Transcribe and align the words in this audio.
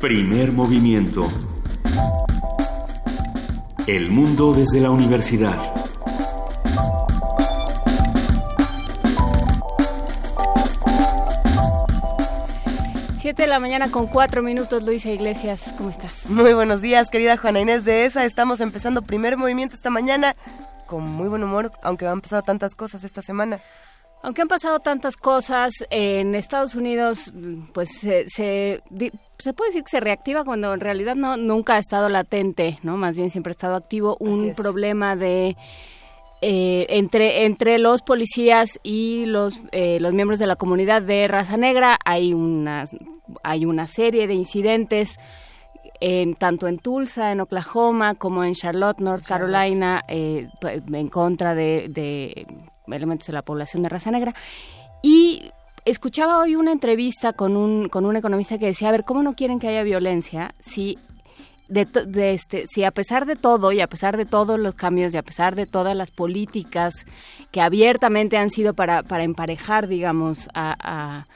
Primer 0.00 0.52
movimiento. 0.52 1.28
El 3.88 4.12
mundo 4.12 4.52
desde 4.52 4.80
la 4.80 4.90
universidad. 4.92 5.58
Siete 13.20 13.42
de 13.42 13.48
la 13.48 13.58
mañana 13.58 13.90
con 13.90 14.06
cuatro 14.06 14.40
minutos, 14.40 14.84
Luisa 14.84 15.10
Iglesias, 15.10 15.74
¿cómo 15.76 15.90
estás? 15.90 16.26
Muy 16.30 16.52
buenos 16.52 16.80
días, 16.80 17.10
querida 17.10 17.36
Juana 17.36 17.58
Inés 17.58 17.84
de 17.84 18.06
ESA. 18.06 18.24
Estamos 18.24 18.60
empezando 18.60 19.02
primer 19.02 19.36
movimiento 19.36 19.74
esta 19.74 19.90
mañana 19.90 20.36
con 20.86 21.02
muy 21.02 21.26
buen 21.26 21.42
humor, 21.42 21.72
aunque 21.82 22.06
han 22.06 22.20
pasado 22.20 22.42
tantas 22.42 22.76
cosas 22.76 23.02
esta 23.02 23.20
semana. 23.20 23.58
Aunque 24.22 24.42
han 24.42 24.48
pasado 24.48 24.80
tantas 24.80 25.16
cosas, 25.16 25.72
en 25.90 26.34
Estados 26.34 26.74
Unidos, 26.74 27.32
pues 27.72 27.90
se, 27.90 28.28
se, 28.28 28.82
puede 29.54 29.70
decir 29.70 29.84
que 29.84 29.90
se 29.90 30.00
reactiva 30.00 30.44
cuando 30.44 30.74
en 30.74 30.80
realidad 30.80 31.14
no 31.14 31.36
nunca 31.36 31.76
ha 31.76 31.78
estado 31.78 32.08
latente, 32.08 32.78
¿no? 32.82 32.96
Más 32.96 33.16
bien 33.16 33.30
siempre 33.30 33.52
ha 33.52 33.52
estado 33.52 33.76
activo 33.76 34.16
un 34.18 34.54
problema 34.54 35.14
de 35.14 35.56
eh, 36.40 36.86
entre 36.88 37.46
entre 37.46 37.78
los 37.78 38.02
policías 38.02 38.80
y 38.82 39.26
los 39.26 39.60
eh, 39.70 39.98
los 40.00 40.12
miembros 40.12 40.38
de 40.40 40.46
la 40.46 40.56
comunidad 40.56 41.02
de 41.02 41.28
raza 41.28 41.56
negra. 41.56 41.96
Hay 42.04 42.34
una 42.34 42.86
hay 43.44 43.66
una 43.66 43.86
serie 43.86 44.26
de 44.26 44.34
incidentes 44.34 45.18
en, 46.00 46.34
tanto 46.34 46.68
en 46.68 46.78
Tulsa, 46.78 47.32
en 47.32 47.40
Oklahoma, 47.40 48.14
como 48.14 48.44
en 48.44 48.54
Charlotte, 48.54 49.00
North 49.00 49.26
Carolina, 49.26 50.02
eh, 50.08 50.48
en 50.62 51.08
contra 51.08 51.54
de, 51.54 52.46
elementos 52.96 53.26
de 53.26 53.32
la 53.32 53.42
población 53.42 53.82
de 53.82 53.88
raza 53.88 54.10
negra. 54.10 54.34
Y 55.02 55.50
escuchaba 55.84 56.38
hoy 56.38 56.56
una 56.56 56.72
entrevista 56.72 57.32
con 57.32 57.56
un, 57.56 57.88
con 57.88 58.04
un 58.04 58.16
economista 58.16 58.58
que 58.58 58.66
decía, 58.66 58.88
a 58.88 58.92
ver, 58.92 59.04
¿cómo 59.04 59.22
no 59.22 59.34
quieren 59.34 59.58
que 59.58 59.68
haya 59.68 59.82
violencia 59.82 60.54
si 60.60 60.98
de, 61.68 62.32
este, 62.32 62.64
si 62.66 62.84
a 62.84 62.90
pesar 62.90 63.26
de 63.26 63.36
todo 63.36 63.72
y 63.72 63.82
a 63.82 63.86
pesar 63.88 64.16
de 64.16 64.24
todos 64.24 64.58
los 64.58 64.74
cambios 64.74 65.12
y 65.12 65.18
a 65.18 65.22
pesar 65.22 65.54
de 65.54 65.66
todas 65.66 65.94
las 65.94 66.10
políticas 66.10 67.04
que 67.50 67.60
abiertamente 67.60 68.38
han 68.38 68.50
sido 68.50 68.72
para, 68.72 69.02
para 69.02 69.24
emparejar, 69.24 69.86
digamos, 69.86 70.48
a 70.54 71.26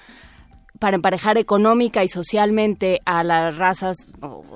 para 0.83 0.97
emparejar 0.97 1.39
económica 1.39 2.03
y 2.03 2.09
socialmente 2.09 3.03
a 3.05 3.23
las 3.23 3.57
razas, 3.57 4.09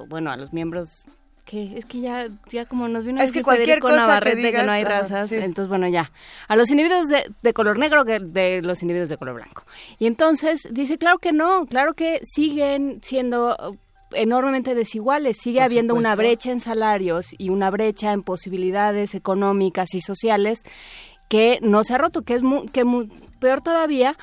bueno, 0.09 0.33
a 0.33 0.37
los 0.37 0.53
miembros 0.53 1.07
que 1.47 1.79
es 1.79 1.87
que 1.87 2.01
ya, 2.01 2.27
ya 2.49 2.67
como 2.67 2.89
nos 2.89 3.05
vino 3.05 3.23
es 3.23 3.31
que 3.31 3.43
cualquier 3.43 3.79
cosa 3.79 3.97
Navarrete 3.97 4.43
que, 4.43 4.53
que, 4.53 4.63
no 4.65 4.73
hay 4.73 4.85
razas, 4.85 5.31
entonces 5.31 5.69
bueno 5.69 5.89
ya, 5.89 6.11
a 6.49 6.57
los 6.57 6.71
individuos 6.71 7.07
de, 7.09 7.53
color 7.55 7.79
negro 7.79 8.05
que 8.05 8.19
de 8.19 8.61
los 8.63 8.83
individuos 8.83 9.09
de 9.09 9.17
color 9.17 9.37
blanco. 9.37 9.63
Y 9.99 10.07
entonces 10.07 10.69
dice, 10.71 10.99
claro 10.99 11.19
que 11.19 11.33
no, 11.33 11.67
claro 11.67 11.95
que 11.95 12.21
siguen 12.25 13.01
siendo 13.03 13.57
enormemente 14.13 14.75
desiguales, 14.75 15.37
sigue 15.41 15.61
habiendo 15.61 15.95
una 15.95 16.17
brecha 16.17 16.51
en 16.51 16.61
salarios 16.61 17.29
y 17.39 17.49
una 17.51 17.71
brecha 17.71 18.13
en 18.13 18.23
posibilidades 18.23 19.15
económicas 19.15 19.95
y 19.95 20.01
sociales 20.01 20.59
que 21.29 21.59
no 21.63 21.85
se 21.85 21.95
ha 21.95 21.99
roto, 21.99 22.23
que 22.23 22.35
es 22.35 22.43
que 22.73 22.85
peor 23.39 23.61
todavía 23.61 24.17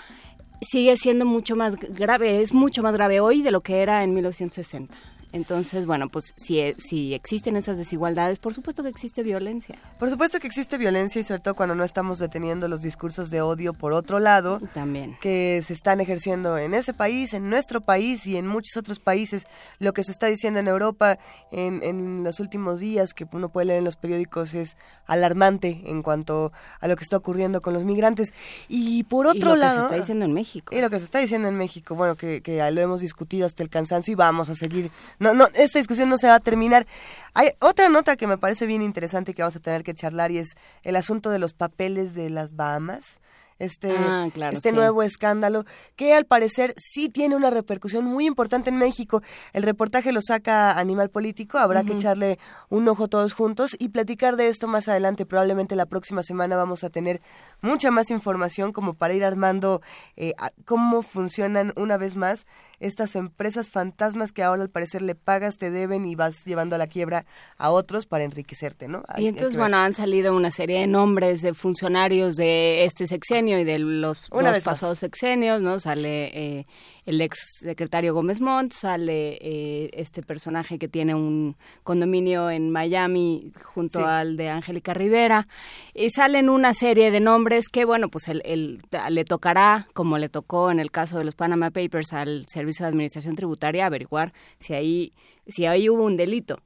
sigue 0.62 0.96
siendo 0.98 1.26
mucho 1.26 1.56
más 1.56 1.76
grave, 1.76 2.42
es 2.42 2.54
mucho 2.54 2.84
más 2.84 2.94
grave 2.94 3.20
hoy 3.22 3.42
de 3.42 3.52
lo 3.52 3.62
que 3.62 3.82
era 3.82 4.04
en 4.04 4.14
1960. 4.14 4.94
Entonces, 5.34 5.88
bueno, 5.88 6.09
pues 6.09 6.34
si, 6.38 6.73
si 6.78 7.16
existen 7.16 7.56
esas 7.56 7.80
desigualdades, 7.80 8.38
por 8.38 8.53
supuesto 8.53 8.84
que 8.84 8.89
existe 8.89 9.23
violencia. 9.23 9.76
Por 9.98 10.12
supuesto 10.12 10.39
que 10.39 10.45
existe 10.45 10.78
violencia 10.78 11.20
y 11.20 11.23
sobre 11.23 11.42
todo 11.42 11.56
cuando 11.56 11.73
no 11.73 11.84
estamos 11.84 12.20
deteniendo 12.20 12.67
los 12.67 12.84
discursos 12.84 13.31
de 13.31 13.42
odio 13.42 13.73
por 13.73 13.94
otro 13.94 14.20
lado. 14.20 14.61
También. 14.76 15.17
Que 15.20 15.64
se 15.66 15.73
están 15.73 16.02
ejerciendo 16.02 16.59
en 16.59 16.76
ese 16.76 16.94
país, 16.94 17.34
en 17.34 17.50
nuestro 17.50 17.81
país 17.81 18.28
y 18.28 18.38
en 18.38 18.45
muchos 18.45 18.78
otros 18.78 19.00
países. 19.00 19.48
Lo 19.80 19.94
que 19.94 20.04
se 20.04 20.11
está 20.11 20.28
diciendo 20.28 20.59
en 20.59 20.67
Europa 20.67 21.17
en, 21.52 21.82
en 21.83 22.23
los 22.23 22.39
últimos 22.39 22.80
días, 22.80 23.15
que 23.15 23.26
uno 23.32 23.50
puede 23.50 23.65
leer 23.65 23.80
en 23.80 23.86
los 23.86 23.95
periódicos, 23.95 24.54
es 24.54 24.77
alarmante 25.08 25.82
en 25.86 26.04
cuanto 26.04 26.52
a 26.80 26.88
lo 26.88 26.95
que 26.95 27.04
está 27.04 27.17
ocurriendo 27.17 27.64
con 27.64 27.73
los 27.73 27.83
migrantes. 27.83 28.33
Y 28.70 29.04
por 29.05 29.26
otro 29.26 29.55
lado... 29.55 29.76
lo 29.76 29.76
que 29.76 29.80
se 29.80 29.86
está 29.88 29.95
diciendo 29.95 30.26
en 30.26 30.33
México. 30.33 30.76
Y 30.76 30.80
lo 30.80 30.92
que 30.92 31.00
se 31.00 31.05
está 31.05 31.17
diciendo 31.17 31.48
en 31.48 31.58
México, 31.58 31.95
bueno, 31.95 32.15
que, 32.15 32.42
que 32.42 32.71
lo 32.71 32.82
hemos 32.82 33.02
discutido 33.02 33.48
hasta 33.48 33.64
el 33.64 33.70
cansancio 33.70 34.11
y 34.11 34.15
vamos 34.15 34.50
a 34.50 34.54
seguir 34.54 34.92
no, 35.23 35.34
no, 35.34 35.48
esta 35.54 35.80
discusión 35.80 36.10
no 36.10 36.17
se 36.17 36.28
va 36.28 36.36
a 36.36 36.39
terminar. 36.39 36.86
Hay 37.34 37.50
otra 37.60 37.89
nota 37.89 38.16
que 38.16 38.28
me 38.28 38.38
parece 38.38 38.66
bien 38.66 38.82
interesante 38.82 39.32
y 39.32 39.34
que 39.34 39.42
vamos 39.42 39.56
a 39.56 39.60
tener 39.60 39.84
que 39.84 39.95
charlar 39.95 40.32
y 40.32 40.38
es 40.39 40.50
el 40.84 40.95
asunto 40.95 41.30
de 41.30 41.39
los 41.39 41.54
papeles 41.54 42.14
de 42.14 42.30
las 42.30 42.56
Bahamas 42.56 43.20
este, 43.60 43.92
ah, 43.98 44.28
este 44.52 44.72
nuevo 44.72 45.04
escándalo, 45.04 45.66
que 45.95 46.14
al 46.14 46.26
parecer 46.26 46.73
sí 46.78 47.10
tiene 47.10 47.36
una 47.36 47.50
repercusión 47.50 48.06
muy 48.06 48.26
importante 48.26 48.70
en 48.70 48.78
México. 48.78 49.22
El 49.54 49.64
reportaje 49.64 50.12
lo 50.12 50.22
saca 50.22 50.78
Animal 50.78 51.10
Político, 51.10 51.58
habrá 51.58 51.83
que 51.83 51.94
echarle 51.94 52.39
un 52.70 52.88
ojo 52.88 53.08
todos 53.08 53.33
juntos 53.33 53.72
y 53.80 53.89
platicar 53.89 54.36
de 54.36 54.48
esto 54.48 54.67
más 54.67 54.88
adelante. 54.88 55.26
Probablemente 55.26 55.76
la 55.76 55.86
próxima 55.86 56.23
semana 56.23 56.58
vamos 56.58 56.83
a 56.83 56.89
tener 56.89 57.22
mucha 57.62 57.92
más 57.92 58.10
información 58.10 58.73
como 58.73 58.94
para 58.94 59.14
ir 59.14 59.23
armando 59.23 59.82
eh, 60.17 60.33
cómo 60.66 61.02
funcionan 61.02 61.73
una 61.76 61.98
vez 61.98 62.16
más 62.16 62.45
estas 62.83 63.16
empresas 63.16 63.70
fantasmas 63.70 64.32
que 64.32 64.44
ahora 64.44 64.61
al 64.61 64.70
parecer 64.70 65.02
le 65.02 65.16
pagas, 65.16 65.58
te 65.58 65.71
deben 65.71 66.05
y 66.05 66.16
vas 66.16 66.44
llevando 66.44 66.76
a 66.76 66.77
la 66.77 66.88
quiebra 66.88 67.26
a 67.58 67.71
otros 67.71 68.05
para 68.05 68.26
enriquecerte, 68.26 68.88
¿no? 68.88 69.04
y 69.17 69.27
entonces, 69.27 69.58
bueno, 69.58 69.77
han 69.77 69.94
salido 69.94 70.36
una 70.36 70.52
serie 70.52 70.80
de 70.82 70.88
nombres 70.88 71.42
de 71.42 71.54
funcionarios 71.54 72.36
de 72.36 72.83
este 72.83 73.08
sexenio 73.08 73.58
y 73.60 73.64
de 73.64 73.80
los 73.80 74.21
dos 74.30 74.60
pasados 74.60 74.99
sexenios, 74.99 75.61
¿no? 75.61 75.80
Sale 75.80 76.26
eh, 76.33 76.66
el 77.05 77.21
ex 77.21 77.38
secretario 77.60 78.14
Gómez 78.14 78.42
Montt, 78.42 78.73
sale 78.73 79.38
eh, 79.42 79.89
este 79.94 80.21
personaje 80.21 80.77
que 80.77 80.88
tiene 80.88 81.15
un 81.15 81.55
condominio 81.83 82.50
en 82.50 82.70
Miami 82.70 83.52
junto 83.64 84.05
al 84.05 84.36
de 84.36 84.50
Angélica 84.50 84.94
Rivera, 84.94 85.48
y 85.94 86.10
salen 86.10 86.50
una 86.50 86.73
serie 86.73 87.11
de 87.11 87.20
nombres 87.20 87.70
que, 87.70 87.86
bueno, 87.86 88.10
pues 88.10 88.27
el, 88.27 88.82
le 89.10 89.26
tocará, 89.26 89.88
como 89.94 90.17
le 90.17 90.27
tocó 90.27 90.71
en 90.71 90.80
el 90.80 90.92
caso 90.92 91.17
de 91.17 91.23
los 91.23 91.36
Panama 91.36 91.71
Papers, 91.71 92.14
al 92.14 92.45
Servicio 92.48 92.73
de 92.80 92.89
Administración 92.89 93.36
Tributaria 93.36 93.86
averiguar 93.86 94.34
si 94.60 94.73
ahí, 94.73 95.11
si 95.48 95.66
ahí 95.66 95.89
hubo 95.89 96.04
un 96.04 96.17
delito. 96.17 96.60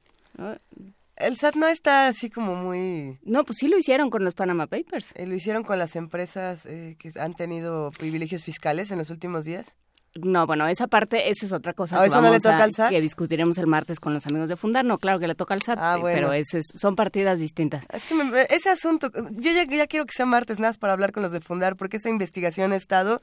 El 1.16 1.36
SAT 1.36 1.56
no 1.56 1.68
está 1.68 2.06
así 2.06 2.30
como 2.30 2.54
muy... 2.54 3.18
No, 3.22 3.44
pues 3.44 3.58
sí 3.58 3.68
lo 3.68 3.76
hicieron 3.76 4.08
con 4.08 4.24
los 4.24 4.34
Panama 4.34 4.68
Papers. 4.68 5.10
Eh, 5.14 5.26
¿Lo 5.26 5.34
hicieron 5.34 5.64
con 5.64 5.78
las 5.78 5.96
empresas 5.96 6.64
eh, 6.66 6.96
que 6.98 7.10
han 7.18 7.34
tenido 7.34 7.90
privilegios 7.90 8.44
fiscales 8.44 8.92
en 8.92 8.98
los 8.98 9.10
últimos 9.10 9.44
días? 9.44 9.76
No, 10.22 10.46
bueno, 10.46 10.66
esa 10.66 10.86
parte, 10.86 11.30
esa 11.30 11.46
es 11.46 11.52
otra 11.52 11.72
cosa 11.72 12.02
que, 12.02 12.10
vamos 12.10 12.44
a, 12.46 12.88
que 12.88 13.00
discutiremos 13.00 13.58
el 13.58 13.66
martes 13.66 14.00
con 14.00 14.14
los 14.14 14.26
amigos 14.26 14.48
de 14.48 14.56
Fundar. 14.56 14.84
No, 14.84 14.98
claro 14.98 15.18
que 15.18 15.28
le 15.28 15.34
toca 15.34 15.54
al 15.54 15.62
SAT, 15.62 15.78
ah, 15.80 15.98
pero 16.02 16.32
ese 16.32 16.60
son 16.62 16.96
partidas 16.96 17.38
distintas. 17.38 17.86
Es 17.92 18.02
que 18.04 18.46
ese 18.50 18.70
asunto, 18.70 19.10
yo 19.32 19.50
ya, 19.52 19.86
quiero 19.86 20.06
que 20.06 20.12
sea 20.12 20.26
martes 20.26 20.58
nada 20.58 20.70
más 20.70 20.78
para 20.78 20.92
hablar 20.92 21.12
con 21.12 21.22
los 21.22 21.32
de 21.32 21.40
Fundar, 21.40 21.76
porque 21.76 21.98
esa 21.98 22.08
investigación 22.08 22.72
ha 22.72 22.76
estado... 22.76 23.22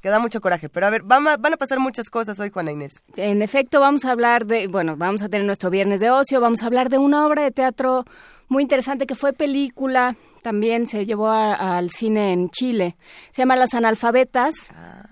que 0.00 0.08
da 0.10 0.18
mucho 0.18 0.40
coraje. 0.40 0.68
Pero 0.68 0.86
a 0.86 0.90
ver, 0.90 1.02
van 1.02 1.26
a, 1.26 1.36
van 1.36 1.54
a 1.54 1.56
pasar 1.56 1.78
muchas 1.78 2.10
cosas 2.10 2.38
hoy, 2.38 2.50
Juana 2.50 2.72
Inés. 2.72 3.02
En 3.16 3.40
efecto, 3.40 3.80
vamos 3.80 4.04
a 4.04 4.12
hablar 4.12 4.44
de, 4.46 4.66
bueno, 4.66 4.96
vamos 4.96 5.22
a 5.22 5.28
tener 5.28 5.46
nuestro 5.46 5.70
viernes 5.70 6.00
de 6.00 6.10
ocio, 6.10 6.40
vamos 6.40 6.62
a 6.62 6.66
hablar 6.66 6.90
de 6.90 6.98
una 6.98 7.26
obra 7.26 7.42
de 7.42 7.50
teatro 7.50 8.04
muy 8.48 8.62
interesante 8.62 9.06
que 9.06 9.14
fue 9.14 9.32
película, 9.32 10.16
también 10.42 10.86
se 10.86 11.06
llevó 11.06 11.30
al 11.30 11.90
cine 11.90 12.32
en 12.32 12.50
Chile. 12.50 12.96
Se 13.32 13.42
llama 13.42 13.56
Las 13.56 13.72
Analfabetas. 13.72 14.54
Ah. 14.74 15.03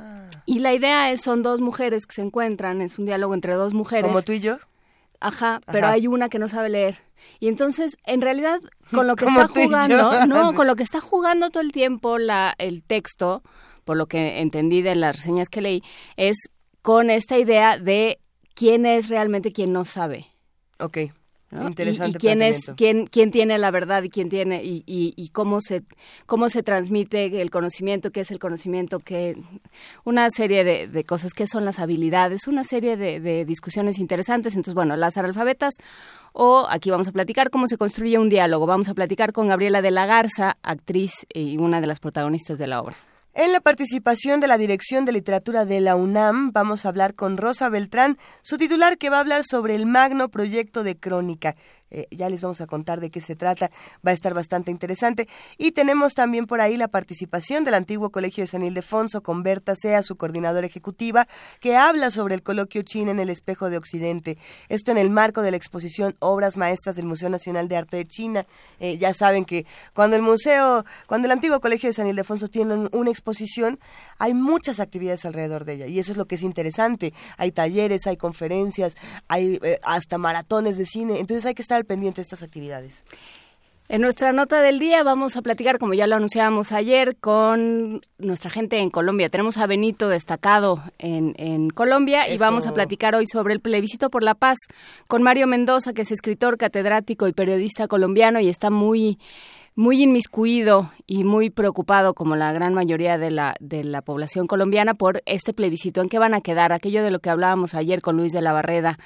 Y 0.52 0.58
la 0.58 0.74
idea 0.74 1.10
es, 1.10 1.22
son 1.22 1.40
dos 1.40 1.62
mujeres 1.62 2.04
que 2.04 2.14
se 2.14 2.20
encuentran, 2.20 2.82
es 2.82 2.98
un 2.98 3.06
diálogo 3.06 3.32
entre 3.32 3.54
dos 3.54 3.72
mujeres. 3.72 4.04
¿Como 4.04 4.20
tú 4.20 4.32
y 4.32 4.40
yo? 4.40 4.58
Ajá, 5.18 5.62
pero 5.64 5.86
hay 5.86 6.06
una 6.06 6.28
que 6.28 6.38
no 6.38 6.46
sabe 6.46 6.68
leer. 6.68 6.98
Y 7.40 7.48
entonces, 7.48 7.96
en 8.04 8.20
realidad, 8.20 8.60
con 8.90 9.06
lo 9.06 9.16
que 9.16 9.24
está 9.28 9.48
jugando, 9.48 10.26
no, 10.26 10.54
con 10.54 10.66
lo 10.66 10.76
que 10.76 10.82
está 10.82 11.00
jugando 11.00 11.48
todo 11.48 11.62
el 11.62 11.72
tiempo 11.72 12.18
la, 12.18 12.54
el 12.58 12.82
texto, 12.82 13.43
por 13.87 13.96
lo 13.96 14.04
que 14.08 14.40
entendí 14.40 14.82
de 14.82 14.94
las 14.94 15.16
reseñas 15.16 15.49
que 15.49 15.62
leí, 15.62 15.82
es 16.19 16.37
con 16.82 17.08
esta 17.08 17.38
idea 17.38 17.78
de 17.78 18.19
quién 18.55 18.84
es 18.84 19.08
realmente 19.08 19.55
quien 19.55 19.72
no 19.72 19.87
sabe. 19.87 20.26
Ok. 20.78 20.98
Interesante 21.52 22.16
y, 22.16 22.20
quién 22.20 22.40
es 22.40 22.72
quién 22.76 23.06
quién 23.06 23.31
tiene 23.31 23.58
la 23.58 23.70
verdad 23.70 24.02
y 24.02 24.08
quién 24.08 24.31
tiene 24.31 24.64
y, 24.64 24.84
y, 24.87 25.28
cómo 25.28 25.60
se 25.60 25.82
cómo 26.25 26.49
se 26.49 26.62
transmite 26.62 27.43
el 27.43 27.50
conocimiento 27.50 28.10
qué 28.10 28.20
es 28.20 28.31
el 28.31 28.38
conocimiento 28.38 29.00
que 29.00 29.37
una 30.04 30.31
serie 30.31 30.64
de, 30.64 30.88
de 30.88 31.04
cosas 31.04 31.34
qué 31.34 31.46
son 31.46 31.66
las 31.66 31.78
habilidades 31.78 32.46
una 32.46 32.64
serie 32.64 32.96
de, 32.96 33.20
de, 33.20 33.44
discusiones 33.44 33.99
interesantes. 33.99 34.54
Entonces 34.54 34.75
bueno 34.75 34.96
las 34.96 35.19
analfabetas 35.19 35.75
o 36.32 36.66
aquí 36.70 36.90
vamos 36.90 37.08
a 37.08 37.12
platicar 37.12 37.50
cómo 37.50 37.66
se 37.66 37.76
construye 37.76 38.19
un 38.19 38.31
diálogo. 38.31 38.66
Vamos 38.66 38.88
a 38.88 38.94
platicar 38.94 39.32
con 39.32 39.48
Gabriela 39.48 39.82
de 39.82 39.90
la 39.90 40.06
Garza 40.06 40.56
actriz 40.62 41.26
y 41.34 41.58
una 41.58 41.82
de 41.82 41.87
las 41.87 42.00
protagonistas 42.00 42.58
de 42.58 42.66
la 42.66 42.81
obra 42.81 42.96
en 43.34 43.52
la 43.52 43.61
participación 43.61 44.40
de 44.40 44.46
la 44.46 44.58
Dirección 44.58 45.05
de 45.05 45.12
Literatura 45.12 45.64
de 45.64 45.81
la 45.81 45.96
UNAM 45.96 46.52
vamos 46.52 46.84
a 46.84 46.88
hablar 46.88 47.14
con 47.14 47.38
Rosa 47.38 47.69
Beltrán, 47.70 48.19
su 48.43 48.58
titular 48.58 48.99
que 48.99 49.08
va 49.08 49.17
a 49.17 49.20
hablar 49.20 49.44
sobre 49.44 49.75
el 49.75 49.87
magno 49.87 50.29
proyecto 50.29 50.82
de 50.82 50.99
crónica. 50.99 51.56
Eh, 51.94 52.09
ya 52.11 52.31
les 52.31 52.41
vamos 52.41 52.61
a 52.62 52.67
contar 52.67 53.00
de 53.00 53.11
qué 53.11 53.21
se 53.21 53.37
trata, 53.37 53.71
va 54.05 54.11
a 54.11 54.15
estar 54.15 54.33
bastante 54.33 54.71
interesante. 54.71 55.29
Y 55.59 55.73
tenemos 55.73 56.15
también 56.15 56.47
por 56.47 56.61
ahí 56.61 56.77
la 56.79 56.89
participación 56.89 57.65
del 57.65 57.75
antiguo 57.75 58.11
Colegio 58.11 58.43
de 58.43 58.49
San 58.49 58.65
Ildefonso 58.65 59.23
con 59.23 59.43
Berta 59.43 59.75
Sea, 59.77 60.03
su 60.03 60.17
coordinadora 60.17 60.67
ejecutiva, 60.67 61.29
que 61.61 61.77
habla 61.77 62.11
sobre 62.11 62.35
el 62.35 62.43
coloquio 62.43 62.83
China 62.83 63.11
en 63.11 63.21
el 63.21 63.29
espejo 63.29 63.69
de 63.69 63.77
Occidente. 63.77 64.39
Esto 64.69 64.91
en 64.91 64.99
el 64.99 65.11
marco 65.11 65.43
de 65.43 65.50
la 65.50 65.59
exposición 65.59 66.17
Obras 66.19 66.56
Maestras 66.56 66.97
del 66.97 67.05
Museo 67.05 67.29
Nacional 67.29 67.69
de 67.69 67.77
Arte 67.77 67.99
de 67.99 68.06
China. 68.06 68.47
Eh, 68.81 68.97
ya 68.97 69.12
saben 69.12 69.44
que 69.44 69.67
cuando 69.94 70.17
el 70.17 70.23
museo, 70.23 70.85
cuando 71.06 71.27
el 71.27 71.33
antiguo 71.33 71.61
Colegio 71.61 71.91
de 71.91 71.93
San 71.93 72.06
Ildefonso 72.06 72.49
tiene 72.49 72.89
una 72.93 73.11
exposición, 73.11 73.79
hay 74.19 74.33
muchas 74.33 74.81
actividades 74.81 75.25
alrededor 75.25 75.65
de 75.65 75.75
ella 75.75 75.87
y 75.87 75.99
eso 75.99 76.12
es 76.12 76.19
lo 76.19 76.27
que 76.27 76.37
es 76.37 76.43
interesante. 76.43 77.12
Hay 77.37 77.53
talleres, 77.53 78.06
hay 78.06 78.17
conferencias, 78.17 78.97
hay 79.29 79.59
eh, 79.62 79.79
hasta 79.83 80.17
maratones 80.17 80.79
de 80.79 80.87
cine, 80.87 81.19
entonces 81.19 81.44
hay 81.44 81.55
que 81.55 81.62
estar 81.62 81.81
al 81.82 81.87
pendiente 81.87 82.20
de 82.20 82.23
estas 82.23 82.43
actividades. 82.43 83.05
En 83.88 84.00
nuestra 84.00 84.32
nota 84.32 84.62
del 84.62 84.79
día 84.79 85.02
vamos 85.02 85.37
a 85.37 85.43
platicar, 85.43 85.79
como 85.79 85.93
ya 85.93 86.06
lo 86.06 86.17
anunciábamos 86.17 86.73
ayer, 86.73 87.17
con 87.17 88.00
nuestra 88.17 88.49
gente 88.50 88.79
en 88.79 88.88
Colombia. 88.88 89.29
Tenemos 89.29 89.58
a 89.58 89.67
Benito 89.67 90.08
destacado 90.08 90.82
en, 90.99 91.34
en 91.37 91.69
Colombia 91.69 92.32
y 92.32 92.38
vamos 92.38 92.67
a 92.67 92.73
platicar 92.73 93.14
hoy 93.14 93.26
sobre 93.26 93.52
el 93.52 93.61
plebiscito 93.61 94.08
por 94.08 94.23
la 94.23 94.34
paz 94.34 94.56
con 95.08 95.23
Mario 95.23 95.46
Mendoza, 95.46 95.93
que 95.93 96.02
es 96.02 96.12
escritor, 96.12 96.56
catedrático 96.56 97.29
y 97.29 97.32
periodista 97.32 97.87
colombiano 97.87 98.40
y 98.40 98.49
está 98.49 98.70
muy 98.70 99.19
muy 99.75 100.02
inmiscuido 100.02 100.90
y 101.06 101.25
muy 101.25 101.50
preocupado, 101.50 102.14
como 102.14 102.37
la 102.37 102.52
gran 102.52 102.75
mayoría 102.75 103.17
de 103.19 103.31
la, 103.31 103.55
de 103.61 103.84
la 103.84 104.02
población 104.02 104.46
colombiana, 104.46 104.94
por 104.94 105.23
este 105.25 105.55
plebiscito. 105.55 106.02
¿En 106.02 106.08
qué 106.08 106.19
van 106.19 106.34
a 106.34 106.43
quedar? 106.43 106.73
Aquello 106.73 107.02
de 107.02 107.11
lo 107.11 107.20
que 107.20 107.31
hablábamos 107.31 107.75
ayer 107.75 108.02
con 108.02 108.17
Luis 108.17 108.32
de 108.32 108.43
la 108.43 108.52
Barreda. 108.52 108.99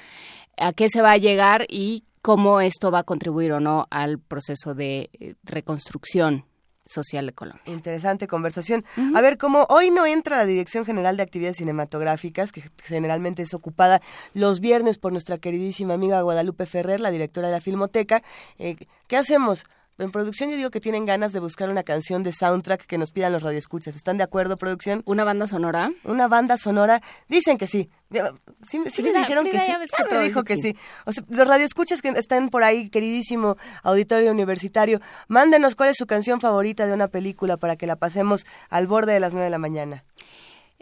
¿A 0.57 0.73
qué 0.73 0.89
se 0.89 1.01
va 1.01 1.11
a 1.11 1.17
llegar 1.17 1.65
y 1.69 2.03
cómo 2.27 2.59
esto 2.59 2.91
va 2.91 2.99
a 2.99 3.03
contribuir 3.03 3.53
o 3.53 3.61
no 3.61 3.87
al 3.89 4.19
proceso 4.19 4.75
de 4.75 5.09
eh, 5.13 5.35
reconstrucción 5.43 6.43
social 6.85 7.25
de 7.25 7.31
Colombia. 7.31 7.63
Interesante 7.67 8.27
conversación. 8.27 8.83
A 9.15 9.21
ver, 9.21 9.37
como 9.37 9.65
hoy 9.69 9.91
no 9.91 10.05
entra 10.05 10.35
la 10.35 10.45
Dirección 10.45 10.83
General 10.83 11.15
de 11.15 11.23
Actividades 11.23 11.55
Cinematográficas, 11.55 12.51
que 12.51 12.63
generalmente 12.83 13.43
es 13.43 13.53
ocupada 13.53 14.01
los 14.33 14.59
viernes 14.59 14.97
por 14.97 15.13
nuestra 15.13 15.37
queridísima 15.37 15.93
amiga 15.93 16.21
Guadalupe 16.21 16.65
Ferrer, 16.65 16.99
la 16.99 17.11
directora 17.11 17.47
de 17.47 17.53
la 17.53 17.61
Filmoteca, 17.61 18.21
eh, 18.57 18.75
¿qué 19.07 19.15
hacemos? 19.15 19.63
En 19.99 20.11
producción 20.11 20.51
yo 20.51 20.57
digo 20.57 20.69
que 20.69 20.79
tienen 20.79 21.05
ganas 21.05 21.33
de 21.33 21.39
buscar 21.39 21.69
una 21.69 21.81
canción 21.81 22.21
de 22.21 22.31
soundtrack 22.31 22.85
que 22.85 22.99
nos 22.99 23.11
pidan 23.11 23.33
los 23.33 23.41
radioescuchas. 23.41 23.95
¿Están 23.95 24.17
de 24.17 24.23
acuerdo, 24.23 24.55
producción? 24.55 25.01
¿Una 25.05 25.23
banda 25.23 25.47
sonora? 25.47 25.91
Una 26.03 26.27
banda 26.27 26.57
sonora. 26.57 27.01
Dicen 27.27 27.57
que 27.57 27.65
sí. 27.65 27.89
Sí, 28.69 28.79
me 28.79 28.85
dijeron 28.85 29.45
que 29.45 29.59
sí. 29.59 29.73
me 30.11 30.23
dijo 30.23 30.43
que 30.43 30.57
sí. 30.57 30.75
O 31.05 31.11
sea, 31.11 31.23
los 31.29 31.47
radioescuchas 31.47 32.01
que 32.01 32.09
están 32.09 32.49
por 32.49 32.63
ahí, 32.63 32.89
queridísimo 32.89 33.57
auditorio 33.81 34.31
universitario, 34.31 35.01
mándenos 35.27 35.73
cuál 35.73 35.89
es 35.89 35.97
su 35.97 36.05
canción 36.05 36.39
favorita 36.41 36.85
de 36.85 36.93
una 36.93 37.07
película 37.07 37.57
para 37.57 37.75
que 37.75 37.87
la 37.87 37.95
pasemos 37.95 38.45
al 38.69 38.85
borde 38.85 39.13
de 39.13 39.19
las 39.19 39.33
nueve 39.33 39.45
de 39.45 39.51
la 39.51 39.57
mañana 39.59 40.03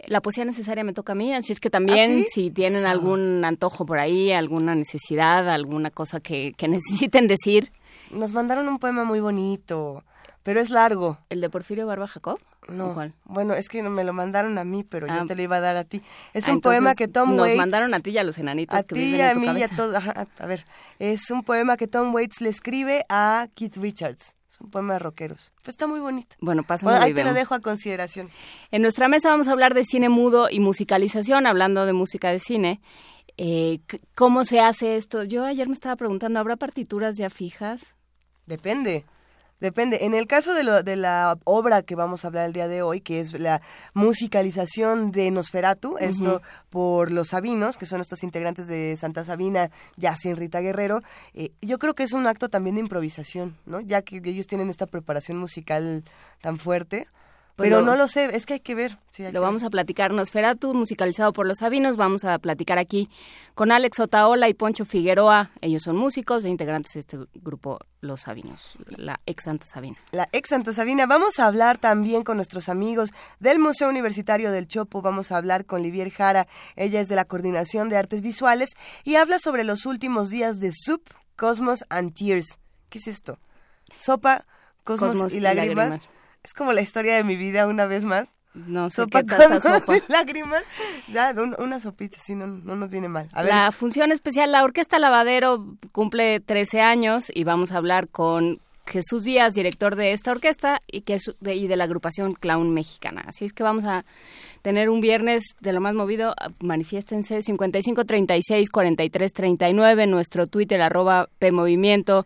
la 0.08 0.20
poesía 0.20 0.44
necesaria 0.44 0.84
me 0.84 0.92
toca 0.92 1.12
a 1.12 1.14
mí, 1.14 1.32
así 1.32 1.52
es 1.52 1.60
que 1.60 1.70
también 1.70 2.24
¿Ah, 2.24 2.28
si 2.32 2.50
tienen 2.50 2.84
algún 2.84 3.44
antojo 3.44 3.86
por 3.86 3.98
ahí, 3.98 4.30
alguna 4.30 4.74
necesidad, 4.74 5.48
alguna 5.48 5.90
cosa 5.90 6.20
que, 6.20 6.52
que 6.56 6.68
necesiten 6.68 7.26
decir, 7.26 7.70
nos 8.16 8.32
mandaron 8.32 8.68
un 8.68 8.78
poema 8.78 9.04
muy 9.04 9.20
bonito, 9.20 10.04
pero 10.42 10.60
es 10.60 10.70
largo. 10.70 11.18
¿El 11.28 11.40
de 11.40 11.50
Porfirio 11.50 11.86
Barba 11.86 12.06
Jacob? 12.06 12.40
No. 12.68 12.94
¿Cuál? 12.94 13.12
Bueno, 13.24 13.54
es 13.54 13.68
que 13.68 13.82
me 13.82 14.04
lo 14.04 14.12
mandaron 14.12 14.58
a 14.58 14.64
mí, 14.64 14.82
pero 14.82 15.06
yo 15.06 15.12
ah. 15.12 15.24
te 15.26 15.36
lo 15.36 15.42
iba 15.42 15.56
a 15.56 15.60
dar 15.60 15.76
a 15.76 15.84
ti. 15.84 16.02
Es 16.32 16.48
ah, 16.48 16.52
un 16.52 16.60
poema 16.60 16.94
que 16.94 17.06
Tom 17.08 17.30
nos 17.30 17.42
Waits... 17.42 17.56
Nos 17.56 17.62
mandaron 17.62 17.94
a 17.94 18.00
ti 18.00 18.10
y 18.10 18.18
a 18.18 18.24
los 18.24 18.38
enanitos 18.38 18.76
a 18.76 18.82
ti, 18.82 19.20
a 19.20 19.34
mí 19.34 19.46
y 19.46 19.62
a 19.62 19.68
todos. 19.68 20.02
A 20.04 20.46
ver, 20.46 20.64
es 20.98 21.30
un 21.30 21.42
poema 21.42 21.76
que 21.76 21.86
Tom 21.86 22.12
Waits 22.14 22.40
le 22.40 22.48
escribe 22.48 23.04
a 23.08 23.48
Keith 23.54 23.76
Richards. 23.76 24.34
Es 24.50 24.60
un 24.60 24.70
poema 24.70 24.94
de 24.94 25.00
rockeros. 25.00 25.52
Pues 25.62 25.74
está 25.74 25.86
muy 25.86 26.00
bonito. 26.00 26.34
Bueno, 26.40 26.62
pásame 26.62 26.92
bueno, 26.92 27.04
ahí 27.04 27.12
te 27.12 27.24
lo 27.24 27.34
dejo 27.34 27.54
a 27.54 27.60
consideración. 27.60 28.30
En 28.70 28.82
nuestra 28.82 29.06
mesa 29.06 29.28
vamos 29.28 29.48
a 29.48 29.52
hablar 29.52 29.74
de 29.74 29.84
cine 29.84 30.08
mudo 30.08 30.48
y 30.50 30.60
musicalización, 30.60 31.46
hablando 31.46 31.84
de 31.86 31.92
música 31.92 32.30
de 32.30 32.40
cine. 32.40 32.80
Eh, 33.36 33.80
¿Cómo 34.14 34.44
se 34.44 34.60
hace 34.60 34.96
esto? 34.96 35.24
Yo 35.24 35.44
ayer 35.44 35.68
me 35.68 35.74
estaba 35.74 35.96
preguntando, 35.96 36.40
¿habrá 36.40 36.56
partituras 36.56 37.16
ya 37.18 37.28
fijas? 37.28 37.95
Depende. 38.46 39.04
Depende. 39.58 40.00
En 40.02 40.12
el 40.12 40.26
caso 40.26 40.52
de, 40.52 40.62
lo, 40.62 40.82
de 40.82 40.96
la 40.96 41.38
obra 41.44 41.80
que 41.82 41.94
vamos 41.94 42.24
a 42.24 42.28
hablar 42.28 42.46
el 42.46 42.52
día 42.52 42.68
de 42.68 42.82
hoy, 42.82 43.00
que 43.00 43.20
es 43.20 43.32
la 43.32 43.62
musicalización 43.94 45.12
de 45.12 45.30
Nosferatu, 45.30 45.96
esto 45.98 46.42
por 46.68 47.10
los 47.10 47.28
Sabinos, 47.28 47.78
que 47.78 47.86
son 47.86 48.02
estos 48.02 48.22
integrantes 48.22 48.66
de 48.66 48.98
Santa 48.98 49.24
Sabina, 49.24 49.70
ya 49.96 50.14
sin 50.14 50.36
Rita 50.36 50.60
Guerrero, 50.60 51.00
eh, 51.32 51.52
yo 51.62 51.78
creo 51.78 51.94
que 51.94 52.02
es 52.02 52.12
un 52.12 52.26
acto 52.26 52.50
también 52.50 52.76
de 52.76 52.82
improvisación, 52.82 53.56
¿no? 53.64 53.80
Ya 53.80 54.02
que 54.02 54.20
ellos 54.22 54.46
tienen 54.46 54.68
esta 54.68 54.86
preparación 54.86 55.38
musical 55.38 56.04
tan 56.42 56.58
fuerte. 56.58 57.06
Pues 57.56 57.70
pero 57.70 57.80
no 57.80 57.96
lo 57.96 58.06
sé, 58.06 58.36
es 58.36 58.44
que 58.44 58.54
hay 58.54 58.60
que 58.60 58.74
ver. 58.74 58.98
lo 59.32 59.40
vamos 59.40 59.62
a 59.62 59.70
platicar. 59.70 60.12
Nosferatu, 60.12 60.74
musicalizado 60.74 61.32
por 61.32 61.46
los 61.46 61.58
Sabinos. 61.58 61.96
Vamos 61.96 62.26
a 62.26 62.38
platicar 62.38 62.78
aquí 62.78 63.08
con 63.54 63.72
Alex 63.72 63.98
Otaola 63.98 64.50
y 64.50 64.54
Poncho 64.54 64.84
Figueroa. 64.84 65.52
Ellos 65.62 65.82
son 65.82 65.96
músicos 65.96 66.44
e 66.44 66.50
integrantes 66.50 66.92
de 66.92 67.00
este 67.00 67.18
grupo 67.36 67.78
Los 68.02 68.20
Sabinos, 68.22 68.76
la 68.98 69.20
ex 69.24 69.44
Santa 69.44 69.64
Sabina. 69.64 69.96
La 70.12 70.28
ex 70.32 70.50
Santa 70.50 70.74
Sabina. 70.74 71.06
Vamos 71.06 71.38
a 71.38 71.46
hablar 71.46 71.78
también 71.78 72.24
con 72.24 72.36
nuestros 72.36 72.68
amigos 72.68 73.14
del 73.40 73.58
Museo 73.58 73.88
Universitario 73.88 74.52
del 74.52 74.68
Chopo. 74.68 75.00
Vamos 75.00 75.32
a 75.32 75.38
hablar 75.38 75.64
con 75.64 75.82
Livier 75.82 76.10
Jara. 76.10 76.48
Ella 76.76 77.00
es 77.00 77.08
de 77.08 77.16
la 77.16 77.24
Coordinación 77.24 77.88
de 77.88 77.96
Artes 77.96 78.20
Visuales 78.20 78.74
y 79.02 79.16
habla 79.16 79.38
sobre 79.38 79.64
los 79.64 79.86
últimos 79.86 80.28
días 80.28 80.60
de 80.60 80.72
Soup, 80.74 81.02
Cosmos 81.36 81.86
and 81.88 82.12
Tears. 82.12 82.58
¿Qué 82.90 82.98
es 82.98 83.06
esto? 83.06 83.38
Sopa, 83.96 84.44
Cosmos, 84.84 85.32
y, 85.32 85.40
lágrimas. 85.40 86.06
Es 86.46 86.54
como 86.54 86.72
la 86.72 86.80
historia 86.80 87.16
de 87.16 87.24
mi 87.24 87.34
vida 87.34 87.66
una 87.66 87.86
vez 87.86 88.04
más. 88.04 88.28
No 88.54 88.88
sé 88.88 89.02
sopa 89.02 89.24
qué 89.24 89.60
sopa. 89.60 89.96
lágrimas. 90.08 90.62
Ya, 91.08 91.34
una 91.58 91.80
sopita, 91.80 92.18
sí, 92.24 92.36
no, 92.36 92.46
no 92.46 92.76
nos 92.76 92.92
viene 92.92 93.08
mal. 93.08 93.28
La 93.34 93.72
función 93.72 94.12
especial, 94.12 94.52
la 94.52 94.62
Orquesta 94.62 95.00
Lavadero 95.00 95.76
cumple 95.90 96.38
13 96.38 96.82
años 96.82 97.32
y 97.34 97.42
vamos 97.42 97.72
a 97.72 97.78
hablar 97.78 98.06
con 98.06 98.60
Jesús 98.86 99.24
Díaz, 99.24 99.54
director 99.54 99.96
de 99.96 100.12
esta 100.12 100.30
orquesta 100.30 100.80
y, 100.86 101.00
que 101.00 101.18
de, 101.40 101.56
y 101.56 101.66
de 101.66 101.74
la 101.74 101.82
agrupación 101.82 102.34
Clown 102.34 102.72
Mexicana. 102.72 103.24
Así 103.26 103.44
es 103.44 103.52
que 103.52 103.64
vamos 103.64 103.82
a 103.82 104.04
tener 104.62 104.88
un 104.88 105.00
viernes 105.00 105.42
de 105.58 105.72
lo 105.72 105.80
más 105.80 105.94
movido. 105.94 106.32
Manifiéstense 106.60 107.42
55 107.42 108.04
36 108.04 108.70
43 108.70 109.32
39, 109.32 110.06
nuestro 110.06 110.46
Twitter 110.46 110.80
arroba 110.80 111.28
PMovimiento 111.40 112.24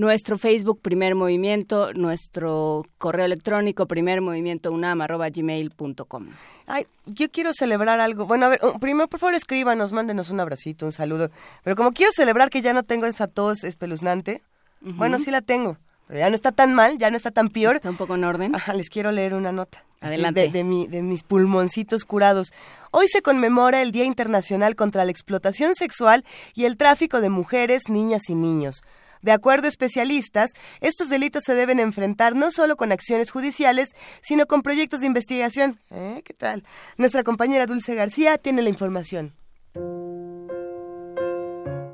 nuestro 0.00 0.38
Facebook 0.38 0.80
Primer 0.80 1.14
Movimiento, 1.14 1.92
nuestro 1.92 2.86
correo 2.96 3.26
electrónico 3.26 3.86
primer 3.86 4.22
movimiento 4.22 4.72
gmail.com. 4.72 6.28
Ay, 6.66 6.86
yo 7.04 7.30
quiero 7.30 7.52
celebrar 7.52 8.00
algo. 8.00 8.24
Bueno, 8.24 8.46
a 8.46 8.48
ver, 8.48 8.60
primero 8.80 9.08
por 9.08 9.20
favor 9.20 9.34
escríbanos, 9.34 9.92
mándenos 9.92 10.30
un 10.30 10.40
abracito, 10.40 10.86
un 10.86 10.92
saludo. 10.92 11.30
Pero 11.62 11.76
como 11.76 11.92
quiero 11.92 12.12
celebrar 12.12 12.48
que 12.48 12.62
ya 12.62 12.72
no 12.72 12.82
tengo 12.82 13.04
esa 13.04 13.26
tos 13.26 13.62
espeluznante, 13.62 14.40
bueno, 14.80 15.18
sí 15.18 15.30
la 15.30 15.42
tengo. 15.42 15.76
Pero 16.06 16.20
ya 16.20 16.30
no 16.30 16.34
está 16.34 16.50
tan 16.50 16.72
mal, 16.72 16.96
ya 16.96 17.10
no 17.10 17.18
está 17.18 17.30
tan 17.30 17.50
peor. 17.50 17.76
Está 17.76 17.90
un 17.90 17.98
poco 17.98 18.14
en 18.14 18.24
orden. 18.24 18.54
Ajá, 18.54 18.72
les 18.72 18.88
quiero 18.88 19.12
leer 19.12 19.34
una 19.34 19.52
nota. 19.52 19.84
Adelante. 20.00 20.48
De, 20.48 20.64
mi, 20.64 20.86
de 20.86 21.02
mis 21.02 21.22
pulmoncitos 21.22 22.06
curados. 22.06 22.52
Hoy 22.90 23.06
se 23.08 23.20
conmemora 23.20 23.82
el 23.82 23.92
Día 23.92 24.04
Internacional 24.06 24.76
contra 24.76 25.04
la 25.04 25.10
Explotación 25.10 25.74
Sexual 25.74 26.24
y 26.54 26.64
el 26.64 26.78
Tráfico 26.78 27.20
de 27.20 27.28
Mujeres, 27.28 27.82
Niñas 27.90 28.30
y 28.30 28.34
Niños. 28.34 28.82
De 29.22 29.32
acuerdo 29.32 29.66
a 29.66 29.68
especialistas, 29.68 30.52
estos 30.80 31.08
delitos 31.08 31.42
se 31.44 31.54
deben 31.54 31.80
enfrentar 31.80 32.34
no 32.34 32.50
solo 32.50 32.76
con 32.76 32.92
acciones 32.92 33.30
judiciales, 33.30 33.90
sino 34.22 34.46
con 34.46 34.62
proyectos 34.62 35.00
de 35.00 35.06
investigación. 35.06 35.78
¿Eh? 35.90 36.22
¿Qué 36.24 36.34
tal? 36.34 36.64
Nuestra 36.96 37.24
compañera 37.24 37.66
Dulce 37.66 37.94
García 37.94 38.38
tiene 38.38 38.62
la 38.62 38.68
información. 38.68 39.34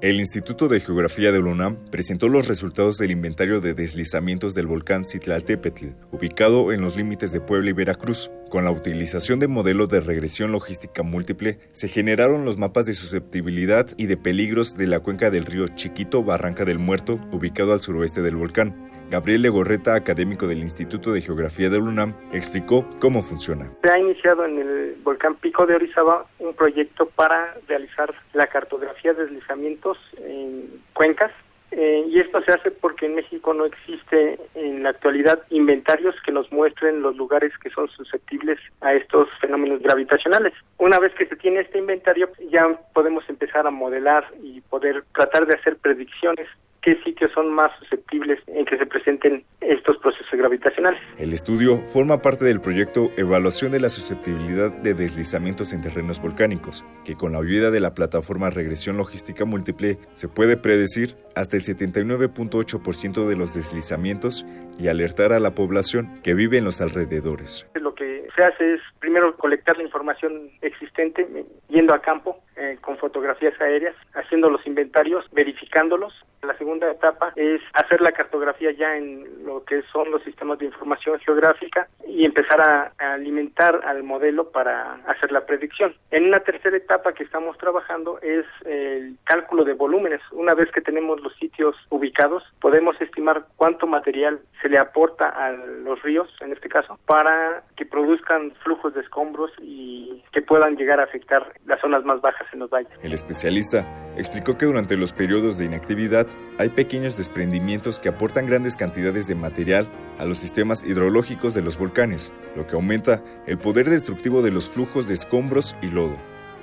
El 0.03 0.21
Instituto 0.21 0.69
de 0.69 0.81
Geografía 0.81 1.33
de 1.33 1.39
UNAM 1.39 1.79
presentó 1.91 2.29
los 2.29 2.47
resultados 2.47 2.99
del 2.99 3.13
inventario 3.13 3.63
de 3.63 3.73
deslizamientos 3.73 4.55
del 4.55 4.67
volcán 4.67 5.07
Citlaltépetl, 5.07 5.87
ubicado 6.13 6.71
en 6.71 6.83
los 6.83 6.97
límites 6.97 7.33
de 7.33 7.41
Puebla 7.41 7.71
y 7.71 7.73
Veracruz. 7.73 8.31
Con 8.51 8.65
la 8.65 8.71
utilización 8.73 9.41
de 9.41 9.49
modelos 9.49 9.89
de 9.89 10.01
regresión 10.01 10.53
logística 10.53 11.03
múltiple, 11.03 11.61
se 11.73 11.89
generaron 11.89 12.45
los 12.45 12.59
mapas 12.59 12.85
de 12.85 12.93
susceptibilidad 12.93 13.89
y 13.97 14.05
de 14.05 14.19
peligros 14.19 14.77
de 14.77 14.87
la 14.87 15.01
cuenca 15.01 15.31
del 15.31 15.47
río 15.47 15.67
Chiquito 15.69 16.23
Barranca 16.23 16.67
del 16.67 16.79
Muerto, 16.79 17.19
ubicado 17.33 17.73
al 17.73 17.81
suroeste 17.81 18.21
del 18.21 18.37
volcán. 18.37 18.96
Gabriel 19.11 19.43
Legorreta, 19.43 19.95
académico 19.95 20.49
del 20.49 20.59
Instituto 20.59 21.13
de 21.13 21.23
Geografía 21.23 21.71
de 21.71 21.79
UNAM, 21.79 22.15
explicó 22.33 22.85
cómo 23.01 23.23
funciona. 23.23 23.71
Se 23.83 23.91
ha 23.91 23.99
iniciado 23.99 24.45
en 24.45 24.59
el 24.59 24.97
volcán 25.05 25.37
Pico 25.37 25.65
de 25.67 25.77
Orizaba 25.77 26.27
un 26.41 26.55
proyecto 26.55 27.07
para 27.07 27.55
realizar 27.69 28.13
la 28.33 28.47
cartografía 28.47 29.15
de 29.15 29.25
deslizamientos 29.25 29.97
en 30.19 30.83
cuencas 30.93 31.31
eh, 31.73 32.07
y 32.09 32.21
esto 32.21 32.41
se 32.43 32.53
hace 32.53 32.71
porque 32.71 33.07
en 33.07 33.17
México 33.17 33.53
no 33.53 33.65
existe 33.65 34.39
en 34.55 34.83
la 34.83 34.91
actualidad 34.91 35.43
inventarios 35.51 36.15
que 36.25 36.33
nos 36.33 36.51
muestren 36.53 37.03
los 37.03 37.17
lugares 37.17 37.53
que 37.59 37.71
son 37.71 37.89
susceptibles 37.89 38.59
a 38.81 38.95
estos 38.95 39.29
fenómenos 39.41 39.83
gravitacionales. 39.83 40.53
Una 40.79 40.99
vez 40.99 41.13
que 41.15 41.27
se 41.27 41.37
tiene 41.37 41.61
este 41.61 41.79
inventario, 41.79 42.31
ya 42.51 42.67
podemos 42.95 43.29
empezar 43.29 43.67
a 43.67 43.71
modelar 43.71 44.27
y 44.43 44.61
poder 44.63 45.05
tratar 45.13 45.47
de 45.47 45.55
hacer 45.55 45.77
predicciones 45.77 46.49
qué 46.87 46.97
sitios 47.03 47.33
son 47.33 47.53
más 47.53 47.73
susceptibles 47.81 48.39
en 48.47 48.65
que 48.65 48.79
se 48.79 48.87
presenten 48.87 49.45
estos 49.61 49.97
procesos 49.97 50.31
gravitacionales. 50.39 51.01
El 51.19 51.33
estudio 51.33 51.79
forma 51.79 52.23
parte 52.23 52.45
del 52.45 52.61
proyecto 52.61 53.11
Evaluación 53.17 53.73
de 53.73 53.81
la 53.81 53.89
susceptibilidad 53.89 54.71
de 54.71 54.95
deslizamientos 54.95 55.73
en 55.73 55.83
terrenos 55.83 56.23
volcánicos, 56.23 56.85
que 57.05 57.17
con 57.17 57.33
la 57.33 57.39
ayuda 57.39 57.73
de 57.73 57.81
la 57.81 57.93
plataforma 57.93 58.51
Regresión 58.51 58.99
Logística 58.99 59.45
Múltiple 59.45 59.99
se 60.13 60.29
puede 60.29 60.57
predecir 60.57 61.17
hasta 61.35 61.57
el 61.57 61.65
79.8% 61.65 63.27
de 63.27 63.37
los 63.37 63.53
deslizamientos 63.53 64.47
y 64.79 64.87
alertar 64.87 65.33
a 65.33 65.41
la 65.41 65.57
población 65.57 66.21
que 66.23 66.35
vive 66.35 66.59
en 66.59 66.65
los 66.65 66.81
alrededores. 66.81 67.67
Lo 67.75 67.97
que 67.97 68.29
se 68.37 68.45
hace 68.45 68.75
es 68.75 68.81
primero 69.01 69.37
colectar 69.37 69.77
la 69.77 69.83
información 69.83 70.51
existente, 70.63 71.27
yendo 71.69 71.95
a 71.95 72.01
campo 72.01 72.46
eh, 72.57 72.79
con 72.81 72.97
fotografías 72.97 73.61
aéreas, 73.61 73.95
haciendo 74.15 74.49
los 74.49 74.67
inventarios, 74.67 75.25
verificándolos. 75.33 76.15
La 76.43 76.57
segunda 76.57 76.91
etapa 76.91 77.33
es 77.37 77.61
hacer 77.75 78.01
la 78.01 78.13
cartografía 78.13 78.71
ya 78.71 78.97
en 78.97 79.45
lo 79.45 79.65
que 79.65 79.83
son 79.93 80.11
los 80.11 80.23
sistemas 80.23 80.59
de 80.59 80.67
información 80.67 81.19
geográfica 81.19 81.89
y 82.07 82.25
empezar 82.25 82.61
a, 82.61 82.93
alimentar 82.99 83.81
al 83.85 84.03
modelo 84.05 84.51
para 84.53 84.95
hacer 85.07 85.33
la 85.33 85.45
predicción. 85.45 85.95
En 86.11 86.27
una 86.27 86.41
tercera 86.41 86.77
etapa 86.77 87.13
que 87.13 87.25
estamos 87.25 87.59
trabajando 87.59 88.19
es 88.23 88.47
el 88.65 89.17
cálculo 89.25 89.65
de 89.65 89.75
volúmenes. 89.75 90.21
Una 90.33 90.55
vez 90.55 90.71
que 90.71 90.81
tenemos 90.81 91.21
los 91.21 91.35
sitios 91.37 91.77
ubicados, 91.91 92.43
podemos 92.61 92.99
estimar 93.01 93.47
cuánto 93.57 93.87
material 93.87 94.41
se 94.63 94.69
le 94.69 94.79
aporta 94.79 95.29
a 95.29 95.53
los 95.53 96.03
ríos, 96.03 96.29
en 96.41 96.53
este 96.53 96.69
caso, 96.69 96.99
para 97.07 97.65
que 97.77 97.85
produzcan 97.85 98.53
flujos 98.63 98.95
de 98.95 99.01
escombros 99.03 99.51
y 99.61 100.23
que 100.33 100.43
puedan 100.43 100.77
llegar 100.77 101.01
a 101.01 101.05
afectar 101.05 101.53
las 101.67 101.81
zonas 101.81 102.05
más 102.05 102.21
bajas 102.21 102.46
en 102.53 102.61
los 102.61 102.71
valles. 102.71 102.93
El 103.03 103.13
especialista 103.13 103.87
explicó 104.17 104.57
que 104.57 104.67
durante 104.67 104.97
los 104.97 105.13
periodos 105.13 105.59
de 105.59 105.67
inactividad 105.67 106.27
hay 106.59 106.71
pequeños 106.71 107.17
desprendimientos 107.17 107.99
que 107.99 108.09
aportan 108.09 108.47
grandes 108.47 108.77
cantidades 108.77 109.27
de 109.27 109.35
material 109.35 109.89
a 110.19 110.25
los 110.25 110.39
sistemas 110.39 110.83
hidrológicos 110.83 111.55
de 111.55 111.63
los 111.63 111.79
volcanes, 111.79 112.33
lo 112.55 112.67
que 112.67 112.75
aumenta 112.75 113.23
el 113.47 113.59
poder 113.59 113.91
destructivo 113.91 114.43
de 114.43 114.51
los 114.51 114.69
flujos 114.69 115.09
de 115.09 115.15
escombros 115.15 115.77
y 115.83 115.89
lodo. 115.89 116.17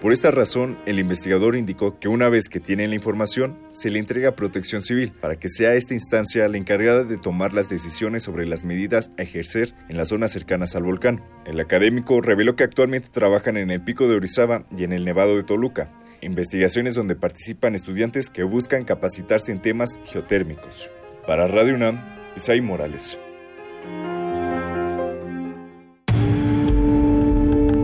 Por 0.04 0.12
esta 0.12 0.32
razón, 0.32 0.78
el 0.86 1.00
investigador 1.00 1.56
indicó 1.56 1.98
que 1.98 2.10
una 2.10 2.28
vez 2.28 2.50
que 2.50 2.60
tienen 2.60 2.90
la 2.90 2.96
información, 2.98 3.58
se 3.70 3.90
le 3.90 4.00
entrega 4.00 4.36
protección 4.36 4.84
civil 4.84 5.14
para 5.14 5.38
que 5.38 5.48
sea 5.48 5.76
esta 5.76 5.94
instancia 5.94 6.46
la 6.50 6.58
encargada 6.58 7.06
de 7.06 7.18
tomar 7.18 7.54
las 7.54 7.70
decisiones 7.70 8.22
sobre 8.22 8.46
las 8.46 8.66
medidas 8.66 9.12
a 9.18 9.22
ejercer 9.22 9.74
en 9.88 9.96
las 9.96 10.10
zonas 10.10 10.34
cercanas 10.34 10.76
al 10.76 10.84
volcán. 10.84 11.24
El 11.46 11.58
académico 11.62 12.20
reveló 12.20 12.58
que 12.58 12.66
actualmente 12.66 13.08
trabajan 13.14 13.56
en 13.56 13.72
el 13.72 13.82
pico 13.82 14.10
de 14.10 14.18
Orizaba 14.18 14.66
y 14.78 14.84
en 14.84 14.92
el 14.92 15.06
Nevado 15.06 15.38
de 15.38 15.44
Toluca, 15.44 15.94
investigaciones 16.20 16.96
donde 16.96 17.16
participan 17.16 17.74
estudiantes 17.74 18.30
que 18.30 18.44
buscan 18.44 18.84
capacitarse 18.84 19.54
en 19.54 19.62
temas 19.62 20.02
geotérmicos. 20.04 20.92
Para 21.26 21.48
Radio 21.48 21.76
UNAM, 21.76 22.04
Isai 22.36 22.60
Morales. 22.60 23.18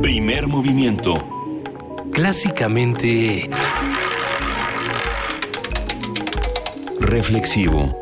Primer 0.02 0.48
movimiento 0.48 1.39
clásicamente 2.12 3.50
reflexivo. 7.00 7.96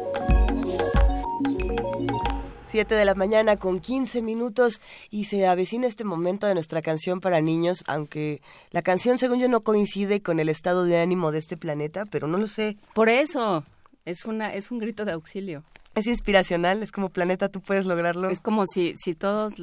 7 2.70 2.96
de 2.96 3.06
la 3.06 3.16
mañana 3.16 3.58
con 3.58 3.80
15 3.80 4.22
minutos 4.22 4.82
y 5.10 5.26
se 5.26 5.48
avecina 5.48 5.88
este 5.88 6.04
momento 6.04 6.48
de 6.48 6.54
nuestra 6.54 6.82
canción 6.82 7.22
para 7.22 7.42
niños, 7.42 7.84
aunque 7.88 8.42
la 8.72 8.82
canción 8.82 9.18
según 9.18 9.40
yo 9.40 9.48
no 9.48 9.62
coincide 9.62 10.22
con 10.22 10.40
el 10.40 10.50
estado 10.50 10.84
de 10.84 11.00
ánimo 11.00 11.32
de 11.32 11.40
este 11.40 11.58
planeta, 11.58 12.04
pero 12.06 12.28
no 12.28 12.38
lo 12.38 12.48
sé. 12.48 12.78
Por 12.94 13.10
eso, 13.10 13.64
es 14.06 14.26
una 14.26 14.54
es 14.54 14.72
un 14.72 14.80
grito 14.80 15.06
de 15.06 15.14
auxilio 15.14 15.64
es 15.98 16.06
inspiracional, 16.06 16.84
es 16.84 16.92
como 16.92 17.10
planeta, 17.10 17.50
tú 17.50 17.60
puedes 17.60 17.86
lograrlo. 17.88 18.30
Es 18.30 18.40
como 18.40 18.66
si, 18.68 18.94
si 18.98 19.16
todos 19.16 19.54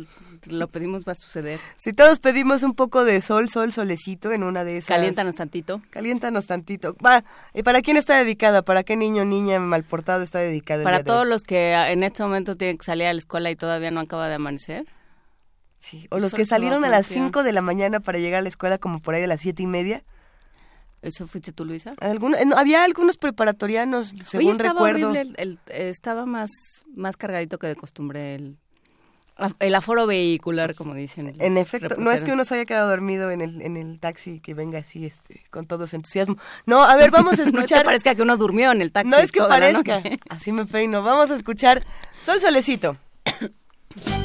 lo 0.47 0.69
pedimos 0.69 1.05
va 1.07 1.13
a 1.13 1.15
suceder. 1.15 1.61
Si 1.77 1.93
todos 1.93 2.19
pedimos 2.19 2.65
un 2.65 2.75
poco 2.75 3.05
de 3.05 3.21
sol, 3.21 3.49
sol, 3.49 3.71
solecito 3.73 4.33
en 4.33 4.43
una 4.43 4.65
de 4.65 4.79
esas. 4.79 4.89
Caliéntanos 4.89 5.37
tantito. 5.37 5.81
Caliéntanos 5.91 6.47
tantito. 6.47 6.97
Va, 7.05 7.25
¿y 7.55 7.63
para 7.63 7.83
quién 7.83 7.97
está 7.97 8.19
dedicada? 8.19 8.63
¿Para 8.63 8.83
qué 8.83 8.97
niño, 8.97 9.25
niña 9.25 9.61
mal 9.61 9.85
portado 9.85 10.25
está 10.25 10.41
dedicada? 10.41 10.83
Para 10.83 11.05
todos 11.05 11.27
los 11.27 11.45
que 11.45 11.73
en 11.73 12.03
este 12.03 12.25
momento 12.25 12.57
tienen 12.57 12.79
que 12.79 12.85
salir 12.85 13.07
a 13.07 13.13
la 13.13 13.19
escuela 13.19 13.51
y 13.53 13.57
todavía 13.57 13.93
no 13.93 14.01
acaba 14.01 14.29
de 14.29 14.35
amanecer. 14.35 14.87
Sí, 15.77 16.09
o 16.11 16.19
los 16.19 16.35
que 16.35 16.47
salieron 16.47 16.85
a 16.85 16.89
las 16.89 17.07
5 17.07 17.43
de 17.43 17.53
la 17.53 17.61
mañana 17.61 18.01
para 18.01 18.19
llegar 18.19 18.39
a 18.39 18.43
la 18.43 18.49
escuela 18.49 18.79
como 18.79 19.01
por 19.01 19.15
ahí 19.15 19.21
de 19.21 19.27
las 19.27 19.41
siete 19.41 19.63
y 19.63 19.67
media. 19.67 20.03
¿Eso 21.05 21.27
fuiste 21.27 21.53
tú, 21.53 21.67
Luisa? 21.67 21.95
había 22.57 22.83
algunos 22.83 23.19
preparatorianos, 23.19 24.15
según 24.27 24.59
recuerdo. 24.59 25.13
estaba 25.69 26.25
más, 26.25 26.51
más 26.97 27.19
cargadito 27.19 27.59
que 27.59 27.67
de 27.67 27.77
costumbre 27.77 28.35
el, 28.35 28.57
el 29.59 29.75
aforo 29.75 30.07
vehicular, 30.07 30.75
como 30.75 30.95
dicen. 30.95 31.35
En 31.41 31.59
efecto, 31.59 31.97
no 31.99 32.11
es 32.11 32.25
que 32.25 32.33
uno 32.33 32.47
se 32.47 32.55
haya 32.55 32.65
quedado 32.65 32.89
dormido 32.89 33.31
en 33.31 33.43
el, 33.43 33.61
en 33.61 33.77
el 33.77 34.01
taxi 34.01 34.41
que 34.41 34.55
venga 34.55 34.79
así, 34.79 35.05
este, 35.05 35.45
con 35.51 35.67
todo 35.67 35.85
ese 35.85 35.97
entusiasmo. 35.97 36.39
No, 36.65 36.83
a 36.83 36.97
ver, 36.97 37.11
vamos 37.11 37.39
a 37.39 37.43
escuchar. 37.45 37.81
no 37.81 37.85
parezca 37.85 38.15
que 38.15 38.23
uno 38.23 38.39
durmió 38.39 38.73
en 38.73 38.81
el 38.81 38.91
taxi. 38.91 39.11
No 39.11 39.19
es 39.19 39.31
que 39.31 39.41
parezca. 39.41 40.03
Así 40.31 40.53
me 40.53 40.65
peino. 40.65 41.03
Vamos 41.03 41.31
a 41.31 41.37
escuchar 41.37 41.85
Sol 42.25 42.41
Solecito. 42.41 42.97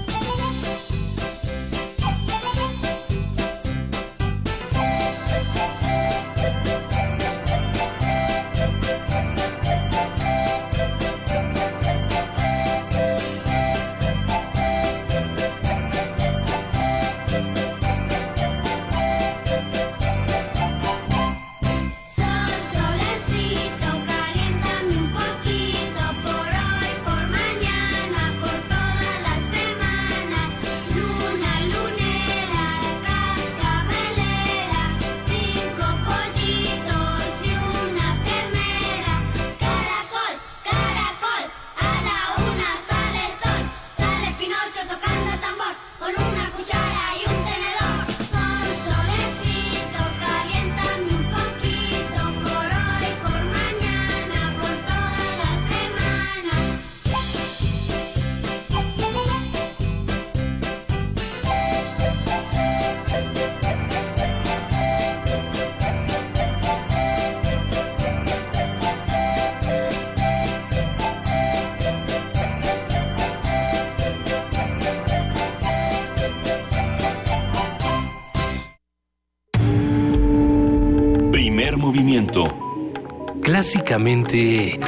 Clásicamente 83.72 84.80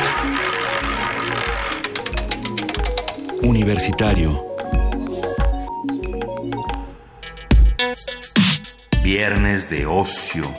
universitario. 3.44 4.44
Viernes 9.04 9.70
de 9.70 9.86
ocio. 9.86 10.52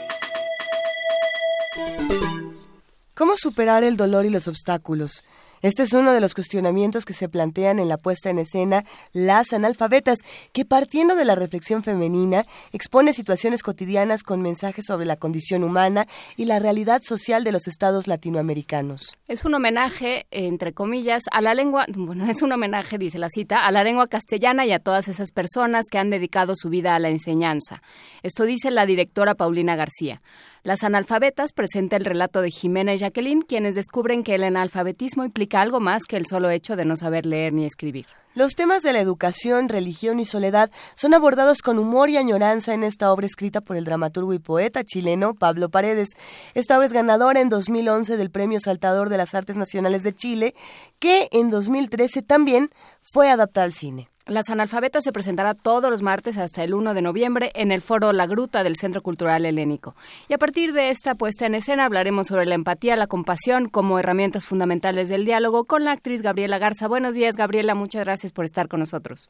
¿Cómo 3.13 3.35
superar 3.35 3.83
el 3.83 3.97
dolor 3.97 4.23
y 4.23 4.29
los 4.29 4.47
obstáculos? 4.47 5.25
Este 5.63 5.83
es 5.83 5.93
uno 5.93 6.11
de 6.11 6.19
los 6.19 6.33
cuestionamientos 6.33 7.05
que 7.05 7.13
se 7.13 7.29
plantean 7.29 7.79
en 7.79 7.87
la 7.87 7.95
puesta 7.95 8.29
en 8.29 8.37
escena 8.37 8.83
Las 9.13 9.53
analfabetas, 9.53 10.19
que 10.51 10.65
partiendo 10.65 11.15
de 11.15 11.23
la 11.23 11.35
reflexión 11.35 11.83
femenina 11.83 12.45
expone 12.73 13.13
situaciones 13.13 13.63
cotidianas 13.63 14.23
con 14.23 14.41
mensajes 14.41 14.83
sobre 14.85 15.05
la 15.05 15.15
condición 15.15 15.63
humana 15.63 16.05
y 16.35 16.43
la 16.43 16.59
realidad 16.59 17.01
social 17.01 17.45
de 17.45 17.53
los 17.53 17.69
estados 17.69 18.07
latinoamericanos. 18.07 19.15
Es 19.29 19.45
un 19.45 19.53
homenaje, 19.53 20.27
entre 20.31 20.73
comillas, 20.73 21.23
a 21.31 21.39
la 21.39 21.53
lengua, 21.53 21.85
bueno, 21.95 22.29
es 22.29 22.41
un 22.41 22.51
homenaje, 22.51 22.97
dice 22.97 23.17
la 23.17 23.29
cita, 23.29 23.65
a 23.65 23.71
la 23.71 23.85
lengua 23.85 24.07
castellana 24.07 24.65
y 24.65 24.73
a 24.73 24.79
todas 24.79 25.07
esas 25.07 25.31
personas 25.31 25.85
que 25.89 25.97
han 25.97 26.09
dedicado 26.09 26.55
su 26.57 26.67
vida 26.67 26.93
a 26.93 26.99
la 26.99 27.07
enseñanza. 27.07 27.81
Esto 28.21 28.43
dice 28.43 28.69
la 28.69 28.85
directora 28.85 29.33
Paulina 29.33 29.77
García. 29.77 30.21
Las 30.65 30.85
analfabetas 30.85 31.51
presenta 31.51 31.97
el 31.97 32.05
relato 32.05 32.41
de 32.41 32.49
Jimena 32.49 32.93
y 32.93 32.97
Jacqueline, 32.97 33.41
quienes 33.41 33.75
descubren 33.75 34.23
que 34.23 34.35
el 34.35 34.45
analfabetismo 34.45 35.25
implica 35.25 35.59
algo 35.59 35.81
más 35.81 36.03
que 36.07 36.15
el 36.15 36.25
solo 36.25 36.49
hecho 36.51 36.77
de 36.77 36.85
no 36.85 36.95
saber 36.95 37.25
leer 37.25 37.51
ni 37.51 37.65
escribir. 37.65 38.05
Los 38.33 38.55
temas 38.55 38.81
de 38.81 38.93
la 38.93 39.01
educación, 39.01 39.67
religión 39.67 40.21
y 40.21 40.25
soledad 40.25 40.71
son 40.95 41.13
abordados 41.13 41.61
con 41.61 41.79
humor 41.79 42.09
y 42.09 42.15
añoranza 42.15 42.73
en 42.73 42.85
esta 42.85 43.11
obra 43.11 43.25
escrita 43.25 43.59
por 43.59 43.75
el 43.75 43.83
dramaturgo 43.83 44.33
y 44.33 44.39
poeta 44.39 44.85
chileno 44.85 45.33
Pablo 45.33 45.67
Paredes. 45.67 46.11
Esta 46.53 46.77
obra 46.77 46.87
es 46.87 46.93
ganadora 46.93 47.41
en 47.41 47.49
2011 47.49 48.15
del 48.15 48.31
Premio 48.31 48.61
Saltador 48.61 49.09
de 49.09 49.17
las 49.17 49.33
Artes 49.33 49.57
Nacionales 49.57 50.01
de 50.03 50.15
Chile, 50.15 50.55
que 50.97 51.27
en 51.33 51.49
2013 51.49 52.21
también 52.21 52.69
fue 53.01 53.29
adaptada 53.29 53.65
al 53.65 53.73
cine. 53.73 54.12
Las 54.25 54.49
analfabetas 54.49 55.03
se 55.03 55.11
presentará 55.11 55.53
todos 55.53 55.91
los 55.91 56.01
martes 56.01 56.37
hasta 56.37 56.63
el 56.63 56.73
1 56.73 56.93
de 56.93 57.01
noviembre 57.01 57.51
en 57.55 57.73
el 57.73 57.81
foro 57.81 58.13
La 58.13 58.25
Gruta 58.25 58.63
del 58.63 58.77
Centro 58.77 59.01
Cultural 59.01 59.45
Helénico. 59.45 59.95
Y 60.29 60.33
a 60.33 60.37
partir 60.37 60.71
de 60.71 60.91
esta 60.91 61.15
puesta 61.15 61.45
en 61.45 61.55
escena 61.55 61.83
hablaremos 61.83 62.27
sobre 62.27 62.45
la 62.45 62.55
empatía, 62.55 62.95
la 62.95 63.07
compasión 63.07 63.67
como 63.67 63.99
herramientas 63.99 64.45
fundamentales 64.45 65.09
del 65.09 65.25
diálogo 65.25 65.65
con 65.65 65.83
la 65.83 65.91
actriz 65.91 66.21
Gabriela 66.21 66.57
Garza. 66.57 66.87
Buenos 66.87 67.15
días, 67.15 67.35
Gabriela, 67.35 67.75
muchas 67.75 68.05
gracias 68.05 68.31
por 68.31 68.45
estar 68.45 68.69
con 68.69 68.79
nosotros. 68.79 69.29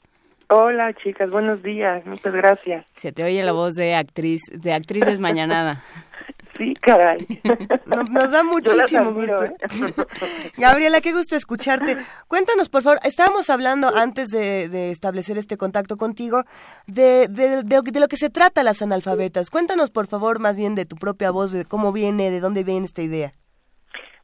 Hola, 0.50 0.94
chicas, 0.94 1.32
buenos 1.32 1.64
días, 1.64 2.06
muchas 2.06 2.32
gracias. 2.32 2.86
Se 2.94 3.12
te 3.12 3.24
oye 3.24 3.42
la 3.42 3.54
voz 3.54 3.74
de 3.74 3.96
actriz, 3.96 4.42
de 4.52 4.74
actriz 4.74 5.06
desmañanada. 5.06 5.82
Sí, 6.58 6.76
caray. 6.76 7.26
Nos, 7.86 8.32
da 8.32 8.44
muchísimo 8.44 9.14
gusto. 9.14 9.46
¿eh? 9.46 9.56
Gabriela, 10.58 11.02
qué 11.02 11.12
gusto 11.12 11.36
escucharte. 11.36 11.98
Cuéntanos, 12.28 12.70
por 12.70 12.84
favor, 12.84 13.00
estábamos 13.04 13.50
hablando 13.50 13.90
antes 13.96 14.30
de, 14.30 14.92
establecer 14.92 15.38
este 15.38 15.58
contacto 15.58 15.98
contigo 15.98 16.44
de, 16.86 17.28
de, 17.28 17.64
de, 17.64 18.00
lo 18.00 18.08
que 18.08 18.18
se 18.18 18.30
trata 18.30 18.64
las 18.64 18.82
analfabetas. 18.82 19.50
Cuéntanos, 19.50 19.90
por 19.90 20.08
favor, 20.08 20.40
más 20.40 20.56
bien 20.56 20.76
de 20.76 20.86
tu 20.86 20.96
propia 20.96 21.32
voz, 21.32 21.52
de 21.52 21.66
cómo 21.66 21.92
viene, 21.92 22.30
de 22.30 22.40
dónde 22.40 22.64
viene 22.64 22.86
esta 22.86 23.02
idea. 23.02 23.32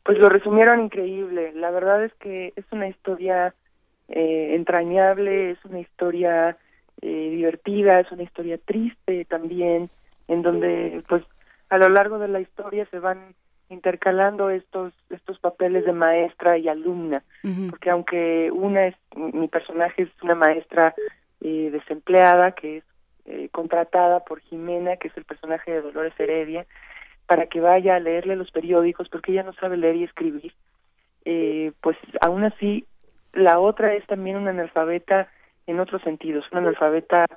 Pues 0.03 0.19
lo 0.19 0.29
resumieron 0.29 0.81
increíble. 0.81 1.51
La 1.55 1.71
verdad 1.71 2.03
es 2.03 2.13
que 2.15 2.53
es 2.55 2.65
una 2.71 2.87
historia 2.87 3.55
eh, 4.07 4.55
entrañable, 4.55 5.51
es 5.51 5.65
una 5.65 5.79
historia 5.79 6.57
eh, 7.01 7.29
divertida, 7.31 7.99
es 7.99 8.11
una 8.11 8.23
historia 8.23 8.59
triste 8.63 9.25
también, 9.25 9.89
en 10.27 10.41
donde 10.41 11.03
pues 11.07 11.23
a 11.69 11.77
lo 11.77 11.89
largo 11.89 12.19
de 12.19 12.27
la 12.27 12.41
historia 12.41 12.85
se 12.91 12.99
van 12.99 13.35
intercalando 13.69 14.49
estos 14.49 14.93
estos 15.09 15.39
papeles 15.39 15.85
de 15.85 15.93
maestra 15.93 16.57
y 16.57 16.67
alumna 16.67 17.23
porque 17.69 17.91
aunque 17.91 18.49
una 18.51 18.87
es 18.87 18.95
mi 19.15 19.47
personaje 19.47 20.03
es 20.03 20.09
una 20.23 20.35
maestra 20.35 20.95
eh, 21.41 21.69
desempleada 21.71 22.53
que 22.53 22.77
es 22.77 22.83
eh, 23.25 23.49
contratada 23.51 24.21
por 24.21 24.39
Jimena 24.41 24.97
que 24.97 25.09
es 25.09 25.17
el 25.17 25.23
personaje 25.23 25.71
de 25.71 25.81
Dolores 25.81 26.13
Heredia 26.17 26.65
para 27.27 27.45
que 27.45 27.61
vaya 27.61 27.95
a 27.95 27.99
leerle 27.99 28.35
los 28.35 28.49
periódicos 28.49 29.07
porque 29.07 29.33
ella 29.33 29.43
no 29.43 29.53
sabe 29.53 29.77
leer 29.77 29.97
y 29.97 30.03
escribir 30.03 30.53
eh, 31.25 31.71
pues 31.81 31.95
aún 32.21 32.43
así 32.43 32.85
la 33.33 33.59
otra 33.59 33.93
es 33.93 34.05
también 34.07 34.35
una 34.35 34.49
analfabeta 34.49 35.29
en 35.67 35.79
otros 35.79 36.01
sentidos 36.01 36.43
una 36.51 36.61
analfabeta 36.61 37.27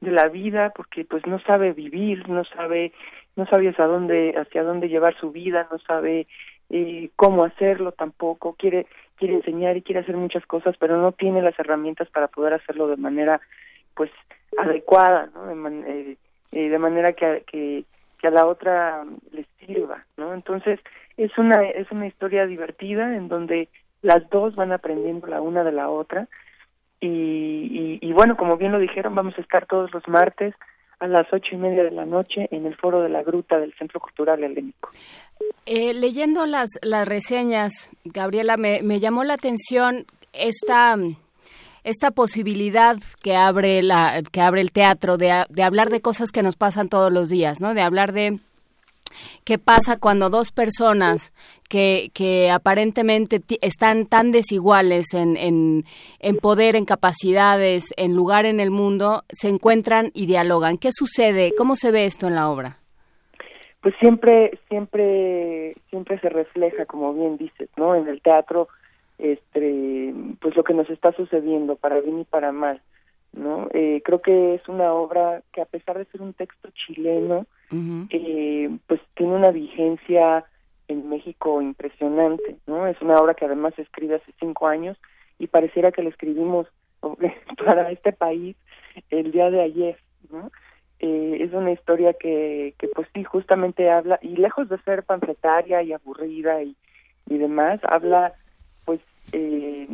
de 0.00 0.10
la 0.10 0.28
vida 0.28 0.72
porque 0.74 1.04
pues 1.04 1.26
no 1.26 1.38
sabe 1.40 1.74
vivir 1.74 2.26
no 2.30 2.44
sabe 2.44 2.94
no 3.36 3.46
sabe 3.46 3.70
hacia 3.70 3.86
dónde 3.86 4.34
dónde 4.54 4.88
llevar 4.88 5.16
su 5.18 5.32
vida 5.32 5.68
no 5.70 5.78
sabe 5.78 6.26
eh, 6.70 7.10
cómo 7.16 7.44
hacerlo 7.44 7.92
tampoco 7.92 8.54
quiere 8.54 8.86
quiere 9.16 9.34
enseñar 9.34 9.76
y 9.76 9.82
quiere 9.82 10.00
hacer 10.00 10.16
muchas 10.16 10.44
cosas 10.46 10.76
pero 10.78 10.96
no 10.98 11.12
tiene 11.12 11.42
las 11.42 11.58
herramientas 11.58 12.08
para 12.10 12.28
poder 12.28 12.54
hacerlo 12.54 12.88
de 12.88 12.96
manera 12.96 13.40
pues 13.94 14.10
adecuada 14.58 15.30
no 15.34 15.46
de, 15.46 15.90
eh, 15.90 16.16
eh, 16.52 16.68
de 16.68 16.78
manera 16.78 17.12
que, 17.12 17.44
que 17.46 17.84
que 18.18 18.28
a 18.28 18.30
la 18.30 18.46
otra 18.46 19.04
le 19.32 19.46
sirva 19.58 20.04
no 20.16 20.34
entonces 20.34 20.78
es 21.16 21.36
una 21.38 21.62
es 21.62 21.90
una 21.90 22.06
historia 22.06 22.46
divertida 22.46 23.16
en 23.16 23.28
donde 23.28 23.68
las 24.02 24.28
dos 24.30 24.54
van 24.56 24.72
aprendiendo 24.72 25.26
la 25.26 25.40
una 25.40 25.64
de 25.64 25.72
la 25.72 25.88
otra 25.88 26.28
y, 27.00 27.08
y, 27.08 27.98
y 28.00 28.12
bueno 28.12 28.36
como 28.36 28.56
bien 28.56 28.72
lo 28.72 28.78
dijeron 28.78 29.14
vamos 29.14 29.36
a 29.38 29.40
estar 29.40 29.66
todos 29.66 29.92
los 29.92 30.06
martes 30.06 30.54
a 31.02 31.08
las 31.08 31.26
ocho 31.32 31.56
y 31.56 31.58
media 31.58 31.82
de 31.82 31.90
la 31.90 32.06
noche 32.06 32.46
en 32.52 32.64
el 32.64 32.76
foro 32.76 33.02
de 33.02 33.08
la 33.08 33.24
gruta 33.24 33.58
del 33.58 33.74
Centro 33.74 33.98
Cultural 33.98 34.44
Helénico. 34.44 34.90
Eh, 35.66 35.94
leyendo 35.94 36.46
las, 36.46 36.68
las 36.80 37.08
reseñas, 37.08 37.90
Gabriela, 38.04 38.56
me, 38.56 38.82
me 38.84 39.00
llamó 39.00 39.24
la 39.24 39.34
atención 39.34 40.06
esta 40.32 40.96
esta 41.82 42.12
posibilidad 42.12 42.96
que 43.20 43.34
abre 43.34 43.82
la 43.82 44.22
que 44.30 44.40
abre 44.40 44.60
el 44.60 44.70
teatro 44.70 45.16
de, 45.16 45.44
de 45.48 45.62
hablar 45.64 45.90
de 45.90 46.00
cosas 46.00 46.30
que 46.30 46.44
nos 46.44 46.54
pasan 46.54 46.88
todos 46.88 47.12
los 47.12 47.28
días, 47.28 47.60
¿no? 47.60 47.74
De 47.74 47.82
hablar 47.82 48.12
de 48.12 48.38
qué 49.44 49.58
pasa 49.58 49.98
cuando 49.98 50.30
dos 50.30 50.52
personas 50.52 51.32
que, 51.68 52.10
que 52.12 52.50
aparentemente 52.50 53.40
están 53.60 54.06
tan 54.06 54.32
desiguales 54.32 55.14
en, 55.14 55.36
en, 55.36 55.84
en, 56.20 56.36
poder, 56.36 56.76
en 56.76 56.84
capacidades, 56.84 57.94
en 57.96 58.14
lugar 58.14 58.44
en 58.44 58.60
el 58.60 58.70
mundo, 58.70 59.22
se 59.30 59.48
encuentran 59.48 60.10
y 60.12 60.26
dialogan. 60.26 60.78
¿Qué 60.78 60.90
sucede? 60.92 61.54
¿Cómo 61.56 61.76
se 61.76 61.90
ve 61.90 62.04
esto 62.04 62.26
en 62.26 62.34
la 62.34 62.50
obra? 62.50 62.78
Pues 63.82 63.96
siempre, 63.98 64.58
siempre, 64.68 65.74
siempre 65.90 66.18
se 66.20 66.28
refleja, 66.28 66.86
como 66.86 67.14
bien 67.14 67.36
dices, 67.36 67.68
¿no? 67.76 67.96
En 67.96 68.06
el 68.06 68.22
teatro, 68.22 68.68
este, 69.18 70.14
pues 70.40 70.54
lo 70.54 70.62
que 70.62 70.72
nos 70.72 70.88
está 70.88 71.10
sucediendo, 71.12 71.74
para 71.74 72.00
bien 72.00 72.20
y 72.20 72.24
para 72.24 72.52
mal, 72.52 72.80
¿no? 73.32 73.68
Eh, 73.72 74.00
creo 74.04 74.22
que 74.22 74.54
es 74.54 74.68
una 74.68 74.92
obra 74.92 75.42
que 75.52 75.62
a 75.62 75.64
pesar 75.64 75.98
de 75.98 76.04
ser 76.04 76.22
un 76.22 76.32
texto 76.32 76.68
chileno, 76.74 77.46
eh, 78.10 78.70
pues 78.86 79.00
tiene 79.14 79.34
una 79.34 79.50
vigencia 79.50 80.44
en 80.88 81.08
México 81.08 81.62
impresionante, 81.62 82.56
¿no? 82.66 82.86
Es 82.86 83.00
una 83.00 83.16
obra 83.16 83.34
que 83.34 83.46
además 83.46 83.74
se 83.74 83.82
escribe 83.82 84.16
hace 84.16 84.32
cinco 84.38 84.66
años 84.66 84.98
y 85.38 85.46
pareciera 85.46 85.92
que 85.92 86.02
la 86.02 86.10
escribimos 86.10 86.66
para 87.64 87.90
este 87.90 88.12
país 88.12 88.56
el 89.10 89.32
día 89.32 89.50
de 89.50 89.62
ayer, 89.62 89.98
¿no? 90.30 90.50
Eh, 91.00 91.38
es 91.40 91.52
una 91.52 91.72
historia 91.72 92.12
que, 92.12 92.74
que 92.78 92.86
pues 92.88 93.08
sí, 93.12 93.24
justamente 93.24 93.90
habla, 93.90 94.20
y 94.22 94.36
lejos 94.36 94.68
de 94.68 94.78
ser 94.82 95.02
panfletaria 95.02 95.82
y 95.82 95.92
aburrida 95.92 96.62
y, 96.62 96.76
y 97.28 97.38
demás, 97.38 97.80
habla 97.82 98.34
pues 98.84 99.00
eh, 99.32 99.88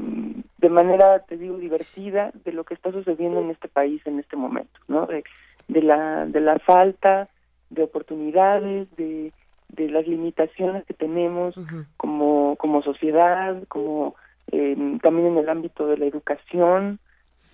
de 0.59 0.69
manera, 0.69 1.21
te 1.21 1.39
digo, 1.39 1.57
divertida 1.57 2.31
de 2.45 2.53
lo 2.53 2.65
que 2.65 2.75
está 2.75 2.93
sucediendo 2.93 3.41
en 3.41 3.51
este 3.51 3.69
país 3.69 4.03
en 4.07 4.19
este 4.19 4.37
momento, 4.37 4.79
¿no? 4.89 5.07
De, 5.07 5.25
de 5.69 5.83
la, 5.83 6.27
de 6.27 6.41
la 6.41 6.59
falta 6.59 7.29
de 7.71 7.83
oportunidades, 7.83 8.89
de, 8.97 9.33
de 9.69 9.89
las 9.91 10.07
limitaciones 10.07 10.85
que 10.87 10.95
tenemos 10.95 11.55
como, 11.97 12.57
como 12.57 12.83
sociedad, 12.83 13.63
como 13.69 14.15
eh, 14.51 14.77
también 15.03 15.29
en 15.29 15.39
el 15.39 15.49
ámbito 15.49 15.87
de 15.87 15.99
la 15.99 16.07
educación. 16.07 16.99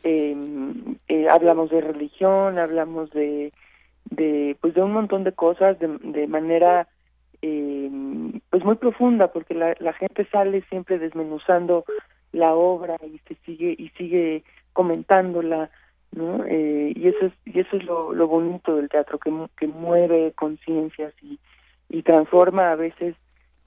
Em, 0.02 0.96
eh, 1.08 1.28
hablamos 1.28 1.70
de 1.70 1.80
religión, 1.80 2.58
hablamos 2.58 3.10
de, 3.10 3.52
de, 4.10 4.56
pues 4.60 4.74
de 4.74 4.82
un 4.82 4.92
montón 4.92 5.24
de 5.24 5.32
cosas 5.32 5.78
de, 5.78 5.88
de 5.88 6.26
manera 6.26 6.88
eh, 7.42 7.90
pues 8.50 8.64
muy 8.64 8.76
profunda, 8.76 9.28
porque 9.32 9.54
la, 9.54 9.74
la 9.80 9.92
gente 9.92 10.26
sale 10.26 10.62
siempre 10.68 10.98
desmenuzando 10.98 11.84
la 12.32 12.54
obra 12.54 12.96
y 13.06 13.18
se 13.28 13.34
sigue 13.46 13.74
y 13.78 13.88
sigue 13.90 14.44
comentándola 14.72 15.70
¿no? 16.14 16.44
Eh, 16.46 16.92
y 16.94 17.08
eso 17.08 17.26
es 17.26 17.32
y 17.44 17.60
eso 17.60 17.76
es 17.76 17.84
lo, 17.84 18.12
lo 18.12 18.28
bonito 18.28 18.76
del 18.76 18.88
teatro 18.88 19.18
que, 19.18 19.32
que 19.56 19.66
mueve 19.66 20.32
conciencias 20.32 21.12
y, 21.22 21.38
y 21.88 22.02
transforma 22.02 22.72
a 22.72 22.76
veces 22.76 23.16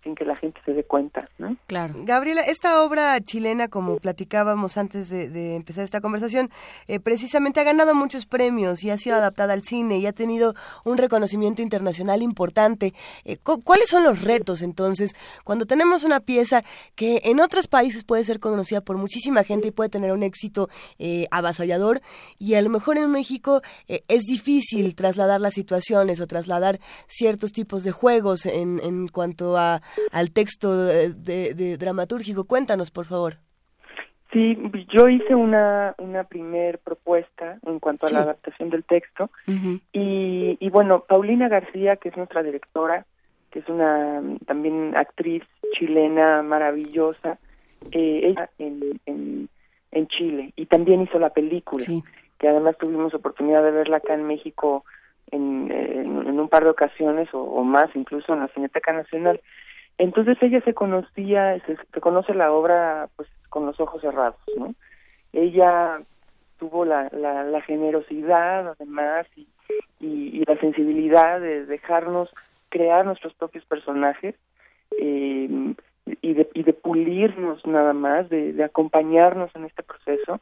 sin 0.07 0.15
que 0.15 0.23
la 0.23 0.37
gente 0.37 0.61
se 0.63 0.73
dé 0.73 0.85
cuenta, 0.85 1.27
¿no? 1.37 1.57
Claro. 1.67 1.93
Gabriela, 1.97 2.41
esta 2.41 2.81
obra 2.81 3.19
chilena, 3.19 3.67
como 3.67 3.97
platicábamos 3.97 4.77
antes 4.77 5.09
de, 5.09 5.55
empezar 5.55 5.83
esta 5.83 5.99
conversación, 5.99 6.49
eh, 6.87 7.01
precisamente 7.01 7.59
ha 7.59 7.63
ganado 7.63 7.93
muchos 7.93 8.25
premios 8.25 8.85
y 8.85 8.89
ha 8.89 8.97
sido 8.97 9.17
adaptada 9.17 9.51
al 9.51 9.63
cine 9.63 9.97
y 9.97 10.05
ha 10.05 10.13
tenido 10.13 10.55
un 10.85 10.97
reconocimiento 10.97 11.61
internacional 11.61 12.21
importante. 12.21 12.93
Eh, 13.25 13.37
¿Cuáles 13.37 13.89
son 13.89 14.05
los 14.05 14.21
retos 14.21 14.61
entonces 14.61 15.13
cuando 15.43 15.65
tenemos 15.65 16.05
una 16.05 16.21
pieza 16.21 16.63
que 16.95 17.21
en 17.25 17.41
otros 17.41 17.67
países 17.67 18.05
puede 18.05 18.23
ser 18.23 18.39
conocida 18.39 18.79
por 18.79 18.95
muchísima 18.95 19.43
gente 19.43 19.67
y 19.67 19.71
puede 19.71 19.89
tener 19.89 20.13
un 20.13 20.23
éxito 20.23 20.69
eh, 20.99 21.27
avasallador 21.31 22.01
y 22.39 22.53
a 22.53 22.61
lo 22.61 22.69
mejor 22.69 22.97
en 22.97 23.11
México 23.11 23.61
es 23.87 24.21
difícil 24.21 24.95
trasladar 24.95 25.41
las 25.41 25.53
situaciones 25.53 26.21
o 26.21 26.27
trasladar 26.27 26.79
ciertos 27.07 27.51
tipos 27.51 27.83
de 27.83 27.91
juegos 27.91 28.45
en, 28.45 28.79
en 28.81 29.07
cuanto 29.09 29.57
a 29.57 29.81
al 30.11 30.31
texto 30.31 30.75
de, 30.75 31.77
dramatúrgico. 31.77 32.45
Cuéntanos, 32.45 32.91
por 32.91 33.05
favor. 33.05 33.35
Sí, 34.31 34.57
yo 34.93 35.07
hice 35.07 35.35
una, 35.35 35.95
una 35.97 36.25
primer 36.25 36.79
propuesta 36.79 37.59
en 37.65 37.79
cuanto 37.79 38.07
a 38.07 38.11
la 38.11 38.19
adaptación 38.19 38.69
del 38.69 38.83
texto 38.83 39.29
y, 39.93 40.57
y 40.59 40.69
bueno, 40.69 41.05
Paulina 41.07 41.47
García, 41.47 41.95
que 41.95 42.09
es 42.09 42.17
nuestra 42.17 42.43
directora, 42.43 43.05
que 43.51 43.59
es 43.59 43.69
una 43.69 44.21
también 44.45 44.95
actriz 44.97 45.43
chilena 45.73 46.43
maravillosa, 46.43 47.39
eh, 47.91 48.21
ella 48.23 48.49
en, 48.59 48.99
en, 49.05 49.49
en, 49.91 50.07
Chile 50.07 50.51
y 50.55 50.65
también 50.65 51.01
hizo 51.01 51.19
la 51.19 51.29
película, 51.29 51.85
que 52.37 52.47
además 52.47 52.77
tuvimos 52.77 53.13
oportunidad 53.13 53.63
de 53.63 53.71
verla 53.71 53.97
acá 53.97 54.13
en 54.13 54.27
México 54.27 54.83
en, 55.31 55.71
en, 55.71 56.39
un 56.39 56.49
par 56.49 56.63
de 56.63 56.69
ocasiones 56.69 57.29
o, 57.33 57.63
más, 57.63 57.89
incluso 57.95 58.33
en 58.33 58.41
la 58.41 58.47
Cineteca 58.49 58.93
Nacional. 58.93 59.41
Entonces 59.97 60.37
ella 60.41 60.61
se 60.61 60.73
conocía, 60.73 61.59
se, 61.65 62.01
conoce 62.01 62.33
la 62.33 62.51
obra 62.51 63.09
pues 63.15 63.27
con 63.49 63.65
los 63.65 63.79
ojos 63.79 64.01
cerrados, 64.01 64.39
¿no? 64.55 64.75
Ella 65.33 66.01
tuvo 66.59 66.85
la, 66.85 67.09
la, 67.11 67.43
la 67.43 67.61
generosidad 67.61 68.69
además 68.69 69.27
y, 69.35 69.47
y, 69.99 70.39
y, 70.39 70.45
la 70.45 70.57
sensibilidad 70.59 71.39
de 71.39 71.65
dejarnos 71.65 72.29
crear 72.69 73.05
nuestros 73.05 73.33
propios 73.33 73.65
personajes 73.65 74.35
eh, 74.99 75.73
y, 76.21 76.33
de, 76.33 76.49
y 76.53 76.63
de 76.63 76.73
pulirnos 76.73 77.65
nada 77.65 77.93
más, 77.93 78.29
de, 78.29 78.53
de 78.53 78.63
acompañarnos 78.63 79.55
en 79.55 79.65
este 79.65 79.83
proceso 79.83 80.39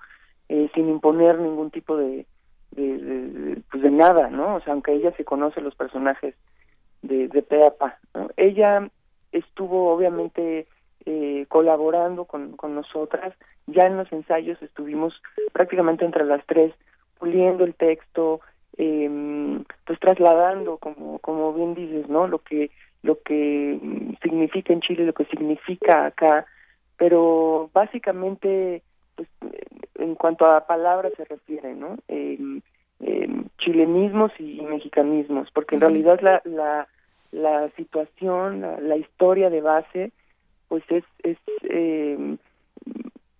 eh, 0.49 0.69
sin 0.73 0.89
imponer 0.89 1.39
ningún 1.39 1.71
tipo 1.71 1.97
de, 1.97 2.25
de, 2.71 3.61
pues 3.71 3.83
de 3.83 3.91
nada, 3.91 4.29
¿no? 4.29 4.55
O 4.55 4.61
sea, 4.61 4.73
aunque 4.73 4.93
ella 4.93 5.11
se 5.17 5.25
conoce 5.25 5.61
los 5.61 5.75
personajes 5.75 6.35
de, 7.01 7.27
de 7.27 7.41
Peapa, 7.41 7.99
¿no? 8.13 8.29
Ella 8.37 8.89
estuvo 9.31 9.93
obviamente 9.93 10.67
eh, 11.05 11.45
colaborando 11.49 12.25
con, 12.25 12.55
con 12.57 12.75
nosotras, 12.75 13.33
ya 13.67 13.87
en 13.87 13.97
los 13.97 14.11
ensayos 14.11 14.61
estuvimos 14.61 15.21
prácticamente 15.53 16.05
entre 16.05 16.25
las 16.25 16.45
tres 16.45 16.73
puliendo 17.19 17.63
el 17.63 17.75
texto, 17.75 18.41
eh, 18.77 19.09
pues 19.85 19.99
trasladando, 19.99 20.77
como, 20.77 21.19
como 21.19 21.53
bien 21.53 21.75
dices, 21.75 22.09
¿no? 22.09 22.27
Lo 22.27 22.39
que, 22.39 22.71
lo 23.03 23.21
que 23.21 23.79
significa 24.21 24.73
en 24.73 24.81
Chile, 24.81 25.05
lo 25.05 25.13
que 25.13 25.25
significa 25.25 26.05
acá, 26.05 26.45
pero 26.97 27.69
básicamente, 27.73 28.81
pues, 29.15 29.27
en 29.95 30.15
cuanto 30.15 30.45
a 30.45 30.67
palabras 30.67 31.13
se 31.15 31.25
refiere, 31.25 31.73
¿no? 31.73 31.97
Eh, 32.07 32.37
chilenismos 33.57 34.31
y, 34.39 34.61
mexicanismos, 34.61 35.49
porque 35.51 35.75
en 35.75 35.81
realidad 35.81 36.19
la, 36.21 36.41
la, 36.45 36.87
la 37.31 37.69
situación, 37.71 38.61
la, 38.61 38.79
la, 38.79 38.97
historia 38.97 39.49
de 39.49 39.61
base, 39.61 40.11
pues 40.67 40.83
es, 40.89 41.03
es 41.23 41.37
eh, 41.63 42.37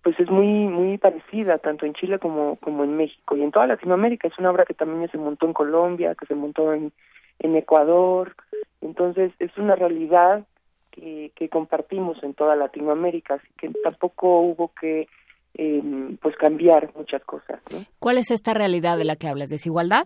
pues 0.02 0.20
es 0.20 0.30
muy 0.30 0.46
muy 0.46 0.98
parecida 0.98 1.58
tanto 1.58 1.84
en 1.84 1.94
Chile 1.94 2.18
como 2.18 2.56
como 2.56 2.84
en 2.84 2.96
México. 2.96 3.36
Y 3.36 3.42
en 3.42 3.50
toda 3.50 3.66
Latinoamérica 3.66 4.28
es 4.28 4.38
una 4.38 4.50
obra 4.50 4.64
que 4.64 4.74
también 4.74 5.10
se 5.10 5.18
montó 5.18 5.46
en 5.46 5.52
Colombia 5.52 6.14
que 6.14 6.26
se 6.26 6.34
montó 6.34 6.72
en 6.72 6.92
en 7.40 7.56
Ecuador. 7.56 8.36
Entonces 8.80 9.32
es 9.40 9.50
una 9.58 9.74
realidad 9.74 10.46
que, 10.92 11.32
que 11.34 11.48
compartimos 11.48 12.22
en 12.22 12.34
toda 12.34 12.54
Latinoamérica 12.54 13.34
así 13.34 13.48
que 13.58 13.70
tampoco 13.82 14.40
hubo 14.40 14.72
que 14.80 15.08
eh, 15.58 15.82
pues 16.20 16.36
cambiar 16.36 16.90
muchas 16.94 17.24
cosas. 17.24 17.60
¿Cuál 17.98 18.18
es 18.18 18.30
esta 18.30 18.54
realidad 18.54 18.98
de 18.98 19.04
la 19.04 19.16
que 19.16 19.26
hablas 19.26 19.48
desigualdad 19.48 20.04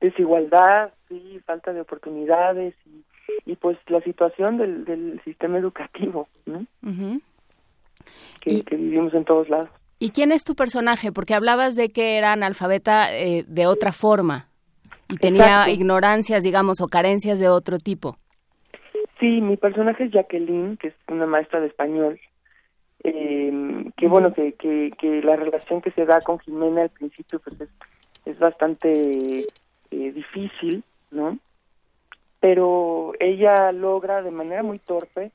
desigualdad 0.00 0.92
sí 1.08 1.40
falta 1.44 1.72
de 1.72 1.80
oportunidades 1.80 2.74
y, 2.86 3.04
y 3.50 3.56
pues 3.56 3.78
la 3.88 4.00
situación 4.02 4.58
del, 4.58 4.84
del 4.84 5.20
sistema 5.24 5.58
educativo 5.58 6.28
¿no? 6.44 6.66
que, 8.40 8.76
vivimos 8.76 9.14
en 9.14 9.24
todos 9.24 9.48
lados. 9.48 9.70
¿Y 9.98 10.10
quién 10.10 10.30
es 10.30 10.44
tu 10.44 10.54
personaje? 10.54 11.10
Porque 11.12 11.34
hablabas 11.34 11.74
de 11.74 11.90
que 11.90 12.18
era 12.18 12.32
analfabeta 12.32 13.16
eh, 13.16 13.44
de 13.46 13.66
otra 13.66 13.92
forma 13.92 14.48
y 15.08 15.16
tenía 15.16 15.70
ignorancias, 15.70 16.42
digamos, 16.42 16.80
o 16.80 16.88
carencias 16.88 17.38
de 17.38 17.48
otro 17.48 17.78
tipo. 17.78 18.16
Sí, 19.18 19.40
mi 19.40 19.56
personaje 19.56 20.04
es 20.04 20.12
Jacqueline, 20.12 20.76
que 20.76 20.88
es 20.88 20.94
una 21.08 21.26
maestra 21.26 21.60
de 21.60 21.68
español. 21.68 22.20
Eh, 23.04 23.90
que 23.96 24.08
bueno, 24.08 24.34
que, 24.34 24.52
que, 24.54 24.90
que, 24.98 25.22
la 25.22 25.36
relación 25.36 25.80
que 25.80 25.92
se 25.92 26.04
da 26.04 26.20
con 26.20 26.38
Jimena 26.40 26.82
al 26.82 26.90
principio 26.90 27.38
pues 27.38 27.60
es, 27.60 27.68
es 28.24 28.38
bastante 28.38 29.46
eh, 29.90 30.12
difícil, 30.12 30.84
¿no? 31.10 31.38
Pero 32.40 33.12
ella 33.18 33.72
logra 33.72 34.22
de 34.22 34.30
manera 34.30 34.62
muy 34.62 34.78
torpe 34.78 35.30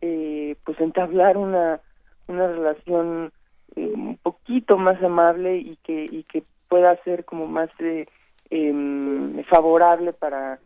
eh, 0.00 0.56
pues 0.64 0.80
entablar 0.80 1.36
una 1.36 1.80
una 2.28 2.46
relación 2.46 3.32
eh, 3.74 3.90
un 3.94 4.16
poquito 4.18 4.76
más 4.76 5.02
amable 5.02 5.56
y 5.56 5.76
que 5.82 6.04
y 6.04 6.22
que 6.24 6.44
pueda 6.68 6.94
ser 7.02 7.24
como 7.24 7.46
más 7.46 7.70
em, 8.50 9.42
favorable 9.44 10.12
para 10.12 10.60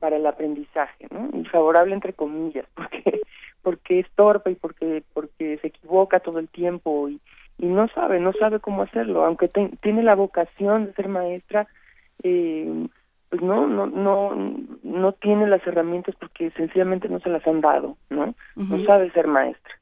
para 0.00 0.16
el 0.16 0.26
aprendizaje 0.26 1.06
¿no? 1.10 1.30
y 1.38 1.44
favorable 1.44 1.94
entre 1.94 2.12
comillas 2.12 2.66
porque 2.74 3.20
porque 3.62 4.00
es 4.00 4.10
torpe 4.16 4.50
y 4.50 4.54
porque 4.56 5.04
porque 5.12 5.58
se 5.58 5.68
equivoca 5.68 6.18
todo 6.18 6.40
el 6.40 6.48
tiempo 6.48 7.08
y, 7.08 7.20
y 7.58 7.66
no 7.66 7.86
sabe 7.88 8.18
no 8.18 8.32
sabe 8.32 8.58
cómo 8.58 8.82
hacerlo 8.82 9.24
aunque 9.24 9.48
tiene 9.80 10.02
la 10.02 10.16
vocación 10.16 10.86
de 10.86 10.92
ser 10.94 11.08
maestra 11.08 11.68
eh, 12.22 12.88
pues 13.28 13.42
no 13.42 13.66
no 13.66 13.86
no 13.86 14.56
no 14.82 15.12
tiene 15.12 15.46
las 15.46 15.66
herramientas 15.66 16.14
porque 16.18 16.50
sencillamente 16.50 17.08
no 17.08 17.20
se 17.20 17.30
las 17.30 17.46
han 17.46 17.60
dado 17.60 17.96
no 18.10 18.34
no 18.56 18.84
sabe 18.84 19.10
ser 19.12 19.26
maestra. 19.26 19.72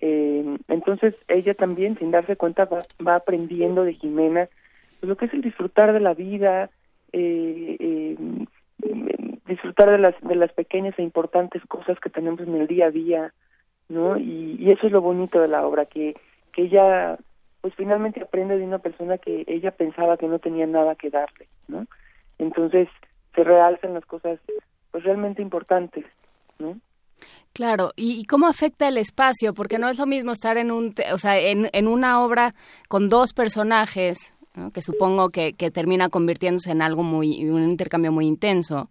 Eh, 0.00 0.58
entonces 0.66 1.14
ella 1.28 1.54
también, 1.54 1.96
sin 1.96 2.10
darse 2.10 2.36
cuenta, 2.36 2.64
va, 2.64 2.80
va 3.06 3.14
aprendiendo 3.16 3.84
de 3.84 3.94
Jimena 3.94 4.48
pues, 4.98 5.08
lo 5.08 5.16
que 5.16 5.26
es 5.26 5.34
el 5.34 5.42
disfrutar 5.42 5.92
de 5.92 6.00
la 6.00 6.12
vida, 6.12 6.70
eh, 7.12 7.76
eh, 7.78 8.16
disfrutar 9.46 9.90
de 9.90 9.98
las, 9.98 10.14
de 10.20 10.34
las 10.34 10.52
pequeñas 10.52 10.98
e 10.98 11.02
importantes 11.02 11.62
cosas 11.66 12.00
que 12.00 12.10
tenemos 12.10 12.40
en 12.40 12.54
el 12.56 12.66
día 12.66 12.86
a 12.86 12.90
día, 12.90 13.32
¿no? 13.88 14.16
Y, 14.16 14.56
y 14.58 14.70
eso 14.70 14.86
es 14.86 14.92
lo 14.92 15.00
bonito 15.00 15.40
de 15.40 15.48
la 15.48 15.64
obra, 15.66 15.86
que, 15.86 16.16
que 16.52 16.62
ella 16.62 17.16
pues 17.60 17.74
finalmente 17.76 18.20
aprende 18.20 18.58
de 18.58 18.64
una 18.64 18.80
persona 18.80 19.18
que 19.18 19.44
ella 19.46 19.70
pensaba 19.70 20.16
que 20.16 20.26
no 20.26 20.40
tenía 20.40 20.66
nada 20.66 20.96
que 20.96 21.10
darle, 21.10 21.46
¿no? 21.68 21.86
Entonces 22.38 22.88
se 23.34 23.44
realzan 23.44 23.94
las 23.94 24.04
cosas 24.06 24.38
pues 24.90 25.04
realmente 25.04 25.42
importantes, 25.42 26.04
¿no? 26.58 26.78
Claro, 27.52 27.92
¿y 27.96 28.24
cómo 28.24 28.46
afecta 28.46 28.88
el 28.88 28.98
espacio? 28.98 29.54
Porque 29.54 29.78
no 29.78 29.88
es 29.88 29.98
lo 29.98 30.06
mismo 30.06 30.32
estar 30.32 30.56
en 30.56 30.70
un, 30.70 30.94
o 31.12 31.18
sea, 31.18 31.38
en, 31.38 31.68
en 31.72 31.86
una 31.86 32.20
obra 32.22 32.52
con 32.88 33.08
dos 33.08 33.32
personajes, 33.32 34.34
que 34.72 34.82
supongo 34.82 35.30
que, 35.30 35.52
que 35.54 35.70
termina 35.70 36.08
convirtiéndose 36.08 36.70
en 36.70 36.82
algo 36.82 37.02
muy, 37.02 37.48
un 37.48 37.62
intercambio 37.62 38.12
muy 38.12 38.26
intenso, 38.26 38.88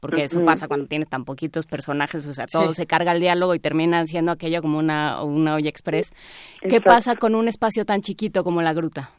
porque 0.00 0.24
eso 0.24 0.44
pasa 0.44 0.68
cuando 0.68 0.86
tienes 0.86 1.08
tan 1.08 1.24
poquitos 1.24 1.66
personajes, 1.66 2.26
o 2.26 2.32
sea, 2.32 2.46
todo 2.46 2.72
se 2.72 2.86
carga 2.86 3.12
el 3.12 3.20
diálogo 3.20 3.54
y 3.54 3.58
termina 3.58 4.06
siendo 4.06 4.32
aquello 4.32 4.62
como 4.62 4.78
una, 4.78 5.22
una 5.22 5.54
olla 5.54 5.68
express. 5.68 6.12
¿Qué 6.60 6.80
pasa 6.80 7.16
con 7.16 7.34
un 7.34 7.48
espacio 7.48 7.84
tan 7.84 8.00
chiquito 8.00 8.44
como 8.44 8.62
la 8.62 8.72
gruta? 8.72 9.10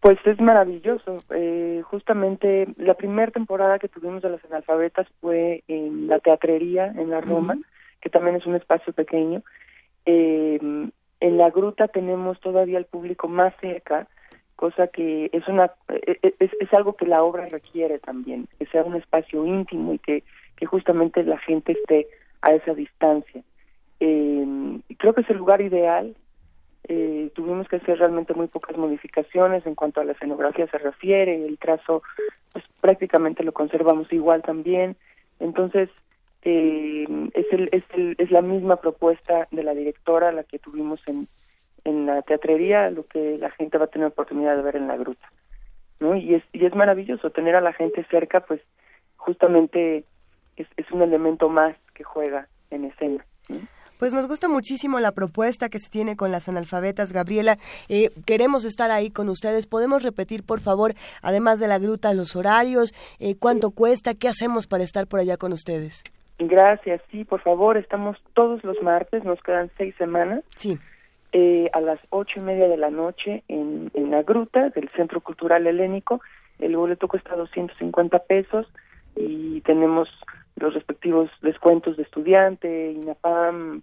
Pues 0.00 0.18
es 0.24 0.40
maravilloso. 0.40 1.18
Eh, 1.30 1.82
justamente 1.84 2.68
la 2.78 2.94
primera 2.94 3.30
temporada 3.30 3.78
que 3.78 3.88
tuvimos 3.88 4.22
de 4.22 4.30
las 4.30 4.44
analfabetas 4.46 5.06
fue 5.20 5.62
en 5.68 6.08
la 6.08 6.18
teatrería 6.20 6.86
en 6.86 7.10
la 7.10 7.20
Roma, 7.20 7.58
que 8.00 8.08
también 8.08 8.36
es 8.36 8.46
un 8.46 8.56
espacio 8.56 8.94
pequeño. 8.94 9.42
Eh, 10.06 10.58
en 11.20 11.36
la 11.36 11.50
gruta 11.50 11.88
tenemos 11.88 12.40
todavía 12.40 12.78
el 12.78 12.86
público 12.86 13.28
más 13.28 13.54
cerca, 13.60 14.08
cosa 14.56 14.88
que 14.88 15.28
es 15.32 15.46
una 15.48 15.70
e, 15.88 16.18
e, 16.22 16.34
es, 16.38 16.50
es 16.58 16.72
algo 16.72 16.94
que 16.94 17.06
la 17.06 17.22
obra 17.22 17.46
requiere 17.50 17.98
también, 17.98 18.48
que 18.58 18.66
sea 18.66 18.84
un 18.84 18.96
espacio 18.96 19.44
íntimo 19.44 19.92
y 19.92 19.98
que, 19.98 20.22
que 20.56 20.64
justamente 20.64 21.22
la 21.24 21.38
gente 21.38 21.72
esté 21.72 22.08
a 22.40 22.54
esa 22.54 22.72
distancia. 22.72 23.42
Eh, 24.00 24.46
creo 24.96 25.12
que 25.12 25.20
es 25.20 25.30
el 25.30 25.36
lugar 25.36 25.60
ideal 25.60 26.16
eh, 26.84 27.30
tuvimos 27.34 27.68
que 27.68 27.76
hacer 27.76 27.98
realmente 27.98 28.34
muy 28.34 28.46
pocas 28.46 28.76
modificaciones 28.76 29.66
en 29.66 29.74
cuanto 29.74 30.00
a 30.00 30.04
la 30.04 30.12
escenografía 30.12 30.66
se 30.68 30.78
refiere, 30.78 31.46
el 31.46 31.58
trazo 31.58 32.02
pues 32.52 32.64
prácticamente 32.80 33.44
lo 33.44 33.52
conservamos 33.52 34.12
igual 34.12 34.42
también, 34.42 34.96
entonces 35.38 35.88
eh, 36.42 37.06
es, 37.34 37.46
el, 37.52 37.68
es, 37.72 37.84
el, 37.94 38.16
es 38.18 38.30
la 38.30 38.42
misma 38.42 38.76
propuesta 38.76 39.46
de 39.50 39.62
la 39.62 39.74
directora 39.74 40.32
la 40.32 40.44
que 40.44 40.58
tuvimos 40.58 41.00
en, 41.06 41.26
en 41.84 42.06
la 42.06 42.22
teatrería, 42.22 42.90
lo 42.90 43.04
que 43.04 43.36
la 43.38 43.50
gente 43.50 43.78
va 43.78 43.84
a 43.84 43.88
tener 43.88 44.08
oportunidad 44.08 44.56
de 44.56 44.62
ver 44.62 44.76
en 44.76 44.88
la 44.88 44.96
gruta, 44.96 45.30
¿no? 45.98 46.16
Y 46.16 46.34
es, 46.34 46.42
y 46.52 46.64
es 46.64 46.74
maravilloso 46.74 47.30
tener 47.30 47.56
a 47.56 47.60
la 47.60 47.72
gente 47.72 48.04
cerca, 48.10 48.40
pues 48.40 48.60
justamente 49.16 50.04
es, 50.56 50.66
es 50.76 50.90
un 50.90 51.02
elemento 51.02 51.48
más 51.48 51.76
que 51.94 52.04
juega 52.04 52.48
en 52.70 52.86
escena. 52.86 53.24
Pues 54.00 54.14
nos 54.14 54.26
gusta 54.26 54.48
muchísimo 54.48 54.98
la 54.98 55.12
propuesta 55.12 55.68
que 55.68 55.78
se 55.78 55.90
tiene 55.90 56.16
con 56.16 56.32
las 56.32 56.48
analfabetas, 56.48 57.12
Gabriela. 57.12 57.58
Eh, 57.90 58.08
queremos 58.24 58.64
estar 58.64 58.90
ahí 58.90 59.10
con 59.10 59.28
ustedes. 59.28 59.66
¿Podemos 59.66 60.02
repetir, 60.02 60.42
por 60.42 60.60
favor, 60.60 60.94
además 61.20 61.60
de 61.60 61.68
la 61.68 61.78
gruta, 61.78 62.14
los 62.14 62.34
horarios? 62.34 62.94
Eh, 63.18 63.34
¿Cuánto 63.38 63.72
cuesta? 63.72 64.14
¿Qué 64.14 64.26
hacemos 64.26 64.66
para 64.66 64.84
estar 64.84 65.06
por 65.06 65.20
allá 65.20 65.36
con 65.36 65.52
ustedes? 65.52 66.02
Gracias, 66.38 67.02
sí, 67.10 67.24
por 67.24 67.42
favor, 67.42 67.76
estamos 67.76 68.16
todos 68.32 68.64
los 68.64 68.80
martes, 68.80 69.22
nos 69.22 69.38
quedan 69.42 69.70
seis 69.76 69.94
semanas. 69.96 70.44
Sí. 70.56 70.78
Eh, 71.32 71.68
a 71.74 71.82
las 71.82 72.00
ocho 72.08 72.40
y 72.40 72.42
media 72.42 72.68
de 72.68 72.78
la 72.78 72.88
noche 72.88 73.44
en, 73.48 73.90
en 73.92 74.10
la 74.10 74.22
gruta 74.22 74.70
del 74.70 74.88
Centro 74.96 75.20
Cultural 75.20 75.66
Helénico. 75.66 76.22
El 76.58 76.74
boleto 76.74 77.06
cuesta 77.06 77.36
250 77.36 78.18
pesos 78.20 78.66
y 79.14 79.60
tenemos 79.60 80.08
los 80.56 80.72
respectivos 80.72 81.30
descuentos 81.42 81.98
de 81.98 82.02
estudiante, 82.02 82.92
INAPAM, 82.92 83.82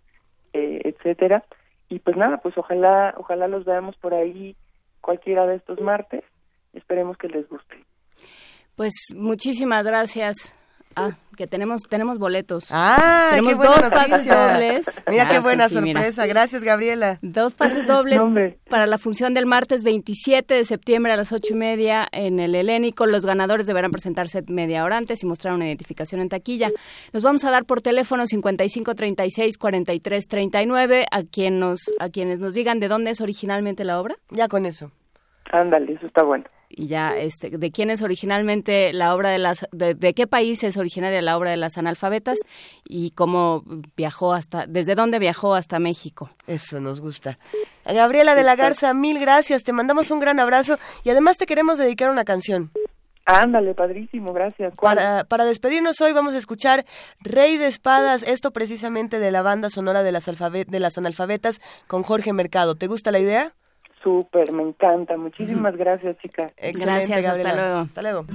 eh, 0.58 0.82
etcétera. 0.84 1.44
Y 1.90 2.00
pues 2.00 2.18
nada, 2.18 2.38
pues 2.38 2.58
ojalá, 2.58 3.14
ojalá 3.18 3.48
los 3.48 3.66
veamos 3.66 3.96
por 3.98 4.14
ahí 4.14 4.56
cualquiera 5.02 5.46
de 5.46 5.56
estos 5.56 5.80
martes. 5.80 6.24
Esperemos 6.74 7.18
que 7.18 7.30
les 7.30 7.48
guste. 7.48 7.78
Pues 8.76 8.94
muchísimas 9.16 9.86
gracias. 9.86 10.54
Ah, 10.98 11.18
que 11.36 11.46
tenemos 11.48 11.84
tenemos 11.84 12.18
boletos. 12.18 12.68
Ah, 12.72 13.28
tenemos 13.30 13.52
qué 13.52 13.56
buena 13.58 13.76
dos 13.76 13.92
noticia. 13.92 14.18
pases 14.18 14.28
dobles. 14.28 15.04
Mira 15.08 15.30
qué 15.30 15.36
Ah, 15.36 15.40
buena 15.42 15.70
sí, 15.70 15.76
sí, 15.76 15.82
mira. 15.82 16.02
sorpresa. 16.02 16.26
Gracias, 16.26 16.64
Gabriela. 16.64 17.20
Dos 17.22 17.54
pases 17.54 17.86
dobles 17.88 18.24
No, 18.24 18.34
para 18.70 18.88
la 18.88 18.98
función 18.98 19.34
del 19.34 19.46
martes 19.46 19.84
27 19.84 20.54
de 20.54 20.66
septiembre 20.66 21.12
a 21.14 21.16
las 21.16 21.32
ocho 21.32 21.54
y 21.54 21.58
media 21.58 22.08
en 22.12 22.40
el 22.40 22.56
Helénico. 22.56 23.06
Los 23.06 23.26
ganadores 23.26 23.68
deberán 23.68 23.92
presentarse 23.92 24.44
media 24.48 24.84
hora 24.84 24.98
antes 24.98 25.22
y 25.24 25.26
mostrar 25.28 25.54
una 25.54 25.68
identificación 25.68 26.22
en 26.22 26.30
taquilla. 26.30 26.72
Nos 27.14 27.22
vamos 27.24 27.44
a 27.46 27.52
dar 27.52 27.66
por 27.66 27.82
teléfono 27.82 28.26
55 28.26 28.96
36 28.96 29.58
43 29.58 30.28
39 30.28 31.06
a 31.12 31.24
quien 31.24 31.60
nos 31.60 31.82
a 32.00 32.10
quienes 32.10 32.40
nos 32.40 32.54
digan 32.56 32.80
de 32.80 32.88
dónde 32.88 33.12
es 33.12 33.22
originalmente 33.22 33.86
la 33.86 34.00
obra 34.00 34.16
Ya 34.32 34.48
con 34.48 34.66
eso. 34.66 34.92
Ándale, 35.52 35.94
eso 35.94 36.08
está 36.08 36.24
bueno. 36.24 36.46
Y 36.78 36.88
ya 36.88 37.18
este 37.18 37.50
de 37.50 37.72
quién 37.72 37.90
es 37.90 38.02
originalmente 38.04 38.94
la 38.94 39.16
obra 39.16 39.30
de 39.30 39.40
las 39.40 39.68
de, 39.72 39.96
de 39.96 40.14
qué 40.14 40.28
país 40.28 40.64
es 40.64 40.78
originaria 40.78 41.22
la 41.22 41.36
obra 41.36 41.50
de 41.50 41.58
las 41.58 41.78
analfabetas 41.78 42.38
y 42.86 43.12
cómo 43.12 43.64
viajó 43.96 44.34
hasta 44.34 44.68
desde 44.68 44.94
dónde 44.94 45.18
viajó 45.18 45.56
hasta 45.56 45.80
México. 45.80 46.30
Eso 46.46 46.80
nos 46.80 47.02
gusta. 47.02 47.40
A 47.84 47.94
Gabriela 47.94 48.36
de 48.36 48.44
la 48.44 48.56
Garza, 48.56 48.94
mil 48.94 49.20
gracias. 49.20 49.64
Te 49.64 49.74
mandamos 49.74 50.12
un 50.12 50.20
gran 50.20 50.40
abrazo 50.40 50.78
y 51.04 51.10
además 51.10 51.38
te 51.38 51.48
queremos 51.48 51.80
dedicar 51.80 52.12
una 52.12 52.24
canción. 52.24 52.72
Ándale, 53.26 53.74
padrísimo, 53.74 54.32
gracias. 54.32 54.74
Para, 54.76 55.26
para 55.26 55.44
despedirnos 55.44 56.00
hoy 56.00 56.14
vamos 56.14 56.34
a 56.34 56.38
escuchar 56.38 56.86
Rey 57.20 57.58
de 57.58 57.68
Espadas, 57.68 58.24
esto 58.24 58.52
precisamente 58.52 59.20
de 59.20 59.32
la 59.32 59.42
banda 59.42 59.70
sonora 59.70 60.02
de 60.02 60.14
las, 60.14 60.26
de 60.26 60.80
las 60.80 60.98
analfabetas 60.98 61.60
con 61.88 62.04
Jorge 62.04 62.32
Mercado. 62.32 62.76
¿Te 62.76 62.88
gusta 62.88 63.12
la 63.12 63.20
idea? 63.20 63.54
Súper, 64.04 64.52
me 64.52 64.64
encanta. 64.64 65.18
Muchísimas 65.18 65.76
gracias, 65.76 66.18
chicas. 66.20 66.52
Excelente, 66.58 66.86
Gracias, 66.86 67.18
hasta 67.18 67.30
Gabriela. 67.30 67.56
luego. 67.56 67.80
Hasta 67.80 68.02
luego. 68.02 68.26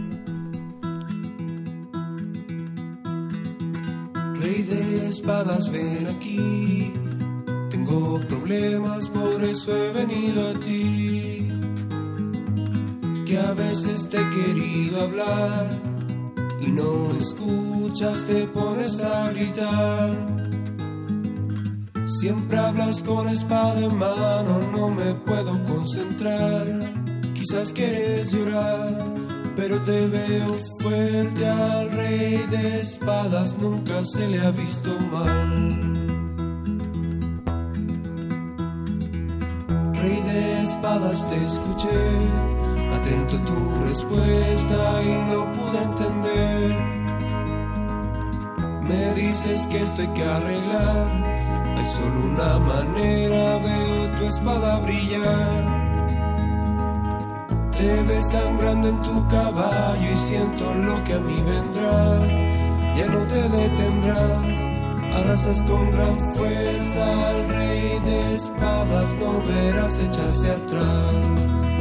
Rey 4.40 4.62
de 4.62 5.08
espadas, 5.08 5.70
ven 5.70 6.08
aquí. 6.08 6.92
Tengo 7.70 8.20
problemas, 8.28 9.08
por 9.10 9.42
eso 9.44 9.76
he 9.76 9.92
venido 9.92 10.48
a 10.50 10.52
ti. 10.54 11.48
Que 13.26 13.38
a 13.38 13.52
veces 13.52 14.08
te 14.10 14.18
he 14.20 14.28
querido 14.30 15.02
hablar 15.02 15.78
y 16.60 16.70
no 16.70 17.10
escuchas, 17.18 18.26
te 18.26 18.46
pones 18.48 19.00
a 19.02 19.30
gritar. 19.30 20.10
Siempre 22.06 22.58
hablas 22.58 23.02
con 23.02 23.28
espada 23.28 23.78
en 23.80 23.96
mano, 23.96 24.60
no 24.72 24.90
me 24.90 25.14
puedo 25.14 25.64
concentrar. 25.64 26.66
Quizás 27.32 27.72
quieres 27.72 28.32
llorar, 28.32 29.04
pero 29.54 29.82
te 29.82 30.08
veo 30.08 30.56
fuerte 30.80 31.48
al 31.48 31.90
rey 31.92 32.44
de 32.50 32.80
espadas, 32.80 33.56
nunca 33.58 34.04
se 34.04 34.28
le 34.28 34.40
ha 34.40 34.50
visto 34.50 34.90
mal. 35.12 35.80
Rey 39.94 40.20
de 40.22 40.62
espadas, 40.62 41.28
te 41.28 41.36
escuché, 41.44 41.88
atento 42.94 43.36
a 43.36 43.44
tu 43.44 43.84
respuesta 43.86 45.02
y 45.04 45.30
no 45.30 45.52
pude 45.52 45.82
entender. 45.82 47.02
Me 48.82 49.14
dices 49.14 49.66
que 49.68 49.82
esto 49.82 50.02
hay 50.02 50.08
que 50.08 50.24
arreglar. 50.24 51.31
Hay 51.76 51.86
solo 51.86 52.20
una 52.32 52.58
manera, 52.58 53.58
veo 53.58 54.10
tu 54.18 54.24
espada 54.26 54.80
brillar. 54.80 55.82
Te 57.76 58.02
ves 58.02 58.28
tan 58.30 58.56
grande 58.58 58.88
en 58.90 59.02
tu 59.02 59.28
caballo 59.28 60.12
y 60.12 60.16
siento 60.16 60.74
lo 60.74 61.02
que 61.04 61.14
a 61.14 61.18
mí 61.18 61.42
vendrá. 61.42 62.26
Ya 62.96 63.06
no 63.06 63.26
te 63.26 63.48
detendrás, 63.48 64.58
arrasas 65.14 65.62
con 65.62 65.90
gran 65.90 66.34
fuerza 66.34 67.28
al 67.30 67.48
rey 67.48 67.98
de 68.04 68.34
espadas, 68.34 69.12
no 69.14 69.42
verás 69.46 69.98
echarse 69.98 70.50
atrás. 70.50 71.71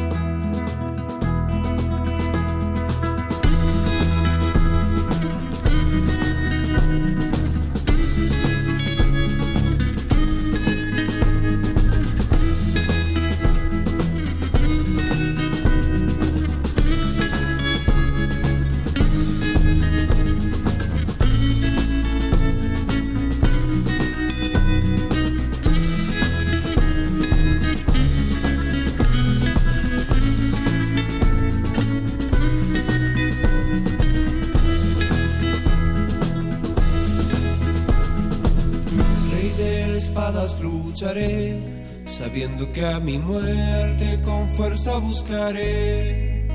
Que 42.69 42.85
a 42.85 42.99
mi 42.99 43.17
muerte 43.17 44.21
con 44.23 44.47
fuerza 44.49 44.97
buscaré. 44.97 46.47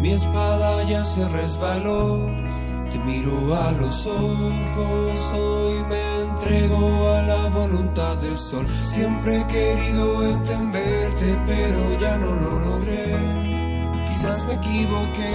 Mi 0.00 0.12
espada 0.12 0.82
ya 0.88 1.02
se 1.04 1.26
resbaló, 1.28 2.26
te 2.90 2.98
miro 2.98 3.54
a 3.54 3.72
los 3.72 4.06
ojos, 4.06 5.18
hoy 5.32 5.84
me 5.88 6.20
entrego 6.22 7.08
a 7.14 7.22
la 7.22 7.48
voluntad 7.48 8.16
del 8.16 8.36
sol. 8.36 8.66
Siempre 8.66 9.40
he 9.40 9.46
querido 9.46 10.28
entenderte, 10.28 11.38
pero 11.46 11.98
ya 11.98 12.18
no 12.18 12.34
lo 12.34 12.60
logré. 12.60 13.16
Quizás 14.06 14.46
me 14.46 14.54
equivoqué, 14.54 15.34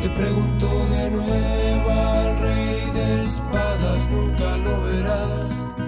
te 0.00 0.08
pregunto 0.10 0.66
de 0.66 1.10
nuevo 1.10 1.90
al 1.90 2.38
rey 2.38 2.90
de 2.92 3.24
espadas, 3.24 4.10
nunca 4.10 4.56
lo 4.56 4.82
verás. 4.82 5.85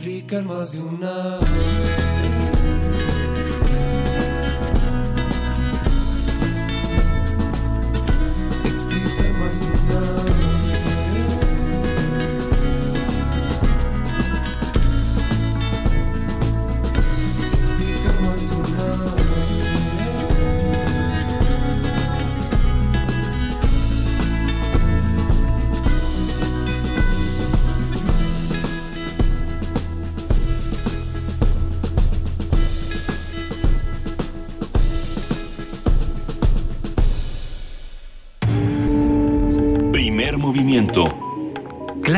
Explicar 0.00 0.44
más 0.44 0.72
de 0.72 0.80
una 0.80 1.36
vez. 1.40 2.09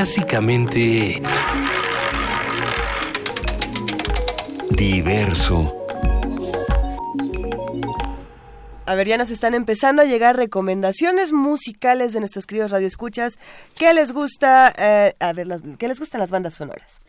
Clásicamente 0.03 1.23
diverso. 4.71 5.73
A 8.85 8.97
ver, 8.97 9.07
ya 9.07 9.17
nos 9.17 9.31
están 9.31 9.55
empezando 9.55 10.03
a 10.03 10.05
llegar 10.05 10.35
recomendaciones 10.35 11.33
musicales 11.33 12.13
de 12.13 12.19
nuestros 12.19 12.47
queridos 12.49 12.73
radioescuchas. 12.73 13.39
¿Qué 13.79 13.95
les 13.95 14.11
gusta? 14.13 14.73
eh, 14.77 15.15
a 15.21 15.33
ver, 15.35 15.47
las- 15.47 15.63
¿qué 15.79 15.87
les 15.87 16.01
gustan 16.01 16.21
las 16.21 16.31
bandas 16.31 16.55
sonoras? 16.55 17.01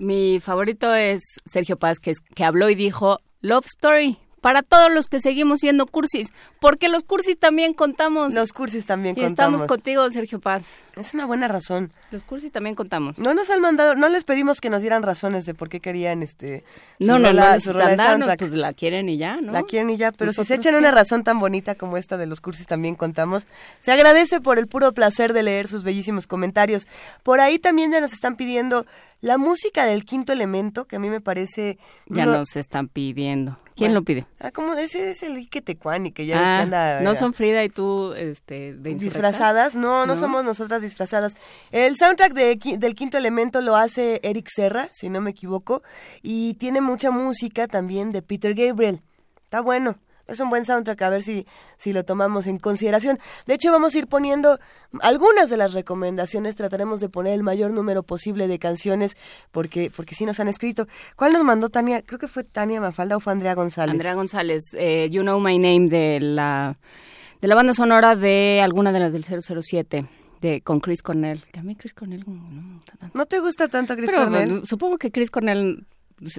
Mi 0.00 0.40
favorito 0.40 0.92
es 0.92 1.20
Sergio 1.46 1.78
Paz 1.78 2.00
que, 2.00 2.10
es- 2.10 2.20
que 2.34 2.42
habló 2.42 2.68
y 2.68 2.74
dijo 2.74 3.20
Love 3.42 3.66
Story 3.66 4.18
para 4.40 4.62
todos 4.62 4.90
los 4.92 5.08
que 5.08 5.20
seguimos 5.20 5.60
siendo 5.60 5.86
cursis, 5.86 6.32
porque 6.60 6.88
los 6.88 7.02
cursis 7.02 7.38
también 7.38 7.74
contamos. 7.74 8.34
Los 8.34 8.52
cursis 8.52 8.86
también 8.86 9.14
y 9.18 9.22
contamos. 9.22 9.60
estamos 9.60 9.68
contigo, 9.68 10.08
Sergio 10.10 10.40
Paz. 10.40 10.64
Es 10.96 11.14
una 11.14 11.26
buena 11.26 11.48
razón. 11.48 11.92
Los 12.10 12.24
cursis 12.24 12.52
también 12.52 12.74
contamos. 12.74 13.18
No 13.18 13.34
nos 13.34 13.50
han 13.50 13.60
mandado, 13.60 13.94
no 13.94 14.08
les 14.08 14.24
pedimos 14.24 14.60
que 14.60 14.70
nos 14.70 14.80
dieran 14.82 15.02
razones 15.02 15.46
de 15.46 15.54
por 15.54 15.68
qué 15.68 15.80
querían 15.80 16.22
este 16.22 16.64
no, 16.98 17.18
no, 17.18 17.32
no, 17.32 17.60
su 17.60 17.72
rola 17.72 17.96
darnos, 17.96 18.28
pues 18.38 18.52
la 18.52 18.72
quieren 18.72 19.08
y 19.08 19.16
ya, 19.16 19.36
¿no? 19.36 19.52
La 19.52 19.62
quieren 19.62 19.90
y 19.90 19.96
ya, 19.96 20.12
pero 20.12 20.32
si 20.32 20.44
se 20.44 20.54
echan 20.54 20.74
una 20.74 20.90
razón 20.90 21.24
tan 21.24 21.38
bonita 21.38 21.74
como 21.74 21.96
esta 21.96 22.16
de 22.16 22.26
los 22.26 22.40
cursis 22.40 22.66
también 22.66 22.94
contamos, 22.94 23.46
se 23.80 23.92
agradece 23.92 24.40
por 24.40 24.58
el 24.58 24.66
puro 24.66 24.92
placer 24.92 25.32
de 25.32 25.42
leer 25.42 25.68
sus 25.68 25.82
bellísimos 25.82 26.26
comentarios. 26.26 26.86
Por 27.22 27.40
ahí 27.40 27.58
también 27.58 27.92
ya 27.92 28.00
nos 28.00 28.12
están 28.12 28.36
pidiendo 28.36 28.86
la 29.20 29.38
música 29.38 29.84
del 29.84 30.04
quinto 30.04 30.32
elemento, 30.32 30.86
que 30.86 30.96
a 30.96 30.98
mí 30.98 31.10
me 31.10 31.20
parece... 31.20 31.78
Ya 32.06 32.26
nos 32.26 32.56
están 32.56 32.88
pidiendo. 32.88 33.58
¿Quién 33.76 33.94
lo 33.94 34.02
pide? 34.02 34.26
Ah, 34.38 34.50
como 34.50 34.74
ese 34.74 35.10
es 35.10 35.22
el 35.22 35.36
Ike 35.36 35.62
Tecuani, 35.62 36.12
que 36.12 36.26
ya 36.26 36.36
ves 36.36 36.44
que 36.44 36.54
ah, 36.54 36.60
anda... 36.60 37.00
¿No 37.00 37.14
son 37.14 37.32
Frida 37.32 37.64
y 37.64 37.70
tú 37.70 38.12
este, 38.12 38.74
de 38.74 38.94
Disfrazadas, 38.94 39.74
no, 39.74 40.04
no, 40.04 40.16
somos 40.16 40.44
nosotras 40.44 40.82
disfrazadas. 40.82 41.34
El 41.70 41.96
soundtrack 41.96 42.34
de, 42.34 42.76
del 42.78 42.94
quinto 42.94 43.16
elemento 43.16 43.62
lo 43.62 43.76
hace 43.76 44.20
Eric 44.22 44.48
Serra, 44.54 44.88
si 44.92 45.08
no 45.08 45.20
me 45.20 45.30
equivoco, 45.30 45.82
y 46.22 46.54
tiene 46.54 46.82
mucha 46.82 47.10
música 47.10 47.68
también 47.68 48.10
de 48.10 48.20
Peter 48.20 48.54
Gabriel. 48.54 49.00
Está 49.44 49.62
bueno 49.62 49.96
es 50.30 50.40
un 50.40 50.50
buen 50.50 50.64
soundtrack, 50.64 51.00
a 51.02 51.10
ver 51.10 51.22
si, 51.22 51.46
si 51.76 51.92
lo 51.92 52.04
tomamos 52.04 52.46
en 52.46 52.58
consideración. 52.58 53.18
De 53.46 53.54
hecho, 53.54 53.70
vamos 53.70 53.94
a 53.94 53.98
ir 53.98 54.06
poniendo 54.06 54.58
algunas 55.00 55.50
de 55.50 55.56
las 55.56 55.72
recomendaciones, 55.72 56.56
trataremos 56.56 57.00
de 57.00 57.08
poner 57.08 57.34
el 57.34 57.42
mayor 57.42 57.70
número 57.72 58.02
posible 58.02 58.48
de 58.48 58.58
canciones, 58.58 59.16
porque, 59.50 59.90
porque 59.94 60.14
sí 60.14 60.24
nos 60.24 60.40
han 60.40 60.48
escrito. 60.48 60.86
¿Cuál 61.16 61.32
nos 61.32 61.44
mandó 61.44 61.68
Tania? 61.68 62.02
Creo 62.02 62.18
que 62.18 62.28
fue 62.28 62.44
Tania 62.44 62.80
Mafalda 62.80 63.16
o 63.16 63.20
fue 63.20 63.32
Andrea 63.32 63.54
González. 63.54 63.92
Andrea 63.92 64.14
González, 64.14 64.74
eh, 64.74 65.08
You 65.10 65.22
Know 65.22 65.40
My 65.40 65.58
Name 65.58 65.88
de 65.88 66.20
la, 66.20 66.76
de 67.40 67.48
la 67.48 67.54
banda 67.54 67.74
sonora 67.74 68.16
de 68.16 68.60
alguna 68.62 68.92
de 68.92 69.00
las 69.00 69.12
del 69.12 69.24
007 69.24 70.06
de 70.40 70.60
con 70.62 70.80
Chris 70.80 71.02
Cornell. 71.02 71.40
También 71.52 71.76
Chris 71.76 71.92
Cornell 71.92 72.24
no, 72.26 72.82
no 73.12 73.26
te 73.26 73.40
gusta 73.40 73.68
tanto 73.68 73.94
Chris 73.96 74.10
Cornell. 74.10 74.66
Supongo 74.66 74.96
que 74.96 75.10
Chris 75.10 75.30
Cornell 75.30 75.86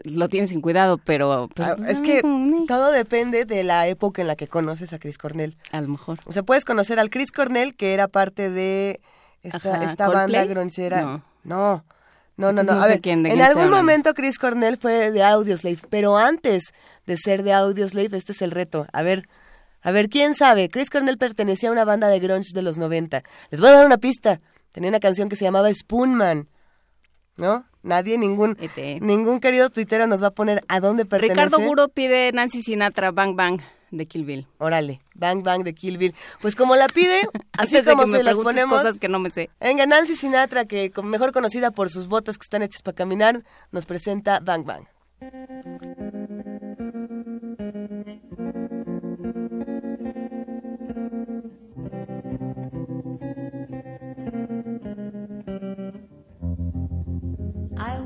lo 0.05 0.29
tienes 0.29 0.51
sin 0.51 0.61
cuidado, 0.61 0.97
pero... 0.97 1.49
Ah, 1.57 1.75
es 1.87 2.01
que 2.01 2.21
todo 2.67 2.91
depende 2.91 3.45
de 3.45 3.63
la 3.63 3.87
época 3.87 4.21
en 4.21 4.27
la 4.27 4.35
que 4.35 4.47
conoces 4.47 4.93
a 4.93 4.99
Chris 4.99 5.17
Cornell. 5.17 5.57
A 5.71 5.81
lo 5.81 5.87
mejor. 5.87 6.19
O 6.25 6.31
sea, 6.31 6.43
puedes 6.43 6.65
conocer 6.65 6.99
al 6.99 7.09
Chris 7.09 7.31
Cornell, 7.31 7.75
que 7.75 7.93
era 7.93 8.07
parte 8.07 8.49
de 8.49 9.01
esta, 9.43 9.83
esta 9.83 10.09
banda 10.09 10.45
gronchera. 10.45 11.01
No. 11.01 11.23
No. 11.43 11.85
No, 12.37 12.51
no, 12.53 12.71
A 12.71 12.87
ver, 12.87 13.01
en 13.03 13.41
algún 13.41 13.69
momento 13.69 14.15
Chris 14.15 14.39
Cornell 14.39 14.77
fue 14.77 15.11
de 15.11 15.23
Audioslave, 15.23 15.77
pero 15.89 16.17
antes 16.17 16.73
de 17.05 17.15
ser 17.17 17.43
de 17.43 17.53
Audioslave, 17.53 18.17
este 18.17 18.31
es 18.31 18.41
el 18.41 18.49
reto. 18.49 18.87
A 18.93 19.03
ver, 19.03 19.27
a 19.81 19.91
ver, 19.91 20.09
¿quién 20.09 20.33
sabe? 20.33 20.69
Chris 20.69 20.89
Cornell 20.89 21.19
pertenecía 21.19 21.69
a 21.69 21.71
una 21.71 21.85
banda 21.85 22.07
de 22.07 22.19
grunge 22.19 22.51
de 22.53 22.61
los 22.63 22.77
90. 22.79 23.21
Les 23.51 23.59
voy 23.59 23.69
a 23.69 23.73
dar 23.73 23.85
una 23.85 23.97
pista. 23.97 24.41
Tenía 24.71 24.89
una 24.89 24.99
canción 24.99 25.29
que 25.29 25.35
se 25.35 25.43
llamaba 25.43 25.71
Spoonman. 25.71 26.47
¿No? 27.37 27.65
Nadie, 27.83 28.17
ningún 28.17 28.57
ningún 28.99 29.39
querido 29.39 29.69
tuitero 29.69 30.07
nos 30.07 30.21
va 30.21 30.27
a 30.27 30.31
poner 30.31 30.63
a 30.67 30.79
dónde 30.79 31.05
pertenece. 31.05 31.33
Ricardo 31.33 31.59
Guro 31.59 31.89
pide 31.89 32.31
Nancy 32.31 32.61
Sinatra 32.61 33.11
Bang 33.11 33.35
Bang 33.35 33.61
de 33.91 34.05
Kill 34.05 34.25
Bill. 34.25 34.47
Órale, 34.57 35.01
Bang 35.13 35.43
Bang 35.43 35.63
de 35.63 35.73
Kill 35.73 35.97
Bill. 35.97 36.15
Pues 36.41 36.55
como 36.55 36.75
la 36.75 36.87
pide, 36.87 37.21
así 37.57 37.81
como 37.83 38.07
se 38.07 38.23
las 38.23 38.37
ponemos. 38.37 38.77
cosas 38.77 38.97
que 38.97 39.09
no 39.09 39.19
me 39.19 39.29
sé. 39.29 39.49
Venga, 39.59 39.85
Nancy 39.85 40.15
Sinatra, 40.15 40.65
que 40.65 40.91
mejor 41.03 41.31
conocida 41.31 41.71
por 41.71 41.89
sus 41.89 42.07
botas 42.07 42.37
que 42.37 42.43
están 42.43 42.61
hechas 42.61 42.81
para 42.81 42.95
caminar, 42.95 43.43
nos 43.71 43.85
presenta 43.85 44.39
Bang 44.39 44.65
Bang. 44.65 44.85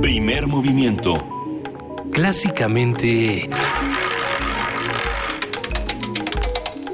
Primer 0.00 0.46
movimiento. 0.46 1.14
Clásicamente... 2.10 3.50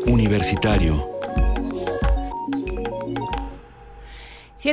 Universitario 0.07 1.10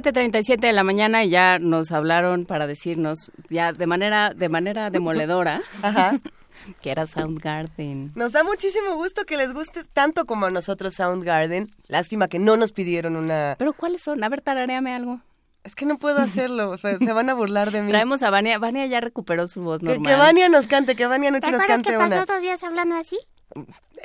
7:37 0.01 0.59
de 0.59 0.73
la 0.73 0.83
mañana 0.83 1.23
y 1.23 1.29
ya 1.29 1.59
nos 1.59 1.91
hablaron 1.91 2.45
para 2.45 2.67
decirnos 2.67 3.31
ya 3.49 3.73
de 3.73 3.87
manera 3.87 4.33
de 4.33 4.49
manera 4.49 4.89
demoledora. 4.89 5.61
que 6.81 6.91
era 6.91 7.07
Soundgarden. 7.07 8.11
Nos 8.15 8.31
da 8.31 8.43
muchísimo 8.43 8.95
gusto 8.95 9.25
que 9.25 9.37
les 9.37 9.53
guste 9.53 9.83
tanto 9.83 10.25
como 10.25 10.47
a 10.47 10.51
nosotros 10.51 10.95
Soundgarden. 10.95 11.71
Lástima 11.87 12.27
que 12.27 12.39
no 12.39 12.57
nos 12.57 12.71
pidieron 12.71 13.15
una... 13.15 13.55
¿Pero 13.57 13.73
cuáles 13.73 14.01
son? 14.01 14.23
A 14.23 14.29
ver, 14.29 14.41
tarareame 14.41 14.93
algo. 14.93 15.21
Es 15.63 15.75
que 15.75 15.85
no 15.85 15.97
puedo 15.97 16.17
hacerlo, 16.19 16.77
se, 16.77 16.97
se 16.97 17.13
van 17.13 17.29
a 17.29 17.33
burlar 17.33 17.71
de 17.71 17.81
mí. 17.81 17.89
Traemos 17.89 18.23
a 18.23 18.29
Vania. 18.29 18.57
Vania 18.57 18.85
ya 18.85 19.01
recuperó 19.01 19.47
su 19.47 19.61
voz 19.61 19.79
Que, 19.81 19.85
normal. 19.87 20.05
que 20.05 20.15
Vania 20.17 20.49
nos 20.49 20.65
cante, 20.67 20.95
que 20.95 21.05
Vania 21.07 21.29
¿Te 21.29 21.37
nos 21.39 21.43
acuerdas 21.47 21.67
cante 21.67 21.91
que 21.91 21.97
pasó 21.97 22.15
una. 22.15 22.25
dos 22.25 22.41
días 22.41 22.63
hablando 22.63 22.95
así? 22.95 23.17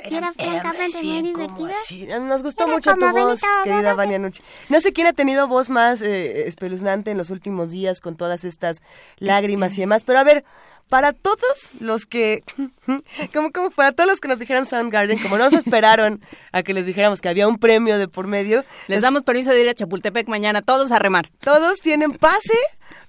Y 0.09 0.15
era 0.15 0.33
francamente 0.33 1.03
muy 1.03 1.21
divertida. 1.21 2.19
Nos 2.19 2.43
gustó 2.43 2.63
Era 2.63 2.73
mucho 2.73 2.95
tu 2.95 3.09
voz, 3.11 3.41
querida. 3.63 3.93
Vania 3.93 4.17
Nucci. 4.19 4.41
No 4.69 4.81
sé 4.81 4.91
quién 4.93 5.07
ha 5.07 5.13
tenido 5.13 5.47
voz 5.47 5.69
más 5.69 6.01
eh, 6.01 6.47
espeluznante 6.47 7.11
en 7.11 7.17
los 7.17 7.29
últimos 7.29 7.69
días 7.69 8.01
con 8.01 8.15
todas 8.15 8.43
estas 8.43 8.81
lágrimas 9.17 9.77
y 9.77 9.81
demás, 9.81 10.03
pero 10.03 10.19
a 10.19 10.23
ver, 10.23 10.43
para 10.89 11.13
todos 11.13 11.71
los 11.79 12.05
que, 12.05 12.43
como 13.33 13.51
como 13.51 13.69
para 13.71 13.91
todos 13.93 14.09
los 14.09 14.19
que 14.19 14.27
nos 14.27 14.39
dijeron 14.39 14.65
Soundgarden, 14.65 15.19
como 15.19 15.37
no 15.37 15.49
se 15.49 15.57
esperaron 15.57 16.21
a 16.51 16.63
que 16.63 16.73
les 16.73 16.85
dijéramos 16.85 17.21
que 17.21 17.29
había 17.29 17.47
un 17.47 17.57
premio 17.59 17.97
de 17.97 18.07
por 18.07 18.27
medio, 18.27 18.63
Les 18.87 19.01
damos 19.01 19.23
permiso 19.23 19.51
de 19.51 19.61
ir 19.61 19.69
a 19.69 19.73
Chapultepec 19.75 20.27
mañana, 20.27 20.61
todos 20.61 20.91
a 20.91 20.99
remar. 20.99 21.29
todos 21.39 21.79
tienen 21.79 22.13
pase, 22.13 22.57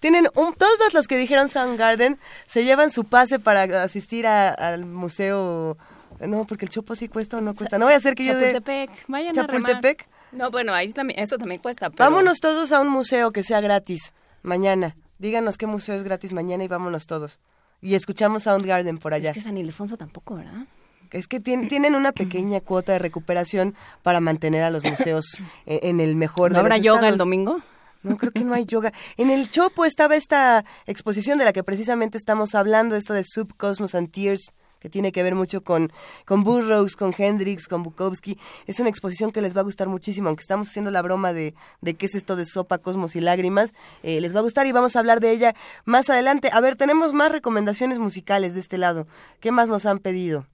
tienen 0.01 0.29
un, 0.35 0.55
todos 0.55 0.93
los 0.95 1.07
que 1.09 1.17
dijeron 1.17 1.49
Soundgarden 1.49 2.19
se 2.47 2.65
llevan 2.65 2.91
su 2.93 3.05
pase 3.05 3.39
para 3.39 3.63
asistir 3.83 4.27
a- 4.27 4.51
al 4.51 4.85
museo. 4.85 5.77
No, 6.21 6.47
porque 6.47 6.65
el 6.65 6.71
chopo 6.71 6.95
sí 6.95 7.09
cuesta 7.09 7.39
o 7.39 7.41
no 7.41 7.55
cuesta. 7.55 7.79
No 7.79 7.87
voy 7.87 7.95
a 7.95 7.99
hacer 7.99 8.15
que 8.15 8.25
yo 8.25 8.35
de 8.37 8.53
Chapultepec, 8.53 8.91
vayan 9.09 9.39
a 9.39 9.43
remar. 9.47 9.73
Chapultepec. 9.73 10.09
No, 10.33 10.51
bueno, 10.51 10.73
ahí 10.73 10.93
también, 10.93 11.21
eso 11.21 11.39
también 11.39 11.61
cuesta. 11.61 11.91
pero- 11.91 11.99
Vámonos 12.11 12.39
todos 12.41 12.73
a 12.73 12.81
un 12.81 12.89
museo 12.89 13.31
que 13.33 13.43
sea 13.43 13.61
gratis 13.61 14.13
mañana. 14.43 14.97
Díganos 15.19 15.57
qué 15.59 15.67
museo 15.67 15.95
es 15.95 16.03
gratis 16.03 16.33
mañana 16.33 16.65
y 16.65 16.69
vámonos 16.69 17.07
todos. 17.07 17.41
Y 17.81 17.95
escuchamos 17.95 18.45
Soundgarden 18.45 18.99
por 18.99 19.15
allá. 19.15 19.31
Es 19.31 19.35
que 19.35 19.43
San 19.43 19.57
Ildefonso 19.57 19.97
tampoco, 19.97 20.37
¿verdad? 20.37 20.67
Es 21.11 21.29
que 21.29 21.41
tien- 21.41 21.69
tienen 21.69 21.95
una 21.95 22.11
pequeña 22.13 22.61
cuota 22.61 22.93
de 22.93 22.99
recuperación 22.99 23.75
para 24.03 24.19
mantener 24.21 24.63
a 24.65 24.71
los 24.71 24.85
museos 24.85 25.25
en, 25.67 26.01
en 26.01 26.01
el 26.01 26.17
mejor 26.17 26.51
¿No 26.51 26.55
de 26.57 26.61
habrá 26.61 26.77
los 26.79 26.85
yoga 26.87 27.09
el 27.09 27.17
domingo? 27.19 27.61
No, 28.03 28.17
creo 28.19 28.33
que 28.33 28.41
no 28.45 28.55
hay 28.55 28.65
yoga. 28.67 28.93
En 29.17 29.31
el 29.31 29.49
Chopo 29.51 29.85
estaba 29.87 30.15
esta 30.17 30.65
exposición 30.87 31.39
de 31.39 31.45
la 31.47 31.53
que 31.55 31.63
precisamente 31.63 32.19
estamos 32.19 32.55
hablando, 32.55 32.97
esto 32.97 33.15
de 33.15 33.23
Subcosmos 33.25 33.95
and 33.95 34.11
Tears, 34.11 34.53
que 34.85 34.91
tiene 34.91 35.13
que 35.13 35.23
ver 35.23 35.35
mucho 35.35 35.63
con, 35.65 35.91
con 36.27 36.45
Burroughs, 36.45 36.95
con 36.95 37.15
Hendrix, 37.17 37.69
con 37.69 37.83
Bukowski. 37.83 38.37
Es 38.67 38.81
una 38.81 38.91
exposición 38.91 39.33
que 39.33 39.41
les 39.41 39.57
va 39.57 39.63
a 39.63 39.65
gustar 39.65 39.89
muchísimo, 39.89 40.29
aunque 40.29 40.43
estamos 40.43 40.69
haciendo 40.69 40.91
la 40.91 41.01
broma 41.01 41.33
de, 41.33 41.55
de 41.81 41.95
qué 41.95 42.05
es 42.05 42.15
esto 42.15 42.37
de 42.37 42.45
sopa, 42.45 42.77
cosmos 42.77 43.17
y 43.17 43.23
lágrimas. 43.23 43.73
eh, 44.03 44.21
les 44.21 44.35
va 44.37 44.41
a 44.41 44.43
gustar 44.43 44.67
y 44.67 44.73
vamos 44.73 44.95
a 44.95 44.99
hablar 44.99 45.21
de 45.21 45.31
ella 45.31 45.55
más 45.87 46.11
adelante. 46.11 46.51
A 46.53 46.61
ver, 46.61 46.77
tenemos 46.77 47.15
más 47.15 47.33
recomendaciones 47.33 47.99
musicales 47.99 48.53
de 48.53 48.61
este 48.61 48.77
lado. 48.77 49.07
¿Qué 49.41 49.53
más 49.53 49.71
nos 49.71 49.87
han 49.87 50.01
pedido? 50.01 50.45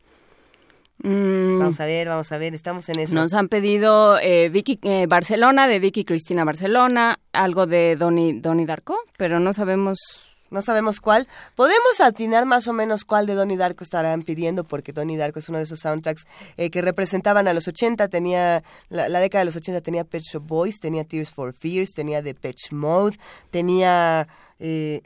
Mm, 1.02 1.58
Vamos 1.58 1.80
a 1.80 1.86
ver, 1.86 2.06
vamos 2.06 2.30
a 2.30 2.38
ver, 2.38 2.54
estamos 2.54 2.88
en 2.88 3.00
eso. 3.00 3.14
Nos 3.16 3.32
han 3.34 3.48
pedido 3.48 4.20
eh, 4.20 4.48
Vicky 4.48 4.78
eh, 4.82 5.06
Barcelona, 5.08 5.66
de 5.66 5.80
Vicky 5.80 6.04
Cristina 6.04 6.44
Barcelona, 6.44 7.18
algo 7.32 7.66
de 7.66 7.96
Donny, 7.96 8.38
Donny 8.38 8.64
Darko, 8.64 8.96
pero 9.16 9.40
no 9.40 9.52
sabemos... 9.52 10.29
No 10.50 10.62
sabemos 10.62 11.00
cuál. 11.00 11.28
Podemos 11.54 12.00
atinar 12.00 12.44
más 12.44 12.66
o 12.68 12.72
menos 12.72 13.04
cuál 13.04 13.26
de 13.26 13.34
Donnie 13.34 13.56
Darko 13.56 13.84
estarán 13.84 14.22
pidiendo, 14.22 14.64
porque 14.64 14.92
Donnie 14.92 15.16
Darko 15.16 15.38
es 15.38 15.48
uno 15.48 15.58
de 15.58 15.64
esos 15.64 15.78
soundtracks 15.80 16.26
eh, 16.56 16.70
que 16.70 16.82
representaban 16.82 17.46
a 17.46 17.52
los 17.54 17.68
80. 17.68 18.08
Tenía, 18.08 18.62
la, 18.88 19.08
la 19.08 19.20
década 19.20 19.40
de 19.42 19.46
los 19.46 19.56
80 19.56 19.80
tenía 19.80 20.04
Pet 20.04 20.22
Shop 20.22 20.42
Boys, 20.44 20.80
tenía 20.80 21.04
Tears 21.04 21.30
for 21.32 21.54
Fears, 21.54 21.92
tenía 21.94 22.20
Depeche 22.22 22.74
Mode, 22.74 23.18
tenía... 23.50 24.26
eh, 24.58 25.02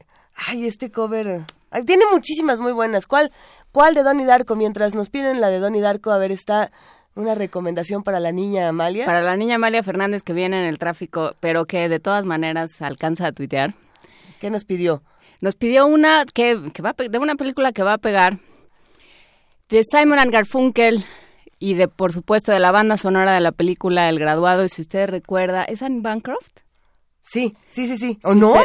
ay, 0.49 0.67
este 0.67 0.91
cover... 0.91 1.43
ay, 1.71 1.85
tiene 1.85 2.05
muchísimas 2.11 2.59
muy 2.61 2.73
buenas. 2.73 3.07
¿Cuál, 3.07 3.31
¿Cuál 3.71 3.95
de 3.95 4.03
Donnie 4.03 4.27
Darko? 4.27 4.57
Mientras 4.57 4.95
nos 4.95 5.11
piden 5.11 5.41
la 5.41 5.49
de 5.49 5.59
Donnie 5.59 5.83
Darko, 5.83 6.11
a 6.11 6.19
ver, 6.19 6.33
está 6.33 6.73
una 7.17 7.35
recomendación 7.35 8.03
para 8.03 8.19
la 8.19 8.33
niña 8.33 8.69
Amalia. 8.69 9.05
Para 9.05 9.23
la 9.23 9.37
niña 9.37 9.57
Amalia 9.57 9.83
Fernández 9.83 10.23
que 10.23 10.33
viene 10.33 10.59
en 10.59 10.67
el 10.67 10.79
tráfico, 10.79 11.35
pero 11.41 11.67
que 11.67 11.89
de 11.89 12.01
todas 12.01 12.25
maneras 12.25 12.81
alcanza 12.81 13.27
a 13.27 13.33
tuitear. 13.33 13.75
¿Qué 14.41 14.51
nos 14.51 14.65
pidió? 14.65 15.03
Nos 15.45 15.57
pidió 15.57 15.85
una 15.87 16.25
que, 16.25 16.71
que 16.73 16.81
va 16.81 16.95
a 16.97 17.03
de 17.07 17.19
una 17.19 17.35
película 17.35 17.73
que 17.73 17.83
va 17.83 17.93
a 17.93 17.99
pegar 17.99 18.39
de 19.69 19.83
Simon 19.85 20.19
and 20.19 20.33
Garfunkel 20.33 21.05
y 21.59 21.75
de 21.75 21.87
por 21.87 22.13
supuesto 22.15 22.51
de 22.51 22.61
la 22.61 22.71
banda 22.71 22.97
sonora 22.97 23.35
de 23.35 23.41
la 23.43 23.53
película 23.53 24.09
El 24.09 24.19
Graduado 24.19 24.65
y 24.65 24.71
si 24.71 24.81
usted 24.81 25.07
recuerda, 25.07 25.65
¿es 25.65 25.83
Anne 25.83 26.01
Bancroft? 26.01 26.49
Sí, 27.21 27.55
sí, 27.69 27.87
sí, 27.89 27.99
sí. 27.99 28.19
¿O 28.23 28.33
¿Sí, 28.33 28.39
no? 28.39 28.53
usted? 28.53 28.65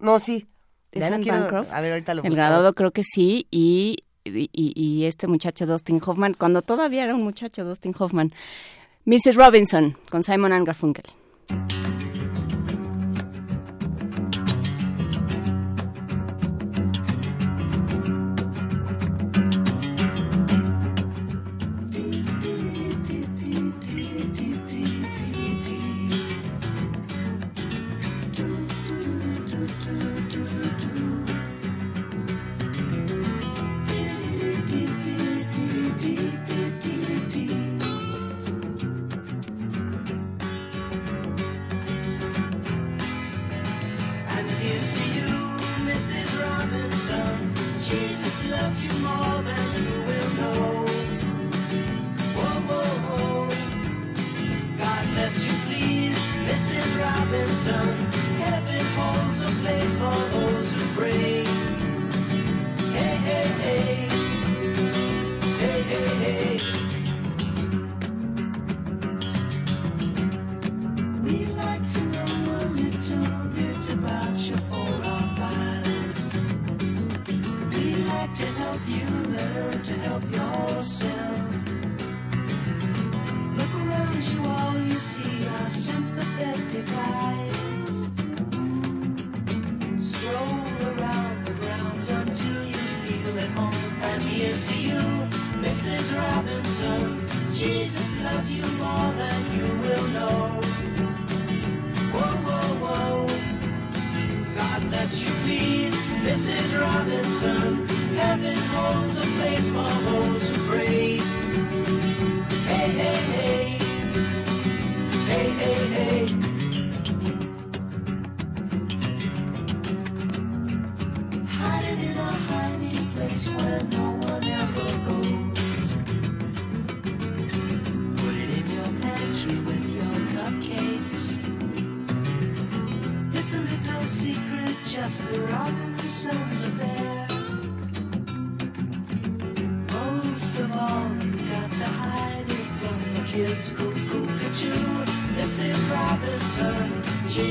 No, 0.00 0.18
sí. 0.18 0.48
¿Es 0.90 1.04
Anne 1.04 1.22
quiero- 1.22 1.42
Bancroft? 1.42 1.72
A 1.72 1.80
ver, 1.80 1.92
ahorita 1.92 2.14
lo 2.14 2.22
El 2.24 2.30
buscamos. 2.30 2.36
Graduado 2.50 2.74
creo 2.74 2.90
que 2.90 3.04
sí 3.04 3.46
y, 3.52 3.98
y, 4.24 4.50
y 4.52 5.04
este 5.04 5.28
muchacho 5.28 5.64
Dustin 5.64 6.00
Hoffman, 6.04 6.34
cuando 6.34 6.60
todavía 6.60 7.04
era 7.04 7.14
un 7.14 7.22
muchacho 7.22 7.64
Dustin 7.64 7.94
Hoffman. 7.96 8.32
Mrs. 9.04 9.36
Robinson 9.36 9.96
con 10.10 10.24
Simon 10.24 10.52
and 10.52 10.66
Garfunkel. 10.66 11.04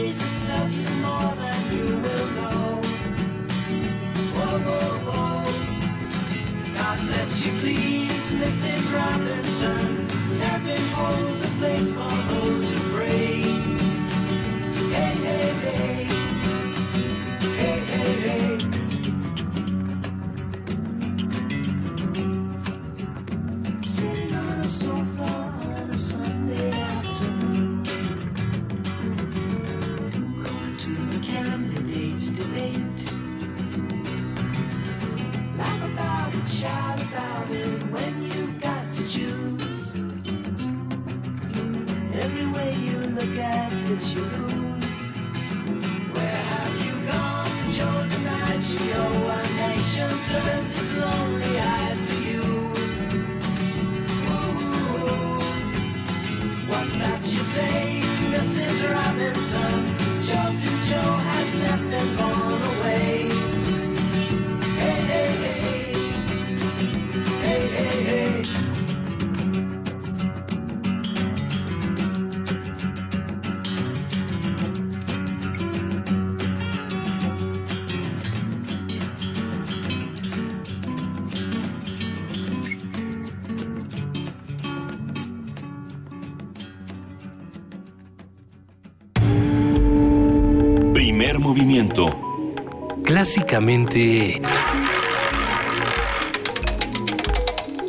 Jesus 0.06 0.48
loves 0.48 0.78
you 0.78 0.86
more 1.02 1.34
than 1.36 1.74
you 1.74 1.98
will 1.98 2.28
know. 2.38 2.82
God 4.36 4.62
Yes, 7.26 7.42
you 7.44 7.52
please, 7.60 8.32
Mrs. 8.34 8.94
Robinson. 8.94 10.08
Heaven 10.42 10.82
holds 10.94 11.44
a 11.44 11.48
place 11.58 11.92
for 11.92 12.16
those 12.30 12.45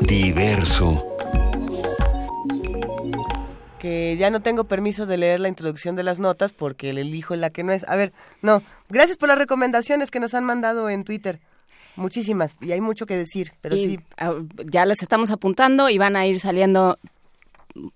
Diverso. 0.01 1.03
que 3.79 4.17
ya 4.19 4.31
no 4.31 4.41
tengo 4.41 4.65
permiso 4.65 5.07
de 5.07 5.17
leer 5.17 5.39
la 5.39 5.49
introducción 5.49 5.95
de 5.97 6.03
las 6.03 6.19
notas 6.19 6.53
porque 6.53 6.93
le 6.93 7.03
elijo 7.03 7.37
la 7.37 7.51
que 7.51 7.63
no 7.63 7.73
es. 7.73 7.85
A 7.89 7.95
ver, 7.97 8.13
no, 8.43 8.63
gracias 8.89 9.17
por 9.17 9.29
las 9.29 9.39
recomendaciones 9.39 10.11
que 10.11 10.19
nos 10.19 10.35
han 10.35 10.45
mandado 10.45 10.89
en 10.91 11.05
Twitter. 11.05 11.39
Muchísimas, 11.95 12.57
y 12.61 12.73
hay 12.73 12.81
mucho 12.81 13.07
que 13.07 13.17
decir, 13.17 13.53
pero 13.61 13.77
Y, 13.77 13.85
sí. 13.85 14.01
ah, 14.19 14.35
ya 14.71 14.85
les 14.87 15.03
estamos 15.03 15.31
apuntando 15.31 15.89
y 15.89 15.99
van 15.99 16.17
a 16.17 16.27
ir 16.27 16.41
saliendo, 16.41 16.99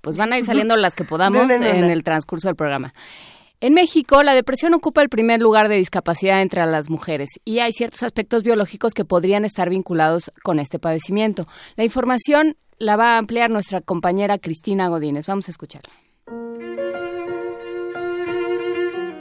pues 0.01 0.17
van 0.17 0.33
a 0.33 0.39
ir 0.39 0.45
saliendo 0.45 0.77
las 0.79 0.95
que 0.95 1.05
podamos 1.05 1.43
No, 1.43 1.49
no, 1.49 1.59
no, 1.59 1.67
en 1.67 1.81
no. 1.83 1.87
el 1.89 2.05
transcurso 2.05 2.49
del 2.49 2.57
programa. 2.57 2.93
En 3.63 3.75
México, 3.75 4.23
la 4.23 4.33
depresión 4.33 4.73
ocupa 4.73 5.03
el 5.03 5.11
primer 5.11 5.43
lugar 5.43 5.69
de 5.69 5.77
discapacidad 5.77 6.41
entre 6.41 6.65
las 6.65 6.89
mujeres 6.89 7.29
y 7.45 7.59
hay 7.59 7.75
ciertos 7.75 8.03
aspectos 8.03 8.43
biológicos 8.43 8.95
que 8.95 9.05
podrían 9.05 9.45
estar 9.45 9.69
vinculados 9.69 10.33
con 10.43 10.59
este 10.59 10.79
padecimiento. 10.79 11.45
La 11.77 11.85
información 11.85 12.57
la 12.79 12.97
va 12.97 13.17
a 13.17 13.19
ampliar 13.19 13.51
nuestra 13.51 13.83
compañera 13.83 14.39
Cristina 14.39 14.89
Godínez. 14.89 15.27
Vamos 15.27 15.49
a 15.49 15.51
escucharla. 15.51 15.93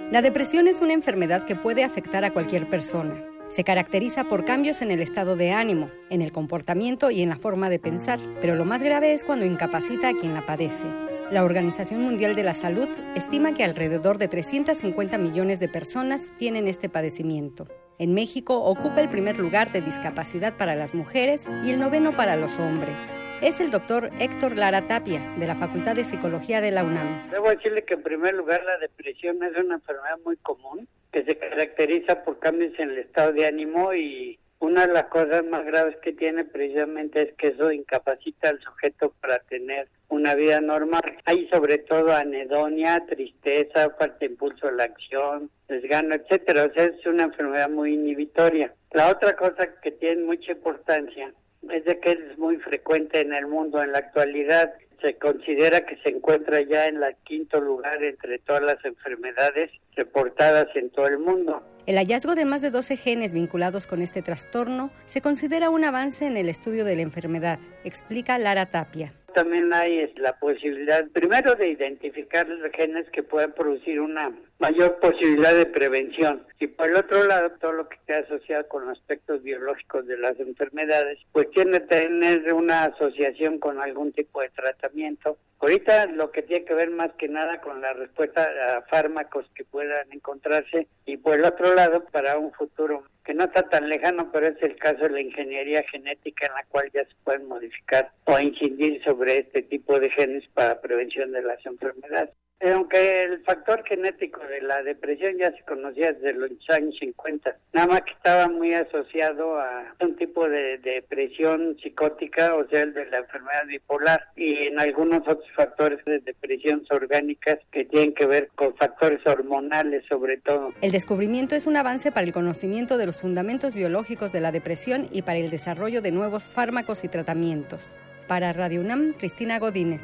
La 0.10 0.22
depresión 0.22 0.70
es 0.70 0.80
una 0.80 0.94
enfermedad 0.94 1.44
que 1.44 1.58
puede 1.58 1.84
afectar 1.84 2.24
a 2.24 2.32
cualquier 2.32 2.70
persona. 2.70 3.22
Se 3.50 3.66
caracteriza 3.66 4.24
por 4.24 4.46
cambios 4.46 4.82
en 4.82 4.92
el 4.92 5.02
estado 5.02 5.36
de 5.36 5.52
ánimo, 5.52 5.92
en 6.10 6.22
el 6.22 6.32
comportamiento 6.32 7.12
y 7.12 7.22
en 7.22 7.30
la 7.30 7.38
forma 7.38 7.70
de 7.70 7.80
pensar, 7.80 8.22
pero 8.40 8.56
lo 8.56 8.64
más 8.64 8.82
grave 8.82 9.12
es 9.12 9.26
cuando 9.26 9.46
incapacita 9.46 10.08
a 10.08 10.14
quien 10.14 10.34
la 10.34 10.46
padece. 10.46 11.19
La 11.32 11.44
Organización 11.44 12.02
Mundial 12.02 12.34
de 12.34 12.42
la 12.42 12.56
Salud 12.56 12.88
estima 13.16 13.54
que 13.54 13.64
alrededor 13.64 14.18
de 14.18 14.28
350 14.28 15.20
millones 15.20 15.60
de 15.60 15.70
personas 15.70 16.32
tienen 16.40 16.68
este 16.68 16.90
padecimiento. 16.90 17.68
En 18.00 18.16
México 18.16 18.64
ocupa 18.64 19.00
el 19.00 19.10
primer 19.10 19.38
lugar 19.38 19.72
de 19.72 19.82
discapacidad 19.82 20.58
para 20.58 20.76
las 20.76 20.96
mujeres 20.96 21.46
y 21.64 21.70
el 21.70 21.80
noveno 21.80 22.16
para 22.16 22.36
los 22.36 22.58
hombres. 22.58 22.98
Es 23.44 23.60
el 23.60 23.70
doctor 23.70 24.10
Héctor 24.20 24.58
Lara 24.58 24.88
Tapia, 24.88 25.22
de 25.38 25.46
la 25.46 25.56
Facultad 25.56 25.96
de 25.96 26.06
Psicología 26.06 26.62
de 26.62 26.72
la 26.72 26.84
UNAM. 26.84 27.30
Debo 27.30 27.50
decirle 27.50 27.84
que 27.84 27.94
en 27.94 28.02
primer 28.02 28.34
lugar 28.34 28.64
la 28.64 28.80
depresión 28.80 29.38
es 29.44 29.56
una 29.56 29.76
enfermedad 29.76 30.18
muy 30.26 30.38
común 30.38 30.88
que 31.12 31.24
se 31.26 31.38
caracteriza 31.38 32.24
por 32.24 32.40
cambios 32.40 32.74
en 32.80 32.90
el 32.90 32.98
estado 32.98 33.34
de 33.34 33.46
ánimo 33.46 33.94
y 33.94 34.40
una 34.60 34.86
de 34.86 34.94
las 34.94 35.06
cosas 35.06 35.46
más 35.46 35.66
graves 35.66 35.96
que 35.98 36.12
tiene 36.12 36.44
precisamente 36.44 37.22
es 37.22 37.34
que 37.36 37.48
eso 37.48 37.72
incapacita 37.72 38.50
al 38.50 38.60
sujeto 38.60 39.14
para 39.22 39.40
tener 39.40 39.88
una 40.10 40.36
vida 40.36 40.60
normal. 40.60 41.18
Hay 41.26 41.48
sobre 41.48 41.78
todo 41.78 42.14
anedonia, 42.14 43.06
tristeza, 43.08 43.90
falta 43.92 44.18
de 44.20 44.26
impulso 44.28 44.68
a 44.68 44.72
la 44.72 44.84
acción, 44.84 45.50
desgano, 45.70 46.16
etcétera. 46.16 46.66
O 46.66 46.74
sea, 46.74 46.86
es 46.86 47.06
una 47.06 47.24
enfermedad 47.24 47.70
muy 47.70 47.94
inhibitoria. 47.94 48.74
La 48.92 49.10
otra 49.10 49.36
cosa 49.36 49.80
que 49.82 49.92
tiene 49.92 50.24
mucha 50.24 50.52
importancia 50.52 51.34
es 51.72 51.86
de 51.86 52.00
que 52.00 52.12
es 52.12 52.38
muy 52.38 52.58
frecuente 52.58 53.22
en 53.22 53.34
el 53.34 53.48
mundo 53.48 53.82
en 53.82 53.94
la 53.94 54.00
actualidad. 54.00 54.74
Se 55.02 55.16
considera 55.16 55.86
que 55.86 55.96
se 55.98 56.10
encuentra 56.10 56.62
ya 56.62 56.88
en 56.88 57.02
el 57.02 57.16
quinto 57.24 57.62
lugar 57.62 58.04
entre 58.04 58.40
todas 58.40 58.64
las 58.64 58.84
enfermedades 58.84 59.72
reportadas 59.96 60.68
en 60.76 60.90
todo 60.90 61.08
el 61.08 61.20
mundo. 61.20 61.64
El 61.90 61.98
hallazgo 61.98 62.36
de 62.36 62.46
más 62.46 62.62
de 62.62 62.70
12 62.70 62.98
genes 62.98 63.32
vinculados 63.32 63.88
con 63.88 64.04
este 64.04 64.22
trastorno 64.22 64.92
se 65.08 65.22
considera 65.22 65.72
un 65.72 65.84
avance 65.84 66.28
en 66.28 66.38
el 66.38 66.48
estudio 66.48 66.86
de 66.86 66.96
la 66.96 67.02
enfermedad, 67.02 67.58
explica 67.84 68.38
Lara 68.38 68.68
Tapia. 68.68 69.12
También 69.34 69.74
hay 69.74 70.12
la 70.18 70.38
posibilidad, 70.40 71.08
primero, 71.10 71.56
de 71.56 71.70
identificar 71.70 72.48
los 72.48 72.72
genes 72.72 73.10
que 73.12 73.24
pueden 73.24 73.52
producir 73.52 74.00
una 74.00 74.32
mayor 74.60 75.00
posibilidad 75.00 75.54
de 75.54 75.66
prevención. 75.66 76.44
Y 76.60 76.68
por 76.68 76.90
el 76.90 76.98
otro 76.98 77.24
lado, 77.24 77.52
todo 77.62 77.72
lo 77.74 77.90
que 77.90 77.96
esté 77.96 78.16
asociado 78.16 78.68
con 78.68 78.90
aspectos 78.90 79.42
biológicos 79.44 80.06
de 80.08 80.18
las 80.18 80.40
enfermedades, 80.40 81.20
pues 81.32 81.50
tiene 81.52 81.80
que 81.80 81.88
tener 81.88 82.54
una 82.54 82.86
asociación 82.86 83.60
con 83.60 83.80
algún 83.80 84.12
tipo 84.12 84.42
de 84.42 84.50
tratamiento. 84.50 85.38
Ahorita 85.60 86.06
lo 86.08 86.32
que 86.32 86.42
tiene 86.42 86.66
que 86.66 86.74
ver 86.74 86.90
más 86.90 87.12
que 87.14 87.28
nada 87.28 87.60
con 87.62 87.82
la 87.82 87.94
respuesta 87.94 88.48
a 88.78 88.82
fármacos 88.84 89.46
que 89.56 89.66
puedan 89.66 90.12
encontrarse 90.12 90.88
y 91.06 91.18
por 91.18 91.36
el 91.36 91.46
otro 91.46 91.74
lado 91.76 92.06
para 92.06 92.38
un 92.38 92.52
futuro 92.54 93.04
que 93.30 93.36
no 93.36 93.44
está 93.44 93.62
tan 93.70 93.88
lejano, 93.88 94.32
pero 94.32 94.48
es 94.48 94.60
el 94.64 94.76
caso 94.78 95.04
de 95.04 95.12
la 95.12 95.22
ingeniería 95.22 95.84
genética 95.84 96.48
en 96.48 96.54
la 96.54 96.64
cual 96.64 96.90
ya 96.92 97.06
se 97.06 97.14
pueden 97.24 97.48
modificar 97.48 98.12
o 98.24 98.40
incidir 98.40 99.04
sobre 99.04 99.38
este 99.38 99.62
tipo 99.62 100.00
de 100.00 100.10
genes 100.10 100.48
para 100.56 100.82
prevención 100.82 101.32
de 101.32 101.44
las 101.44 101.64
enfermedades. 101.64 102.34
Aunque 102.62 103.24
el 103.24 103.42
factor 103.44 103.84
genético 103.86 104.42
de 104.46 104.62
la 104.62 104.84
depresión 104.84 105.38
ya 105.38 105.52
se 105.52 105.64
conocía 105.64 106.12
desde 106.12 106.34
los 106.34 106.52
años 106.70 106.96
50, 107.00 107.56
nada 107.74 107.88
más 107.88 108.02
que 108.02 108.12
estaba 108.12 108.48
muy 108.50 108.74
asociado 108.74 109.58
a 109.60 109.96
un 110.02 110.16
tipo 110.18 110.48
de 110.48 110.78
depresión 110.80 111.78
psicótica, 111.82 112.56
o 112.56 112.68
sea, 112.68 112.82
el 112.82 112.94
de 112.94 113.06
la 113.06 113.20
enfermedad 113.20 113.66
bipolar, 113.68 114.26
y 114.36 114.68
en 114.68 114.80
algunos 114.80 115.22
otros 115.22 115.50
factores 115.56 116.04
de 116.04 116.20
depresiones 116.20 116.90
orgánicas 116.92 117.60
que 117.72 117.86
tienen 117.86 118.14
que 118.14 118.26
ver 118.26 118.50
con 118.56 118.76
factores 118.76 119.26
hormonales 119.26 120.04
sobre 120.10 120.38
todo. 120.38 120.74
El 120.82 120.92
descubrimiento 120.92 121.56
es 121.56 121.66
un 121.66 121.78
avance 121.78 122.12
para 122.12 122.26
el 122.26 122.34
conocimiento 122.34 122.98
de 122.98 123.06
los 123.06 123.22
fundamentos 123.22 123.74
biológicos 123.74 124.32
de 124.32 124.42
la 124.42 124.52
depresión 124.52 125.08
y 125.12 125.22
para 125.22 125.40
el 125.40 125.50
desarrollo 125.50 126.02
de 126.02 126.12
nuevos 126.12 126.50
fármacos 126.50 127.04
y 127.04 127.08
tratamientos. 127.08 127.96
Para 128.28 128.54
Radio 128.54 128.82
UNAM, 128.82 129.14
Cristina 129.14 129.60
Godínez. 129.60 130.04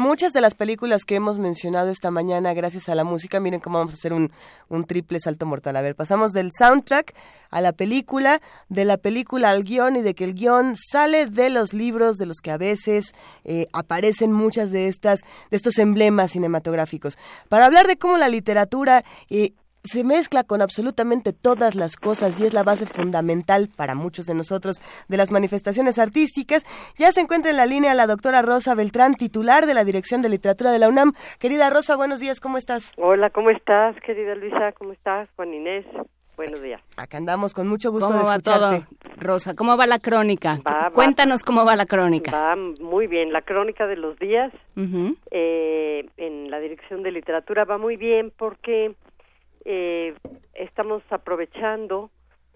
muchas 0.00 0.32
de 0.32 0.40
las 0.40 0.54
películas 0.54 1.04
que 1.04 1.14
hemos 1.14 1.38
mencionado 1.38 1.90
esta 1.90 2.10
mañana 2.10 2.54
gracias 2.54 2.88
a 2.88 2.94
la 2.94 3.04
música, 3.04 3.38
miren 3.38 3.60
cómo 3.60 3.78
vamos 3.78 3.92
a 3.92 3.96
hacer 3.96 4.12
un, 4.12 4.30
triple 4.86 5.20
salto 5.20 5.46
mortal. 5.46 5.76
A 5.76 5.82
ver, 5.82 5.94
pasamos 5.94 6.32
del 6.32 6.50
soundtrack 6.56 7.14
a 7.50 7.60
la 7.60 7.72
película, 7.72 8.40
de 8.68 8.84
la 8.84 8.96
película 8.96 9.50
al 9.50 9.62
guion 9.62 9.96
y 9.96 10.02
de 10.02 10.14
que 10.14 10.24
el 10.24 10.34
guion 10.34 10.74
sale 10.74 11.26
de 11.26 11.50
los 11.50 11.72
libros 11.72 12.16
de 12.16 12.26
los 12.26 12.38
que 12.38 12.50
a 12.50 12.56
veces 12.56 13.14
eh, 13.44 13.66
aparecen 13.72 14.32
muchas 14.32 14.70
de 14.72 14.88
estas 14.88 15.20
de 15.50 15.56
estos 15.56 15.78
emblemas 15.78 16.32
cinematográficos. 16.32 17.18
Para 17.48 17.66
hablar 17.66 17.86
de 17.86 17.98
cómo 17.98 18.16
la 18.16 18.28
literatura 18.28 19.04
eh, 19.28 19.52
se 19.84 20.04
mezcla 20.04 20.44
con 20.44 20.62
absolutamente 20.62 21.32
todas 21.32 21.74
las 21.74 21.96
cosas 21.96 22.38
y 22.40 22.46
es 22.46 22.52
la 22.52 22.62
base 22.62 22.86
fundamental 22.86 23.68
para 23.74 23.94
muchos 23.94 24.26
de 24.26 24.34
nosotros 24.34 24.80
de 25.08 25.16
las 25.16 25.30
manifestaciones 25.30 25.98
artísticas. 25.98 26.64
Ya 26.96 27.12
se 27.12 27.20
encuentra 27.20 27.50
en 27.50 27.56
la 27.56 27.66
línea 27.66 27.94
la 27.94 28.06
doctora 28.06 28.42
Rosa 28.42 28.74
Beltrán, 28.74 29.14
titular 29.14 29.66
de 29.66 29.74
la 29.74 29.84
Dirección 29.84 30.22
de 30.22 30.28
Literatura 30.28 30.72
de 30.72 30.78
la 30.78 30.88
UNAM. 30.88 31.12
Querida 31.38 31.70
Rosa, 31.70 31.96
buenos 31.96 32.20
días, 32.20 32.40
¿cómo 32.40 32.58
estás? 32.58 32.92
Hola, 32.96 33.30
¿cómo 33.30 33.50
estás, 33.50 33.96
querida 34.04 34.34
Luisa? 34.34 34.72
¿Cómo 34.72 34.92
estás, 34.92 35.28
Juan 35.36 35.54
Inés? 35.54 35.86
Buenos 36.36 36.62
días. 36.62 36.80
Acá 36.96 37.18
andamos 37.18 37.52
con 37.52 37.68
mucho 37.68 37.90
gusto 37.90 38.06
¿Cómo 38.06 38.20
de 38.20 38.24
va 38.24 38.36
escucharte. 38.36 38.86
todo, 38.86 39.14
Rosa? 39.18 39.54
¿Cómo 39.54 39.76
va 39.76 39.86
la 39.86 39.98
crónica? 39.98 40.56
Va, 40.66 40.84
va. 40.84 40.90
Cuéntanos 40.90 41.42
cómo 41.42 41.66
va 41.66 41.76
la 41.76 41.84
crónica. 41.84 42.30
Va 42.30 42.56
muy 42.80 43.06
bien. 43.06 43.30
La 43.30 43.42
crónica 43.42 43.86
de 43.86 43.96
los 43.96 44.18
días 44.18 44.50
eh, 45.30 46.08
en 46.16 46.50
la 46.50 46.58
Dirección 46.60 47.02
de 47.02 47.12
Literatura 47.12 47.66
va 47.66 47.76
muy 47.76 47.98
bien 47.98 48.32
porque 48.38 48.94
eh, 49.72 50.14
estamos 50.54 51.00
aprovechando 51.10 52.10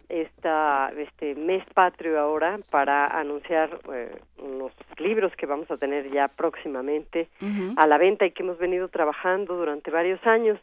esta, 0.09 0.93
este 0.99 1.37
mes 1.37 1.65
patrio 1.73 2.19
ahora 2.19 2.59
para 2.71 3.07
anunciar 3.07 3.79
eh, 3.93 4.19
unos 4.39 4.73
libros 4.99 5.33
que 5.37 5.47
vamos 5.47 5.71
a 5.71 5.77
tener 5.77 6.11
ya 6.11 6.27
próximamente 6.27 7.29
a 7.77 7.87
la 7.87 7.99
venta 7.99 8.27
y 8.27 8.33
que 8.33 8.43
hemos 8.43 8.59
venido 8.59 8.89
trabajando 8.89 9.55
durante 9.55 9.93
varios 9.93 10.25
años 10.27 10.59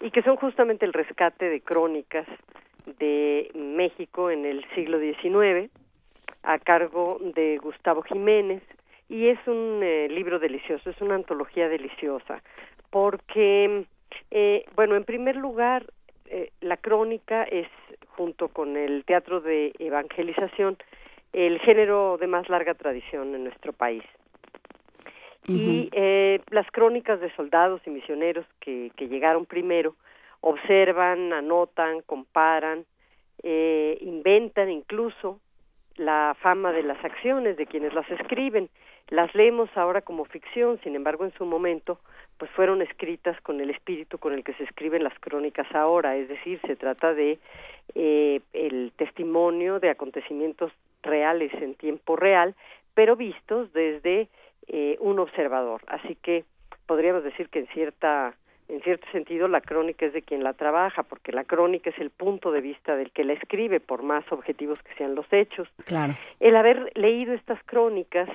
y 0.00 0.10
que 0.10 0.22
son 0.22 0.34
justamente 0.36 0.84
el 0.84 0.92
rescate 0.92 1.48
de 1.48 1.60
crónicas 1.60 2.26
de 2.98 3.52
México 3.54 4.28
en 4.28 4.44
el 4.44 4.64
siglo 4.74 4.98
XIX 4.98 5.70
a 6.42 6.58
cargo 6.58 7.18
de 7.36 7.58
Gustavo 7.58 8.02
Jiménez. 8.02 8.62
Y 9.08 9.28
es 9.28 9.38
un 9.46 9.80
eh, 9.84 10.08
libro 10.10 10.40
delicioso, 10.40 10.90
es 10.90 11.00
una 11.00 11.14
antología 11.14 11.68
deliciosa 11.68 12.42
porque, 12.90 13.86
eh, 14.30 14.64
bueno, 14.74 14.96
en 14.96 15.04
primer 15.04 15.36
lugar, 15.36 15.86
eh, 16.26 16.50
la 16.60 16.76
crónica 16.76 17.44
es, 17.44 17.68
junto 18.16 18.48
con 18.48 18.76
el 18.76 19.04
teatro 19.04 19.40
de 19.40 19.72
evangelización, 19.78 20.76
el 21.32 21.58
género 21.60 22.18
de 22.18 22.26
más 22.26 22.48
larga 22.48 22.74
tradición 22.74 23.34
en 23.34 23.44
nuestro 23.44 23.72
país. 23.72 24.04
Y 25.48 25.88
eh, 25.92 26.40
las 26.50 26.70
crónicas 26.70 27.20
de 27.20 27.34
soldados 27.34 27.80
y 27.84 27.90
misioneros 27.90 28.46
que, 28.60 28.92
que 28.96 29.08
llegaron 29.08 29.44
primero 29.44 29.96
observan, 30.42 31.32
anotan, 31.32 32.02
comparan, 32.02 32.84
eh, 33.42 33.96
inventan 34.00 34.70
incluso 34.70 35.40
la 35.96 36.36
fama 36.40 36.72
de 36.72 36.82
las 36.82 37.02
acciones 37.04 37.56
de 37.56 37.66
quienes 37.66 37.94
las 37.94 38.08
escriben. 38.10 38.68
Las 39.08 39.34
leemos 39.34 39.68
ahora 39.76 40.00
como 40.02 40.24
ficción, 40.24 40.78
sin 40.82 40.94
embargo, 40.94 41.24
en 41.24 41.32
su 41.34 41.44
momento, 41.44 41.98
pues 42.42 42.50
fueron 42.56 42.82
escritas 42.82 43.40
con 43.42 43.60
el 43.60 43.70
espíritu 43.70 44.18
con 44.18 44.32
el 44.32 44.42
que 44.42 44.52
se 44.54 44.64
escriben 44.64 45.04
las 45.04 45.16
crónicas 45.20 45.72
ahora, 45.76 46.16
es 46.16 46.28
decir, 46.28 46.60
se 46.66 46.74
trata 46.74 47.14
de 47.14 47.38
eh, 47.94 48.40
el 48.52 48.90
testimonio 48.96 49.78
de 49.78 49.90
acontecimientos 49.90 50.72
reales 51.04 51.54
en 51.54 51.76
tiempo 51.76 52.16
real, 52.16 52.56
pero 52.94 53.14
vistos 53.14 53.72
desde 53.72 54.26
eh, 54.66 54.96
un 54.98 55.20
observador. 55.20 55.82
Así 55.86 56.16
que 56.20 56.44
podríamos 56.86 57.22
decir 57.22 57.48
que 57.48 57.60
en 57.60 57.68
cierta 57.68 58.34
en 58.68 58.82
cierto 58.82 59.06
sentido 59.12 59.46
la 59.46 59.60
crónica 59.60 60.06
es 60.06 60.12
de 60.12 60.22
quien 60.22 60.42
la 60.42 60.54
trabaja, 60.54 61.04
porque 61.04 61.30
la 61.30 61.44
crónica 61.44 61.90
es 61.90 61.98
el 62.00 62.10
punto 62.10 62.50
de 62.50 62.60
vista 62.60 62.96
del 62.96 63.12
que 63.12 63.22
la 63.22 63.34
escribe, 63.34 63.78
por 63.78 64.02
más 64.02 64.24
objetivos 64.32 64.82
que 64.82 64.92
sean 64.96 65.14
los 65.14 65.32
hechos. 65.32 65.68
Claro. 65.84 66.14
El 66.40 66.56
haber 66.56 66.90
leído 66.96 67.34
estas 67.34 67.62
crónicas 67.62 68.28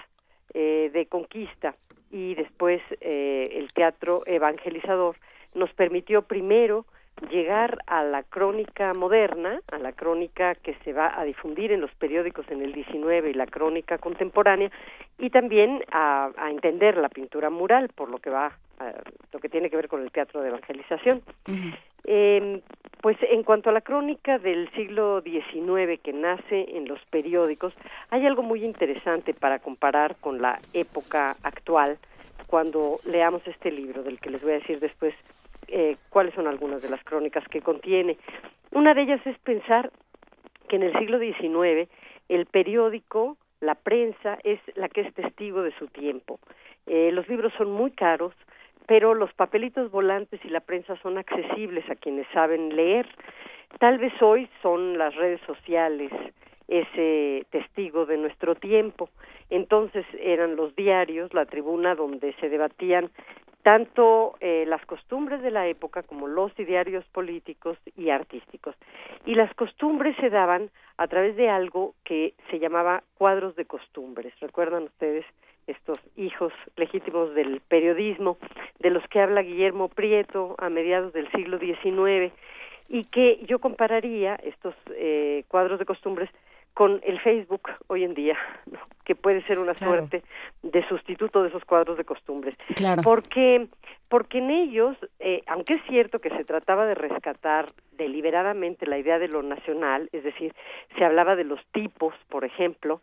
eh, 0.54 0.92
de 0.94 1.08
conquista 1.08 1.76
y 2.12 2.36
después 2.36 2.82
eh, 3.02 3.52
el 3.56 3.72
teatro 3.74 4.24
evangelizador 4.26 5.18
nos 5.54 5.72
permitió 5.74 6.22
primero 6.22 6.86
llegar 7.30 7.80
a 7.88 8.04
la 8.04 8.24
crónica 8.24 8.94
moderna, 8.94 9.62
a 9.72 9.80
la 9.80 9.92
crónica 9.92 10.56
que 10.56 10.76
se 10.84 10.94
va 10.94 11.20
a 11.20 11.24
difundir 11.24 11.72
en 11.72 11.82
los 11.82 11.92
periódicos 11.96 12.46
en 12.50 12.62
el 12.62 12.74
19 12.74 13.30
y 13.30 13.34
la 13.34 13.48
crónica 13.48 13.98
contemporánea, 13.98 14.72
y 15.18 15.30
también 15.30 15.84
a, 15.92 16.30
a 16.38 16.52
entender 16.52 16.98
la 16.98 17.10
pintura 17.10 17.50
mural, 17.50 17.90
por 17.96 18.10
lo 18.10 18.20
que 18.20 18.30
va, 18.30 18.58
a, 18.80 18.94
lo 19.32 19.40
que 19.40 19.50
tiene 19.50 19.70
que 19.70 19.76
ver 19.76 19.88
con 19.88 20.02
el 20.02 20.12
teatro 20.12 20.42
de 20.42 20.50
evangelización. 20.50 21.22
Eh, 22.06 22.62
pues 23.02 23.18
en 23.22 23.44
cuanto 23.44 23.70
a 23.70 23.74
la 23.74 23.82
crónica 23.82 24.40
del 24.40 24.70
siglo 24.72 25.22
XIX 25.22 26.00
que 26.02 26.14
nace 26.14 26.78
en 26.78 26.88
los 26.88 27.00
periódicos, 27.10 27.74
hay 28.10 28.26
algo 28.26 28.44
muy 28.44 28.64
interesante 28.64 29.34
para 29.34 29.60
comparar 29.60 30.16
con 30.18 30.40
la 30.40 30.60
época 30.74 31.36
actual 31.44 31.98
cuando 32.48 33.00
leamos 33.06 33.46
este 33.46 33.72
libro, 33.72 34.04
del 34.04 34.20
que 34.20 34.30
les 34.30 34.42
voy 34.42 34.52
a 34.52 34.60
decir 34.60 34.80
después 34.80 35.14
eh, 35.68 35.98
cuáles 36.10 36.34
son 36.34 36.48
algunas 36.48 36.82
de 36.82 36.90
las 36.90 37.04
crónicas 37.04 37.48
que 37.50 37.62
contiene. 37.62 38.18
Una 38.72 38.94
de 38.94 39.04
ellas 39.04 39.22
es 39.26 39.38
pensar 39.40 39.92
que 40.68 40.76
en 40.76 40.84
el 40.84 40.98
siglo 40.98 41.20
XIX 41.20 41.90
el 42.30 42.46
periódico, 42.46 43.38
la 43.62 43.76
prensa, 43.76 44.38
es 44.44 44.60
la 44.76 44.90
que 44.90 45.02
es 45.02 45.14
testigo 45.14 45.64
de 45.64 45.72
su 45.78 45.88
tiempo. 45.88 46.40
Eh, 46.86 47.12
los 47.12 47.28
libros 47.28 47.54
son 47.58 47.72
muy 47.72 47.92
caros, 47.92 48.34
pero 48.86 49.14
los 49.14 49.34
papelitos 49.34 49.92
volantes 49.92 50.44
y 50.44 50.50
la 50.50 50.62
prensa 50.62 50.96
son 51.02 51.18
accesibles 51.18 51.90
a 51.90 51.96
quienes 51.96 52.28
saben 52.34 52.76
leer. 52.76 53.08
Tal 53.80 53.98
vez 53.98 54.14
hoy 54.22 54.50
son 54.62 54.98
las 54.98 55.16
redes 55.16 55.42
sociales 55.46 56.12
ese 56.68 57.46
testigo 57.50 58.06
de 58.06 58.18
nuestro 58.18 58.56
tiempo. 58.56 59.10
Entonces 59.50 60.06
eran 60.20 60.56
los 60.56 60.76
diarios, 60.76 61.34
la 61.34 61.46
tribuna 61.46 61.96
donde 61.96 62.34
se 62.40 62.50
debatían 62.50 63.10
tanto 63.64 64.36
eh, 64.40 64.64
las 64.66 64.86
costumbres 64.86 65.42
de 65.42 65.52
la 65.52 65.68
época 65.68 66.02
como 66.04 66.28
los 66.28 66.56
diarios 66.56 67.04
políticos 67.12 67.78
y 67.98 68.10
artísticos. 68.10 68.76
Y 69.26 69.36
las 69.36 69.54
costumbres 69.56 70.16
se 70.22 70.30
daban 70.30 70.70
a 70.98 71.08
través 71.08 71.36
de 71.36 71.50
algo 71.50 71.94
que 72.06 72.34
se 72.50 72.60
llamaba 72.60 73.04
cuadros 73.18 73.56
de 73.58 73.66
costumbres. 73.66 74.34
¿Recuerdan 74.40 74.84
ustedes 74.84 75.26
estos 75.68 75.98
hijos 76.16 76.54
legítimos 76.78 77.36
del 77.36 77.60
periodismo 77.60 78.38
de 78.80 78.90
los 78.90 79.06
que 79.10 79.20
habla 79.20 79.42
Guillermo 79.42 79.90
Prieto 79.90 80.56
a 80.60 80.70
mediados 80.70 81.12
del 81.12 81.30
siglo 81.32 81.60
XIX 81.60 82.32
y 82.88 83.04
que 83.06 83.46
yo 83.48 83.60
compararía 83.60 84.36
estos 84.36 84.76
eh, 84.96 85.44
cuadros 85.50 85.78
de 85.78 85.86
costumbres 85.86 86.30
con 86.78 87.02
el 87.04 87.20
Facebook 87.22 87.72
hoy 87.88 88.04
en 88.04 88.14
día, 88.14 88.38
¿no? 88.72 88.78
que 89.04 89.16
puede 89.16 89.42
ser 89.48 89.58
una 89.58 89.74
Claro. 89.74 89.94
suerte 89.94 90.22
de 90.62 90.88
sustituto 90.88 91.42
de 91.42 91.50
esos 91.50 91.66
cuadros 91.66 91.98
de 91.98 92.04
costumbres. 92.04 92.56
Claro. 92.76 93.02
Porque, 93.02 93.66
porque 94.10 94.38
en 94.38 94.52
ellos, 94.52 94.96
eh, 95.20 95.42
aunque 95.48 95.74
es 95.74 95.82
cierto 95.88 96.20
que 96.20 96.30
se 96.30 96.44
trataba 96.44 96.86
de 96.86 96.94
rescatar 96.94 97.74
deliberadamente 97.94 98.86
la 98.86 99.00
idea 99.00 99.18
de 99.18 99.28
lo 99.28 99.42
nacional, 99.42 100.08
es 100.12 100.24
decir, 100.24 100.54
se 100.96 101.04
hablaba 101.04 101.36
de 101.36 101.46
los 101.46 101.60
tipos, 101.72 102.14
por 102.30 102.46
ejemplo, 102.46 103.02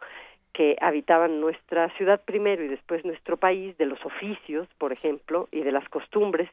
que 0.53 0.77
habitaban 0.81 1.41
nuestra 1.41 1.91
ciudad 1.97 2.21
primero 2.25 2.63
y 2.63 2.69
después 2.69 3.05
nuestro 3.05 3.39
país, 3.39 3.77
de 3.77 3.87
los 3.87 3.99
oficios, 4.07 4.69
por 4.79 4.93
ejemplo, 4.93 5.49
y 5.51 5.63
de 5.63 5.73
las 5.73 5.89
costumbres. 5.89 6.49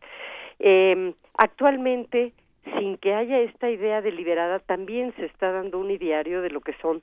Eh, 0.57 1.13
actualmente, 1.37 2.33
sin 2.77 2.97
que 2.97 3.13
haya 3.13 3.39
esta 3.39 3.69
idea 3.69 4.01
deliberada, 4.01 4.59
también 4.59 5.13
se 5.15 5.25
está 5.25 5.51
dando 5.51 5.79
un 5.79 5.91
ideario 5.91 6.41
de 6.41 6.49
lo 6.49 6.61
que 6.61 6.73
son 6.81 7.01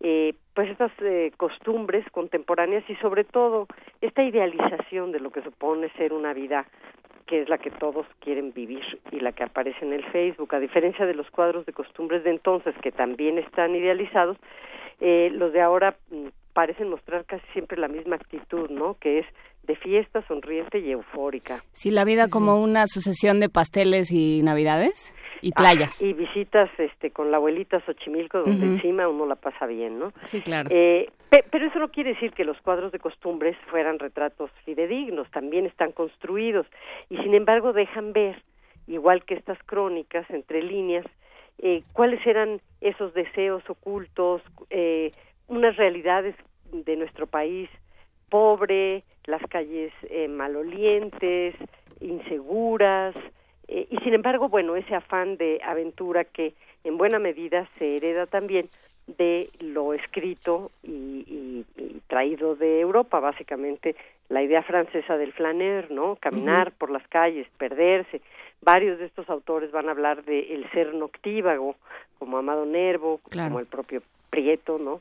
eh, 0.00 0.34
pues 0.54 0.70
estas 0.70 0.92
eh, 1.00 1.32
costumbres 1.36 2.04
contemporáneas 2.10 2.88
y 2.88 2.94
sobre 2.96 3.24
todo 3.24 3.66
esta 4.00 4.22
idealización 4.22 5.10
de 5.10 5.20
lo 5.20 5.30
que 5.30 5.42
supone 5.42 5.90
ser 5.96 6.12
una 6.12 6.32
vida 6.32 6.66
que 7.26 7.42
es 7.42 7.48
la 7.48 7.58
que 7.58 7.70
todos 7.70 8.06
quieren 8.20 8.52
vivir 8.52 9.00
y 9.10 9.20
la 9.20 9.32
que 9.32 9.44
aparece 9.44 9.84
en 9.84 9.92
el 9.92 10.04
Facebook, 10.04 10.54
a 10.54 10.60
diferencia 10.60 11.04
de 11.04 11.14
los 11.14 11.30
cuadros 11.30 11.66
de 11.66 11.72
costumbres 11.72 12.24
de 12.24 12.30
entonces 12.30 12.74
que 12.82 12.90
también 12.90 13.38
están 13.38 13.74
idealizados, 13.74 14.38
eh, 15.00 15.30
los 15.32 15.52
de 15.52 15.60
ahora 15.60 15.96
mm, 16.10 16.28
parecen 16.58 16.88
mostrar 16.90 17.24
casi 17.24 17.46
siempre 17.52 17.78
la 17.78 17.86
misma 17.86 18.16
actitud, 18.16 18.68
¿no? 18.68 18.94
Que 18.98 19.20
es 19.20 19.26
de 19.62 19.76
fiesta, 19.76 20.26
sonriente 20.26 20.80
y 20.80 20.90
eufórica. 20.90 21.62
Sí, 21.70 21.92
la 21.92 22.04
vida 22.04 22.26
como 22.28 22.60
una 22.60 22.88
sucesión 22.88 23.38
de 23.38 23.48
pasteles 23.48 24.10
y 24.10 24.42
navidades 24.42 25.14
y 25.40 25.52
playas. 25.52 26.02
Ah, 26.02 26.04
y 26.04 26.14
visitas 26.14 26.68
este 26.78 27.12
con 27.12 27.30
la 27.30 27.36
abuelita 27.36 27.76
a 27.76 27.80
Xochimilco 27.86 28.38
donde 28.40 28.66
encima 28.66 29.06
uno 29.06 29.24
la 29.24 29.36
pasa 29.36 29.66
bien, 29.66 30.00
¿no? 30.00 30.12
Sí, 30.24 30.40
claro. 30.40 30.68
Eh, 30.72 31.08
pe- 31.30 31.44
pero 31.48 31.66
eso 31.68 31.78
no 31.78 31.90
quiere 31.92 32.14
decir 32.14 32.32
que 32.32 32.44
los 32.44 32.60
cuadros 32.60 32.90
de 32.90 32.98
costumbres 32.98 33.56
fueran 33.70 34.00
retratos 34.00 34.50
fidedignos, 34.64 35.30
también 35.30 35.64
están 35.64 35.92
construidos 35.92 36.66
y 37.08 37.18
sin 37.18 37.34
embargo 37.34 37.72
dejan 37.72 38.12
ver, 38.12 38.42
igual 38.88 39.24
que 39.24 39.34
estas 39.34 39.58
crónicas 39.64 40.28
entre 40.30 40.60
líneas, 40.60 41.06
eh, 41.58 41.82
cuáles 41.92 42.26
eran 42.26 42.60
esos 42.80 43.14
deseos 43.14 43.62
ocultos, 43.70 44.42
eh, 44.70 45.12
unas 45.46 45.76
realidades 45.76 46.34
de 46.72 46.96
nuestro 46.96 47.26
país 47.26 47.68
pobre, 48.28 49.04
las 49.24 49.42
calles 49.48 49.92
eh, 50.10 50.28
malolientes, 50.28 51.54
inseguras, 52.00 53.14
eh, 53.68 53.86
y 53.90 53.98
sin 53.98 54.14
embargo, 54.14 54.48
bueno, 54.48 54.76
ese 54.76 54.94
afán 54.94 55.36
de 55.36 55.60
aventura 55.64 56.24
que 56.24 56.54
en 56.84 56.96
buena 56.96 57.18
medida 57.18 57.68
se 57.78 57.96
hereda 57.96 58.26
también 58.26 58.68
de 59.06 59.50
lo 59.60 59.94
escrito 59.94 60.70
y, 60.82 60.90
y, 61.26 61.64
y 61.76 62.02
traído 62.06 62.54
de 62.54 62.80
Europa, 62.80 63.20
básicamente 63.20 63.96
la 64.28 64.42
idea 64.42 64.62
francesa 64.62 65.16
del 65.16 65.32
flaner, 65.32 65.90
¿no? 65.90 66.16
Caminar 66.16 66.72
por 66.72 66.90
las 66.90 67.06
calles, 67.08 67.46
perderse. 67.56 68.20
Varios 68.60 68.98
de 68.98 69.06
estos 69.06 69.28
autores 69.30 69.70
van 69.70 69.88
a 69.88 69.92
hablar 69.92 70.24
de 70.24 70.54
el 70.54 70.70
ser 70.70 70.94
noctívago, 70.94 71.76
como 72.18 72.36
Amado 72.36 72.66
Nervo, 72.66 73.20
como 73.32 73.60
el 73.60 73.66
propio 73.66 74.02
Prieto, 74.30 74.78
¿no? 74.78 75.00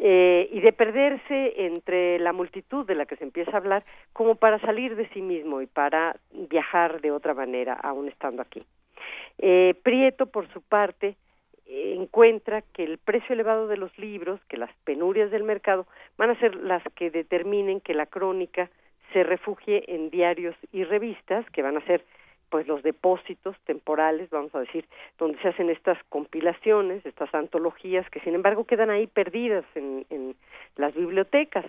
eh, 0.00 0.48
y 0.52 0.60
de 0.60 0.72
perderse 0.72 1.54
entre 1.64 2.18
la 2.18 2.32
multitud 2.32 2.86
de 2.86 2.94
la 2.94 3.06
que 3.06 3.16
se 3.16 3.24
empieza 3.24 3.52
a 3.52 3.56
hablar, 3.56 3.84
como 4.12 4.34
para 4.34 4.58
salir 4.60 4.96
de 4.96 5.08
sí 5.08 5.22
mismo 5.22 5.60
y 5.60 5.66
para 5.66 6.16
viajar 6.32 7.00
de 7.00 7.10
otra 7.10 7.34
manera, 7.34 7.74
aún 7.74 8.08
estando 8.08 8.42
aquí. 8.42 8.62
Eh, 9.38 9.74
Prieto, 9.82 10.26
por 10.26 10.48
su 10.52 10.62
parte, 10.62 11.16
eh, 11.66 11.94
encuentra 11.98 12.62
que 12.62 12.84
el 12.84 12.98
precio 12.98 13.34
elevado 13.34 13.68
de 13.68 13.76
los 13.76 13.96
libros, 13.98 14.40
que 14.48 14.56
las 14.56 14.70
penurias 14.84 15.30
del 15.30 15.44
mercado, 15.44 15.86
van 16.16 16.30
a 16.30 16.38
ser 16.38 16.54
las 16.56 16.82
que 16.94 17.10
determinen 17.10 17.80
que 17.80 17.94
la 17.94 18.06
crónica 18.06 18.70
se 19.12 19.22
refugie 19.22 19.84
en 19.94 20.10
diarios 20.10 20.54
y 20.72 20.84
revistas, 20.84 21.48
que 21.50 21.62
van 21.62 21.76
a 21.76 21.86
ser 21.86 22.04
pues 22.50 22.66
los 22.66 22.82
depósitos 22.82 23.56
temporales, 23.64 24.30
vamos 24.30 24.54
a 24.54 24.60
decir, 24.60 24.86
donde 25.18 25.38
se 25.40 25.48
hacen 25.48 25.70
estas 25.70 25.98
compilaciones, 26.08 27.04
estas 27.04 27.34
antologías 27.34 28.08
que 28.10 28.20
sin 28.20 28.34
embargo 28.34 28.64
quedan 28.64 28.90
ahí 28.90 29.06
perdidas 29.06 29.64
en, 29.74 30.06
en 30.10 30.34
las 30.76 30.94
bibliotecas. 30.94 31.66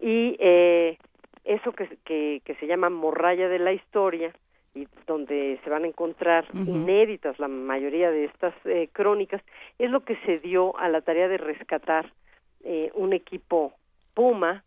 Y 0.00 0.36
eh, 0.38 0.98
eso 1.44 1.72
que, 1.72 1.88
que, 2.04 2.42
que 2.44 2.54
se 2.56 2.66
llama 2.66 2.90
morralla 2.90 3.48
de 3.48 3.58
la 3.58 3.72
historia, 3.72 4.32
y 4.74 4.86
donde 5.06 5.58
se 5.64 5.70
van 5.70 5.82
a 5.82 5.88
encontrar 5.88 6.46
inéditas 6.54 7.38
la 7.40 7.48
mayoría 7.48 8.10
de 8.12 8.26
estas 8.26 8.54
eh, 8.64 8.88
crónicas, 8.92 9.42
es 9.78 9.90
lo 9.90 10.04
que 10.04 10.14
se 10.24 10.38
dio 10.38 10.78
a 10.78 10.88
la 10.88 11.00
tarea 11.00 11.26
de 11.26 11.38
rescatar 11.38 12.12
eh, 12.62 12.90
un 12.94 13.12
equipo 13.12 13.72
Puma 14.14 14.62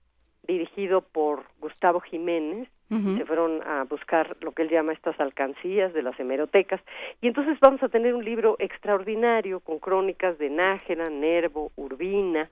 dirigido 0.46 1.02
por 1.02 1.46
Gustavo 1.62 2.02
Jiménez, 2.02 2.68
se 2.90 3.26
fueron 3.26 3.64
a 3.64 3.86
buscar 3.86 4.38
lo 4.42 4.52
que 4.52 4.62
él 4.62 4.70
llama 4.70 4.94
estas 4.94 5.20
alcancías 5.20 5.94
de 5.94 6.04
las 6.04 6.20
hemerotecas 6.20 6.80
y 7.22 7.28
entonces 7.28 7.58
vamos 7.60 7.82
a 7.82 7.90
tener 7.90 8.14
un 8.14 8.24
libro 8.24 8.56
extraordinario 8.60 9.62
con 9.62 9.80
crónicas 9.80 10.38
de 10.38 10.52
Nájera, 10.52 11.10
Nervo, 11.10 11.72
Urbina, 11.76 12.50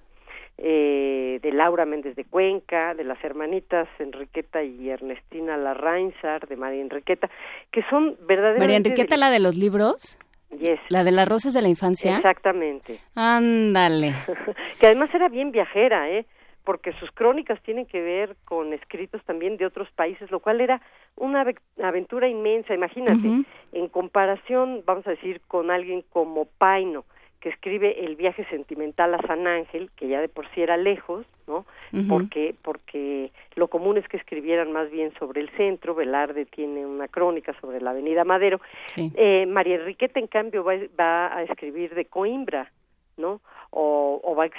eh, 0.57 1.39
de 1.41 1.51
Laura 1.51 1.85
Méndez 1.85 2.15
de 2.15 2.25
Cuenca, 2.25 2.93
de 2.93 3.03
las 3.03 3.23
hermanitas 3.23 3.87
Enriqueta 3.99 4.63
y 4.63 4.89
Ernestina 4.89 5.57
Larrainsar, 5.57 6.47
de 6.47 6.55
María 6.55 6.81
Enriqueta, 6.81 7.29
que 7.71 7.83
son 7.89 8.15
verdaderamente... 8.27 8.59
María 8.59 8.77
Enriqueta, 8.77 9.17
la 9.17 9.31
de 9.31 9.39
los 9.39 9.55
libros. 9.55 10.19
Yes. 10.51 10.79
La 10.89 11.03
de 11.03 11.11
las 11.11 11.27
rosas 11.27 11.53
de 11.53 11.61
la 11.61 11.69
infancia. 11.69 12.17
Exactamente. 12.17 12.99
Ándale. 13.15 14.13
que 14.79 14.85
además 14.85 15.09
era 15.13 15.29
bien 15.29 15.51
viajera, 15.51 16.09
¿eh? 16.09 16.25
Porque 16.63 16.93
sus 16.93 17.11
crónicas 17.11 17.61
tienen 17.63 17.85
que 17.85 18.01
ver 18.01 18.35
con 18.45 18.73
escritos 18.73 19.23
también 19.25 19.57
de 19.57 19.65
otros 19.65 19.89
países, 19.91 20.29
lo 20.31 20.39
cual 20.39 20.61
era 20.61 20.81
una 21.15 21.45
aventura 21.81 22.27
inmensa, 22.27 22.73
imagínate, 22.73 23.27
uh 23.27 23.37
-huh. 23.37 23.45
en 23.73 23.87
comparación, 23.87 24.83
vamos 24.85 25.05
a 25.07 25.11
decir, 25.11 25.41
con 25.47 25.71
alguien 25.71 26.03
como 26.09 26.45
Paino, 26.45 27.03
que 27.39 27.49
escribe 27.49 28.05
El 28.05 28.15
viaje 28.15 28.45
sentimental 28.45 29.15
a 29.15 29.21
San 29.25 29.47
Ángel, 29.47 29.89
que 29.95 30.07
ya 30.07 30.21
de 30.21 30.29
por 30.29 30.47
sí 30.51 30.61
era 30.61 30.77
lejos, 30.77 31.25
¿no? 31.47 31.65
Uh 31.91 31.97
-huh. 31.97 32.07
Porque 32.07 32.55
porque 32.61 33.31
lo 33.55 33.67
común 33.67 33.97
es 33.97 34.07
que 34.07 34.17
escribieran 34.17 34.71
más 34.71 34.91
bien 34.91 35.11
sobre 35.17 35.41
el 35.41 35.49
centro, 35.57 35.95
Velarde 35.95 36.45
tiene 36.45 36.85
una 36.85 37.07
crónica 37.07 37.53
sobre 37.59 37.81
la 37.81 37.89
Avenida 37.89 38.23
Madero. 38.23 38.61
Sí. 38.85 39.11
Eh, 39.15 39.47
María 39.47 39.75
Enriqueta, 39.75 40.19
en 40.19 40.27
cambio, 40.27 40.63
va, 40.63 40.75
va 40.99 41.35
a 41.35 41.41
escribir 41.43 41.95
de 41.95 42.05
Coimbra, 42.05 42.71
¿no? 43.17 43.41
O, 43.69 44.35
va, 44.37 44.45
a 44.45 44.49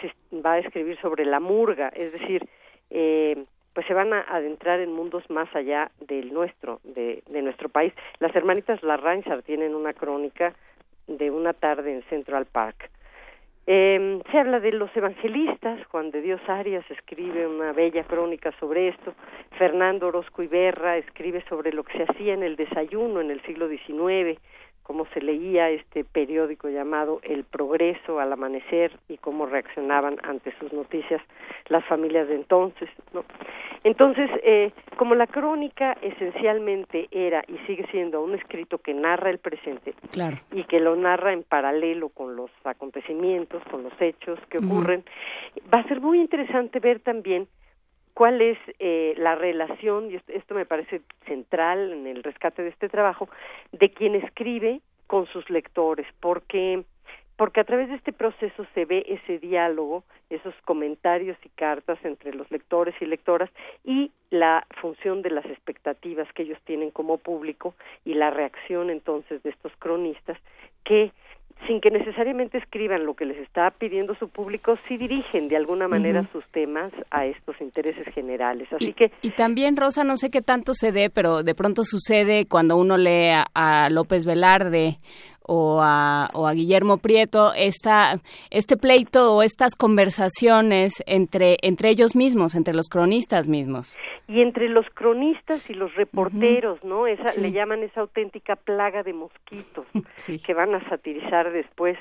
va, 0.44 0.52
a 0.54 0.58
escribir 0.58 0.98
sobre 1.00 1.24
la 1.24 1.40
murga, 1.40 1.88
es 1.88 2.12
decir, 2.12 2.48
eh, 2.90 3.44
pues 3.74 3.86
se 3.86 3.94
van 3.94 4.12
a 4.12 4.20
adentrar 4.20 4.80
en 4.80 4.92
mundos 4.92 5.28
más 5.30 5.54
allá 5.54 5.90
del 6.00 6.32
nuestro, 6.32 6.80
de, 6.84 7.22
nuestro 7.42 7.68
país. 7.68 7.92
Las 8.18 8.34
hermanitas 8.34 8.82
Larransar 8.82 9.42
tienen 9.42 9.74
una 9.74 9.92
crónica 9.92 10.54
de 11.06 11.30
una 11.30 11.52
tarde 11.52 11.92
en 11.92 12.02
Central 12.04 12.46
Park. 12.46 12.90
Eh, 13.66 14.20
se 14.30 14.38
habla 14.38 14.58
de 14.58 14.72
los 14.72 14.94
evangelistas, 14.96 15.86
Juan 15.86 16.10
de 16.10 16.20
Dios 16.20 16.40
Arias 16.48 16.84
escribe 16.90 17.46
una 17.46 17.72
bella 17.72 18.02
crónica 18.02 18.50
sobre 18.58 18.88
esto, 18.88 19.14
Fernando 19.56 20.08
Orozco 20.08 20.42
Iberra 20.42 20.96
escribe 20.96 21.44
sobre 21.48 21.72
lo 21.72 21.84
que 21.84 21.96
se 21.96 22.02
hacía 22.02 22.34
en 22.34 22.42
el 22.42 22.56
desayuno 22.56 23.20
en 23.20 23.30
el 23.30 23.40
siglo 23.42 23.68
XIX, 23.68 24.36
cómo 24.82 25.06
se 25.14 25.20
leía 25.20 25.70
este 25.70 26.04
periódico 26.04 26.68
llamado 26.68 27.20
El 27.22 27.44
Progreso 27.44 28.20
al 28.20 28.32
amanecer 28.32 28.92
y 29.08 29.16
cómo 29.16 29.46
reaccionaban 29.46 30.18
ante 30.22 30.52
sus 30.58 30.72
noticias 30.72 31.22
las 31.68 31.84
familias 31.86 32.28
de 32.28 32.34
entonces. 32.34 32.88
¿no? 33.12 33.24
Entonces, 33.84 34.30
eh, 34.44 34.72
como 34.96 35.14
la 35.14 35.26
crónica 35.26 35.96
esencialmente 36.02 37.08
era 37.10 37.42
y 37.48 37.58
sigue 37.66 37.86
siendo 37.90 38.22
un 38.22 38.34
escrito 38.34 38.78
que 38.78 38.94
narra 38.94 39.30
el 39.30 39.38
presente 39.38 39.94
claro. 40.12 40.38
y 40.52 40.64
que 40.64 40.80
lo 40.80 40.94
narra 40.96 41.32
en 41.32 41.42
paralelo 41.42 42.08
con 42.08 42.36
los 42.36 42.50
acontecimientos, 42.64 43.62
con 43.70 43.82
los 43.82 43.92
hechos 44.00 44.38
que 44.48 44.58
ocurren, 44.58 45.00
uh 45.00 45.60
-huh. 45.60 45.74
va 45.74 45.80
a 45.80 45.88
ser 45.88 46.00
muy 46.00 46.20
interesante 46.20 46.78
ver 46.80 47.00
también 47.00 47.48
cuál 48.14 48.40
es 48.40 48.58
eh, 48.78 49.14
la 49.16 49.34
relación, 49.34 50.10
y 50.10 50.20
esto 50.28 50.54
me 50.54 50.66
parece 50.66 51.00
central 51.26 51.92
en 51.92 52.06
el 52.06 52.22
rescate 52.22 52.62
de 52.62 52.70
este 52.70 52.88
trabajo, 52.88 53.28
de 53.72 53.90
quien 53.90 54.14
escribe 54.14 54.80
con 55.06 55.26
sus 55.26 55.48
lectores, 55.50 56.06
porque 56.20 56.84
porque 57.36 57.60
a 57.60 57.64
través 57.64 57.88
de 57.88 57.96
este 57.96 58.12
proceso 58.12 58.66
se 58.74 58.84
ve 58.84 59.04
ese 59.08 59.38
diálogo, 59.38 60.04
esos 60.30 60.54
comentarios 60.64 61.36
y 61.44 61.48
cartas 61.48 61.98
entre 62.04 62.34
los 62.34 62.48
lectores 62.50 62.94
y 63.00 63.06
lectoras 63.06 63.50
y 63.84 64.12
la 64.30 64.64
función 64.80 65.22
de 65.22 65.30
las 65.30 65.44
expectativas 65.46 66.32
que 66.34 66.42
ellos 66.42 66.58
tienen 66.64 66.90
como 66.90 67.18
público 67.18 67.74
y 68.04 68.14
la 68.14 68.30
reacción 68.30 68.90
entonces 68.90 69.42
de 69.42 69.50
estos 69.50 69.72
cronistas 69.78 70.38
que 70.84 71.10
sin 71.66 71.80
que 71.80 71.90
necesariamente 71.90 72.58
escriban 72.58 73.06
lo 73.06 73.14
que 73.14 73.24
les 73.24 73.38
está 73.38 73.70
pidiendo 73.70 74.14
su 74.14 74.28
público, 74.28 74.76
sí 74.88 74.96
dirigen 74.96 75.48
de 75.48 75.56
alguna 75.56 75.88
manera 75.88 76.20
uh 76.20 76.24
-huh. 76.24 76.32
sus 76.32 76.46
temas 76.48 76.92
a 77.10 77.26
estos 77.26 77.60
intereses 77.60 78.06
generales. 78.14 78.68
Así 78.72 78.88
y, 78.88 78.92
que 78.92 79.12
y 79.22 79.30
también 79.30 79.76
Rosa, 79.76 80.04
no 80.04 80.16
sé 80.16 80.30
qué 80.30 80.42
tanto 80.42 80.74
se 80.74 80.92
dé, 80.92 81.10
pero 81.10 81.42
de 81.42 81.54
pronto 81.54 81.84
sucede 81.84 82.46
cuando 82.46 82.76
uno 82.76 82.96
lee 82.96 83.30
a, 83.30 83.46
a 83.54 83.90
López 83.90 84.24
Velarde 84.26 84.96
o 85.46 85.80
a, 85.82 86.30
o 86.34 86.46
a 86.46 86.52
Guillermo 86.52 86.98
Prieto 86.98 87.52
esta, 87.54 88.20
este 88.50 88.76
pleito 88.76 89.34
o 89.34 89.42
estas 89.42 89.74
conversaciones 89.74 91.02
entre, 91.06 91.56
entre 91.62 91.90
ellos 91.90 92.14
mismos, 92.14 92.54
entre 92.54 92.74
los 92.74 92.88
cronistas 92.88 93.46
mismos. 93.46 93.96
Y 94.28 94.40
entre 94.40 94.68
los 94.68 94.86
cronistas 94.90 95.68
y 95.68 95.74
los 95.74 95.94
reporteros, 95.94 96.78
uh 96.82 96.86
-huh. 96.86 96.88
¿no? 96.88 97.06
Esa, 97.06 97.28
sí. 97.28 97.40
Le 97.40 97.52
llaman 97.52 97.82
esa 97.82 98.00
auténtica 98.00 98.56
plaga 98.56 99.02
de 99.02 99.12
mosquitos 99.12 99.86
sí. 100.16 100.38
que 100.38 100.54
van 100.54 100.74
a 100.74 100.88
satirizar 100.88 101.52
después 101.52 101.98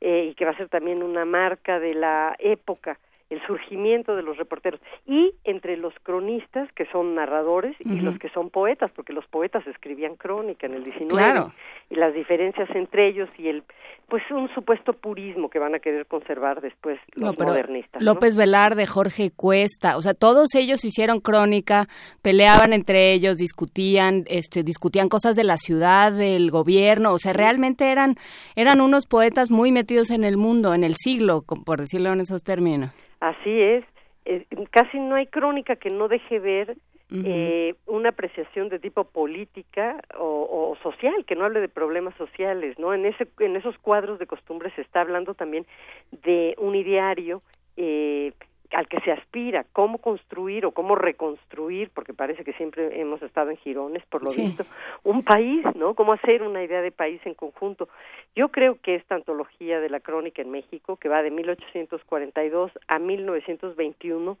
eh, 0.00 0.28
y 0.30 0.34
que 0.34 0.44
va 0.44 0.52
a 0.52 0.56
ser 0.56 0.68
también 0.68 1.02
una 1.02 1.24
marca 1.24 1.78
de 1.78 1.94
la 1.94 2.34
época 2.38 2.98
el 3.30 3.40
surgimiento 3.46 4.16
de 4.16 4.22
los 4.22 4.36
reporteros 4.36 4.80
y 5.06 5.32
entre 5.44 5.76
los 5.76 5.94
cronistas 6.02 6.70
que 6.72 6.84
son 6.86 7.14
narradores 7.14 7.76
uh 7.80 7.84
-huh. 7.84 7.96
y 7.96 8.00
los 8.00 8.18
que 8.18 8.28
son 8.30 8.50
poetas 8.50 8.90
porque 8.90 9.12
los 9.12 9.26
poetas 9.28 9.64
escribían 9.68 10.16
crónica 10.16 10.66
en 10.66 10.74
el 10.74 10.82
19 10.82 11.08
claro. 11.08 11.52
Y 11.90 11.96
las 11.96 12.14
diferencias 12.14 12.68
entre 12.74 13.08
ellos 13.08 13.28
y 13.38 13.48
el 13.48 13.64
pues 14.08 14.22
un 14.32 14.52
supuesto 14.54 14.92
purismo 14.92 15.50
que 15.50 15.60
van 15.60 15.74
a 15.76 15.78
querer 15.78 16.04
conservar 16.06 16.60
después 16.60 16.98
los 17.14 17.38
no, 17.38 17.44
modernistas 17.44 18.02
López 18.02 18.34
¿no? 18.34 18.40
Velarde 18.40 18.86
Jorge 18.86 19.30
Cuesta 19.30 19.96
o 19.96 20.02
sea 20.02 20.14
todos 20.14 20.54
ellos 20.54 20.84
hicieron 20.84 21.20
crónica 21.20 21.86
peleaban 22.22 22.72
entre 22.72 23.12
ellos 23.12 23.36
discutían 23.36 24.24
este 24.26 24.62
discutían 24.62 25.08
cosas 25.08 25.36
de 25.36 25.44
la 25.44 25.56
ciudad 25.56 26.12
del 26.12 26.50
gobierno 26.50 27.12
o 27.12 27.18
sea 27.18 27.32
realmente 27.32 27.90
eran 27.90 28.14
eran 28.56 28.80
unos 28.80 29.06
poetas 29.06 29.50
muy 29.50 29.70
metidos 29.70 30.10
en 30.10 30.24
el 30.24 30.36
mundo 30.36 30.74
en 30.74 30.84
el 30.84 30.94
siglo 30.94 31.42
por 31.42 31.80
decirlo 31.80 32.12
en 32.12 32.20
esos 32.20 32.42
términos 32.42 32.90
Así 33.20 33.60
es. 33.60 33.84
Eh, 34.24 34.46
casi 34.70 34.98
no 34.98 35.14
hay 35.14 35.26
crónica 35.26 35.76
que 35.76 35.90
no 35.90 36.08
deje 36.08 36.38
ver 36.38 36.76
eh, 37.12 37.74
una 37.86 38.10
apreciación 38.10 38.68
de 38.68 38.78
tipo 38.78 39.04
política 39.04 40.00
o, 40.18 40.70
o, 40.70 40.76
social, 40.82 41.24
que 41.24 41.34
no 41.34 41.44
hable 41.44 41.60
de 41.60 41.68
problemas 41.68 42.14
sociales, 42.14 42.78
¿no? 42.78 42.94
En 42.94 43.04
ese 43.04 43.26
en 43.40 43.56
esos 43.56 43.76
cuadros 43.78 44.18
de 44.18 44.26
costumbres 44.26 44.72
se 44.74 44.82
está 44.82 45.00
hablando 45.00 45.34
también 45.34 45.66
de 46.12 46.54
un 46.58 46.76
ideario 46.76 47.42
eh, 47.76 48.32
al 48.72 48.86
que 48.88 49.00
se 49.00 49.10
aspira, 49.12 49.64
cómo 49.72 49.98
construir 49.98 50.64
o 50.64 50.70
cómo 50.72 50.94
reconstruir, 50.94 51.90
porque 51.92 52.14
parece 52.14 52.44
que 52.44 52.52
siempre 52.52 53.00
hemos 53.00 53.20
estado 53.22 53.50
en 53.50 53.56
jirones, 53.56 54.04
por 54.06 54.22
lo 54.22 54.30
Sí. 54.30 54.42
visto, 54.42 54.64
un 55.02 55.24
país, 55.24 55.64
¿no? 55.74 55.94
Cómo 55.94 56.12
hacer 56.12 56.42
una 56.42 56.62
idea 56.62 56.80
de 56.80 56.92
país 56.92 57.20
en 57.24 57.34
conjunto. 57.34 57.88
Yo 58.36 58.50
creo 58.50 58.78
que 58.80 58.94
esta 58.94 59.16
antología 59.16 59.80
de 59.80 59.90
la 59.90 60.00
crónica 60.00 60.42
en 60.42 60.50
México, 60.50 60.96
que 60.96 61.08
va 61.08 61.22
de 61.22 61.30
1842 61.30 62.70
a 62.88 62.98
1921, 62.98 64.38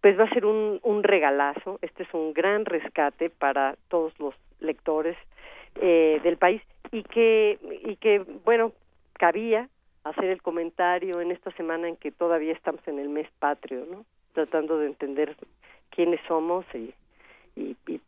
pues 0.00 0.18
va 0.18 0.24
a 0.24 0.30
ser 0.30 0.44
un, 0.44 0.80
un 0.82 1.02
regalazo. 1.02 1.78
Este 1.82 2.02
es 2.02 2.12
un 2.14 2.32
gran 2.32 2.64
rescate 2.64 3.30
para 3.30 3.76
todos 3.88 4.12
los 4.18 4.34
lectores 4.60 5.16
eh, 5.80 6.20
del 6.22 6.36
país 6.36 6.62
y 6.90 7.02
que, 7.04 7.58
y 7.84 7.96
que, 7.96 8.24
bueno, 8.44 8.72
cabía 9.14 9.68
hacer 10.08 10.26
el 10.26 10.42
comentario 10.42 11.20
en 11.20 11.30
esta 11.30 11.50
semana 11.52 11.88
en 11.88 11.96
que 11.96 12.10
todavía 12.10 12.52
estamos 12.52 12.86
en 12.86 12.98
el 12.98 13.08
mes 13.08 13.28
patrio, 13.38 13.86
¿no? 13.90 14.04
Tratando 14.32 14.78
de 14.78 14.86
entender 14.86 15.36
quiénes 15.90 16.20
somos 16.26 16.64
y, 16.74 16.94
y, 17.56 17.76
y 17.86 18.00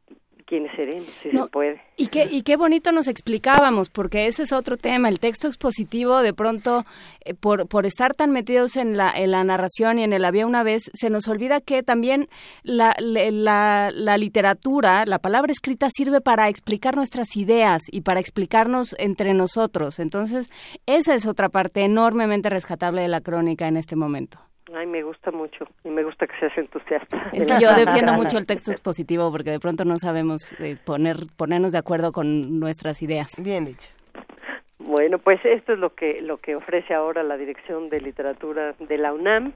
seremos, 0.77 1.07
si 1.23 1.29
No, 1.31 1.45
se 1.45 1.51
puede. 1.51 1.81
Y 1.97 2.07
qué, 2.09 2.29
y 2.31 2.43
qué 2.43 2.57
bonito 2.57 2.93
nos 2.93 3.09
explicábamos, 3.09 3.91
porque 3.91 4.27
ese 4.27 4.43
es 4.45 4.53
otro 4.53 4.77
tema. 4.77 5.09
El 5.09 5.21
texto 5.21 5.47
expositivo, 5.49 6.21
de 6.23 6.33
pronto, 6.35 6.85
eh, 7.25 7.35
por, 7.35 7.67
por 7.69 7.87
estar 7.87 8.15
tan 8.15 8.31
metidos 8.31 8.77
en 8.77 8.97
la, 8.97 9.11
en 9.11 9.31
la 9.31 9.45
narración 9.45 9.99
y 9.99 10.05
en 10.05 10.13
el 10.13 10.25
había 10.25 10.47
una 10.47 10.63
vez, 10.63 10.91
se 10.95 11.11
nos 11.11 11.29
olvida 11.29 11.61
que 11.61 11.83
también 11.83 12.29
la, 12.63 12.95
la- 12.99 13.91
la 13.93 14.19
literatura, 14.19 15.05
la 15.07 15.19
palabra 15.19 15.53
escrita, 15.53 15.89
sirve 15.91 16.21
para 16.21 16.49
explicar 16.49 16.97
nuestras 16.97 17.37
ideas 17.37 17.83
y 17.91 18.01
para 18.01 18.21
explicarnos 18.21 18.95
entre 18.99 19.35
nosotros. 19.35 19.99
Entonces, 19.99 20.51
esa 20.87 21.15
es 21.15 21.27
otra 21.27 21.49
parte 21.49 21.83
enormemente 21.83 22.49
rescatable 22.51 23.03
de 23.03 23.09
la 23.09 23.21
crónica 23.21 23.69
en 23.69 23.77
este 23.77 23.97
momento. 23.97 24.39
Ay, 24.75 24.87
me 24.87 25.03
gusta 25.03 25.31
mucho 25.31 25.67
y 25.85 25.89
me 25.89 26.05
gusta 26.05 26.27
que 26.27 26.39
seas 26.39 26.57
entusiasta. 26.57 27.31
Es 27.33 27.45
que 27.45 27.61
yo 27.61 27.73
defiendo 27.75 28.13
mucho 28.13 28.39
el 28.39 28.47
texto 28.47 28.71
expositivo 28.71 29.31
porque 29.31 29.51
de 29.51 29.61
pronto 29.61 29.85
no 29.85 29.97
sabemos 29.97 30.53
eh, 30.61 30.77
poner, 30.85 31.17
ponernos 31.37 31.73
de 31.73 31.79
acuerdo 31.79 32.13
con 32.13 32.61
nuestras 32.61 33.03
ideas. 33.03 33.33
Bien 33.39 33.65
dicho. 33.65 33.89
Bueno, 34.79 35.19
pues 35.19 35.39
esto 35.45 35.75
es 35.75 35.79
lo 35.79 35.95
que 35.95 36.21
lo 36.23 36.39
que 36.39 36.57
ofrece 36.57 36.95
ahora 36.95 37.23
la 37.23 37.37
Dirección 37.37 37.91
de 37.91 38.01
Literatura 38.01 38.75
de 38.79 38.99
la 38.99 39.13
UNAM, 39.13 39.53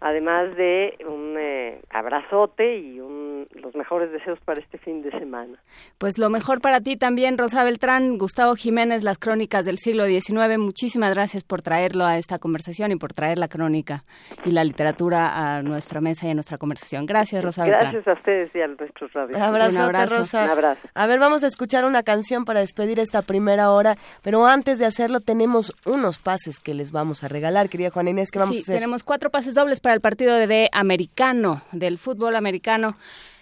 además 0.00 0.56
de 0.56 0.96
un 1.06 1.36
eh, 1.38 1.80
abrazote 1.90 2.78
y 2.78 3.00
un, 3.00 3.46
los 3.54 3.74
mejores 3.74 4.10
deseos 4.12 4.38
para 4.44 4.60
este 4.60 4.78
fin 4.78 5.02
de 5.02 5.10
semana. 5.10 5.58
Pues 5.98 6.18
lo 6.18 6.30
mejor 6.30 6.60
para 6.60 6.80
ti 6.80 6.96
también, 6.96 7.38
Rosa 7.38 7.64
Beltrán, 7.64 8.18
Gustavo 8.18 8.54
Jiménez, 8.54 9.02
las 9.02 9.18
crónicas 9.18 9.64
del 9.64 9.78
siglo 9.78 10.06
XIX. 10.06 10.58
Muchísimas 10.58 11.14
gracias 11.14 11.42
por 11.44 11.62
traerlo 11.62 12.04
a 12.04 12.18
esta 12.18 12.38
conversación 12.38 12.92
y 12.92 12.96
por 12.96 13.12
traer 13.12 13.38
la 13.38 13.48
crónica 13.48 14.04
y 14.44 14.50
la 14.52 14.64
literatura 14.64 15.56
a 15.56 15.62
nuestra 15.62 16.00
mesa 16.00 16.26
y 16.26 16.30
a 16.30 16.34
nuestra 16.34 16.58
conversación. 16.58 17.06
Gracias, 17.06 17.44
Rosa 17.44 17.64
Beltrán. 17.64 17.92
Gracias 17.92 18.08
a 18.08 18.12
ustedes 18.18 18.54
y 18.54 18.60
a 18.60 18.66
nuestros 18.68 19.12
radios. 19.12 19.40
Abrazote, 19.40 19.76
Un 19.76 19.82
abrazo. 19.82 20.16
Rosa. 20.18 20.44
Un 20.44 20.50
abrazo. 20.50 20.88
A 20.94 21.06
ver, 21.06 21.18
vamos 21.18 21.42
a 21.44 21.46
escuchar 21.46 21.84
una 21.84 22.02
canción 22.02 22.44
para 22.44 22.60
despedir 22.60 22.98
esta 23.00 23.22
primera 23.22 23.70
hora, 23.70 23.96
pero 24.22 24.46
antes 24.46 24.78
de 24.78 24.86
hacerlo 24.86 25.20
tenemos 25.20 25.72
unos 25.86 26.18
pases 26.18 26.60
que 26.60 26.74
les 26.74 26.92
vamos 26.92 27.24
a 27.24 27.28
regalar, 27.28 27.68
querida 27.68 27.90
Juana 27.90 28.10
Inés, 28.10 28.30
¿qué 28.30 28.38
vamos 28.38 28.54
Sí, 28.56 28.60
a 28.60 28.62
hacer? 28.62 28.74
tenemos 28.76 29.04
cuatro 29.04 29.30
pases 29.30 29.54
dobles 29.54 29.80
para 29.80 29.87
el 29.94 30.00
partido 30.00 30.36
de, 30.36 30.68
americano, 30.72 31.62
del 31.72 31.98
fútbol 31.98 32.36
americano. 32.36 32.96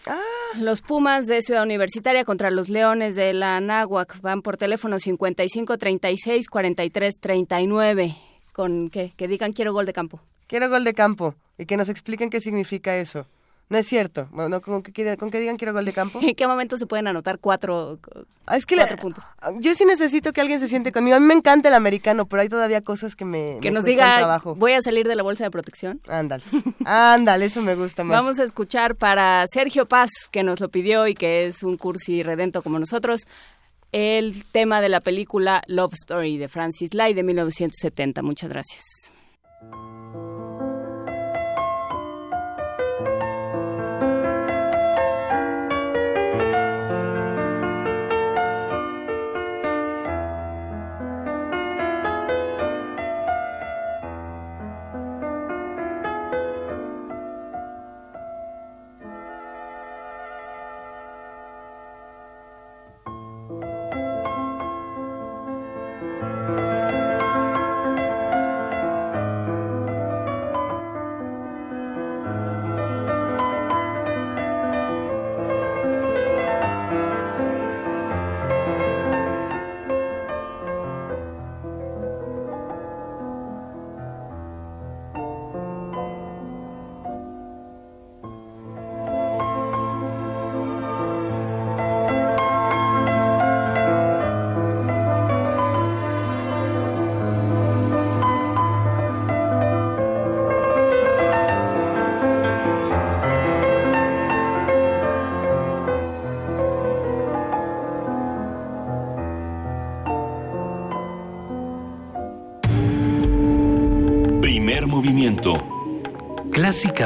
Ah. 0.06 0.18
Los 0.58 0.80
Pumas 0.82 1.26
de 1.26 1.42
Ciudad 1.42 1.62
Universitaria 1.62 2.24
contra 2.24 2.50
los 2.50 2.68
Leones 2.68 3.14
de 3.14 3.32
la 3.34 3.60
Náhuac 3.60 4.20
van 4.20 4.42
por 4.42 4.56
teléfono 4.56 4.98
55 4.98 5.78
36 5.78 6.48
43 6.48 7.20
39 7.20 8.16
con 8.52 8.88
que, 8.88 9.12
que 9.16 9.28
digan 9.28 9.52
quiero 9.52 9.72
gol 9.72 9.86
de 9.86 9.92
campo. 9.92 10.20
Quiero 10.46 10.68
gol 10.68 10.84
de 10.84 10.94
campo 10.94 11.34
y 11.58 11.66
que 11.66 11.76
nos 11.76 11.88
expliquen 11.88 12.30
qué 12.30 12.40
significa 12.40 12.96
eso. 12.96 13.26
No 13.68 13.78
es 13.78 13.88
cierto, 13.88 14.28
bueno, 14.30 14.60
con, 14.60 14.80
que, 14.80 15.16
con 15.16 15.28
que 15.28 15.40
digan 15.40 15.56
quiero 15.56 15.72
gol 15.72 15.84
de 15.84 15.92
campo. 15.92 16.20
¿En 16.22 16.36
qué 16.36 16.46
momento 16.46 16.78
se 16.78 16.86
pueden 16.86 17.08
anotar 17.08 17.40
cuatro, 17.40 17.98
Ah, 18.46 18.56
es 18.56 18.64
que 18.64 18.76
cuatro 18.76 18.94
la- 18.94 19.02
puntos? 19.02 19.24
yo 19.58 19.74
sí 19.74 19.84
necesito 19.84 20.32
que 20.32 20.40
alguien 20.40 20.60
se 20.60 20.68
siente 20.68 20.92
conmigo. 20.92 21.16
A 21.16 21.20
mí 21.20 21.26
me 21.26 21.34
encanta 21.34 21.66
el 21.68 21.74
americano, 21.74 22.26
pero 22.26 22.42
hay 22.42 22.48
todavía 22.48 22.80
cosas 22.82 23.16
que 23.16 23.24
me 23.24 23.58
Que 23.60 23.70
me 23.72 23.74
nos 23.74 23.84
diga 23.84 24.18
trabajo. 24.18 24.54
voy 24.54 24.72
a 24.74 24.82
salir 24.82 25.08
de 25.08 25.16
la 25.16 25.24
bolsa 25.24 25.42
de 25.42 25.50
protección. 25.50 26.00
Ándale, 26.06 26.44
ándale, 26.84 27.46
eso 27.46 27.60
me 27.60 27.74
gusta 27.74 28.04
más. 28.04 28.16
Vamos 28.16 28.38
a 28.38 28.44
escuchar 28.44 28.94
para 28.94 29.44
Sergio 29.52 29.86
Paz, 29.86 30.10
que 30.30 30.44
nos 30.44 30.60
lo 30.60 30.68
pidió 30.68 31.08
y 31.08 31.14
que 31.14 31.46
es 31.46 31.64
un 31.64 31.76
cursi 31.76 32.22
redento 32.22 32.62
como 32.62 32.78
nosotros, 32.78 33.22
el 33.90 34.44
tema 34.52 34.80
de 34.80 34.90
la 34.90 35.00
película 35.00 35.62
Love 35.66 35.94
Story 35.94 36.38
de 36.38 36.46
Francis 36.46 36.94
Lai 36.94 37.14
de 37.14 37.24
1970. 37.24 38.22
Muchas 38.22 38.48
gracias. 38.48 38.84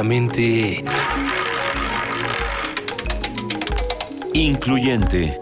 Clásicamente... 0.01 0.83
Incluyente. 4.33 5.39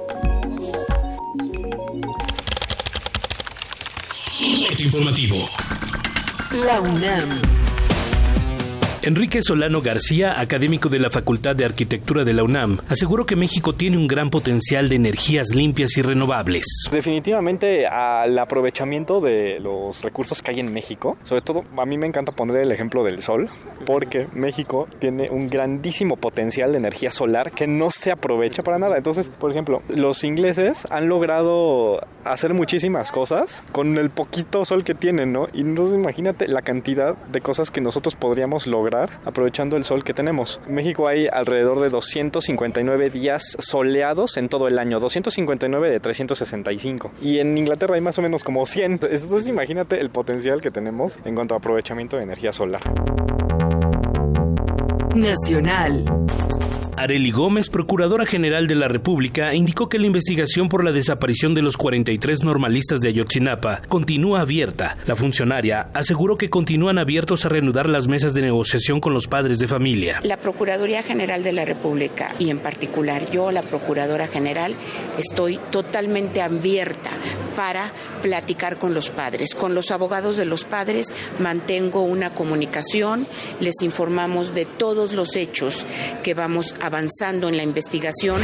Informativo. 4.77 5.49
La 6.65 6.81
UNAM. 6.81 7.48
Enrique 9.01 9.41
Solano 9.41 9.81
García, 9.81 10.41
académico 10.41 10.89
de 10.89 10.99
la 10.99 11.09
Facultad 11.09 11.55
de 11.55 11.63
Arquitectura 11.63 12.25
de 12.25 12.33
la 12.33 12.43
UNAM, 12.43 12.79
aseguró 12.89 13.25
que 13.25 13.37
México 13.37 13.71
tiene 13.71 13.95
un 13.95 14.09
gran 14.09 14.29
potencial 14.29 14.89
de 14.89 14.97
energías 14.97 15.55
limpias 15.55 15.95
y 15.95 16.01
renovables. 16.01 16.65
Definitivamente 16.91 17.87
al 17.87 18.37
aprovechamiento 18.37 19.21
de 19.21 19.61
los 19.61 20.03
recursos 20.03 20.41
que 20.41 20.51
hay 20.51 20.59
en 20.59 20.73
México, 20.73 21.17
sobre 21.23 21.41
todo 21.41 21.63
a 21.77 21.85
mí 21.85 21.97
me 21.97 22.07
encanta 22.07 22.33
poner 22.33 22.57
el 22.57 22.73
ejemplo 22.73 23.05
del 23.05 23.21
sol, 23.21 23.49
porque 23.85 24.27
México 24.33 24.89
tiene 24.99 25.27
un 25.31 25.49
grandísimo 25.49 26.17
potencial 26.17 26.73
de 26.73 26.79
energía 26.79 27.09
solar 27.09 27.51
que 27.51 27.67
no 27.67 27.91
se 27.91 28.11
aprovecha 28.11 28.63
para 28.63 28.79
nada. 28.79 28.97
Entonces, 28.97 29.29
por 29.29 29.49
ejemplo, 29.51 29.81
los 29.87 30.25
ingleses 30.25 30.85
han 30.89 31.07
logrado 31.07 32.05
hacer 32.25 32.53
muchísimas 32.53 33.13
cosas 33.13 33.63
con 33.71 33.97
el 33.97 34.09
poquito 34.09 34.65
sol 34.65 34.83
que 34.83 34.93
tienen, 34.93 35.31
¿no? 35.31 35.47
Y 35.53 35.61
entonces 35.61 35.95
imagínate 35.95 36.49
la 36.49 36.63
cantidad 36.63 37.15
de 37.15 37.39
cosas 37.39 37.71
que 37.71 37.79
nosotros 37.79 38.15
podríamos 38.15 38.67
lograr 38.67 38.89
aprovechando 39.25 39.77
el 39.77 39.83
sol 39.83 40.03
que 40.03 40.13
tenemos. 40.13 40.59
En 40.67 40.75
México 40.75 41.07
hay 41.07 41.27
alrededor 41.27 41.79
de 41.79 41.89
259 41.89 43.09
días 43.09 43.55
soleados 43.59 44.37
en 44.37 44.49
todo 44.49 44.67
el 44.67 44.79
año, 44.79 44.99
259 44.99 45.89
de 45.89 45.99
365. 45.99 47.11
Y 47.21 47.39
en 47.39 47.57
Inglaterra 47.57 47.95
hay 47.95 48.01
más 48.01 48.17
o 48.19 48.21
menos 48.21 48.43
como 48.43 48.65
100. 48.65 48.91
Entonces 48.91 49.47
imagínate 49.47 49.99
el 49.99 50.09
potencial 50.09 50.61
que 50.61 50.71
tenemos 50.71 51.19
en 51.25 51.35
cuanto 51.35 51.55
a 51.55 51.57
aprovechamiento 51.57 52.17
de 52.17 52.23
energía 52.23 52.51
solar. 52.51 52.81
Nacional. 55.15 56.05
Areli 56.99 57.31
Gómez, 57.31 57.69
Procuradora 57.69 58.25
General 58.25 58.67
de 58.67 58.75
la 58.75 58.89
República, 58.89 59.53
indicó 59.53 59.87
que 59.87 59.97
la 59.97 60.05
investigación 60.05 60.67
por 60.67 60.83
la 60.83 60.91
desaparición 60.91 61.53
de 61.53 61.61
los 61.61 61.77
43 61.77 62.43
normalistas 62.43 62.99
de 62.99 63.07
Ayotzinapa 63.07 63.81
continúa 63.87 64.41
abierta. 64.41 64.97
La 65.05 65.15
funcionaria 65.15 65.89
aseguró 65.93 66.37
que 66.37 66.49
continúan 66.49 66.97
abiertos 66.97 67.45
a 67.45 67.49
reanudar 67.49 67.87
las 67.87 68.09
mesas 68.09 68.33
de 68.33 68.41
negociación 68.41 68.99
con 68.99 69.13
los 69.13 69.27
padres 69.27 69.59
de 69.59 69.69
familia. 69.69 70.19
La 70.23 70.35
Procuraduría 70.35 71.01
General 71.01 71.41
de 71.41 71.53
la 71.53 71.63
República 71.63 72.33
y 72.37 72.49
en 72.49 72.59
particular 72.59 73.31
yo, 73.31 73.53
la 73.53 73.61
Procuradora 73.61 74.27
General, 74.27 74.75
estoy 75.17 75.57
totalmente 75.71 76.41
abierta 76.41 77.11
para 77.55 77.93
platicar 78.21 78.77
con 78.77 78.93
los 78.93 79.09
padres. 79.09 79.55
Con 79.55 79.73
los 79.73 79.91
abogados 79.91 80.37
de 80.37 80.45
los 80.45 80.63
padres 80.63 81.07
mantengo 81.39 82.01
una 82.01 82.33
comunicación, 82.33 83.27
les 83.59 83.81
informamos 83.81 84.53
de 84.53 84.65
todos 84.65 85.13
los 85.13 85.35
hechos 85.35 85.85
que 86.23 86.33
vamos 86.33 86.75
avanzando 86.81 87.49
en 87.49 87.57
la 87.57 87.63
investigación. 87.63 88.41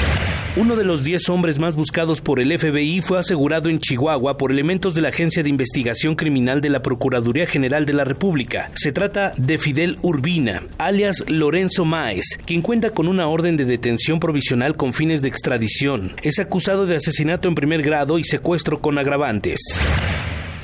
Uno 0.57 0.77
de 0.77 0.85
los 0.85 1.03
10 1.03 1.27
hombres 1.29 1.59
más 1.59 1.75
buscados 1.75 2.21
por 2.21 2.39
el 2.39 2.57
FBI 2.57 3.01
fue 3.01 3.19
asegurado 3.19 3.67
en 3.67 3.79
Chihuahua 3.79 4.37
por 4.37 4.53
elementos 4.53 4.95
de 4.95 5.01
la 5.01 5.09
Agencia 5.09 5.43
de 5.43 5.49
Investigación 5.49 6.15
Criminal 6.15 6.61
de 6.61 6.69
la 6.69 6.81
Procuraduría 6.81 7.45
General 7.45 7.85
de 7.85 7.91
la 7.91 8.05
República. 8.05 8.71
Se 8.73 8.93
trata 8.93 9.33
de 9.35 9.57
Fidel 9.57 9.97
Urbina, 10.01 10.63
alias 10.77 11.25
Lorenzo 11.27 11.83
Máez, 11.83 12.23
quien 12.45 12.61
cuenta 12.61 12.91
con 12.91 13.09
una 13.09 13.27
orden 13.27 13.57
de 13.57 13.65
detención 13.65 14.21
provisional 14.21 14.77
con 14.77 14.93
fines 14.93 15.21
de 15.21 15.27
extradición. 15.27 16.13
Es 16.23 16.39
acusado 16.39 16.85
de 16.85 16.95
asesinato 16.95 17.49
en 17.49 17.55
primer 17.55 17.81
grado 17.81 18.17
y 18.17 18.23
secuestro 18.23 18.79
con 18.79 18.97
agravantes. 18.97 19.59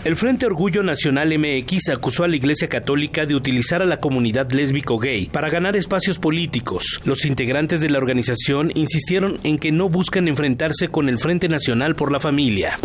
El 0.04 0.16
Frente 0.16 0.47
Orgullo 0.47 0.82
Nacional 0.82 1.38
MX 1.38 1.89
acusó 1.89 2.24
a 2.24 2.28
la 2.28 2.36
Iglesia 2.36 2.68
Católica 2.68 3.28
de 3.28 3.36
utilizar 3.36 3.84
a 3.84 3.86
la 3.86 3.99
comunidad 3.99 4.49
lésbico-gay 4.49 5.28
para 5.28 5.52
ganar 5.52 5.76
espacios 5.76 6.18
políticos. 6.18 6.99
Los 7.06 7.24
integrantes 7.26 7.82
de 7.82 7.89
la 7.89 7.99
organización 7.99 8.72
insistieron 8.74 9.39
en 9.43 9.60
que 9.60 9.72
no 9.72 9.89
buscan 9.89 10.28
enfrentarse 10.28 10.88
con 10.88 11.08
el 11.08 11.20
Frente 11.20 11.49
Nacional 11.49 11.93
por 11.93 12.12
la 12.12 12.20
Familia. 12.20 12.80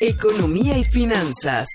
Economía 0.00 0.76
y 0.76 0.82
finanzas. 0.82 1.68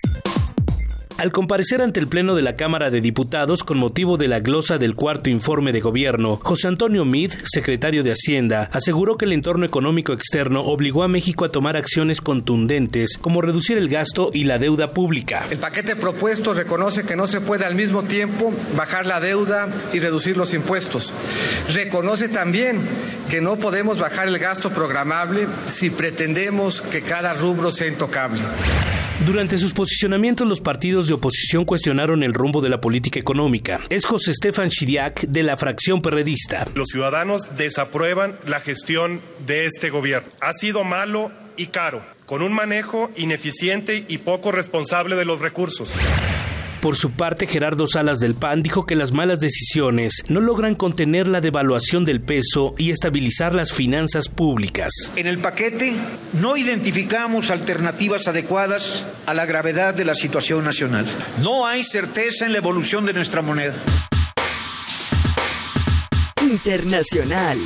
Al 1.23 1.31
comparecer 1.31 1.81
ante 1.81 2.01
el 2.01 2.09
Pleno 2.09 2.35
de 2.35 2.41
la 2.41 2.57
Cámara 2.57 2.89
de 2.89 2.99
Diputados 2.99 3.63
con 3.63 3.77
motivo 3.77 4.17
de 4.17 4.27
la 4.27 4.41
glosa 4.41 4.77
del 4.77 4.93
cuarto 4.93 5.29
informe 5.29 5.71
de 5.71 5.79
gobierno, 5.79 6.37
José 6.43 6.67
Antonio 6.67 7.05
Mid, 7.05 7.31
secretario 7.45 8.03
de 8.03 8.11
Hacienda, 8.11 8.69
aseguró 8.73 9.15
que 9.15 9.23
el 9.23 9.31
entorno 9.31 9.65
económico 9.65 10.11
externo 10.11 10.65
obligó 10.65 11.01
a 11.01 11.07
México 11.07 11.45
a 11.45 11.49
tomar 11.49 11.77
acciones 11.77 12.19
contundentes 12.19 13.17
como 13.17 13.41
reducir 13.41 13.77
el 13.77 13.87
gasto 13.87 14.31
y 14.33 14.43
la 14.43 14.59
deuda 14.59 14.91
pública. 14.91 15.45
El 15.49 15.59
paquete 15.59 15.95
propuesto 15.95 16.53
reconoce 16.53 17.05
que 17.05 17.15
no 17.15 17.25
se 17.25 17.39
puede 17.39 17.63
al 17.63 17.75
mismo 17.75 18.03
tiempo 18.03 18.51
bajar 18.75 19.05
la 19.05 19.21
deuda 19.21 19.69
y 19.93 19.99
reducir 19.99 20.35
los 20.35 20.53
impuestos. 20.53 21.13
Reconoce 21.73 22.27
también 22.27 22.81
que 23.29 23.39
no 23.39 23.55
podemos 23.55 23.97
bajar 23.97 24.27
el 24.27 24.39
gasto 24.39 24.71
programable 24.71 25.47
si 25.67 25.89
pretendemos 25.89 26.81
que 26.81 27.01
cada 27.01 27.33
rubro 27.33 27.71
sea 27.71 27.87
intocable. 27.87 28.41
Durante 29.25 29.57
sus 29.57 29.71
posicionamientos, 29.71 30.45
los 30.45 30.59
partidos 30.59 31.07
de 31.07 31.13
oposición 31.13 31.63
cuestionaron 31.63 32.23
el 32.23 32.33
rumbo 32.33 32.59
de 32.61 32.67
la 32.67 32.81
política 32.81 33.21
económica. 33.21 33.79
Es 33.89 34.03
José 34.03 34.31
Estefan 34.31 34.69
Chiriac, 34.69 35.21
de 35.21 35.43
la 35.43 35.55
fracción 35.55 36.01
perredista. 36.01 36.67
Los 36.75 36.89
ciudadanos 36.89 37.55
desaprueban 37.55 38.35
la 38.45 38.59
gestión 38.59 39.21
de 39.47 39.65
este 39.65 39.91
gobierno. 39.91 40.27
Ha 40.41 40.51
sido 40.51 40.83
malo 40.83 41.31
y 41.55 41.67
caro, 41.67 42.01
con 42.25 42.41
un 42.41 42.51
manejo 42.51 43.11
ineficiente 43.15 44.03
y 44.09 44.17
poco 44.17 44.51
responsable 44.51 45.15
de 45.15 45.23
los 45.23 45.39
recursos. 45.39 45.93
Por 46.83 46.97
su 46.97 47.11
parte, 47.11 47.47
Gerardo 47.47 47.87
Salas 47.87 48.19
del 48.19 48.35
PAN 48.35 48.61
dijo 48.61 48.85
que 48.85 48.97
las 48.97 49.13
malas 49.13 49.39
decisiones 49.39 50.25
no 50.27 50.41
logran 50.41 50.75
contener 50.75 51.29
la 51.29 51.39
devaluación 51.39 52.03
del 52.03 52.19
peso 52.19 52.75
y 52.77 52.91
estabilizar 52.91 53.55
las 53.55 53.71
finanzas 53.71 54.27
públicas. 54.27 54.91
En 55.15 55.25
el 55.25 55.37
paquete 55.37 55.93
no 56.41 56.57
identificamos 56.57 57.51
alternativas 57.51 58.27
adecuadas 58.27 59.05
a 59.25 59.33
la 59.33 59.45
gravedad 59.45 59.93
de 59.93 60.03
la 60.03 60.13
situación 60.13 60.65
nacional. 60.65 61.05
No 61.41 61.65
hay 61.65 61.85
certeza 61.85 62.45
en 62.45 62.51
la 62.51 62.57
evolución 62.57 63.05
de 63.05 63.13
nuestra 63.13 63.41
moneda. 63.41 63.75
Internacional. 66.41 67.59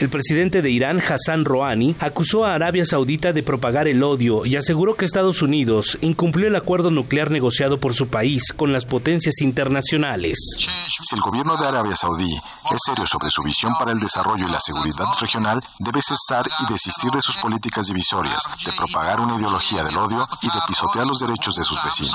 El 0.00 0.08
presidente 0.08 0.60
de 0.60 0.70
Irán, 0.70 1.00
Hassan 1.00 1.44
Rouhani, 1.44 1.94
acusó 2.00 2.44
a 2.44 2.54
Arabia 2.54 2.84
Saudita 2.84 3.32
de 3.32 3.44
propagar 3.44 3.86
el 3.86 4.02
odio 4.02 4.44
y 4.44 4.56
aseguró 4.56 4.96
que 4.96 5.04
Estados 5.04 5.40
Unidos 5.40 5.98
incumplió 6.00 6.48
el 6.48 6.56
acuerdo 6.56 6.90
nuclear 6.90 7.30
negociado 7.30 7.78
por 7.78 7.94
su 7.94 8.08
país 8.08 8.52
con 8.52 8.72
las 8.72 8.84
potencias 8.84 9.40
internacionales. 9.40 10.36
Si 10.58 11.14
el 11.14 11.20
gobierno 11.20 11.56
de 11.56 11.68
Arabia 11.68 11.94
Saudí 11.94 12.34
es 12.34 12.80
serio 12.84 13.06
sobre 13.06 13.30
su 13.30 13.42
visión 13.42 13.72
para 13.78 13.92
el 13.92 13.98
desarrollo 14.00 14.48
y 14.48 14.50
la 14.50 14.58
seguridad 14.58 15.06
regional, 15.20 15.60
debe 15.78 16.00
cesar 16.02 16.44
y 16.46 16.72
desistir 16.72 17.12
de 17.12 17.22
sus 17.22 17.36
políticas 17.36 17.86
divisorias, 17.86 18.42
de 18.64 18.72
propagar 18.72 19.20
una 19.20 19.36
ideología 19.38 19.84
del 19.84 19.96
odio 19.96 20.26
y 20.42 20.46
de 20.46 20.60
pisotear 20.66 21.06
los 21.06 21.20
derechos 21.20 21.54
de 21.54 21.62
sus 21.62 21.82
vecinos. 21.84 22.14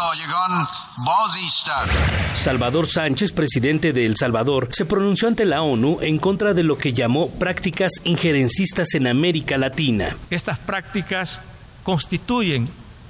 Salvador 2.35 2.87
Sánchez, 2.87 3.31
presidente 3.31 3.93
de 3.93 4.05
El 4.05 4.17
Salvador, 4.17 4.67
se 4.71 4.83
pronunció 4.83 5.29
ante 5.29 5.45
la 5.45 5.61
ONU 5.61 5.99
en 6.01 6.19
contra 6.19 6.53
de 6.53 6.63
lo 6.63 6.77
que 6.77 6.91
llamó 6.91 7.29
prácticas 7.69 8.01
injerencistas 8.03 8.95
en 8.95 9.05
América 9.05 9.55
Latina. 9.55 10.15
Estas 10.31 10.57
prácticas 10.57 11.39
constituyen 11.83 12.67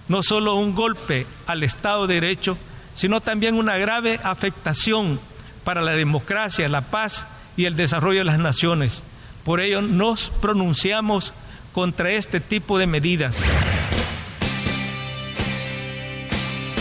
no 0.10 0.22
solo 0.22 0.56
un 0.56 0.76
golpe 0.76 1.26
al 1.48 1.64
Estado 1.64 2.08
de 2.08 2.16
Derecho, 2.16 2.58
sino 2.94 3.22
también 3.22 3.56
una 3.56 3.78
grave 3.78 4.20
afectación 4.22 5.18
para 5.64 5.82
la 5.82 5.94
democracia, 5.94 6.68
la 6.68 6.82
paz 6.82 7.26
y 7.56 7.66
el 7.66 7.78
desarrollo 7.78 8.20
de 8.20 8.26
las 8.26 8.40
naciones. 8.40 9.02
Por 9.46 9.62
ello 9.62 9.82
nos 9.82 10.28
pronunciamos 10.42 11.32
contra 11.72 12.12
este 12.12 12.42
tipo 12.42 12.78
de 12.78 12.88
medidas. 12.88 13.38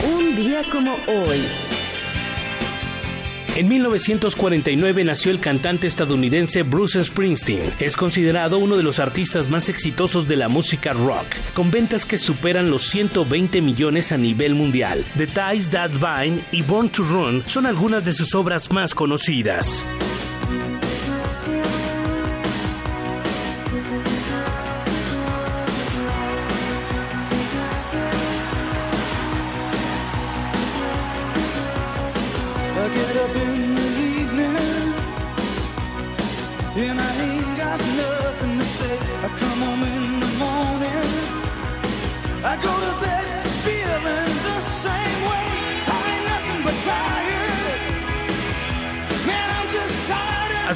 Un 0.04 0.34
día 0.34 0.62
como 0.72 0.94
hoy. 1.06 1.67
En 3.58 3.66
1949 3.66 5.02
nació 5.02 5.32
el 5.32 5.40
cantante 5.40 5.88
estadounidense 5.88 6.62
Bruce 6.62 7.02
Springsteen. 7.02 7.74
Es 7.80 7.96
considerado 7.96 8.56
uno 8.58 8.76
de 8.76 8.84
los 8.84 9.00
artistas 9.00 9.48
más 9.48 9.68
exitosos 9.68 10.28
de 10.28 10.36
la 10.36 10.48
música 10.48 10.92
rock, 10.92 11.26
con 11.54 11.72
ventas 11.72 12.06
que 12.06 12.18
superan 12.18 12.70
los 12.70 12.86
120 12.86 13.60
millones 13.60 14.12
a 14.12 14.16
nivel 14.16 14.54
mundial. 14.54 15.04
The 15.16 15.26
Ties 15.26 15.70
That 15.70 15.90
Bind 15.90 16.44
y 16.52 16.62
Born 16.62 16.88
to 16.90 17.02
Run 17.02 17.42
son 17.46 17.66
algunas 17.66 18.04
de 18.04 18.12
sus 18.12 18.32
obras 18.36 18.70
más 18.70 18.94
conocidas. 18.94 19.84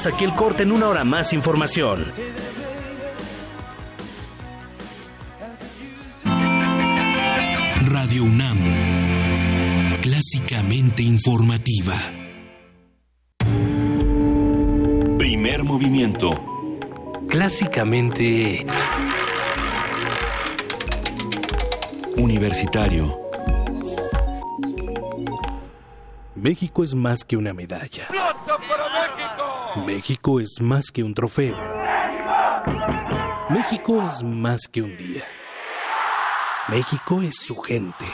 Aquí 0.07 0.25
el 0.25 0.33
corte 0.33 0.63
en 0.65 0.73
una 0.73 0.89
hora 0.89 1.05
más 1.05 1.33
información. 1.33 2.05
Radio 7.85 8.25
UNAM. 8.25 8.59
Clásicamente 10.01 11.03
informativa. 11.03 11.95
Primer 15.19 15.65
movimiento. 15.65 16.31
Clásicamente... 17.29 18.67
Universitario. 22.17 23.17
México 26.35 26.83
es 26.83 26.95
más 26.95 27.25
que 27.25 27.37
una 27.37 27.53
medalla. 27.55 28.09
México 28.11 29.42
es 30.41 30.61
más 30.61 30.91
que 30.91 31.03
un 31.03 31.15
trofeo. 31.15 31.57
México 33.51 34.03
es 34.09 34.23
más 34.23 34.69
que 34.71 34.83
un 34.83 34.97
día. 34.97 35.25
México 36.69 37.23
es 37.23 37.37
su 37.37 37.57
gente. 37.57 38.05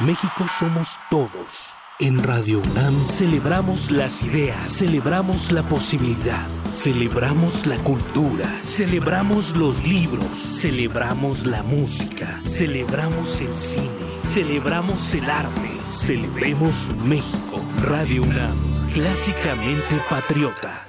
México 0.00 0.46
somos 0.58 0.98
todos. 1.10 1.74
En 1.98 2.22
Radio 2.22 2.60
UNAM 2.60 2.94
celebramos 3.06 3.90
las 3.90 4.22
ideas, 4.22 4.70
celebramos 4.70 5.50
la 5.50 5.66
posibilidad, 5.66 6.46
celebramos 6.68 7.64
la 7.64 7.78
cultura, 7.78 8.46
celebramos 8.60 9.56
los 9.56 9.86
libros, 9.86 10.36
celebramos 10.36 11.46
la 11.46 11.62
música, 11.62 12.38
celebramos 12.44 13.40
el 13.40 13.54
cine, 13.54 14.20
celebramos 14.34 15.14
el 15.14 15.30
arte, 15.30 15.70
celebremos 15.88 16.90
México. 17.02 17.64
Radio 17.82 18.24
UNAM, 18.24 18.75
Clásicamente 18.96 20.00
patriota. 20.08 20.86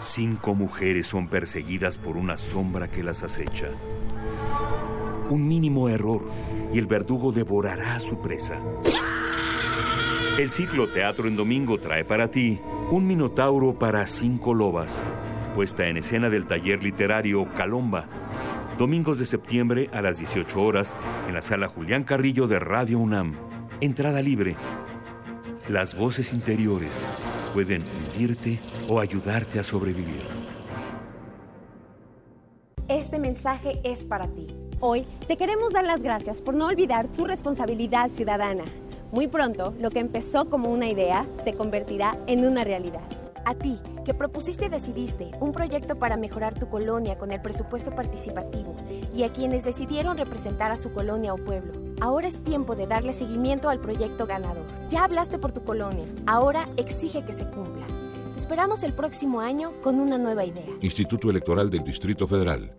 Cinco 0.00 0.56
mujeres 0.56 1.06
son 1.06 1.28
perseguidas 1.28 1.96
por 1.96 2.16
una 2.16 2.36
sombra 2.36 2.90
que 2.90 3.04
las 3.04 3.22
acecha. 3.22 3.68
Un 5.30 5.46
mínimo 5.46 5.88
error 5.88 6.28
y 6.74 6.78
el 6.80 6.88
verdugo 6.88 7.30
devorará 7.30 7.94
a 7.94 8.00
su 8.00 8.20
presa. 8.20 8.60
El 10.36 10.50
ciclo 10.50 10.88
Teatro 10.88 11.28
en 11.28 11.36
Domingo 11.36 11.78
trae 11.78 12.04
para 12.04 12.32
ti 12.32 12.60
un 12.90 13.06
minotauro 13.06 13.78
para 13.78 14.04
cinco 14.08 14.54
lobas, 14.54 15.00
puesta 15.54 15.86
en 15.86 15.98
escena 15.98 16.28
del 16.30 16.46
taller 16.46 16.82
literario 16.82 17.46
Calomba, 17.54 18.08
domingos 18.76 19.20
de 19.20 19.26
septiembre 19.26 19.88
a 19.92 20.02
las 20.02 20.18
18 20.18 20.60
horas 20.60 20.98
en 21.28 21.34
la 21.34 21.42
sala 21.42 21.68
Julián 21.68 22.02
Carrillo 22.02 22.48
de 22.48 22.58
Radio 22.58 22.98
UNAM. 22.98 23.36
Entrada 23.80 24.20
libre. 24.20 24.56
Las 25.68 25.96
voces 25.96 26.32
interiores 26.32 27.06
pueden 27.54 27.84
hundirte 27.84 28.58
o 28.88 28.98
ayudarte 28.98 29.60
a 29.60 29.62
sobrevivir. 29.62 30.20
Este 32.88 33.20
mensaje 33.20 33.80
es 33.84 34.04
para 34.04 34.26
ti. 34.26 34.48
Hoy 34.80 35.06
te 35.28 35.36
queremos 35.36 35.72
dar 35.72 35.84
las 35.84 36.02
gracias 36.02 36.40
por 36.40 36.54
no 36.54 36.66
olvidar 36.66 37.06
tu 37.06 37.24
responsabilidad 37.24 38.10
ciudadana. 38.10 38.64
Muy 39.12 39.28
pronto, 39.28 39.72
lo 39.80 39.90
que 39.90 40.00
empezó 40.00 40.50
como 40.50 40.70
una 40.70 40.88
idea 40.88 41.24
se 41.44 41.54
convertirá 41.54 42.18
en 42.26 42.44
una 42.44 42.64
realidad. 42.64 43.02
A 43.48 43.54
ti, 43.54 43.78
que 44.04 44.12
propusiste 44.12 44.66
y 44.66 44.68
decidiste 44.68 45.30
un 45.40 45.52
proyecto 45.52 45.98
para 45.98 46.18
mejorar 46.18 46.52
tu 46.52 46.68
colonia 46.68 47.16
con 47.16 47.32
el 47.32 47.40
presupuesto 47.40 47.90
participativo, 47.90 48.76
y 49.14 49.22
a 49.22 49.32
quienes 49.32 49.64
decidieron 49.64 50.18
representar 50.18 50.70
a 50.70 50.76
su 50.76 50.92
colonia 50.92 51.32
o 51.32 51.38
pueblo, 51.38 51.72
ahora 52.02 52.28
es 52.28 52.44
tiempo 52.44 52.76
de 52.76 52.86
darle 52.86 53.14
seguimiento 53.14 53.70
al 53.70 53.80
proyecto 53.80 54.26
ganador. 54.26 54.66
Ya 54.90 55.02
hablaste 55.02 55.38
por 55.38 55.52
tu 55.52 55.64
colonia, 55.64 56.04
ahora 56.26 56.68
exige 56.76 57.24
que 57.24 57.32
se 57.32 57.46
cumpla. 57.46 57.86
Te 58.34 58.40
esperamos 58.40 58.82
el 58.82 58.92
próximo 58.92 59.40
año 59.40 59.72
con 59.80 59.98
una 59.98 60.18
nueva 60.18 60.44
idea. 60.44 60.66
Instituto 60.82 61.30
Electoral 61.30 61.70
del 61.70 61.84
Distrito 61.84 62.26
Federal. 62.26 62.76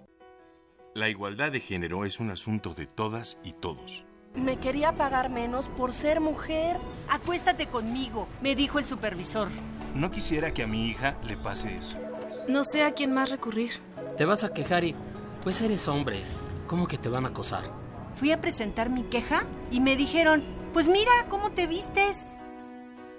La 0.93 1.09
igualdad 1.09 1.51
de 1.51 1.61
género 1.61 2.05
es 2.05 2.19
un 2.19 2.29
asunto 2.29 2.75
de 2.75 2.85
todas 2.85 3.39
y 3.43 3.53
todos. 3.53 4.05
Me 4.35 4.57
quería 4.57 4.91
pagar 4.91 5.31
menos 5.31 5.67
por 5.69 5.93
ser 5.93 6.21
mujer. 6.21 6.77
Acuéstate 7.09 7.65
conmigo, 7.65 8.27
me 8.43 8.55
dijo 8.55 8.77
el 8.77 8.85
supervisor. 8.85 9.47
No 9.95 10.11
quisiera 10.11 10.53
que 10.53 10.63
a 10.63 10.67
mi 10.67 10.89
hija 10.89 11.15
le 11.23 11.35
pase 11.37 11.77
eso. 11.77 11.97
No 12.47 12.63
sé 12.63 12.83
a 12.83 12.91
quién 12.93 13.13
más 13.13 13.29
recurrir. 13.29 13.71
Te 14.17 14.25
vas 14.25 14.43
a 14.43 14.53
quejar 14.53 14.83
y, 14.83 14.95
pues 15.43 15.61
eres 15.61 15.87
hombre, 15.87 16.21
¿cómo 16.67 16.87
que 16.87 16.97
te 16.97 17.09
van 17.09 17.25
a 17.25 17.29
acosar? 17.29 17.63
Fui 18.15 18.31
a 18.31 18.41
presentar 18.41 18.89
mi 18.89 19.03
queja 19.03 19.43
y 19.71 19.79
me 19.79 19.95
dijeron, 19.95 20.43
pues 20.73 20.87
mira 20.87 21.11
cómo 21.29 21.51
te 21.51 21.67
vistes. 21.67 22.17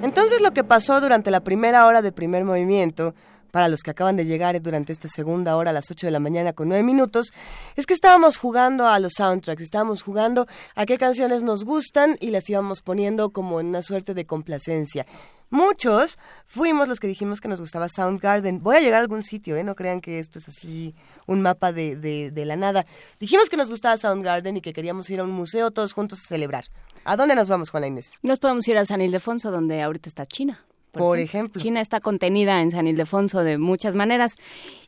Entonces 0.01 0.41
lo 0.41 0.53
que 0.53 0.63
pasó 0.63 1.01
durante 1.01 1.29
la 1.31 1.41
primera 1.41 1.85
hora 1.85 2.01
de 2.01 2.11
primer 2.11 2.43
movimiento 2.45 3.13
para 3.51 3.67
los 3.67 3.81
que 3.81 3.91
acaban 3.91 4.15
de 4.15 4.25
llegar 4.25 4.61
durante 4.61 4.93
esta 4.93 5.09
segunda 5.09 5.55
hora 5.55 5.71
a 5.71 5.73
las 5.73 5.89
8 5.89 6.07
de 6.07 6.11
la 6.11 6.19
mañana 6.19 6.53
con 6.53 6.69
9 6.69 6.83
minutos, 6.83 7.33
es 7.75 7.85
que 7.85 7.93
estábamos 7.93 8.37
jugando 8.37 8.87
a 8.87 8.99
los 8.99 9.13
soundtracks, 9.17 9.61
estábamos 9.61 10.01
jugando 10.01 10.47
a 10.75 10.85
qué 10.85 10.97
canciones 10.97 11.43
nos 11.43 11.65
gustan 11.65 12.17
y 12.19 12.31
las 12.31 12.49
íbamos 12.49 12.81
poniendo 12.81 13.31
como 13.31 13.59
en 13.59 13.67
una 13.67 13.81
suerte 13.81 14.13
de 14.13 14.25
complacencia. 14.25 15.05
Muchos 15.51 16.19
fuimos 16.45 16.87
los 16.87 16.99
que 16.99 17.07
dijimos 17.07 17.41
que 17.41 17.47
nos 17.47 17.59
gustaba 17.59 17.89
Soundgarden. 17.89 18.61
Voy 18.61 18.75
a 18.75 18.79
llegar 18.81 18.99
a 18.99 19.01
algún 19.01 19.23
sitio, 19.23 19.55
¿eh? 19.55 19.63
No 19.63 19.75
crean 19.75 19.99
que 19.99 20.19
esto 20.19 20.37
es 20.37 20.47
así 20.47 20.93
un 21.25 21.41
mapa 21.41 21.71
de, 21.71 21.95
de, 21.95 22.45
la 22.45 22.55
nada. 22.55 22.85
Dijimos 23.19 23.49
que 23.49 23.57
nos 23.57 23.69
gustaba 23.69 23.97
Soundgarden 23.97 24.57
y 24.57 24.61
que 24.61 24.73
queríamos 24.73 25.09
ir 25.09 25.19
a 25.19 25.23
un 25.23 25.31
museo 25.31 25.71
todos 25.71 25.93
juntos 25.93 26.19
a 26.23 26.27
celebrar. 26.27 26.65
¿A 27.03 27.15
dónde 27.15 27.33
nos 27.33 27.49
vamos, 27.49 27.71
Juana 27.71 27.87
Inés? 27.87 28.11
Nos 28.21 28.37
podemos 28.37 28.67
ir 28.67 28.77
a 28.77 28.85
San 28.85 29.01
Ildefonso, 29.01 29.49
donde 29.49 29.81
ahorita 29.81 30.09
está 30.09 30.27
China. 30.27 30.63
Por, 30.91 31.19
ejemplo. 31.19 31.61
China 31.61 31.81
está 31.81 31.99
contenida 31.99 32.61
en 32.61 32.71
San 32.71 32.87
Ildefonso 32.87 33.43
de 33.43 33.57
muchas 33.57 33.95
maneras. 33.95 34.35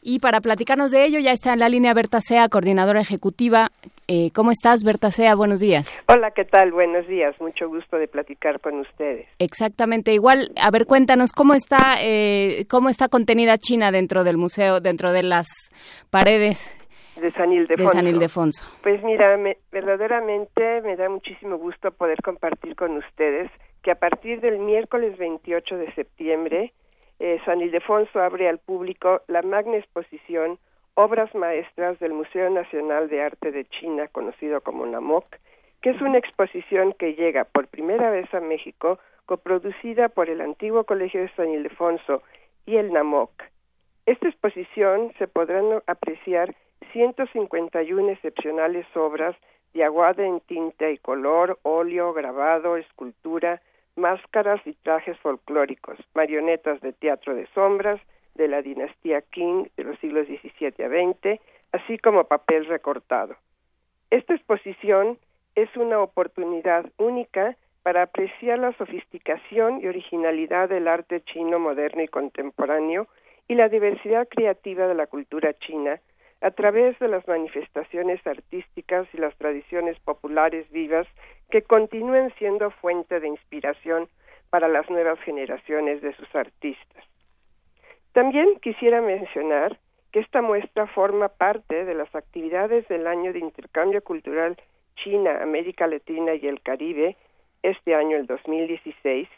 Y 0.01 0.19
para 0.19 0.41
platicarnos 0.41 0.91
de 0.91 1.05
ello 1.05 1.19
ya 1.19 1.31
está 1.31 1.53
en 1.53 1.59
la 1.59 1.69
línea 1.69 1.93
Berta 1.93 2.21
Sea, 2.21 2.49
coordinadora 2.49 3.01
ejecutiva. 3.01 3.69
Eh, 4.07 4.31
¿Cómo 4.33 4.51
estás, 4.51 4.83
Berta 4.83 5.11
Sea? 5.11 5.35
Buenos 5.35 5.59
días. 5.59 6.03
Hola, 6.07 6.31
¿qué 6.31 6.43
tal? 6.43 6.71
Buenos 6.71 7.07
días. 7.07 7.39
Mucho 7.39 7.69
gusto 7.69 7.97
de 7.97 8.07
platicar 8.07 8.59
con 8.59 8.79
ustedes. 8.79 9.27
Exactamente. 9.39 10.13
Igual, 10.13 10.51
a 10.59 10.71
ver, 10.71 10.85
cuéntanos 10.85 11.31
cómo 11.31 11.53
está, 11.53 11.95
eh, 12.01 12.65
cómo 12.69 12.89
está 12.89 13.07
contenida 13.07 13.57
China 13.57 13.91
dentro 13.91 14.23
del 14.23 14.37
museo, 14.37 14.79
dentro 14.81 15.11
de 15.11 15.23
las 15.23 15.47
paredes 16.09 16.75
de 17.21 17.31
San 17.31 17.51
Ildefonso. 17.51 17.83
De 17.83 17.99
San 17.99 18.07
Ildefonso. 18.07 18.63
Pues 18.81 19.03
mira, 19.03 19.37
me, 19.37 19.57
verdaderamente 19.71 20.81
me 20.81 20.95
da 20.95 21.09
muchísimo 21.09 21.57
gusto 21.57 21.91
poder 21.91 22.21
compartir 22.21 22.75
con 22.75 22.97
ustedes 22.97 23.51
que 23.81 23.91
a 23.91 23.95
partir 23.95 24.41
del 24.41 24.59
miércoles 24.59 25.17
28 25.17 25.77
de 25.77 25.93
septiembre, 25.93 26.73
eh, 27.19 27.39
San 27.45 27.61
Ildefonso 27.61 28.19
abre 28.19 28.47
al 28.47 28.59
público 28.59 29.21
la 29.27 29.41
magna 29.41 29.77
exposición 29.77 30.59
Obras 30.93 31.33
Maestras 31.33 31.99
del 31.99 32.13
Museo 32.13 32.49
Nacional 32.49 33.09
de 33.09 33.21
Arte 33.21 33.51
de 33.51 33.65
China, 33.65 34.07
conocido 34.07 34.61
como 34.61 34.85
NAMOC, 34.85 35.25
que 35.81 35.91
es 35.91 36.01
una 36.01 36.17
exposición 36.17 36.93
que 36.93 37.15
llega 37.15 37.45
por 37.45 37.67
primera 37.67 38.11
vez 38.11 38.31
a 38.33 38.39
México, 38.39 38.99
coproducida 39.25 40.09
por 40.09 40.29
el 40.29 40.41
antiguo 40.41 40.83
Colegio 40.83 41.21
de 41.21 41.33
San 41.35 41.49
Ildefonso 41.49 42.21
y 42.65 42.75
el 42.75 42.91
NAMOC. 42.91 43.31
Esta 44.05 44.27
exposición 44.27 45.13
se 45.17 45.27
podrán 45.27 45.81
apreciar 45.87 46.55
151 46.91 48.09
excepcionales 48.09 48.85
obras 48.95 49.35
de 49.73 49.83
aguada 49.83 50.25
en 50.25 50.41
tinta 50.41 50.89
y 50.89 50.97
color, 50.97 51.59
óleo, 51.63 52.13
grabado, 52.13 52.77
escultura, 52.77 53.61
máscaras 53.95 54.61
y 54.65 54.73
trajes 54.73 55.17
folclóricos, 55.19 55.97
marionetas 56.13 56.81
de 56.81 56.93
teatro 56.93 57.35
de 57.35 57.47
sombras 57.53 57.99
de 58.35 58.47
la 58.47 58.61
dinastía 58.61 59.21
Qing 59.21 59.69
de 59.75 59.83
los 59.83 59.99
siglos 59.99 60.27
XVII 60.27 60.85
a 60.85 60.89
XX, 60.89 61.41
así 61.71 61.97
como 61.97 62.25
papel 62.25 62.65
recortado. 62.65 63.35
Esta 64.09 64.33
exposición 64.33 65.17
es 65.55 65.75
una 65.75 65.99
oportunidad 65.99 66.85
única 66.97 67.55
para 67.83 68.03
apreciar 68.03 68.59
la 68.59 68.73
sofisticación 68.73 69.81
y 69.81 69.87
originalidad 69.87 70.69
del 70.69 70.87
arte 70.87 71.21
chino 71.21 71.59
moderno 71.59 72.03
y 72.03 72.07
contemporáneo 72.07 73.07
y 73.47 73.55
la 73.55 73.69
diversidad 73.69 74.27
creativa 74.27 74.87
de 74.87 74.95
la 74.95 75.07
cultura 75.07 75.53
china 75.53 75.99
a 76.41 76.51
través 76.51 76.97
de 76.99 77.07
las 77.07 77.27
manifestaciones 77.27 78.25
artísticas 78.25 79.07
y 79.13 79.17
las 79.17 79.35
tradiciones 79.37 79.99
populares 79.99 80.69
vivas 80.71 81.07
que 81.51 81.61
continúen 81.61 82.33
siendo 82.39 82.71
fuente 82.71 83.19
de 83.19 83.27
inspiración 83.27 84.09
para 84.49 84.67
las 84.67 84.89
nuevas 84.89 85.19
generaciones 85.19 86.01
de 86.01 86.13
sus 86.15 86.33
artistas. 86.33 87.03
También 88.13 88.59
quisiera 88.61 89.01
mencionar 89.01 89.77
que 90.11 90.19
esta 90.19 90.41
muestra 90.41 90.87
forma 90.87 91.29
parte 91.29 91.85
de 91.85 91.93
las 91.93 92.13
actividades 92.15 92.87
del 92.87 93.07
año 93.07 93.31
de 93.31 93.39
intercambio 93.39 94.03
cultural 94.03 94.57
China, 94.95 95.39
América 95.41 95.87
Latina 95.87 96.33
y 96.35 96.47
el 96.47 96.61
Caribe, 96.61 97.15
este 97.63 97.95
año 97.95 98.17
el 98.17 98.25
2016, 98.25 99.29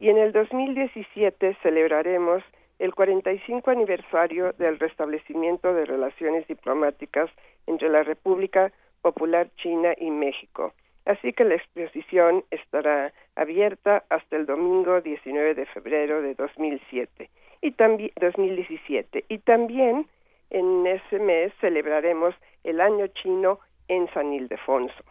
y 0.00 0.08
en 0.08 0.18
el 0.18 0.32
2017 0.32 1.56
celebraremos 1.62 2.42
el 2.78 2.94
45 2.94 3.70
aniversario 3.70 4.52
del 4.54 4.78
restablecimiento 4.78 5.72
de 5.74 5.84
relaciones 5.84 6.46
diplomáticas 6.48 7.30
entre 7.66 7.88
la 7.88 8.02
República 8.02 8.72
Popular 9.02 9.48
China 9.56 9.94
y 9.96 10.10
México. 10.10 10.72
Así 11.06 11.32
que 11.32 11.44
la 11.44 11.54
exposición 11.54 12.44
estará 12.50 13.12
abierta 13.36 14.02
hasta 14.10 14.36
el 14.36 14.44
domingo 14.44 15.00
19 15.00 15.54
de 15.54 15.66
febrero 15.66 16.20
de 16.20 16.34
2007 16.34 17.30
y 17.62 17.70
también 17.72 18.10
2017 18.20 19.24
y 19.28 19.38
también 19.38 20.06
en 20.50 20.86
ese 20.86 21.20
mes 21.20 21.52
celebraremos 21.60 22.34
el 22.64 22.80
año 22.80 23.06
chino 23.06 23.60
en 23.86 24.12
San 24.12 24.32
Ildefonso. 24.32 25.04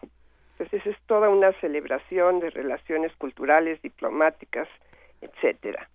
Entonces 0.58 0.86
es 0.86 0.96
toda 1.06 1.30
una 1.30 1.52
celebración 1.60 2.40
de 2.40 2.50
relaciones 2.50 3.12
culturales, 3.16 3.80
diplomáticas, 3.80 4.68
etcétera. 5.22 5.88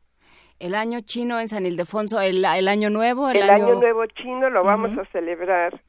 El 0.60 0.76
año 0.76 1.02
chino 1.02 1.40
en 1.40 1.48
San 1.48 1.66
Ildefonso, 1.66 2.20
el, 2.22 2.46
el 2.46 2.68
año 2.68 2.90
nuevo. 2.90 3.30
El, 3.30 3.50
año... 3.50 3.76
nuevo 3.76 4.06
chino 4.08 4.50
lo 4.50 4.64
vamos 4.64 4.96
a 4.98 5.06
celebrar 5.06 5.80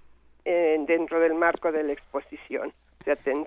eh, 0.45 0.77
dentro 0.87 1.21
del 1.21 1.35
marco 1.35 1.73
de 1.73 1.83
la 1.83 1.93
exposición. 1.93 2.73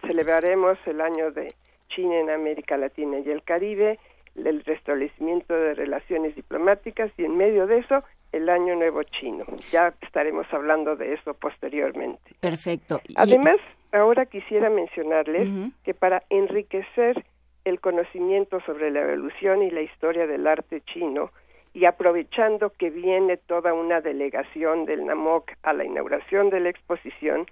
Celebraremos 0.02 0.78
el 0.86 1.02
año 1.02 1.32
de 1.32 1.54
China 1.90 2.20
en 2.20 2.30
América 2.30 2.78
Latina 2.78 3.20
y 3.20 3.30
el 3.30 3.44
Caribe 3.44 4.00
el 4.36 4.64
restablecimiento 4.64 5.54
de 5.54 5.74
relaciones 5.74 6.36
diplomáticas 6.36 7.12
y 7.18 7.24
en 7.24 7.38
medio 7.38 7.68
de 7.68 7.80
eso 7.80 8.04
el 8.32 8.50
Año 8.50 8.76
Nuevo 8.76 9.04
Chino. 9.04 9.46
Ya 9.72 9.94
estaremos 10.02 10.46
hablando 10.52 10.96
de 10.96 11.14
eso 11.14 11.34
posteriormente. 11.36 12.22
Perfecto. 12.42 13.00
Además, 13.16 13.58
ahora 13.94 14.26
quisiera 14.26 14.70
mencionarles 14.70 15.48
que 15.84 15.94
para 15.94 16.24
enriquecer 16.30 17.24
el 17.64 17.80
conocimiento 17.80 18.60
sobre 18.62 18.92
la 18.92 19.02
evolución 19.02 19.64
y 19.64 19.72
la 19.72 19.82
historia 19.82 20.28
del 20.28 20.46
arte 20.48 20.82
chino, 20.82 21.32
y 21.74 21.86
aprovechando 21.86 22.70
que 22.70 22.90
viene 22.90 23.36
toda 23.36 23.74
una 23.74 24.00
delegación 24.00 24.86
del 24.86 25.06
NAMOC 25.06 25.52
a 25.64 25.74
la 25.74 25.84
inauguración 25.84 26.50
de 26.50 26.62
la 26.62 26.70
exposición, 26.70 27.48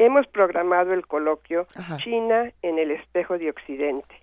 hemos 0.00 0.26
programado 0.28 0.94
el 0.94 1.06
coloquio 1.06 1.66
China 1.98 2.50
en 2.62 2.78
el 2.78 2.90
espejo 2.90 3.36
de 3.36 3.50
Occidente, 3.50 4.14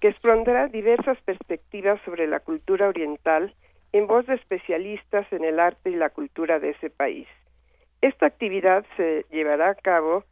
que 0.00 0.08
expondrá 0.08 0.68
diversas 0.68 1.20
perspectivas 1.22 2.00
sobre 2.04 2.28
la 2.28 2.38
cultura 2.38 2.88
oriental 2.88 3.52
en 3.92 4.06
voz 4.06 4.24
de 4.26 4.34
especialistas 4.34 5.26
en 5.32 5.44
el 5.44 5.58
arte 5.58 5.90
y 5.90 5.96
la 5.96 6.10
cultura 6.10 6.60
de 6.60 6.70
ese 6.70 6.90
país. 6.90 7.26
Esta 8.02 8.26
actividad 8.26 8.84
se 8.96 9.26
llevará 9.30 9.70
a 9.70 9.74
cabo 9.74 10.22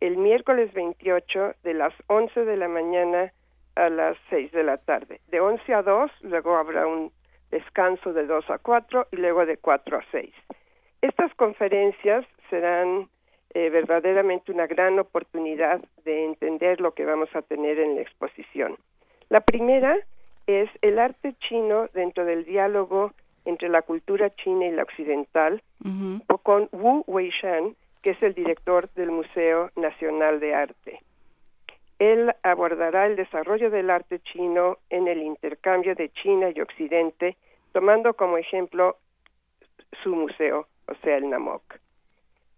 el 0.00 0.16
miércoles 0.16 0.72
28 0.72 1.56
de 1.62 1.74
las 1.74 1.92
11 2.06 2.46
de 2.46 2.56
la 2.56 2.68
mañana 2.68 3.32
a 3.74 3.90
las 3.90 4.16
6 4.30 4.52
de 4.52 4.62
la 4.62 4.78
tarde. 4.78 5.20
De 5.28 5.40
11 5.40 5.74
a 5.74 5.82
2, 5.82 6.10
luego 6.22 6.56
habrá 6.56 6.86
un 6.86 7.12
descanso 7.50 8.14
de 8.14 8.24
2 8.24 8.48
a 8.48 8.58
4 8.58 9.08
y 9.12 9.16
luego 9.16 9.44
de 9.44 9.58
4 9.58 9.98
a 9.98 10.04
6. 10.10 10.32
Estas 11.02 11.34
conferencias 11.34 12.24
serán 12.48 13.08
eh, 13.54 13.70
verdaderamente 13.70 14.52
una 14.52 14.66
gran 14.66 14.98
oportunidad 14.98 15.80
de 16.04 16.24
entender 16.24 16.80
lo 16.80 16.92
que 16.92 17.04
vamos 17.04 17.28
a 17.34 17.42
tener 17.42 17.78
en 17.78 17.96
la 17.96 18.02
exposición. 18.02 18.76
La 19.28 19.40
primera 19.40 19.96
es 20.46 20.70
el 20.82 20.98
arte 20.98 21.34
chino 21.48 21.88
dentro 21.94 22.24
del 22.24 22.44
diálogo 22.44 23.12
entre 23.44 23.68
la 23.68 23.82
cultura 23.82 24.30
china 24.30 24.66
y 24.66 24.72
la 24.72 24.82
occidental, 24.82 25.62
con 26.42 26.68
Wu 26.72 27.04
Weishan, 27.06 27.74
que 28.02 28.10
es 28.10 28.22
el 28.22 28.34
director 28.34 28.90
del 28.94 29.10
Museo 29.10 29.70
Nacional 29.76 30.40
de 30.40 30.54
Arte. 30.54 31.00
Él 31.98 32.32
abordará 32.42 33.06
el 33.06 33.16
desarrollo 33.16 33.70
del 33.70 33.90
arte 33.90 34.20
chino 34.20 34.78
en 34.88 35.08
el 35.08 35.22
intercambio 35.22 35.94
de 35.94 36.10
China 36.10 36.50
y 36.54 36.60
Occidente, 36.60 37.36
tomando 37.72 38.14
como 38.14 38.38
ejemplo 38.38 38.96
su 40.02 40.14
museo, 40.14 40.68
o 40.86 40.94
sea, 41.02 41.16
el 41.16 41.28
NAMOC. 41.28 41.62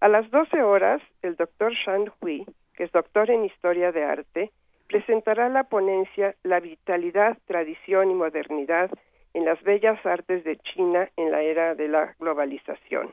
A 0.00 0.08
las 0.08 0.30
12 0.30 0.62
horas, 0.62 1.02
el 1.20 1.36
doctor 1.36 1.74
Shan 1.74 2.10
Hui, 2.20 2.46
que 2.74 2.84
es 2.84 2.92
doctor 2.92 3.30
en 3.30 3.44
Historia 3.44 3.92
de 3.92 4.02
Arte, 4.02 4.50
presentará 4.88 5.50
la 5.50 5.64
ponencia 5.64 6.34
La 6.42 6.58
vitalidad, 6.58 7.36
tradición 7.46 8.10
y 8.10 8.14
modernidad 8.14 8.90
en 9.34 9.44
las 9.44 9.62
bellas 9.62 10.04
artes 10.06 10.42
de 10.44 10.56
China 10.56 11.10
en 11.18 11.30
la 11.30 11.42
era 11.42 11.74
de 11.74 11.88
la 11.88 12.14
globalización. 12.18 13.12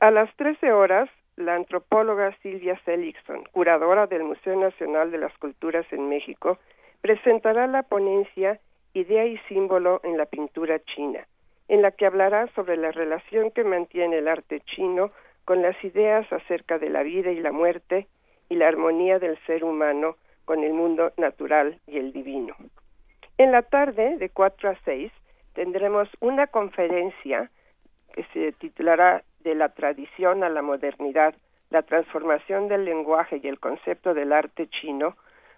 A 0.00 0.10
las 0.10 0.34
13 0.34 0.72
horas, 0.72 1.08
la 1.36 1.54
antropóloga 1.54 2.36
Silvia 2.42 2.76
Seligson, 2.84 3.44
curadora 3.52 4.08
del 4.08 4.24
Museo 4.24 4.56
Nacional 4.56 5.12
de 5.12 5.18
las 5.18 5.38
Culturas 5.38 5.86
en 5.92 6.08
México, 6.08 6.58
presentará 7.00 7.68
la 7.68 7.84
ponencia 7.84 8.58
Idea 8.96 9.26
y 9.26 9.38
símbolo 9.48 10.00
en 10.04 10.16
la 10.16 10.26
pintura 10.26 10.78
china, 10.78 11.26
en 11.66 11.82
la 11.82 11.90
que 11.90 12.06
hablará 12.06 12.46
sobre 12.54 12.76
la 12.76 12.92
relación 12.92 13.50
que 13.50 13.64
mantiene 13.64 14.18
el 14.18 14.28
arte 14.28 14.60
chino 14.60 15.10
con 15.44 15.62
las 15.62 15.82
ideas 15.84 16.30
acerca 16.32 16.78
de 16.78 16.90
la 16.90 17.02
vida 17.02 17.30
y 17.30 17.40
la 17.40 17.52
muerte 17.52 18.06
y 18.48 18.56
la 18.56 18.68
armonía 18.68 19.18
del 19.18 19.38
ser 19.46 19.64
humano 19.64 20.16
con 20.44 20.62
el 20.64 20.72
mundo 20.72 21.12
natural 21.16 21.80
y 21.86 21.98
el 21.98 22.12
divino. 22.12 22.54
En 23.38 23.52
la 23.52 23.62
tarde, 23.62 24.16
de 24.18 24.28
4 24.28 24.70
a 24.70 24.76
6, 24.84 25.10
tendremos 25.54 26.08
una 26.20 26.46
conferencia 26.46 27.50
que 28.12 28.24
se 28.32 28.52
titulará 28.52 29.22
De 29.40 29.54
la 29.54 29.68
tradición 29.68 30.42
a 30.42 30.48
la 30.48 30.62
modernidad, 30.62 31.34
la 31.68 31.82
transformación 31.82 32.68
del 32.68 32.86
lenguaje 32.86 33.40
y 33.42 33.48
el 33.48 33.58
concepto 33.58 34.14
del 34.14 34.32
arte 34.32 34.68
chino, 34.68 35.16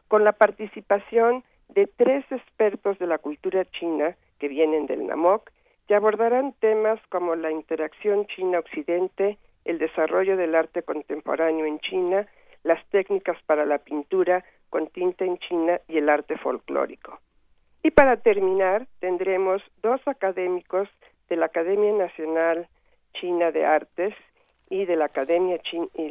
con 0.08 0.24
la 0.24 0.32
participación 0.32 1.44
de 1.68 1.86
tres 1.86 2.24
expertos 2.32 2.98
de 2.98 3.06
la 3.06 3.18
cultura 3.18 3.64
china 3.64 4.16
que 4.40 4.48
vienen 4.48 4.86
del 4.86 5.06
NAMOC, 5.06 5.50
que 5.86 5.94
abordarán 5.94 6.52
temas 6.54 6.98
como 7.10 7.36
la 7.36 7.50
interacción 7.52 8.26
China-Occidente, 8.26 9.38
el 9.66 9.78
desarrollo 9.78 10.36
del 10.36 10.54
arte 10.54 10.82
contemporáneo 10.82 11.66
en 11.66 11.80
China, 11.80 12.26
las 12.62 12.82
técnicas 12.86 13.36
para 13.46 13.66
la 13.66 13.78
pintura 13.78 14.44
con 14.70 14.86
tinta 14.86 15.24
en 15.24 15.38
China 15.38 15.80
y 15.88 15.98
el 15.98 16.08
arte 16.08 16.38
folclórico. 16.38 17.20
Y 17.82 17.90
para 17.90 18.16
terminar, 18.16 18.86
tendremos 19.00 19.62
dos 19.82 20.00
académicos 20.06 20.88
de 21.28 21.36
la 21.36 21.46
Academia 21.46 21.92
Nacional 21.92 22.68
China 23.20 23.50
de 23.50 23.64
Artes 23.64 24.14
y 24.70 24.84
de 24.84 24.96
la 24.96 25.06
Academia, 25.06 25.60
y 25.94 26.10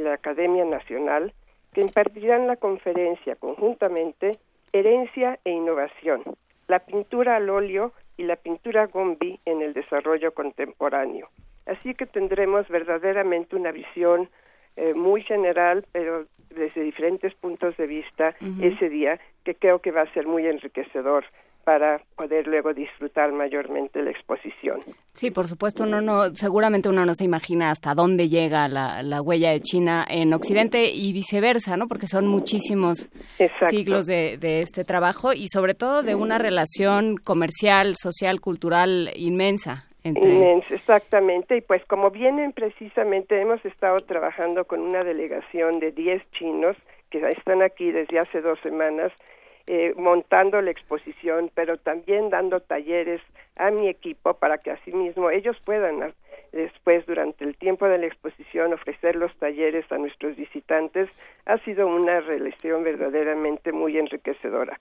Nacional 0.65 1.34
que 1.73 1.82
impartirán 1.82 2.48
la 2.48 2.56
conferencia 2.56 3.36
conjuntamente 3.36 4.32
Herencia 4.72 5.40
e 5.44 5.52
Innovación, 5.52 6.23
la 6.68 6.80
pintura 6.80 7.36
al 7.36 7.49
óleo 7.49 7.94
y 8.18 8.23
la 8.23 8.36
pintura 8.38 8.88
gombi 8.88 9.40
en 9.45 9.61
el 9.61 9.73
desarrollo 9.73 10.34
contemporáneo. 10.34 11.30
Así 11.65 11.93
que 11.95 12.05
tendremos 12.05 12.67
verdaderamente 12.67 13.55
una 13.55 13.71
visión 13.71 14.29
eh, 14.75 14.93
muy 14.93 15.23
general, 15.23 15.85
pero 15.91 16.25
desde 16.49 16.81
diferentes 16.81 17.33
puntos 17.35 17.75
de 17.77 17.87
vista 17.87 18.35
ese 18.61 18.89
día, 18.89 19.19
que 19.43 19.55
creo 19.55 19.79
que 19.79 19.91
va 19.91 20.01
a 20.01 20.13
ser 20.13 20.27
muy 20.27 20.45
enriquecedor 20.47 21.25
para 21.65 21.99
poder 22.15 22.45
luego 22.45 22.73
disfrutar 22.73 23.31
mayormente 23.31 24.01
la 24.01 24.11
exposición. 24.11 24.81
Sí, 25.13 25.31
por 25.31 25.47
supuesto, 25.47 25.85
no, 25.85 25.99
no, 25.99 26.33
seguramente 26.35 26.89
uno 26.89 27.05
no 27.05 27.15
se 27.15 27.23
imagina 27.23 27.71
hasta 27.71 27.95
dónde 27.95 28.29
llega 28.29 28.67
la, 28.67 29.01
la 29.01 29.21
huella 29.21 29.51
de 29.51 29.61
China 29.61 30.05
en 30.07 30.31
Occidente 30.33 30.91
y 30.91 31.11
viceversa, 31.11 31.75
¿no? 31.75 31.87
Porque 31.87 32.05
son 32.05 32.27
muchísimos 32.27 33.09
siglos 33.69 34.05
de, 34.05 34.37
de, 34.37 34.61
este 34.61 34.83
trabajo 34.83 35.33
y 35.33 35.47
sobre 35.47 35.73
todo 35.73 36.03
de 36.03 36.13
una 36.13 36.37
relación 36.37 37.17
comercial, 37.17 37.95
social, 37.95 38.39
cultural 38.41 39.09
inmensa. 39.15 39.85
Exactamente. 40.69 41.57
Y 41.57 41.61
pues 41.61 41.84
como 41.86 42.11
vienen 42.11 42.53
precisamente, 42.53 43.40
hemos 43.40 43.64
estado 43.65 43.98
trabajando 43.99 44.65
con 44.65 44.82
una 44.82 45.03
delegación 45.03 45.80
de 45.80 45.91
10 45.91 46.30
chinos 46.32 46.77
que 47.10 47.19
están 47.32 47.61
aquí 47.61 47.91
desde 47.91 48.19
hace 48.19 48.41
dos 48.41 48.60
semanas 48.61 49.11
eh, 49.68 49.94
montando 49.98 50.61
la 50.61 50.69
exposición, 50.69 51.49
pero 51.56 51.77
también 51.77 52.30
dando 52.30 52.60
talleres 52.60 53.22
a 53.56 53.72
mi 53.72 53.88
equipo 53.88 54.36
para 54.36 54.60
que 54.60 54.72
asimismo 54.72 55.32
ellos 55.32 55.57
puedan 55.65 56.14
después 56.56 57.06
durante 57.06 57.44
el 57.44 57.56
tiempo 57.57 57.86
de 57.88 57.98
la 57.98 58.06
exposición 58.07 58.72
ofrecer 58.73 59.15
los 59.15 59.36
talleres 59.38 59.91
a 59.91 59.98
nuestros 59.98 60.38
visitantes 60.38 61.10
ha 61.45 61.57
sido 61.60 61.88
una 61.88 62.19
relación 62.22 62.84
verdaderamente 62.84 63.72
muy 63.72 63.98
enriquecedora. 63.98 64.80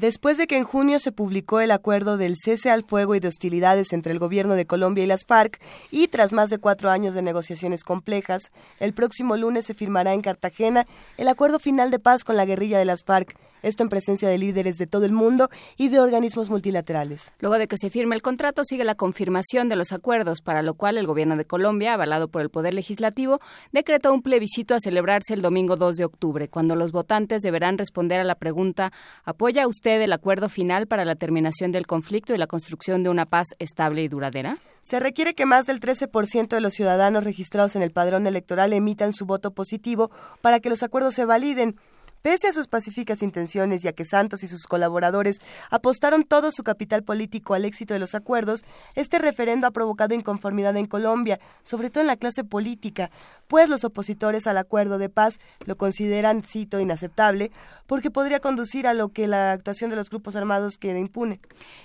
Después 0.00 0.38
de 0.38 0.46
que 0.46 0.56
en 0.56 0.64
junio 0.64 0.98
se 0.98 1.12
publicó 1.12 1.60
el 1.60 1.70
acuerdo 1.70 2.16
del 2.16 2.36
cese 2.42 2.70
al 2.70 2.84
fuego 2.84 3.14
y 3.14 3.20
de 3.20 3.28
hostilidades 3.28 3.92
entre 3.92 4.12
el 4.12 4.18
gobierno 4.18 4.54
de 4.54 4.64
Colombia 4.64 5.04
y 5.04 5.06
las 5.06 5.26
FARC, 5.26 5.60
y 5.90 6.08
tras 6.08 6.32
más 6.32 6.48
de 6.48 6.56
cuatro 6.56 6.88
años 6.88 7.12
de 7.12 7.20
negociaciones 7.20 7.84
complejas, 7.84 8.44
el 8.78 8.94
próximo 8.94 9.36
lunes 9.36 9.66
se 9.66 9.74
firmará 9.74 10.14
en 10.14 10.22
Cartagena 10.22 10.86
el 11.18 11.28
acuerdo 11.28 11.58
final 11.58 11.90
de 11.90 11.98
paz 11.98 12.24
con 12.24 12.38
la 12.38 12.46
guerrilla 12.46 12.78
de 12.78 12.86
las 12.86 13.04
FARC, 13.04 13.36
esto 13.62 13.82
en 13.82 13.88
presencia 13.88 14.28
de 14.28 14.38
líderes 14.38 14.76
de 14.76 14.86
todo 14.86 15.04
el 15.04 15.12
mundo 15.12 15.48
y 15.76 15.88
de 15.88 16.00
organismos 16.00 16.50
multilaterales. 16.50 17.32
Luego 17.38 17.58
de 17.58 17.66
que 17.66 17.76
se 17.76 17.90
firme 17.90 18.14
el 18.14 18.22
contrato, 18.22 18.64
sigue 18.64 18.84
la 18.84 18.94
confirmación 18.94 19.68
de 19.68 19.76
los 19.76 19.92
acuerdos, 19.92 20.40
para 20.40 20.62
lo 20.62 20.74
cual 20.74 20.98
el 20.98 21.06
gobierno 21.06 21.36
de 21.36 21.44
Colombia, 21.44 21.94
avalado 21.94 22.28
por 22.28 22.42
el 22.42 22.50
Poder 22.50 22.74
Legislativo, 22.74 23.38
decretó 23.72 24.12
un 24.12 24.22
plebiscito 24.22 24.74
a 24.74 24.80
celebrarse 24.80 25.34
el 25.34 25.42
domingo 25.42 25.76
2 25.76 25.96
de 25.96 26.04
octubre, 26.04 26.48
cuando 26.48 26.76
los 26.76 26.92
votantes 26.92 27.42
deberán 27.42 27.78
responder 27.78 28.20
a 28.20 28.24
la 28.24 28.34
pregunta 28.34 28.92
¿Apoya 29.24 29.66
usted 29.66 30.00
el 30.02 30.12
acuerdo 30.12 30.48
final 30.48 30.86
para 30.86 31.04
la 31.04 31.14
terminación 31.14 31.72
del 31.72 31.86
conflicto 31.86 32.34
y 32.34 32.38
la 32.38 32.46
construcción 32.46 33.02
de 33.02 33.10
una 33.10 33.26
paz 33.26 33.48
estable 33.58 34.02
y 34.02 34.08
duradera? 34.08 34.58
Se 34.82 34.98
requiere 34.98 35.34
que 35.34 35.46
más 35.46 35.66
del 35.66 35.80
13% 35.80 36.48
de 36.48 36.60
los 36.60 36.72
ciudadanos 36.72 37.24
registrados 37.24 37.76
en 37.76 37.82
el 37.82 37.92
padrón 37.92 38.26
electoral 38.26 38.72
emitan 38.72 39.12
su 39.12 39.26
voto 39.26 39.52
positivo 39.52 40.10
para 40.40 40.60
que 40.60 40.70
los 40.70 40.82
acuerdos 40.82 41.14
se 41.14 41.24
validen. 41.24 41.76
Pese 42.22 42.48
a 42.48 42.52
sus 42.52 42.68
pacíficas 42.68 43.22
intenciones 43.22 43.84
y 43.84 43.88
a 43.88 43.92
que 43.92 44.04
Santos 44.04 44.42
y 44.42 44.46
sus 44.46 44.64
colaboradores 44.64 45.40
apostaron 45.70 46.24
todo 46.24 46.50
su 46.52 46.62
capital 46.62 47.02
político 47.02 47.54
al 47.54 47.64
éxito 47.64 47.94
de 47.94 48.00
los 48.00 48.14
acuerdos, 48.14 48.64
este 48.94 49.18
referendo 49.18 49.66
ha 49.66 49.70
provocado 49.70 50.14
inconformidad 50.14 50.76
en 50.76 50.86
Colombia, 50.86 51.40
sobre 51.62 51.88
todo 51.88 52.02
en 52.02 52.08
la 52.08 52.16
clase 52.16 52.44
política, 52.44 53.10
pues 53.48 53.68
los 53.68 53.84
opositores 53.84 54.46
al 54.46 54.58
acuerdo 54.58 54.98
de 54.98 55.08
paz 55.08 55.38
lo 55.64 55.76
consideran, 55.76 56.42
cito, 56.42 56.78
inaceptable, 56.78 57.50
porque 57.86 58.10
podría 58.10 58.40
conducir 58.40 58.86
a 58.86 58.94
lo 58.94 59.08
que 59.08 59.26
la 59.26 59.52
actuación 59.52 59.90
de 59.90 59.96
los 59.96 60.10
grupos 60.10 60.36
armados 60.36 60.76
quede 60.78 61.00
impune. 61.00 61.40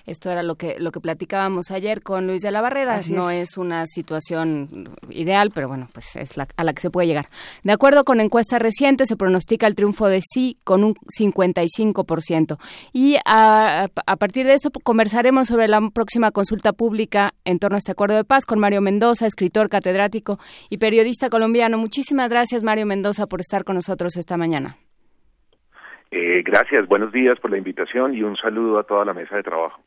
Esto 0.05 0.29
era 0.29 0.43
lo 0.43 0.55
que, 0.55 0.79
lo 0.79 0.91
que 0.91 0.99
platicábamos 0.99 1.71
ayer 1.71 2.01
con 2.03 2.27
Luis 2.27 2.41
de 2.41 2.51
la 2.51 2.61
Barreda. 2.61 2.99
no 3.09 3.31
es. 3.31 3.57
una 3.57 3.85
situación 3.87 4.95
ideal, 5.09 5.51
pero 5.53 5.69
bueno, 5.69 5.87
pues 5.93 6.15
es 6.15 6.35
la, 6.35 6.47
a 6.57 6.63
la 6.63 6.73
que 6.73 6.81
se 6.81 6.89
puede 6.89 7.07
llegar. 7.07 7.29
De 7.63 7.71
acuerdo 7.71 8.03
con 8.03 8.19
encuestas 8.19 8.61
recientes, 8.61 9.07
se 9.07 9.15
pronostica 9.15 9.65
el 9.65 9.75
triunfo 9.75 10.07
de 10.07 10.21
sí 10.25 10.57
con 10.63 10.83
un 10.83 10.95
55%. 10.95 12.57
Y 12.93 13.17
a, 13.25 13.87
a 14.05 14.15
partir 14.17 14.45
de 14.45 14.53
esto 14.53 14.69
conversaremos 14.83 15.47
sobre 15.47 15.67
la 15.67 15.81
próxima 15.93 16.31
consulta 16.31 16.73
pública 16.73 17.31
en 17.45 17.59
torno 17.59 17.75
a 17.75 17.79
este 17.79 17.91
acuerdo 17.91 18.15
de 18.15 18.23
paz 18.23 18.45
con 18.45 18.59
Mario 18.59 18.81
Mendoza, 18.81 19.27
escritor, 19.27 19.69
catedrático 19.69 20.39
y 20.69 20.77
periodista 20.77 21.29
colombiano. 21.29 21.77
Muchísimas 21.77 22.29
gracias, 22.29 22.63
Mario 22.63 22.85
Mendoza, 22.85 23.27
por 23.27 23.41
estar 23.41 23.63
con 23.63 23.75
nosotros 23.75 24.17
esta 24.17 24.37
mañana. 24.37 24.77
Eh, 26.11 26.43
gracias, 26.43 26.87
buenos 26.87 27.11
días 27.11 27.37
por 27.41 27.51
la 27.51 27.57
invitación 27.57 28.13
y 28.13 28.21
un 28.23 28.37
saludo 28.37 28.79
a 28.79 28.83
toda 28.83 29.03
la 29.03 29.13
mesa 29.13 29.35
de 29.35 29.43
trabajo. 29.43 29.81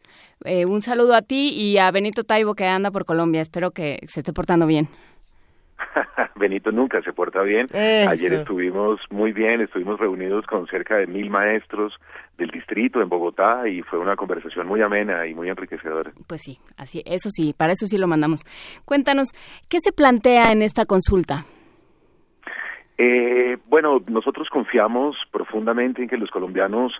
Eh, 0.45 0.67
un 0.67 0.83
saludo 0.83 1.15
a 1.15 1.23
ti 1.23 1.55
y 1.55 1.79
a 1.79 1.91
Benito 1.91 2.25
Taibo 2.25 2.55
que 2.55 2.67
anda 2.67 2.91
por 2.91 3.05
Colombia. 3.05 3.41
Espero 3.41 3.71
que 3.71 3.99
se 4.07 4.21
esté 4.21 4.33
portando 4.33 4.67
bien. 4.67 4.89
Benito 6.37 6.71
nunca 6.73 7.03
se 7.03 7.13
porta 7.13 7.43
bien. 7.43 7.67
Ayer 7.75 8.33
estuvimos 8.33 9.01
muy 9.11 9.33
bien, 9.33 9.61
estuvimos 9.61 9.99
reunidos 9.99 10.47
con 10.47 10.67
cerca 10.67 10.97
de 10.97 11.07
mil 11.07 11.31
maestros 11.31 11.95
del 12.37 12.51
distrito 12.51 13.01
en 13.01 13.09
Bogotá 13.09 13.69
y 13.69 13.83
fue 13.83 13.99
una 13.99 14.17
conversación 14.17 14.67
muy 14.67 14.81
amena 14.83 15.27
y 15.27 15.35
muy 15.35 15.49
enriquecedora. 15.49 16.13
Pues 16.27 16.43
sí, 16.43 16.59
así, 16.77 17.03
eso 17.07 17.29
sí, 17.31 17.55
para 17.57 17.73
eso 17.73 17.87
sí 17.87 17.99
lo 17.99 18.07
mandamos. 18.07 18.45
Cuéntanos, 18.85 19.29
¿qué 19.69 19.79
se 19.81 19.93
plantea 19.93 20.53
en 20.53 20.63
esta 20.63 20.85
consulta? 20.87 21.45
Eh, 22.97 23.57
bueno, 23.67 24.03
nosotros 24.09 24.49
confiamos 24.51 25.17
profundamente 25.31 26.03
en 26.03 26.09
que 26.09 26.17
los 26.17 26.31
colombianos 26.31 26.93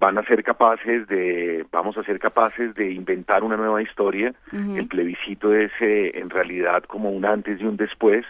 van 0.00 0.16
a 0.16 0.24
ser 0.24 0.42
capaces 0.42 1.06
de, 1.08 1.66
vamos 1.70 1.96
a 1.98 2.02
ser 2.02 2.18
capaces 2.18 2.74
de 2.74 2.90
inventar 2.90 3.44
una 3.44 3.58
nueva 3.58 3.82
historia. 3.82 4.32
El 4.50 4.88
plebiscito 4.88 5.54
es 5.54 5.70
eh, 5.80 6.12
en 6.14 6.30
realidad 6.30 6.82
como 6.84 7.10
un 7.10 7.26
antes 7.26 7.60
y 7.60 7.64
un 7.64 7.76
después. 7.76 8.24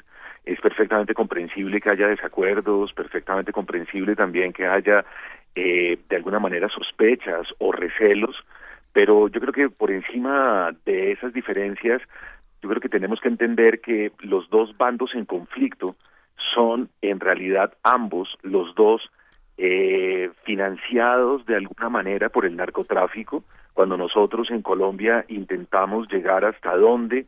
Es 0.44 0.60
perfectamente 0.60 1.14
comprensible 1.14 1.80
que 1.80 1.90
haya 1.90 2.08
desacuerdos, 2.08 2.92
perfectamente 2.92 3.52
comprensible 3.52 4.16
también 4.16 4.52
que 4.52 4.66
haya 4.66 5.04
eh, 5.54 5.96
de 6.08 6.16
alguna 6.16 6.40
manera 6.40 6.68
sospechas 6.68 7.46
o 7.58 7.70
recelos, 7.70 8.36
pero 8.92 9.28
yo 9.28 9.40
creo 9.40 9.52
que 9.52 9.70
por 9.70 9.92
encima 9.92 10.72
de 10.84 11.12
esas 11.12 11.32
diferencias, 11.32 12.02
yo 12.62 12.68
creo 12.68 12.80
que 12.80 12.88
tenemos 12.88 13.20
que 13.20 13.28
entender 13.28 13.80
que 13.80 14.10
los 14.20 14.50
dos 14.50 14.76
bandos 14.76 15.14
en 15.14 15.24
conflicto 15.24 15.94
son 16.52 16.88
en 17.00 17.20
realidad 17.20 17.74
ambos 17.84 18.36
los 18.42 18.74
dos 18.74 19.08
eh, 19.62 20.30
financiados 20.44 21.44
de 21.44 21.54
alguna 21.54 21.90
manera 21.90 22.30
por 22.30 22.46
el 22.46 22.56
narcotráfico, 22.56 23.44
cuando 23.74 23.98
nosotros 23.98 24.50
en 24.50 24.62
Colombia 24.62 25.26
intentamos 25.28 26.08
llegar 26.10 26.46
hasta 26.46 26.74
donde 26.74 27.26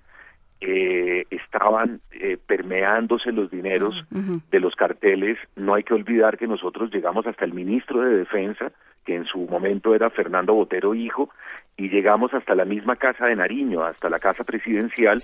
eh, 0.63 1.27
estaban 1.29 2.01
eh, 2.11 2.39
permeándose 2.39 3.33
los 3.33 3.51
dineros 3.51 3.95
de 4.09 4.61
los 4.61 4.75
carteles, 4.77 5.37
no 5.57 5.75
hay 5.75 5.83
que 5.83 5.93
olvidar 5.93 6.39
que 6.39 6.47
nosotros 6.47 6.91
llegamos 6.91 7.27
hasta 7.27 7.45
el 7.45 7.53
ministro 7.53 8.01
de 8.01 8.17
Defensa, 8.17 8.73
que 9.05 9.15
en 9.15 9.27
su 9.27 9.41
momento 9.41 9.95
era 9.95 10.09
Fernando 10.09 10.55
Botero 10.55 10.95
hijo, 10.95 11.29
y 11.77 11.91
llegamos 11.91 12.33
hasta 12.33 12.55
la 12.55 12.65
misma 12.65 12.97
casa 12.97 13.27
de 13.27 13.37
Nariño, 13.37 13.85
hasta 13.85 14.09
la 14.09 14.21
casa 14.21 14.43
presidencial, 14.43 15.19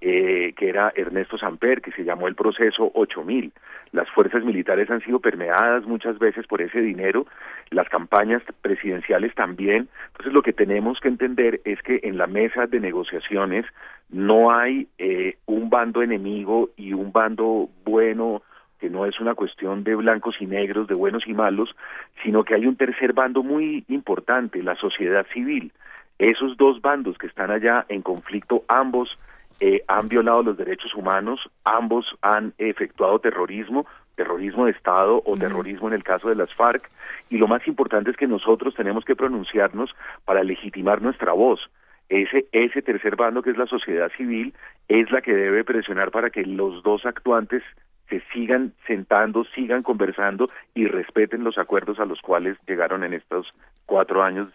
eh, 0.00 0.52
que 0.56 0.68
era 0.68 0.92
Ernesto 0.94 1.38
Samper, 1.38 1.80
que 1.80 1.92
se 1.92 2.04
llamó 2.04 2.28
el 2.28 2.34
proceso 2.34 2.90
8000. 2.94 3.52
Las 3.92 4.10
fuerzas 4.10 4.44
militares 4.44 4.90
han 4.90 5.00
sido 5.00 5.20
permeadas 5.20 5.84
muchas 5.86 6.18
veces 6.18 6.46
por 6.46 6.60
ese 6.60 6.80
dinero, 6.80 7.26
las 7.70 7.88
campañas 7.88 8.42
presidenciales 8.60 9.34
también. 9.34 9.88
Entonces 10.08 10.32
lo 10.32 10.42
que 10.42 10.52
tenemos 10.52 11.00
que 11.00 11.08
entender 11.08 11.60
es 11.64 11.80
que 11.82 12.00
en 12.02 12.18
la 12.18 12.26
mesa 12.26 12.66
de 12.66 12.80
negociaciones 12.80 13.64
no 14.10 14.50
hay 14.50 14.88
eh, 14.98 15.38
un 15.46 15.70
bando 15.70 16.02
enemigo 16.02 16.70
y 16.76 16.92
un 16.92 17.12
bando 17.12 17.68
bueno 17.84 18.42
que 18.78 18.90
no 18.90 19.06
es 19.06 19.18
una 19.20 19.34
cuestión 19.34 19.84
de 19.84 19.94
blancos 19.94 20.36
y 20.40 20.46
negros, 20.46 20.86
de 20.86 20.94
buenos 20.94 21.26
y 21.26 21.32
malos, 21.32 21.74
sino 22.22 22.44
que 22.44 22.54
hay 22.54 22.66
un 22.66 22.76
tercer 22.76 23.14
bando 23.14 23.42
muy 23.42 23.84
importante, 23.88 24.62
la 24.62 24.76
sociedad 24.76 25.26
civil. 25.32 25.72
Esos 26.18 26.56
dos 26.56 26.80
bandos 26.80 27.16
que 27.18 27.26
están 27.26 27.50
allá 27.50 27.86
en 27.88 28.02
conflicto, 28.02 28.64
ambos 28.68 29.18
eh, 29.60 29.82
han 29.88 30.08
violado 30.08 30.42
los 30.42 30.56
derechos 30.56 30.94
humanos, 30.94 31.40
ambos 31.64 32.06
han 32.22 32.52
efectuado 32.58 33.18
terrorismo, 33.18 33.86
terrorismo 34.14 34.66
de 34.66 34.72
Estado 34.72 35.22
o 35.24 35.36
terrorismo 35.36 35.88
en 35.88 35.94
el 35.94 36.04
caso 36.04 36.28
de 36.28 36.34
las 36.34 36.52
FARC, 36.54 36.90
y 37.30 37.38
lo 37.38 37.48
más 37.48 37.66
importante 37.66 38.10
es 38.10 38.16
que 38.16 38.26
nosotros 38.26 38.74
tenemos 38.74 39.04
que 39.04 39.16
pronunciarnos 39.16 39.94
para 40.24 40.42
legitimar 40.42 41.02
nuestra 41.02 41.32
voz. 41.32 41.60
Ese, 42.08 42.46
ese 42.52 42.82
tercer 42.82 43.16
bando, 43.16 43.42
que 43.42 43.50
es 43.50 43.56
la 43.56 43.66
sociedad 43.66 44.10
civil, 44.16 44.54
es 44.88 45.10
la 45.10 45.22
que 45.22 45.34
debe 45.34 45.64
presionar 45.64 46.10
para 46.10 46.30
que 46.30 46.44
los 46.44 46.82
dos 46.82 47.04
actuantes 47.04 47.62
se 48.08 48.22
sigan 48.32 48.72
sentando, 48.86 49.44
sigan 49.54 49.82
conversando 49.82 50.48
y 50.74 50.86
respeten 50.86 51.42
los 51.42 51.58
acuerdos 51.58 51.98
a 51.98 52.04
los 52.04 52.20
cuales 52.20 52.56
llegaron 52.66 53.02
en 53.02 53.14
estos 53.14 53.52
cuatro 53.84 54.22
años 54.22 54.48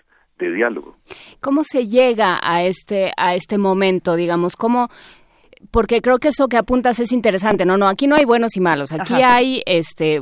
de 0.45 0.55
diálogo. 0.55 0.97
¿Cómo 1.39 1.63
se 1.63 1.87
llega 1.87 2.39
a 2.41 2.63
este 2.63 3.11
a 3.17 3.35
este 3.35 3.57
momento, 3.57 4.15
digamos, 4.15 4.55
cómo 4.55 4.89
porque 5.69 6.01
creo 6.01 6.17
que 6.17 6.29
eso 6.29 6.47
que 6.47 6.57
apuntas 6.57 6.99
es 6.99 7.11
interesante, 7.11 7.65
no, 7.65 7.77
no, 7.77 7.87
aquí 7.87 8.07
no 8.07 8.15
hay 8.15 8.25
buenos 8.25 8.55
y 8.57 8.61
malos, 8.61 8.91
aquí 8.91 9.21
hay 9.21 9.61
este 9.65 10.21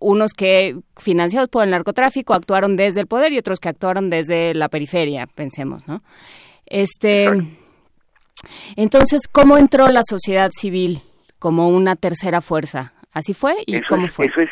unos 0.00 0.32
que 0.32 0.76
financiados 0.96 1.50
por 1.50 1.64
el 1.64 1.70
narcotráfico 1.70 2.32
actuaron 2.32 2.76
desde 2.76 3.00
el 3.00 3.06
poder 3.06 3.32
y 3.32 3.38
otros 3.38 3.60
que 3.60 3.68
actuaron 3.68 4.08
desde 4.08 4.54
la 4.54 4.68
periferia, 4.68 5.26
pensemos, 5.26 5.86
¿no? 5.86 5.98
Este 6.64 7.28
entonces, 8.76 9.22
¿cómo 9.30 9.58
entró 9.58 9.88
la 9.88 10.02
sociedad 10.08 10.50
civil 10.52 11.00
como 11.38 11.68
una 11.68 11.96
tercera 11.96 12.40
fuerza? 12.40 12.92
¿Así 13.12 13.34
fue? 13.34 13.54
¿Y 13.66 13.80
cómo 13.82 14.08
fue? 14.08 14.26
Eso 14.26 14.40
es, 14.40 14.50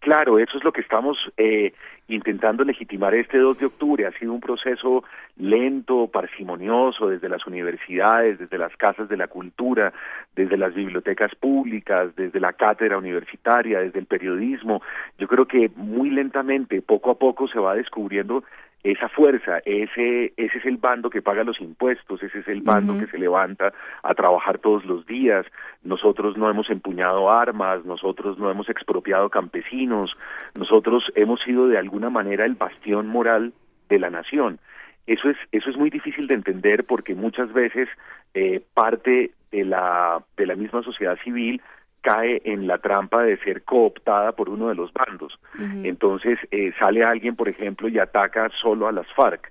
claro, 0.00 0.38
eso 0.38 0.58
es 0.58 0.64
lo 0.64 0.72
que 0.72 0.82
estamos 0.82 1.16
eh, 1.36 1.72
intentando 2.08 2.64
legitimar 2.64 3.14
este 3.14 3.38
2 3.38 3.58
de 3.58 3.66
octubre. 3.66 4.06
Ha 4.06 4.12
sido 4.12 4.32
un 4.32 4.40
proceso 4.40 5.04
lento, 5.36 6.06
parsimonioso, 6.08 7.08
desde 7.08 7.28
las 7.28 7.46
universidades, 7.46 8.38
desde 8.38 8.58
las 8.58 8.76
casas 8.76 9.08
de 9.08 9.16
la 9.16 9.28
cultura, 9.28 9.92
desde 10.34 10.56
las 10.56 10.74
bibliotecas 10.74 11.34
públicas, 11.34 12.14
desde 12.16 12.40
la 12.40 12.52
cátedra 12.52 12.98
universitaria, 12.98 13.80
desde 13.80 13.98
el 13.98 14.06
periodismo. 14.06 14.82
Yo 15.18 15.26
creo 15.26 15.46
que 15.46 15.70
muy 15.74 16.10
lentamente, 16.10 16.80
poco 16.82 17.10
a 17.10 17.18
poco, 17.18 17.48
se 17.48 17.58
va 17.58 17.74
descubriendo 17.74 18.44
esa 18.92 19.08
fuerza, 19.08 19.58
ese, 19.64 20.32
ese 20.36 20.58
es 20.58 20.64
el 20.64 20.76
bando 20.76 21.10
que 21.10 21.20
paga 21.20 21.42
los 21.42 21.60
impuestos, 21.60 22.22
ese 22.22 22.38
es 22.38 22.48
el 22.48 22.60
bando 22.62 22.96
que 22.98 23.06
se 23.06 23.18
levanta 23.18 23.72
a 24.02 24.14
trabajar 24.14 24.58
todos 24.58 24.84
los 24.84 25.04
días. 25.06 25.44
Nosotros 25.82 26.36
no 26.36 26.48
hemos 26.48 26.70
empuñado 26.70 27.32
armas, 27.32 27.84
nosotros 27.84 28.38
no 28.38 28.48
hemos 28.48 28.68
expropiado 28.68 29.28
campesinos, 29.28 30.16
nosotros 30.54 31.10
hemos 31.16 31.40
sido 31.42 31.66
de 31.66 31.78
alguna 31.78 32.10
manera 32.10 32.44
el 32.44 32.54
bastión 32.54 33.08
moral 33.08 33.54
de 33.88 33.98
la 33.98 34.10
nación. 34.10 34.60
Eso 35.08 35.30
es, 35.30 35.36
eso 35.50 35.70
es 35.70 35.76
muy 35.76 35.90
difícil 35.90 36.28
de 36.28 36.34
entender 36.34 36.84
porque 36.86 37.16
muchas 37.16 37.52
veces 37.52 37.88
eh, 38.34 38.62
parte 38.72 39.32
de 39.50 39.64
la, 39.64 40.22
de 40.36 40.46
la 40.46 40.54
misma 40.54 40.82
sociedad 40.82 41.18
civil 41.24 41.60
cae 42.06 42.40
en 42.44 42.68
la 42.68 42.78
trampa 42.78 43.24
de 43.24 43.36
ser 43.38 43.64
cooptada 43.64 44.30
por 44.30 44.48
uno 44.48 44.68
de 44.68 44.76
los 44.76 44.92
bandos. 44.92 45.40
Entonces 45.82 46.38
eh, 46.52 46.72
sale 46.78 47.02
alguien, 47.02 47.34
por 47.34 47.48
ejemplo, 47.48 47.88
y 47.88 47.98
ataca 47.98 48.48
solo 48.62 48.86
a 48.86 48.92
las 48.92 49.08
FARC. 49.12 49.50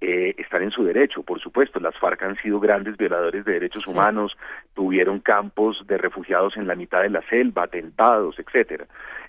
Eh, 0.00 0.34
están 0.36 0.62
en 0.62 0.72
su 0.72 0.82
derecho, 0.82 1.22
por 1.22 1.40
supuesto. 1.40 1.78
Las 1.78 1.96
FARC 1.96 2.20
han 2.24 2.36
sido 2.38 2.58
grandes 2.58 2.96
violadores 2.96 3.44
de 3.44 3.52
derechos 3.52 3.86
humanos, 3.86 4.36
tuvieron 4.74 5.20
campos 5.20 5.84
de 5.86 5.96
refugiados 5.96 6.56
en 6.56 6.66
la 6.66 6.74
mitad 6.74 7.02
de 7.02 7.10
la 7.10 7.22
selva, 7.28 7.62
atentados, 7.62 8.36
etcétera. 8.36 8.86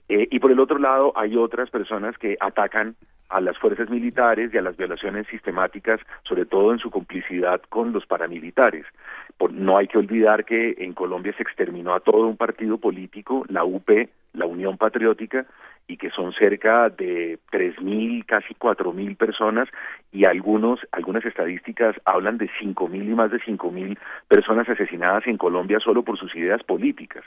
Eh, 0.09 0.27
y 0.31 0.39
por 0.39 0.51
el 0.51 0.59
otro 0.59 0.79
lado 0.79 1.13
hay 1.15 1.37
otras 1.37 1.69
personas 1.69 2.17
que 2.17 2.37
atacan 2.39 2.95
a 3.29 3.39
las 3.39 3.57
fuerzas 3.57 3.89
militares 3.89 4.51
y 4.51 4.57
a 4.57 4.61
las 4.63 4.75
violaciones 4.75 5.27
sistemáticas, 5.27 5.99
sobre 6.23 6.45
todo 6.45 6.71
en 6.73 6.79
su 6.79 6.89
complicidad 6.89 7.61
con 7.69 7.93
los 7.93 8.07
paramilitares. 8.07 8.85
No 9.51 9.77
hay 9.77 9.88
que 9.88 9.97
olvidar 9.97 10.45
que 10.45 10.76
en 10.80 10.93
Colombia 10.93 11.34
se 11.35 11.43
exterminó 11.43 11.93
a 11.93 11.99
todo 11.99 12.27
un 12.27 12.38
partido 12.38 12.77
político, 12.77 13.45
la 13.49 13.64
UP, 13.64 13.89
la 14.34 14.45
Unión 14.45 14.77
Patriótica, 14.77 15.45
y 15.85 15.97
que 15.97 16.10
son 16.11 16.31
cerca 16.31 16.89
de 16.89 17.39
tres 17.51 17.80
mil, 17.81 18.26
casi 18.26 18.53
cuatro 18.55 18.93
mil 18.93 19.18
personas 19.18 19.68
y 20.14 20.26
algunos, 20.26 20.80
algunas 20.93 21.26
estadísticas 21.26 21.95
hablan 22.05 22.38
de 22.38 22.49
cinco 22.57 22.88
mil 22.88 23.10
y 23.10 23.14
más 23.14 23.31
de 23.31 23.39
cinco 23.39 23.69
mil 23.69 23.99
personas 24.30 24.69
asesinadas 24.69 25.27
en 25.27 25.38
Colombia 25.38 25.80
solo 25.80 26.03
por 26.03 26.18
sus 26.18 26.34
ideas 26.35 26.64
políticas. 26.64 27.26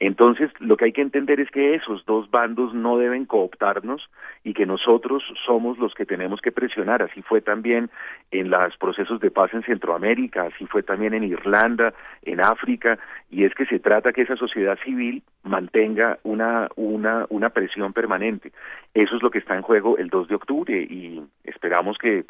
Entonces, 0.00 0.50
lo 0.58 0.76
que 0.76 0.86
hay 0.86 0.92
que 0.92 1.00
entender 1.00 1.40
es 1.40 1.50
que 1.50 1.74
esos 1.74 2.04
dos 2.04 2.30
bandos 2.30 2.74
no 2.74 2.98
deben 2.98 3.24
cooptarnos 3.24 4.10
y 4.42 4.52
que 4.52 4.66
nosotros 4.66 5.22
somos 5.46 5.78
los 5.78 5.94
que 5.94 6.04
tenemos 6.04 6.42
que 6.42 6.52
presionar. 6.52 7.02
Así 7.02 7.22
fue 7.22 7.40
también 7.40 7.88
en 8.30 8.50
los 8.50 8.76
procesos 8.76 9.18
de 9.20 9.30
paz 9.30 9.54
en 9.54 9.62
Centroamérica, 9.62 10.42
así 10.42 10.66
fue 10.66 10.82
también 10.82 11.14
en 11.14 11.24
Irlanda, 11.24 11.94
en 12.22 12.40
África, 12.40 12.98
y 13.30 13.44
es 13.44 13.54
que 13.54 13.64
se 13.64 13.78
trata 13.78 14.12
que 14.12 14.22
esa 14.22 14.36
sociedad 14.36 14.78
civil 14.84 15.22
mantenga 15.42 16.18
una, 16.22 16.43
una, 16.76 17.26
una 17.28 17.50
presión 17.50 17.92
permanente. 17.92 18.52
Eso 18.92 19.16
es 19.16 19.22
lo 19.22 19.30
que 19.30 19.38
está 19.38 19.54
en 19.54 19.62
juego 19.62 19.98
el 19.98 20.08
2 20.08 20.28
de 20.28 20.34
octubre 20.34 20.82
y 20.82 21.22
esperamos 21.44 21.98
que 21.98 22.24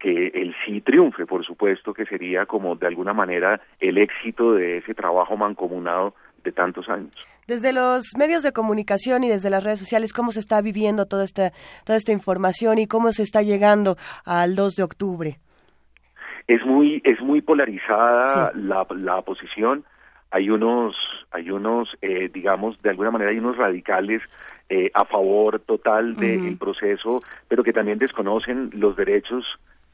que 0.00 0.28
el 0.28 0.54
sí 0.64 0.80
triunfe, 0.80 1.26
por 1.26 1.44
supuesto, 1.44 1.92
que 1.92 2.06
sería 2.06 2.46
como 2.46 2.74
de 2.74 2.86
alguna 2.86 3.12
manera 3.12 3.60
el 3.78 3.98
éxito 3.98 4.54
de 4.54 4.78
ese 4.78 4.94
trabajo 4.94 5.36
mancomunado 5.36 6.14
de 6.42 6.52
tantos 6.52 6.88
años. 6.88 7.14
Desde 7.46 7.72
los 7.72 8.12
medios 8.18 8.42
de 8.42 8.52
comunicación 8.52 9.24
y 9.24 9.28
desde 9.28 9.50
las 9.50 9.62
redes 9.62 9.78
sociales, 9.78 10.12
¿cómo 10.12 10.32
se 10.32 10.40
está 10.40 10.62
viviendo 10.62 11.06
toda 11.06 11.24
esta, 11.24 11.50
toda 11.84 11.98
esta 11.98 12.12
información 12.12 12.78
y 12.78 12.86
cómo 12.86 13.12
se 13.12 13.22
está 13.22 13.42
llegando 13.42 13.96
al 14.24 14.56
2 14.56 14.74
de 14.76 14.82
octubre? 14.82 15.36
Es 16.48 16.64
muy, 16.64 17.02
es 17.04 17.20
muy 17.20 17.42
polarizada 17.42 18.52
la, 18.54 18.86
la 18.96 19.22
posición. 19.22 19.84
Hay 20.30 20.50
unos, 20.50 20.96
hay 21.30 21.50
unos, 21.50 21.96
eh, 22.02 22.30
digamos, 22.32 22.80
de 22.82 22.90
alguna 22.90 23.10
manera 23.10 23.30
hay 23.30 23.38
unos 23.38 23.56
radicales 23.56 24.22
eh, 24.68 24.90
a 24.94 25.04
favor 25.04 25.60
total 25.60 26.16
del 26.16 26.56
proceso, 26.56 27.20
pero 27.48 27.64
que 27.64 27.72
también 27.72 27.98
desconocen 27.98 28.70
los 28.74 28.96
derechos 28.96 29.44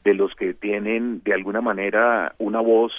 de 0.03 0.13
los 0.13 0.35
que 0.35 0.53
tienen 0.53 1.21
de 1.23 1.33
alguna 1.33 1.61
manera 1.61 2.35
una 2.37 2.61
voz 2.61 2.93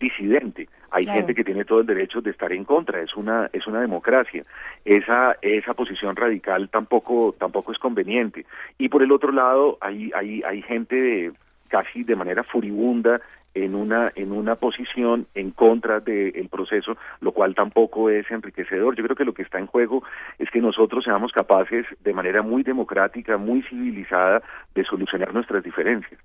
disidente. 0.00 0.68
Hay 0.90 1.04
gente 1.04 1.34
que 1.34 1.44
tiene 1.44 1.64
todo 1.64 1.80
el 1.80 1.86
derecho 1.86 2.20
de 2.20 2.30
estar 2.30 2.52
en 2.52 2.64
contra, 2.64 3.00
es 3.00 3.14
una 3.14 3.48
es 3.52 3.66
una 3.66 3.80
democracia. 3.80 4.44
Esa 4.84 5.36
esa 5.42 5.74
posición 5.74 6.16
radical 6.16 6.68
tampoco 6.68 7.34
tampoco 7.38 7.70
es 7.70 7.78
conveniente. 7.78 8.46
Y 8.78 8.88
por 8.88 9.02
el 9.02 9.12
otro 9.12 9.30
lado 9.30 9.78
hay 9.80 10.10
hay 10.16 10.42
hay 10.42 10.62
gente 10.62 10.96
de, 10.96 11.32
casi 11.68 12.02
de 12.02 12.16
manera 12.16 12.42
furibunda 12.42 13.20
en 13.54 13.74
una 13.74 14.12
en 14.14 14.32
una 14.32 14.56
posición 14.56 15.26
en 15.34 15.50
contra 15.50 16.00
del 16.00 16.48
proceso, 16.48 16.96
lo 17.20 17.32
cual 17.32 17.54
tampoco 17.54 18.10
es 18.10 18.30
enriquecedor. 18.30 18.96
Yo 18.96 19.04
creo 19.04 19.16
que 19.16 19.24
lo 19.24 19.34
que 19.34 19.42
está 19.42 19.58
en 19.58 19.66
juego 19.66 20.02
es 20.38 20.48
que 20.50 20.60
nosotros 20.60 21.04
seamos 21.04 21.32
capaces 21.32 21.86
de 22.00 22.12
manera 22.12 22.42
muy 22.42 22.62
democrática, 22.62 23.36
muy 23.36 23.62
civilizada, 23.62 24.42
de 24.74 24.84
solucionar 24.84 25.34
nuestras 25.34 25.64
diferencias. 25.64 26.20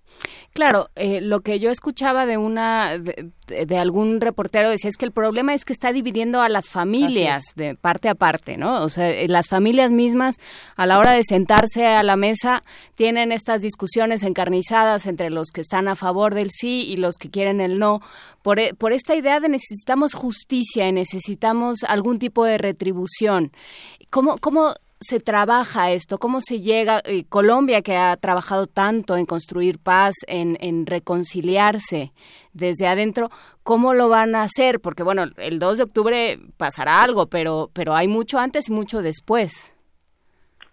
Claro, 0.53 0.87
eh, 0.95 1.19
lo 1.21 1.41
que 1.41 1.59
yo 1.59 1.69
escuchaba 1.69 2.25
de 2.25 2.37
una 2.37 2.97
de, 2.97 3.77
algún 3.77 4.21
reportero 4.21 4.69
decía 4.69 4.89
es 4.89 4.97
que 4.97 5.05
el 5.05 5.11
problema 5.11 5.53
es 5.53 5.65
que 5.65 5.73
está 5.73 5.91
dividiendo 5.91 6.41
a 6.41 6.49
las 6.49 6.69
familias 6.69 7.43
de 7.55 7.75
parte 7.75 8.09
a 8.09 8.15
parte, 8.15 8.57
¿no? 8.57 8.83
O 8.83 8.89
sea, 8.89 9.09
eh, 9.09 9.27
las 9.27 9.49
familias 9.49 9.91
mismas 9.91 10.37
a 10.75 10.85
la 10.85 10.99
hora 10.99 11.11
de 11.11 11.23
sentarse 11.23 11.85
a 11.87 12.03
la 12.03 12.15
mesa 12.15 12.61
tienen 12.95 13.31
estas 13.31 13.61
discusiones 13.61 14.23
encarnizadas 14.23 15.07
entre 15.07 15.29
los 15.29 15.51
que 15.51 15.61
están 15.61 15.87
a 15.87 15.95
favor 15.95 16.33
del 16.33 16.51
sí 16.51 16.85
y 16.87 16.97
los 16.97 17.14
que 17.17 17.29
quieren 17.29 17.61
el 17.61 17.79
no, 17.79 18.01
por, 18.41 18.59
e, 18.59 18.73
por 18.73 18.93
esta 18.93 19.15
idea 19.15 19.39
de 19.39 19.49
necesitamos 19.49 20.13
justicia 20.13 20.87
y 20.87 20.91
necesitamos 20.91 21.83
algún 21.87 22.19
tipo 22.19 22.45
de 22.45 22.57
retribución. 22.57 23.51
¿Cómo, 24.09 24.37
cómo 24.37 24.73
se 24.99 25.19
trabaja 25.19 25.91
esto? 25.91 26.17
¿Cómo 26.17 26.41
se 26.41 26.61
llega? 26.61 27.01
Eh, 27.05 27.25
Colombia, 27.27 27.81
que 27.81 27.95
ha 27.95 28.15
trabajado 28.17 28.67
tanto 28.67 29.17
en 29.17 29.25
construir 29.25 29.77
paz, 29.79 30.15
en, 30.27 30.57
en, 30.61 30.85
reconciliarse 30.85 32.11
desde 32.53 32.87
adentro, 32.87 33.29
¿cómo 33.63 33.93
lo 33.93 34.09
van 34.09 34.35
a 34.35 34.43
hacer? 34.43 34.79
Porque, 34.79 35.03
bueno, 35.03 35.25
el 35.37 35.59
2 35.59 35.77
de 35.77 35.83
octubre 35.83 36.39
pasará 36.57 37.03
algo, 37.03 37.27
pero, 37.27 37.69
pero 37.73 37.93
hay 37.93 38.07
mucho 38.07 38.39
antes 38.39 38.69
y 38.69 38.71
mucho 38.71 39.01
después. 39.01 39.75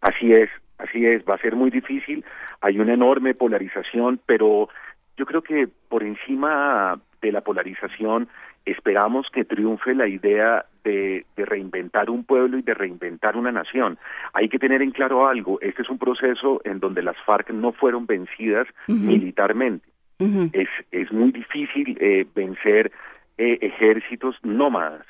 Así 0.01 0.33
es, 0.33 0.51
así 0.79 1.05
es, 1.07 1.23
va 1.29 1.35
a 1.35 1.39
ser 1.39 1.55
muy 1.55 1.71
difícil, 1.71 2.25
hay 2.61 2.79
una 2.79 2.95
enorme 2.95 3.35
polarización, 3.35 4.21
pero 4.27 4.69
yo 5.17 5.27
creo 5.27 5.43
que 5.43 5.69
por 5.89 6.03
encima 6.03 7.01
de 7.21 7.33
la 7.33 7.41
polarización 7.43 8.29
esperamos 8.65 9.27
que 9.33 9.45
triunfe 9.45 9.95
la 9.95 10.07
idea 10.07 10.65
de, 10.85 11.25
reinventar 11.37 12.11
un 12.11 12.25
pueblo 12.25 12.59
y 12.59 12.63
de 12.63 12.75
reinventar 12.75 13.37
una 13.37 13.53
nación. 13.53 13.99
Hay 14.33 14.49
que 14.49 14.59
tener 14.59 14.83
en 14.83 14.93
claro 14.93 15.27
algo, 15.27 15.61
este 15.61 15.83
es 15.83 15.91
un 15.91 15.99
proceso 15.99 16.61
en 16.65 16.81
donde 16.81 17.03
las 17.03 17.17
FARC 17.25 17.51
no 17.51 17.73
fueron 17.73 18.07
vencidas 18.07 18.67
militarmente. 18.87 19.87
es, 20.19 20.69
es 20.93 21.13
muy 21.13 21.33
difícil 21.33 21.97
eh, 22.01 22.27
vencer 22.35 22.93
eh, 23.39 23.59
ejércitos 23.61 24.37
nómadas. 24.43 25.05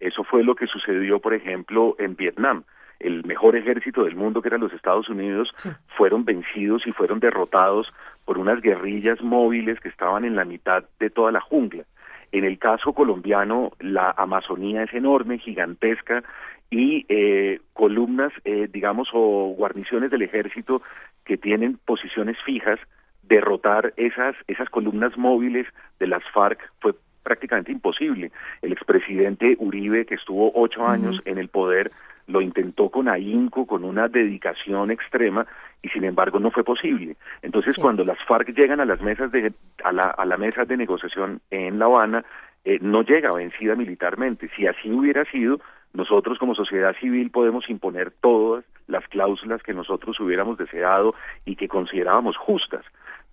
Eso 0.00 0.24
fue 0.24 0.42
lo 0.42 0.54
que 0.54 0.66
sucedió, 0.66 1.20
por 1.20 1.34
ejemplo, 1.34 1.96
en 1.98 2.16
Vietnam 2.16 2.64
el 3.00 3.24
mejor 3.24 3.56
ejército 3.56 4.04
del 4.04 4.16
mundo, 4.16 4.42
que 4.42 4.48
eran 4.48 4.60
los 4.60 4.72
Estados 4.72 5.08
Unidos, 5.08 5.52
fueron 5.96 6.24
vencidos 6.24 6.86
y 6.86 6.92
fueron 6.92 7.20
derrotados 7.20 7.92
por 8.24 8.38
unas 8.38 8.60
guerrillas 8.60 9.20
móviles 9.22 9.80
que 9.80 9.88
estaban 9.88 10.24
en 10.24 10.36
la 10.36 10.44
mitad 10.44 10.84
de 10.98 11.10
toda 11.10 11.32
la 11.32 11.40
jungla. 11.40 11.84
En 12.32 12.44
el 12.44 12.58
caso 12.58 12.92
colombiano, 12.92 13.72
la 13.78 14.14
Amazonía 14.16 14.82
es 14.82 14.92
enorme, 14.92 15.38
gigantesca, 15.38 16.24
y 16.70 17.06
eh, 17.08 17.60
columnas, 17.72 18.32
eh, 18.44 18.68
digamos, 18.72 19.08
o 19.12 19.54
guarniciones 19.56 20.10
del 20.10 20.22
ejército 20.22 20.82
que 21.24 21.36
tienen 21.36 21.78
posiciones 21.84 22.36
fijas, 22.44 22.80
derrotar 23.22 23.92
esas, 23.96 24.34
esas 24.46 24.68
columnas 24.68 25.16
móviles 25.16 25.66
de 25.98 26.06
las 26.06 26.22
FARC 26.32 26.60
fue 26.80 26.94
prácticamente 27.22 27.72
imposible. 27.72 28.30
El 28.62 28.72
expresidente 28.72 29.56
Uribe, 29.58 30.06
que 30.06 30.14
estuvo 30.14 30.52
ocho 30.54 30.86
años 30.86 31.20
en 31.24 31.38
el 31.38 31.48
poder, 31.48 31.90
lo 32.26 32.40
intentó 32.40 32.90
con 32.90 33.08
ahínco, 33.08 33.66
con 33.66 33.84
una 33.84 34.08
dedicación 34.08 34.90
extrema 34.90 35.46
y 35.82 35.88
sin 35.88 36.04
embargo 36.04 36.38
no 36.38 36.50
fue 36.50 36.64
posible. 36.64 37.16
Entonces 37.42 37.76
cuando 37.76 38.04
las 38.04 38.18
FARC 38.24 38.54
llegan 38.54 38.80
a 38.80 38.84
las 38.84 39.00
mesas 39.00 39.30
de 39.30 39.52
a 39.84 39.92
la, 39.92 40.04
a 40.04 40.24
la 40.24 40.36
mesa 40.36 40.64
de 40.64 40.76
negociación 40.76 41.40
en 41.50 41.78
La 41.78 41.86
Habana 41.86 42.24
eh, 42.64 42.78
no 42.80 43.02
llega 43.02 43.32
vencida 43.32 43.76
militarmente. 43.76 44.50
Si 44.56 44.66
así 44.66 44.90
hubiera 44.90 45.24
sido, 45.26 45.60
nosotros 45.92 46.38
como 46.38 46.54
sociedad 46.54 46.96
civil 46.98 47.30
podemos 47.30 47.70
imponer 47.70 48.10
todas 48.10 48.64
las 48.88 49.06
cláusulas 49.08 49.62
que 49.62 49.72
nosotros 49.72 50.18
hubiéramos 50.18 50.58
deseado 50.58 51.14
y 51.44 51.56
que 51.56 51.68
considerábamos 51.68 52.36
justas 52.36 52.84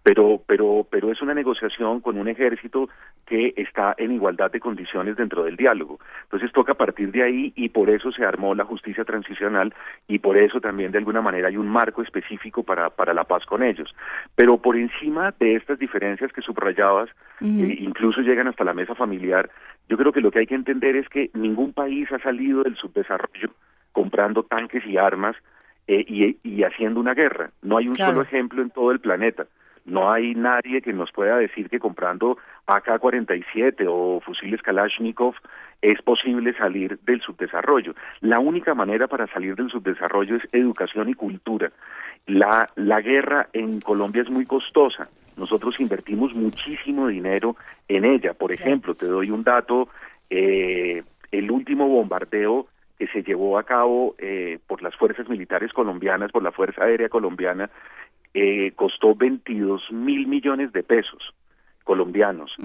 pero 0.04 0.42
pero 0.46 0.86
pero 0.90 1.12
es 1.12 1.22
una 1.22 1.34
negociación 1.34 2.02
con 2.02 2.18
un 2.18 2.28
ejército 2.28 2.90
que 3.26 3.54
está 3.56 3.96
en 3.98 4.12
igualdad 4.12 4.52
de 4.52 4.60
condiciones 4.60 5.16
dentro 5.16 5.46
del 5.46 5.56
diálogo. 5.56 6.00
Entonces 6.24 6.52
toca 6.52 6.74
partir 6.74 7.12
de 7.12 7.24
ahí 7.24 7.54
y 7.56 7.70
por 7.70 7.90
eso 7.90 8.12
se 8.12 8.26
armó 8.26 8.54
la 8.54 8.66
justicia 8.66 9.06
transicional 9.06 9.74
y 10.08 10.20
por 10.20 10.38
eso 10.38 10.60
también 10.60 10.92
de 10.92 10.98
alguna 10.98 11.22
manera 11.22 11.48
hay 11.48 11.58
un 11.58 11.70
marco 11.70 12.02
específico 12.02 12.64
para 12.64 12.90
para 12.90 13.14
la 13.14 13.24
paz 13.24 13.46
con 13.46 13.64
ellos. 13.64 13.96
Pero 14.36 14.58
por 14.58 14.76
encima 14.76 15.34
de 15.40 15.56
estas 15.56 15.80
diferencias 15.80 16.34
que 16.34 16.42
subrayabas, 16.42 17.10
eh, 17.42 17.78
incluso 17.80 18.22
llegan 18.22 18.48
hasta 18.48 18.66
la 18.66 18.74
mesa 18.74 18.96
familiar, 18.96 19.50
yo 19.88 19.98
creo 19.98 20.12
que 20.12 20.22
lo 20.22 20.32
que 20.32 20.40
hay 20.40 20.48
que 20.48 20.56
entender 20.56 20.98
es 20.98 21.08
que 21.08 21.30
ningún 21.34 21.72
país 21.72 22.12
ha 22.12 22.20
salido 22.20 22.64
del 22.64 22.76
subdesarrollo 22.76 23.52
comprando 23.94 24.44
tanques 24.44 24.86
y 24.86 24.98
armas 24.98 25.36
eh, 25.88 26.04
y, 26.08 26.38
y, 26.44 26.64
haciendo 26.64 27.00
una 27.00 27.14
guerra. 27.14 27.52
No 27.62 27.78
hay 27.78 27.88
un 27.88 27.96
solo 27.96 28.22
ejemplo 28.22 28.62
en 28.62 28.70
todo 28.70 28.92
el 28.92 29.00
planeta. 29.00 29.48
No 29.86 30.12
hay 30.12 30.34
nadie 30.34 30.82
que 30.82 30.94
nos 30.94 31.12
pueda 31.12 31.38
decir 31.38 31.70
que 31.70 31.80
comprando 31.80 32.38
AK-47 32.68 33.86
o 33.88 34.22
fusiles 34.22 34.62
Kalashnikov 34.62 35.36
es 35.82 36.02
posible 36.02 36.54
salir 36.54 36.98
del 37.00 37.20
subdesarrollo. 37.22 37.94
La 38.22 38.40
única 38.40 38.74
manera 38.74 39.08
para 39.08 39.28
salir 39.28 39.56
del 39.56 39.70
subdesarrollo 39.70 40.38
es 40.38 40.44
educación 40.54 41.10
y 41.10 41.14
cultura. 41.14 41.72
La, 42.26 42.70
la 42.76 43.02
guerra 43.02 43.50
en 43.52 43.82
Colombia 43.82 44.22
es 44.22 44.30
muy 44.30 44.46
costosa. 44.46 45.10
Nosotros 45.36 45.80
invertimos 45.80 46.34
muchísimo 46.34 47.08
dinero 47.08 47.58
en 47.90 48.06
ella. 48.06 48.34
Por 48.34 48.54
ejemplo, 48.54 48.96
te 48.96 49.08
doy 49.08 49.32
un 49.32 49.44
dato 49.44 49.90
eh, 50.30 51.04
el 51.32 51.52
último 51.52 51.88
bombardeo 51.88 52.68
que 52.98 53.08
se 53.08 53.24
llevó 53.24 53.58
a 53.58 53.64
cabo 53.64 54.16
eh, 54.20 54.60
por 54.68 54.82
las 54.82 54.96
fuerzas 54.96 55.28
militares 55.28 55.74
colombianas, 55.74 56.32
por 56.32 56.44
la 56.44 56.52
Fuerza 56.52 56.84
Aérea 56.84 57.10
Colombiana, 57.10 57.70
eh, 58.34 58.72
costó 58.76 59.16
22 59.16 59.92
mil 59.92 60.28
millones 60.28 60.72
de 60.74 60.84
pesos 60.84 61.34
colombianos. 61.84 62.56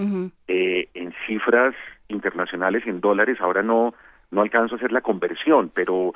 Eh, 0.46 0.88
en 0.94 1.12
cifras 1.26 1.74
internacionales, 2.08 2.84
en 2.86 3.00
dólares, 3.00 3.38
ahora 3.40 3.62
no, 3.62 3.94
no 4.30 4.40
alcanzo 4.42 4.74
a 4.74 4.78
hacer 4.78 4.92
la 4.92 5.00
conversión, 5.00 5.70
pero, 5.74 6.14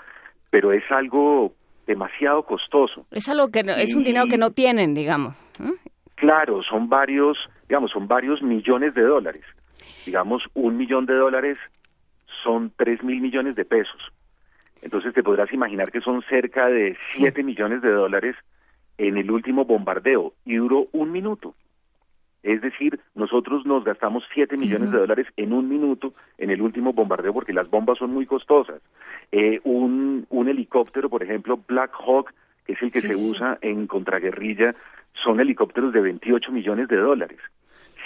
pero 0.50 0.72
es 0.72 0.84
algo 0.90 1.52
demasiado 1.86 2.44
costoso. 2.44 3.06
Es 3.10 3.28
algo 3.28 3.50
que 3.50 3.60
es 3.60 3.94
un 3.94 4.04
dinero 4.04 4.26
que 4.26 4.38
no 4.38 4.52
tienen, 4.52 4.94
digamos. 4.94 5.36
Claro, 6.14 6.62
son 6.62 6.88
varios, 6.88 7.36
digamos, 7.68 7.90
son 7.90 8.06
varios 8.06 8.42
millones 8.42 8.94
de 8.94 9.02
dólares. 9.02 9.44
Digamos, 10.06 10.44
un 10.54 10.76
millón 10.76 11.06
de 11.06 11.14
dólares 11.14 11.58
son 12.42 12.72
tres 12.76 13.02
mil 13.02 13.20
millones 13.20 13.56
de 13.56 13.64
pesos. 13.64 14.00
Entonces 14.80 15.14
te 15.14 15.22
podrás 15.22 15.52
imaginar 15.52 15.90
que 15.90 16.00
son 16.00 16.22
cerca 16.22 16.66
de 16.66 16.96
siete 17.08 17.42
millones 17.42 17.82
de 17.82 17.90
dólares 17.90 18.36
en 18.98 19.16
el 19.16 19.30
último 19.30 19.64
bombardeo 19.64 20.32
y 20.44 20.56
duró 20.56 20.88
un 20.92 21.12
minuto. 21.12 21.54
Es 22.42 22.60
decir, 22.60 22.98
nosotros 23.14 23.64
nos 23.64 23.84
gastamos 23.84 24.24
7 24.34 24.56
millones 24.56 24.90
de 24.90 24.98
dólares 24.98 25.26
en 25.36 25.52
un 25.52 25.68
minuto 25.68 26.12
en 26.38 26.50
el 26.50 26.60
último 26.60 26.92
bombardeo 26.92 27.32
porque 27.32 27.52
las 27.52 27.70
bombas 27.70 27.98
son 27.98 28.12
muy 28.12 28.26
costosas. 28.26 28.82
Eh, 29.30 29.60
un, 29.62 30.26
un 30.28 30.48
helicóptero, 30.48 31.08
por 31.08 31.22
ejemplo, 31.22 31.60
Black 31.68 31.92
Hawk, 32.04 32.32
que 32.66 32.72
es 32.72 32.82
el 32.82 32.90
que 32.90 33.00
se 33.00 33.14
usa 33.14 33.58
en 33.60 33.86
contraguerrilla, 33.86 34.74
son 35.22 35.38
helicópteros 35.40 35.92
de 35.92 36.00
28 36.00 36.50
millones 36.50 36.88
de 36.88 36.96
dólares. 36.96 37.38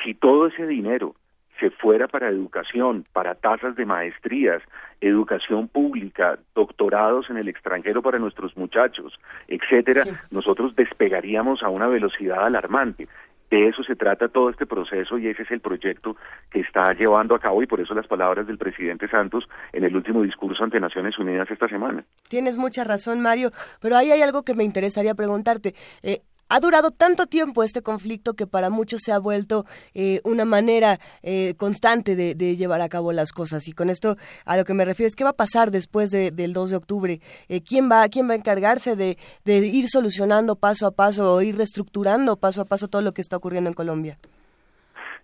Si 0.05 0.13
todo 0.13 0.49
ese 0.49 0.67
dinero 0.67 1.15
se 1.59 1.71
fuera 1.71 2.09
para 2.09 2.29
educación, 2.29 3.05
para 3.13 3.35
tasas 3.35 3.77
de 3.77 3.87
maestrías, 3.87 4.63
educación 5.01 5.69
pública, 5.69 6.39
doctorados 6.55 7.31
en 7.31 7.37
el 7.37 7.49
extranjero 7.49 8.03
para 8.03 8.19
nuestros 8.19 8.57
muchachos, 8.57 9.19
etcétera, 9.49 10.05
nosotros 10.31 10.75
despegaríamos 10.77 11.63
a 11.63 11.69
una 11.69 11.87
velocidad 11.87 12.45
alarmante. 12.45 13.09
De 13.51 13.69
eso 13.69 13.85
se 13.85 13.95
trata 13.95 14.29
todo 14.29 14.51
este 14.51 14.67
proceso 14.67 15.19
y 15.19 15.29
ese 15.29 15.43
es 15.43 15.51
el 15.53 15.61
proyecto 15.61 16.17
que 16.51 16.61
está 16.61 16.93
llevando 16.95 17.35
a 17.35 17.39
cabo 17.39 17.63
y 17.63 17.67
por 17.67 17.81
eso 17.81 17.95
las 17.95 18.09
palabras 18.09 18.47
del 18.49 18.59
presidente 18.59 19.09
Santos 19.09 19.49
en 19.73 19.85
el 19.85 19.95
último 19.95 20.23
discurso 20.23 20.65
ante 20.65 20.81
Naciones 20.81 21.17
Unidas 21.17 21.49
esta 21.49 21.69
semana. 21.69 22.05
Tienes 22.29 22.57
mucha 22.57 22.83
razón, 22.83 23.21
Mario, 23.21 23.53
pero 23.81 23.97
ahí 23.97 24.11
hay 24.11 24.21
algo 24.21 24.43
que 24.43 24.55
me 24.55 24.65
interesaría 24.65 25.15
preguntarte. 25.15 25.75
Eh, 26.03 26.23
ha 26.49 26.61
durado 26.61 26.91
tanto 26.91 27.27
tiempo 27.27 27.63
este 27.63 27.83
conflicto 27.83 28.35
que 28.35 28.47
para 28.47 28.71
muchos 28.71 29.01
se 29.03 29.13
ha 29.13 29.19
vuelto 29.19 29.65
eh, 29.95 30.21
una 30.25 30.45
manera 30.45 30.99
eh, 31.23 31.55
constante 31.57 32.15
de, 32.15 32.57
llevar 32.57 32.81
a 32.81 32.89
cabo 32.89 33.13
las 33.13 33.33
cosas. 33.33 33.67
Y 33.69 33.73
con 33.73 33.91
esto 33.91 34.17
a 34.45 34.57
lo 34.57 34.65
que 34.65 34.75
me 34.75 34.85
refiero 34.85 35.09
es 35.09 35.17
qué 35.17 35.25
va 35.25 35.31
a 35.31 35.37
pasar 35.37 35.71
después 35.71 36.11
del 36.11 36.53
2 36.53 36.71
de 36.71 36.77
octubre. 36.77 37.21
Eh, 37.49 37.61
¿quién, 37.63 37.91
va, 37.91 38.09
¿Quién 38.09 38.29
va 38.29 38.33
a 38.33 38.37
encargarse 38.37 38.97
de, 38.97 39.17
ir 39.47 39.89
solucionando 39.89 40.57
paso 40.57 40.87
a 40.87 40.93
paso 40.93 41.35
o 41.35 41.43
ir 41.43 41.57
reestructurando 41.57 42.37
paso 42.37 42.63
a 42.63 42.65
paso 42.65 42.89
todo 42.89 43.03
lo 43.03 43.13
que 43.13 43.21
está 43.21 43.37
ocurriendo 43.37 43.69
en 43.69 43.75
Colombia? 43.75 44.17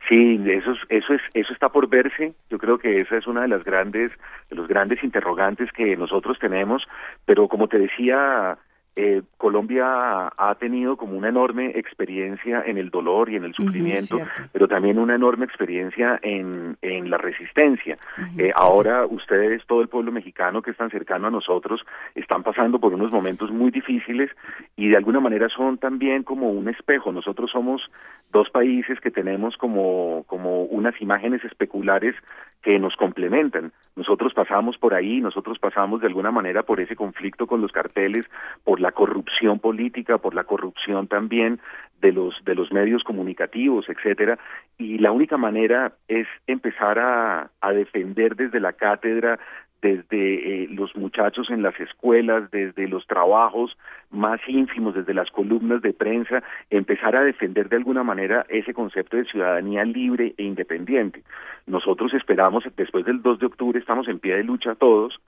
Sí, 0.08 0.42
eso, 0.46 0.72
eso, 0.88 1.14
es, 1.14 1.22
eso 1.32 1.52
está 1.52 1.68
por 1.68 1.88
verse. 1.88 2.34
Yo 2.50 2.58
creo 2.58 2.78
que 2.78 2.98
esa 2.98 3.16
es 3.16 3.26
una 3.26 3.42
de 3.42 3.48
las 3.48 3.62
grandes, 3.62 4.10
de 4.50 4.56
los 4.56 4.66
grandes 4.66 5.02
interrogantes 5.04 5.70
que 5.72 5.96
nosotros 5.96 6.38
tenemos. 6.40 6.82
Pero 7.24 7.48
como 7.48 7.68
te 7.68 7.78
decía 7.78 8.58
eh, 8.94 9.22
Colombia 9.38 10.32
ha 10.36 10.54
tenido 10.58 10.96
como 10.96 11.16
una 11.16 11.28
enorme 11.28 11.72
experiencia 11.74 12.62
en 12.66 12.76
el 12.76 12.90
dolor 12.90 13.30
y 13.30 13.36
en 13.36 13.44
el 13.44 13.54
sufrimiento, 13.54 14.18
pero 14.52 14.68
también 14.68 14.98
una 14.98 15.14
enorme 15.14 15.44
experiencia 15.44 16.18
en, 16.22 16.76
en 16.82 17.10
la 17.10 17.18
resistencia. 17.18 17.96
eh, 18.38 18.52
ahora 18.54 19.06
ustedes, 19.06 19.64
todo 19.66 19.80
el 19.80 19.88
pueblo 19.88 20.12
mexicano 20.12 20.62
que 20.62 20.72
es 20.72 20.76
tan 20.76 20.90
cercano 20.90 21.28
a 21.28 21.30
nosotros, 21.30 21.80
están 22.14 22.42
pasando 22.42 22.78
por 22.78 22.92
unos 22.92 23.12
momentos 23.12 23.50
muy 23.50 23.70
difíciles 23.70 24.30
y 24.76 24.88
de 24.88 24.96
alguna 24.96 25.20
manera 25.20 25.48
son 25.48 25.78
también 25.78 26.22
como 26.22 26.50
un 26.50 26.68
espejo. 26.68 27.12
Nosotros 27.12 27.50
somos 27.50 27.90
dos 28.30 28.50
países 28.50 29.00
que 29.00 29.10
tenemos 29.10 29.56
como, 29.56 30.24
como 30.26 30.64
unas 30.64 31.00
imágenes 31.00 31.44
especulares 31.44 32.14
que 32.62 32.78
nos 32.78 32.94
complementan. 32.96 33.72
Nosotros 33.96 34.32
pasamos 34.34 34.78
por 34.78 34.94
ahí, 34.94 35.20
nosotros 35.20 35.58
pasamos 35.58 36.00
de 36.00 36.06
alguna 36.06 36.30
manera 36.30 36.62
por 36.62 36.80
ese 36.80 36.96
conflicto 36.96 37.46
con 37.46 37.60
los 37.60 37.72
carteles, 37.72 38.26
por 38.64 38.80
la 38.82 38.92
corrupción 38.92 39.58
política, 39.58 40.18
por 40.18 40.34
la 40.34 40.44
corrupción 40.44 41.06
también 41.06 41.60
de 42.00 42.12
los 42.12 42.34
de 42.44 42.54
los 42.54 42.72
medios 42.72 43.04
comunicativos, 43.04 43.88
etcétera, 43.88 44.38
y 44.76 44.98
la 44.98 45.12
única 45.12 45.36
manera 45.36 45.92
es 46.08 46.26
empezar 46.46 46.98
a, 46.98 47.50
defender 47.72 48.36
desde 48.36 48.60
la 48.60 48.72
cátedra 48.74 49.38
desde 49.80 50.62
eh, 50.64 50.68
los 50.70 50.94
muchachos 50.94 51.50
en 51.50 51.62
las 51.62 51.78
escuelas, 51.80 52.48
desde 52.52 52.86
los 52.86 53.04
trabajos 53.08 53.76
más 54.10 54.40
ínfimos, 54.46 54.94
desde 54.94 55.12
las 55.12 55.28
columnas 55.30 55.82
de 55.82 55.92
prensa, 55.92 56.42
empezar 56.70 57.16
a 57.16 57.24
defender 57.24 57.68
de 57.68 57.76
alguna 57.76 58.04
manera 58.04 58.46
ese 58.48 58.74
concepto 58.74 59.16
de 59.16 59.24
ciudadanía 59.24 59.84
libre 59.84 60.34
e 60.36 60.44
independiente. 60.44 61.24
Nosotros 61.66 62.14
esperamos, 62.14 62.62
después 62.76 63.04
del 63.04 63.22
2 63.22 63.40
de 63.40 63.46
octubre, 63.46 63.78
estamos 63.80 64.06
en 64.06 64.20
pie 64.20 64.36
de 64.36 64.44
lucha 64.44 64.76
todos, 64.76 65.20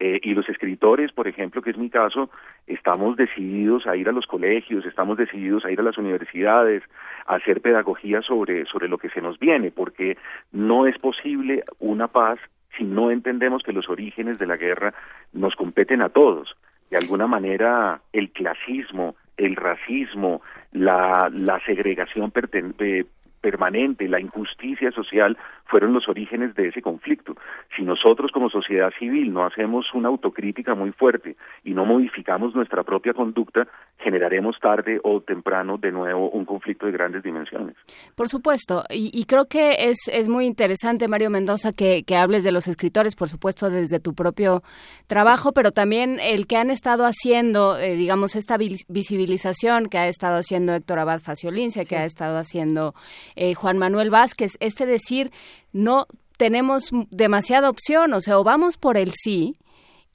eh, 0.00 0.18
y 0.22 0.32
los 0.32 0.48
escritores, 0.48 1.12
por 1.12 1.28
ejemplo, 1.28 1.60
que 1.60 1.70
es 1.70 1.76
mi 1.76 1.90
caso, 1.90 2.30
estamos 2.66 3.16
decididos 3.16 3.86
a 3.86 3.96
ir 3.96 4.08
a 4.08 4.12
los 4.12 4.26
colegios, 4.26 4.86
estamos 4.86 5.18
decididos 5.18 5.66
a 5.66 5.70
ir 5.70 5.78
a 5.78 5.82
las 5.82 5.98
universidades, 5.98 6.82
a 7.26 7.34
hacer 7.34 7.60
pedagogía 7.60 8.22
sobre, 8.22 8.64
sobre 8.64 8.88
lo 8.88 8.96
que 8.96 9.10
se 9.10 9.20
nos 9.20 9.38
viene, 9.38 9.70
porque 9.70 10.16
no 10.52 10.86
es 10.86 10.98
posible 10.98 11.64
una 11.80 12.08
paz 12.08 12.38
si 12.78 12.84
no 12.84 13.10
entendemos 13.10 13.62
que 13.62 13.74
los 13.74 13.90
orígenes 13.90 14.38
de 14.38 14.46
la 14.46 14.56
guerra 14.56 14.94
nos 15.34 15.54
competen 15.54 16.00
a 16.00 16.08
todos. 16.08 16.56
De 16.90 16.96
alguna 16.96 17.26
manera, 17.26 18.00
el 18.14 18.30
clasismo, 18.30 19.16
el 19.36 19.54
racismo, 19.54 20.40
la, 20.72 21.30
la 21.30 21.60
segregación 21.66 22.32
eh, 22.78 23.04
permanente, 23.40 24.08
la 24.08 24.20
injusticia 24.20 24.90
social 24.92 25.36
fueron 25.64 25.92
los 25.92 26.08
orígenes 26.08 26.54
de 26.54 26.68
ese 26.68 26.82
conflicto. 26.82 27.36
Si 27.76 27.82
nosotros 27.82 28.30
como 28.32 28.50
sociedad 28.50 28.90
civil 28.98 29.32
no 29.32 29.44
hacemos 29.44 29.86
una 29.94 30.08
autocrítica 30.08 30.74
muy 30.74 30.92
fuerte 30.92 31.36
y 31.64 31.72
no 31.72 31.84
modificamos 31.84 32.54
nuestra 32.54 32.82
propia 32.82 33.14
conducta, 33.14 33.68
generaremos 33.98 34.58
tarde 34.60 35.00
o 35.02 35.20
temprano 35.20 35.78
de 35.78 35.92
nuevo 35.92 36.30
un 36.30 36.44
conflicto 36.44 36.86
de 36.86 36.92
grandes 36.92 37.22
dimensiones. 37.22 37.76
Por 38.16 38.28
supuesto, 38.28 38.84
y, 38.90 39.24
creo 39.24 39.46
que 39.46 39.90
es, 39.90 40.08
es 40.12 40.28
muy 40.28 40.46
interesante, 40.46 41.06
Mario 41.06 41.30
Mendoza, 41.30 41.72
que, 41.72 42.02
que 42.04 42.16
hables 42.16 42.42
de 42.42 42.52
los 42.52 42.66
escritores, 42.66 43.14
por 43.14 43.28
supuesto, 43.28 43.70
desde 43.70 44.00
tu 44.00 44.14
propio 44.14 44.62
trabajo, 45.06 45.52
pero 45.52 45.70
también 45.70 46.18
el 46.20 46.46
que 46.46 46.56
han 46.56 46.70
estado 46.70 47.04
haciendo, 47.04 47.78
eh, 47.78 47.94
digamos, 47.94 48.36
esta 48.36 48.56
visibilización 48.56 49.86
que 49.86 49.98
ha 49.98 50.08
estado 50.08 50.38
haciendo 50.38 50.74
Héctor 50.74 50.98
Abad 50.98 51.20
Faciolincia, 51.20 51.84
que 51.84 51.96
ha 51.96 52.04
estado 52.04 52.38
haciendo 52.38 52.94
eh, 53.36 53.54
Juan 53.54 53.78
Manuel 53.78 54.10
Vázquez, 54.10 54.52
este 54.60 54.86
decir, 54.86 55.30
no 55.72 56.06
tenemos 56.36 56.90
demasiada 57.10 57.70
opción, 57.70 58.14
o 58.14 58.20
sea, 58.20 58.38
o 58.38 58.44
vamos 58.44 58.76
por 58.76 58.96
el 58.96 59.12
sí, 59.12 59.56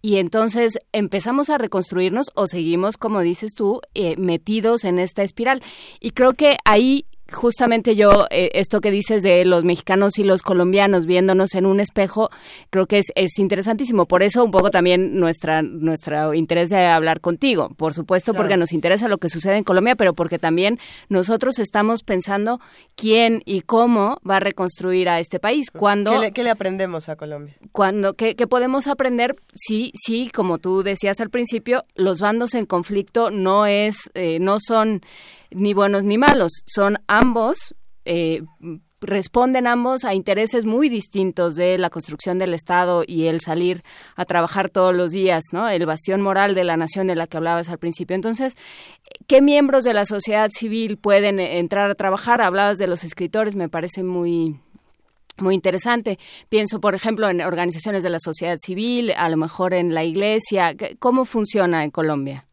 y 0.05 0.17
entonces 0.17 0.79
empezamos 0.91 1.49
a 1.49 1.57
reconstruirnos 1.57 2.27
o 2.35 2.45
seguimos, 2.45 2.95
como 2.95 3.21
dices 3.21 3.55
tú, 3.55 3.81
eh, 3.95 4.15
metidos 4.17 4.83
en 4.83 4.99
esta 4.99 5.23
espiral. 5.23 5.63
Y 5.99 6.11
creo 6.11 6.33
que 6.33 6.57
ahí 6.63 7.07
justamente 7.31 7.95
yo, 7.95 8.27
eh, 8.29 8.51
esto 8.53 8.81
que 8.81 8.91
dices 8.91 9.23
de 9.23 9.45
los 9.45 9.63
mexicanos 9.63 10.17
y 10.19 10.23
los 10.23 10.41
colombianos 10.41 11.05
viéndonos 11.05 11.55
en 11.55 11.65
un 11.65 11.79
espejo, 11.79 12.29
creo 12.69 12.85
que 12.85 12.99
es, 12.99 13.07
es 13.15 13.39
interesantísimo. 13.39 14.05
Por 14.05 14.23
eso 14.23 14.43
un 14.43 14.51
poco 14.51 14.71
también 14.71 15.15
nuestra, 15.17 15.61
nuestro 15.61 16.33
interés 16.33 16.69
de 16.69 16.85
hablar 16.85 17.21
contigo. 17.21 17.69
Por 17.77 17.93
supuesto, 17.93 18.33
porque 18.33 18.57
nos 18.57 18.73
interesa 18.73 19.07
lo 19.07 19.17
que 19.17 19.29
sucede 19.29 19.57
en 19.57 19.63
Colombia, 19.63 19.95
pero 19.95 20.13
porque 20.13 20.39
también 20.39 20.79
nosotros 21.09 21.59
estamos 21.59 22.03
pensando 22.03 22.59
quién 22.95 23.41
y 23.45 23.61
cómo 23.61 24.19
va 24.27 24.37
a 24.37 24.39
reconstruir 24.39 25.09
a 25.09 25.19
este 25.19 25.39
país. 25.39 25.71
Cuando, 25.71 26.21
¿Qué 26.33 26.43
le, 26.43 26.49
aprendemos 26.49 27.09
a 27.09 27.15
Colombia? 27.15 27.55
Cuando, 27.71 28.13
¿qué, 28.13 28.35
podemos 28.47 28.87
aprender? 28.87 29.35
Sí, 29.55 29.91
sí, 29.95 30.29
como 30.33 30.59
tú 30.59 30.83
decías 30.83 31.19
al 31.19 31.29
principio, 31.29 31.83
los 31.95 32.19
bandos 32.19 32.53
en 32.53 32.65
conflicto 32.65 33.31
no 33.31 33.65
es, 33.65 33.97
eh, 34.13 34.39
no 34.39 34.57
son 34.59 35.01
ni 35.51 35.73
buenos 35.73 36.03
ni 36.03 36.17
malos, 36.17 36.63
son 36.65 36.99
ambos 37.07 37.75
eh, 38.05 38.43
responden 39.05 39.67
ambos 39.67 40.03
a 40.03 40.13
intereses 40.13 40.65
muy 40.65 40.89
distintos 40.89 41.55
de 41.55 41.77
la 41.77 41.89
construcción 41.89 42.39
del 42.39 42.53
Estado 42.53 43.03
y 43.05 43.27
el 43.27 43.39
salir 43.39 43.81
a 44.15 44.25
trabajar 44.25 44.69
todos 44.69 44.95
los 44.95 45.11
días, 45.11 45.43
¿no? 45.51 45.69
El 45.69 45.85
bastión 45.85 46.21
moral 46.21 46.55
de 46.55 46.63
la 46.63 46.77
nación 46.77 47.07
de 47.07 47.15
la 47.15 47.27
que 47.27 47.37
hablabas 47.37 47.69
al 47.69 47.77
principio. 47.77 48.15
Entonces, 48.15 48.57
¿qué 49.27 49.41
miembros 49.41 49.83
de 49.83 49.93
la 49.93 50.05
sociedad 50.05 50.49
civil 50.51 50.97
pueden 50.97 51.39
entrar 51.39 51.91
a 51.91 51.95
trabajar? 51.95 52.41
Hablabas 52.41 52.77
de 52.77 52.87
los 52.87 53.03
escritores, 53.03 53.55
me 53.55 53.69
parece 53.69 54.03
muy 54.03 54.59
muy 55.37 55.53
interesante. 55.53 56.17
Pienso, 56.47 56.79
por 56.79 56.95
ejemplo, 56.95 57.29
en 57.29 57.41
organizaciones 57.41 58.03
de 58.03 58.09
la 58.09 58.19
sociedad 58.19 58.57
civil, 58.57 59.11
a 59.17 59.27
lo 59.27 59.35
mejor 59.35 59.73
en 59.73 59.93
la 59.93 60.05
iglesia. 60.05 60.73
¿Cómo 60.99 61.25
funciona 61.25 61.83
en 61.83 61.91
Colombia? 61.91 62.45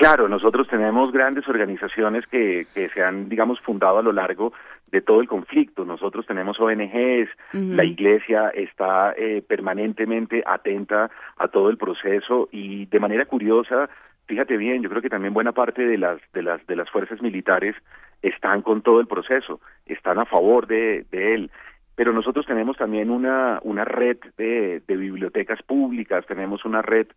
Claro, 0.00 0.30
nosotros 0.30 0.66
tenemos 0.66 1.12
grandes 1.12 1.46
organizaciones 1.46 2.26
que, 2.26 2.66
que 2.72 2.88
se 2.88 3.02
han, 3.02 3.28
digamos, 3.28 3.60
fundado 3.60 3.98
a 3.98 4.02
lo 4.02 4.12
largo 4.12 4.54
de 4.90 5.02
todo 5.02 5.20
el 5.20 5.28
conflicto. 5.28 5.84
Nosotros 5.84 6.24
tenemos 6.24 6.58
ONGs, 6.58 7.28
la 7.52 7.84
iglesia 7.84 8.48
está 8.48 9.12
eh, 9.14 9.44
permanentemente 9.46 10.42
atenta 10.46 11.10
a 11.36 11.48
todo 11.48 11.68
el 11.68 11.76
proceso 11.76 12.48
y 12.50 12.86
de 12.86 12.98
manera 12.98 13.26
curiosa, 13.26 13.90
fíjate 14.24 14.56
bien, 14.56 14.82
yo 14.82 14.88
creo 14.88 15.02
que 15.02 15.10
también 15.10 15.34
buena 15.34 15.52
parte 15.52 15.86
de 15.86 15.98
las 15.98 16.18
de 16.32 16.44
las 16.44 16.66
de 16.66 16.76
las 16.76 16.88
fuerzas 16.88 17.20
militares 17.20 17.76
están 18.22 18.62
con 18.62 18.80
todo 18.80 19.00
el 19.00 19.06
proceso, 19.06 19.60
están 19.84 20.18
a 20.18 20.24
favor 20.24 20.66
de, 20.66 21.04
de 21.10 21.34
él 21.34 21.50
pero 22.00 22.14
nosotros 22.14 22.46
tenemos 22.46 22.78
también 22.78 23.10
una, 23.10 23.60
una 23.62 23.84
red 23.84 24.16
de, 24.38 24.80
de 24.88 24.96
bibliotecas 24.96 25.62
públicas, 25.62 26.24
tenemos 26.24 26.64
una 26.64 26.80
red 26.80 27.08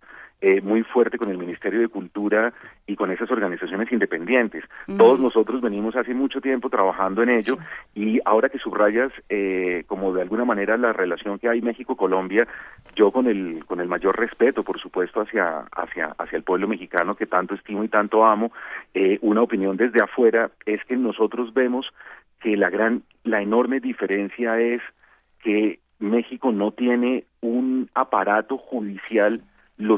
eh, 0.42 0.60
muy 0.60 0.84
fuerte 0.84 1.18
con 1.18 1.32
el 1.32 1.38
Ministerio 1.38 1.80
de 1.80 1.88
Cultura 1.88 2.54
y 2.86 2.98
con 2.98 3.10
esas 3.10 3.32
organizaciones 3.32 3.90
independientes. 3.94 4.66
Todos 4.98 5.22
nosotros 5.22 5.62
venimos 5.62 5.96
hace 5.96 6.14
mucho 6.14 6.42
tiempo 6.42 6.70
trabajando 6.70 7.24
en 7.24 7.30
ello 7.30 7.58
y 7.96 8.20
ahora 8.26 8.50
que 8.50 8.58
subrayas 8.58 9.14
eh, 9.30 9.86
como 9.88 10.12
de 10.12 10.22
alguna 10.22 10.44
manera 10.44 10.76
la 10.76 10.92
relación 10.92 11.40
que 11.40 11.48
hay 11.48 11.62
México-Colombia, 11.62 12.46
yo 12.94 13.10
con 13.12 13.28
el, 13.28 13.64
con 13.66 13.80
el 13.80 13.88
mayor 13.88 14.20
respeto, 14.20 14.64
por 14.64 14.82
supuesto, 14.82 15.22
hacia, 15.22 15.60
hacia, 15.72 16.08
hacia 16.18 16.36
el 16.36 16.44
pueblo 16.44 16.68
mexicano 16.68 17.14
que 17.14 17.26
tanto 17.26 17.56
estimo 17.56 17.86
y 17.86 17.88
tanto 17.88 18.26
amo, 18.26 18.52
eh, 18.94 19.18
una 19.22 19.44
opinión 19.44 19.78
desde 19.78 20.04
afuera 20.04 20.52
es 20.66 20.84
que 20.84 20.98
nosotros 20.98 21.54
vemos 21.54 21.86
que 22.44 22.58
la 22.58 22.70
gran, 22.70 23.04
la 23.24 23.42
enorme 23.42 23.80
diferencia 23.80 24.60
es 24.60 24.82
que 25.42 25.80
México 26.00 26.52
no 26.52 26.72
tiene 26.72 27.24
un 27.40 27.90
aparato 27.94 28.58
judicial 28.58 29.42
lo, 29.78 29.98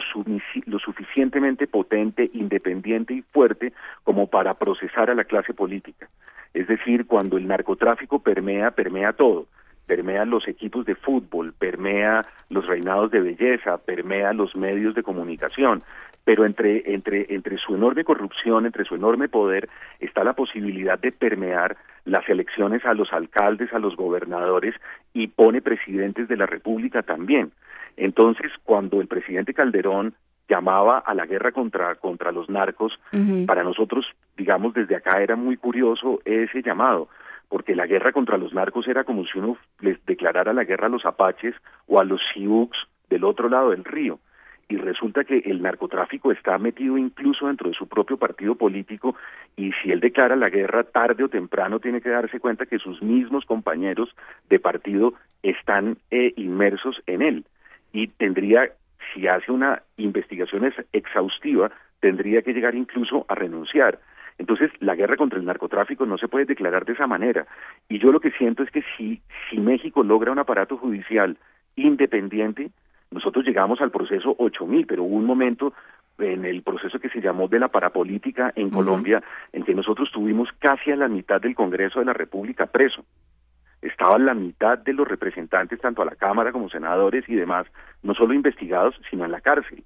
lo, 0.68 0.80
suficientemente 0.80 1.68
potente, 1.68 2.30
independiente 2.34 3.16
y 3.16 3.22
fuerte 3.24 3.74
como 4.04 4.28
para 4.28 4.54
procesar 4.54 5.10
a 5.10 5.16
la 5.16 5.26
clase 5.26 5.54
política. 5.54 6.08
Es 6.54 6.68
decir, 6.68 7.08
cuando 7.08 7.38
el 7.38 7.48
narcotráfico 7.48 8.20
permea, 8.20 8.72
permea 8.72 9.14
todo. 9.14 9.48
Permea 9.86 10.26
los 10.26 10.48
equipos 10.48 10.86
de 10.86 10.96
fútbol, 10.96 11.54
permea 11.54 12.26
los 12.50 12.66
reinados 12.66 13.12
de 13.12 13.22
belleza, 13.22 13.78
permea 13.78 14.34
los 14.34 14.56
medios 14.56 14.96
de 14.96 15.04
comunicación, 15.04 15.84
pero 16.24 16.46
entre, 16.46 16.94
entre, 16.94 17.28
entre 17.34 17.58
su 17.58 17.76
enorme 17.76 18.04
corrupción, 18.04 18.66
entre 18.66 18.84
su 18.84 18.96
enorme 18.96 19.30
poder, 19.30 19.70
está 20.00 20.24
la 20.24 20.34
posibilidad 20.34 21.00
de 21.00 21.12
permear 21.12 21.78
las 22.04 22.28
elecciones 22.28 22.84
a 22.86 22.94
los 22.96 23.14
alcaldes, 23.14 23.72
a 23.74 23.80
los 23.80 23.96
gobernadores 23.96 24.76
y 25.14 25.28
pone 25.28 25.62
presidentes 25.62 26.28
de 26.28 26.38
la 26.38 26.48
República 26.48 27.04
también. 27.04 27.52
Entonces, 27.96 28.52
cuando 28.64 29.02
el 29.02 29.08
presidente 29.08 29.54
Calderón 29.54 30.16
llamaba 30.50 31.00
a 31.00 31.14
la 31.14 31.26
guerra 31.26 31.52
contra, 31.52 31.96
contra 31.96 32.32
los 32.32 32.50
narcos, 32.50 33.00
para 33.48 33.64
nosotros, 33.64 34.06
digamos, 34.38 34.74
desde 34.74 34.96
acá 34.96 35.22
era 35.22 35.36
muy 35.36 35.58
curioso 35.58 36.22
ese 36.26 36.62
llamado, 36.62 37.08
porque 37.56 37.74
la 37.74 37.88
guerra 37.88 38.12
contra 38.12 38.38
los 38.38 38.54
narcos 38.54 38.86
era 38.86 39.06
como 39.06 39.26
si 39.26 39.40
uno 39.40 39.58
les 39.80 40.06
declarara 40.06 40.52
la 40.52 40.66
guerra 40.66 40.88
a 40.88 40.90
los 40.90 41.06
apaches 41.06 41.56
o 41.88 42.02
a 42.02 42.04
los 42.04 42.20
sioux 42.34 42.70
del 43.10 43.24
otro 43.24 43.48
lado 43.48 43.70
del 43.70 43.86
río. 43.86 44.20
Y 44.68 44.76
resulta 44.76 45.24
que 45.24 45.38
el 45.38 45.62
narcotráfico 45.62 46.34
está 46.34 46.58
metido 46.58 46.98
incluso 46.98 47.48
dentro 47.48 47.70
de 47.70 47.76
su 47.76 47.88
propio 47.88 48.18
partido 48.18 48.56
político 48.56 49.16
y 49.56 49.72
si 49.72 49.90
él 49.90 50.02
declara 50.02 50.36
la 50.36 50.50
guerra 50.50 50.84
tarde 50.84 51.24
o 51.24 51.30
temprano 51.30 51.80
tiene 51.80 52.02
que 52.02 52.10
darse 52.10 52.42
cuenta 52.42 52.66
que 52.66 52.78
sus 52.78 53.02
mismos 53.02 53.46
compañeros 53.46 54.14
de 54.50 54.60
partido 54.60 55.14
están 55.42 55.98
eh, 56.12 56.34
inmersos 56.36 57.02
en 57.08 57.22
él. 57.22 57.46
Y 57.94 58.08
tendría 58.08 58.70
si 59.14 59.30
hace 59.30 59.54
una 59.54 59.82
investigación 59.96 60.74
exhaustiva 60.92 61.72
tendría 62.02 62.42
que 62.42 62.52
llegar 62.52 62.76
incluso 62.76 63.26
a 63.30 63.36
renunciar 63.36 64.02
entonces, 64.38 64.72
la 64.80 64.96
guerra 64.96 65.16
contra 65.16 65.40
el 65.40 65.46
narcotráfico 65.46 66.06
no 66.06 66.18
se 66.18 66.28
puede 66.28 66.46
declarar 66.46 66.86
de 66.86 66.94
esa 66.94 67.08
manera. 67.08 67.48
Y 67.88 68.00
yo 68.00 68.12
lo 68.12 68.20
que 68.20 68.32
siento 68.32 68.64
es 68.64 68.72
que 68.72 68.84
si, 68.98 69.22
si 69.50 69.58
México 69.60 70.04
logra 70.04 70.32
un 70.32 70.40
aparato 70.40 70.78
judicial 70.78 71.38
independiente, 71.76 72.72
nosotros 73.12 73.46
llegamos 73.46 73.80
al 73.82 73.92
proceso 73.92 74.36
8000, 74.38 74.88
pero 74.88 75.04
hubo 75.04 75.16
un 75.16 75.26
momento 75.26 75.74
en 76.18 76.46
el 76.46 76.64
proceso 76.64 77.00
que 77.00 77.10
se 77.10 77.22
llamó 77.22 77.48
de 77.48 77.60
la 77.60 77.70
parapolítica 77.70 78.52
en 78.56 78.70
Colombia, 78.70 79.24
en 79.54 79.64
que 79.64 79.74
nosotros 79.74 80.10
tuvimos 80.12 80.50
casi 80.60 80.92
a 80.92 80.96
la 80.96 81.08
mitad 81.08 81.42
del 81.42 81.56
Congreso 81.56 82.00
de 82.00 82.06
la 82.06 82.14
República 82.14 82.66
preso. 82.66 83.06
Estaba 83.82 84.18
la 84.18 84.34
mitad 84.34 84.78
de 84.78 84.94
los 84.94 85.08
representantes, 85.08 85.80
tanto 85.80 86.02
a 86.02 86.06
la 86.06 86.16
Cámara 86.16 86.52
como 86.52 86.70
senadores 86.70 87.28
y 87.28 87.36
demás, 87.36 87.68
no 88.04 88.14
solo 88.16 88.34
investigados, 88.34 89.00
sino 89.10 89.26
en 89.26 89.32
la 89.32 89.42
cárcel. 89.42 89.84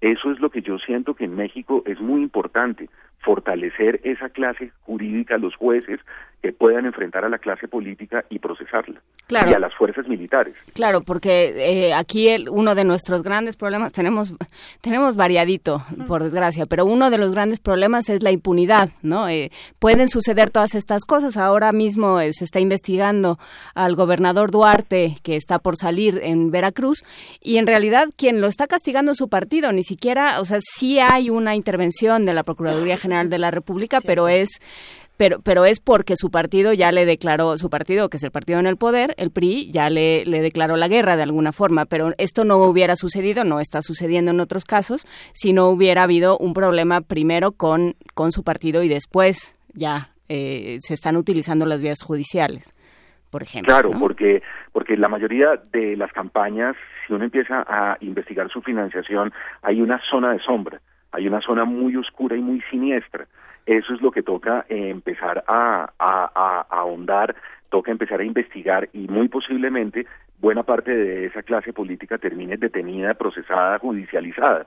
Eso 0.00 0.32
es 0.32 0.40
lo 0.40 0.50
que 0.50 0.62
yo 0.62 0.78
siento 0.78 1.14
que 1.14 1.24
en 1.24 1.36
México 1.36 1.82
es 1.86 2.00
muy 2.00 2.22
importante, 2.22 2.90
fortalecer 3.22 4.00
esa 4.04 4.28
clase 4.28 4.72
jurídica, 4.82 5.38
los 5.38 5.54
jueces 5.56 6.00
que 6.42 6.52
puedan 6.52 6.86
enfrentar 6.86 7.24
a 7.24 7.28
la 7.28 7.38
clase 7.38 7.68
política 7.68 8.24
y 8.28 8.40
procesarla. 8.40 9.00
Y 9.30 9.54
a 9.54 9.58
las 9.58 9.72
fuerzas 9.74 10.08
militares. 10.08 10.54
Claro, 10.74 11.00
porque 11.00 11.54
eh, 11.56 11.94
aquí 11.94 12.28
el, 12.28 12.48
uno 12.50 12.74
de 12.74 12.84
nuestros 12.84 13.22
grandes 13.22 13.56
problemas, 13.56 13.92
tenemos, 13.92 14.34
tenemos 14.80 15.16
variadito, 15.16 15.84
por 16.08 16.22
desgracia, 16.22 16.66
pero 16.66 16.84
uno 16.84 17.10
de 17.10 17.18
los 17.18 17.32
grandes 17.32 17.60
problemas 17.60 18.08
es 18.10 18.22
la 18.22 18.32
impunidad, 18.32 18.90
¿no? 19.02 19.28
Eh, 19.28 19.50
pueden 19.78 20.08
suceder 20.08 20.50
todas 20.50 20.74
estas 20.74 21.04
cosas. 21.04 21.36
Ahora 21.36 21.72
mismo 21.72 22.20
eh, 22.20 22.32
se 22.32 22.44
está 22.44 22.58
investigando 22.60 23.38
al 23.74 23.94
gobernador 23.94 24.50
Duarte, 24.50 25.16
que 25.22 25.36
está 25.36 25.60
por 25.60 25.76
salir 25.76 26.20
en 26.22 26.50
Veracruz, 26.50 27.04
y 27.40 27.56
en 27.56 27.66
realidad 27.66 28.08
quien 28.16 28.40
lo 28.40 28.48
está 28.48 28.66
castigando 28.66 29.12
es 29.12 29.18
su 29.18 29.28
partido, 29.28 29.72
ni 29.72 29.84
siquiera, 29.84 30.40
o 30.40 30.44
sea, 30.44 30.58
sí 30.60 30.98
hay 30.98 31.30
una 31.30 31.54
intervención 31.54 32.26
de 32.26 32.34
la 32.34 32.42
Procuraduría 32.42 32.96
General 32.96 33.11
de 33.24 33.38
la 33.38 33.50
República, 33.50 34.00
pero 34.04 34.28
es 34.28 34.60
pero, 35.16 35.40
pero 35.40 35.64
es 35.64 35.78
porque 35.78 36.16
su 36.16 36.30
partido 36.30 36.72
ya 36.72 36.90
le 36.90 37.04
declaró, 37.04 37.56
su 37.58 37.70
partido, 37.70 38.08
que 38.08 38.16
es 38.16 38.24
el 38.24 38.30
partido 38.30 38.58
en 38.58 38.66
el 38.66 38.76
poder, 38.76 39.14
el 39.18 39.30
PRI, 39.30 39.70
ya 39.70 39.90
le, 39.90 40.24
le 40.24 40.40
declaró 40.40 40.76
la 40.76 40.88
guerra 40.88 41.16
de 41.16 41.22
alguna 41.22 41.52
forma, 41.52 41.84
pero 41.84 42.12
esto 42.18 42.44
no 42.44 42.56
hubiera 42.56 42.96
sucedido, 42.96 43.44
no 43.44 43.60
está 43.60 43.82
sucediendo 43.82 44.30
en 44.30 44.40
otros 44.40 44.64
casos, 44.64 45.06
si 45.32 45.52
no 45.52 45.68
hubiera 45.68 46.02
habido 46.02 46.38
un 46.38 46.54
problema 46.54 47.02
primero 47.02 47.52
con, 47.52 47.94
con 48.14 48.32
su 48.32 48.42
partido 48.42 48.82
y 48.82 48.88
después 48.88 49.56
ya 49.74 50.08
eh, 50.28 50.78
se 50.80 50.94
están 50.94 51.16
utilizando 51.16 51.66
las 51.66 51.80
vías 51.80 52.02
judiciales. 52.02 52.72
Por 53.30 53.42
ejemplo, 53.42 53.72
claro, 53.72 53.92
porque 53.98 54.42
porque 54.72 54.96
la 54.96 55.08
mayoría 55.08 55.60
de 55.72 55.96
las 55.96 56.12
campañas, 56.12 56.76
si 57.06 57.14
uno 57.14 57.24
empieza 57.24 57.64
a 57.66 57.96
investigar 58.00 58.50
su 58.50 58.60
financiación, 58.60 59.32
hay 59.62 59.80
una 59.80 60.00
zona 60.10 60.32
de 60.32 60.38
sombra 60.40 60.80
hay 61.12 61.26
una 61.26 61.40
zona 61.40 61.64
muy 61.64 61.96
oscura 61.96 62.36
y 62.36 62.40
muy 62.40 62.60
siniestra. 62.70 63.26
Eso 63.66 63.94
es 63.94 64.02
lo 64.02 64.10
que 64.10 64.22
toca 64.22 64.64
eh, 64.68 64.88
empezar 64.90 65.44
a, 65.46 65.92
a, 65.98 66.66
ahondar, 66.68 67.36
toca 67.70 67.92
empezar 67.92 68.20
a 68.20 68.24
investigar 68.24 68.88
y 68.92 69.06
muy 69.06 69.28
posiblemente 69.28 70.06
buena 70.40 70.64
parte 70.64 70.90
de 70.90 71.26
esa 71.26 71.42
clase 71.42 71.72
política 71.72 72.18
termine 72.18 72.56
detenida, 72.56 73.14
procesada, 73.14 73.78
judicializada. 73.78 74.66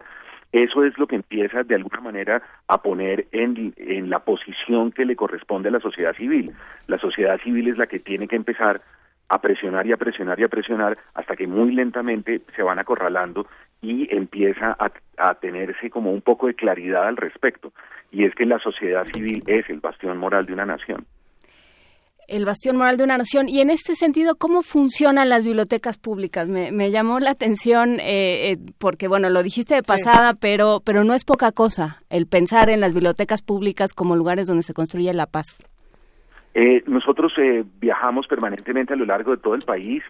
Eso 0.54 0.86
es 0.86 0.98
lo 0.98 1.08
que 1.08 1.18
empieza 1.18 1.64
de 1.64 1.76
alguna 1.76 2.00
manera 2.00 2.42
a 2.70 2.82
poner 2.82 3.28
en, 3.34 3.74
en 3.76 4.10
la 4.10 4.20
posición 4.20 4.92
que 4.94 5.04
le 5.04 5.18
corresponde 5.18 5.68
a 5.68 5.74
la 5.74 5.82
sociedad 5.82 6.16
civil. 6.16 6.54
La 6.88 6.98
sociedad 6.98 7.38
civil 7.42 7.68
es 7.68 7.78
la 7.78 7.88
que 7.88 8.00
tiene 8.00 8.30
que 8.30 8.38
empezar 8.38 8.82
a 9.30 9.40
presionar 9.40 9.88
y 9.88 9.92
a 9.92 9.98
presionar 9.98 10.40
y 10.40 10.44
a 10.44 10.48
presionar 10.48 10.98
hasta 11.14 11.36
que 11.36 11.48
muy 11.48 11.72
lentamente 11.72 12.42
se 12.56 12.64
van 12.64 12.80
acorralando 12.80 13.48
y 13.82 14.14
empieza 14.16 14.76
a, 14.80 15.34
tenerse 15.36 15.90
como 15.90 16.12
un 16.12 16.22
poco 16.22 16.48
de 16.48 16.56
claridad 16.56 17.08
al 17.08 17.18
respecto. 17.18 17.72
Y 18.12 18.26
es 18.26 18.34
que 18.36 18.46
la 18.46 18.60
sociedad 18.60 19.06
civil 19.14 19.44
es 19.48 19.70
el 19.70 19.80
bastión 19.80 20.18
moral 20.18 20.46
de 20.46 20.54
una 20.54 20.66
nación. 20.66 21.06
El 22.28 22.46
bastión 22.46 22.78
moral 22.78 22.98
de 22.98 23.04
una 23.04 23.20
nación. 23.20 23.48
Y 23.48 23.62
en 23.62 23.70
este 23.70 23.96
sentido, 23.96 24.36
¿cómo 24.36 24.64
funcionan 24.64 25.30
las 25.30 25.44
bibliotecas 25.44 25.98
públicas? 25.98 26.48
Me, 26.48 26.90
llamó 26.90 27.20
la 27.20 27.32
atención 27.32 28.00
eh, 28.00 28.52
eh, 28.52 28.58
porque, 28.80 29.08
bueno, 29.08 29.30
lo 29.30 29.44
dijiste 29.44 29.76
de 29.76 29.84
pasada, 29.84 30.34
pero, 30.34 30.82
pero 30.84 31.04
no 31.04 31.14
es 31.14 31.24
poca 31.24 31.52
cosa 31.52 32.02
el 32.10 32.26
pensar 32.26 32.70
en 32.70 32.82
las 32.82 32.94
bibliotecas 32.94 33.44
públicas 33.44 33.94
como 33.94 34.16
lugares 34.16 34.48
donde 34.48 34.64
se 34.64 34.74
construye 34.74 35.14
la 35.14 35.28
paz. 35.28 35.62
Eh, 36.56 36.84
nosotros 36.88 37.34
viajamos 37.82 38.28
permanentemente 38.28 38.94
a 38.94 38.96
lo 38.96 39.06
largo 39.06 39.32
de 39.32 39.42
todo 39.42 39.56
el 39.56 39.62
país. 39.62 40.04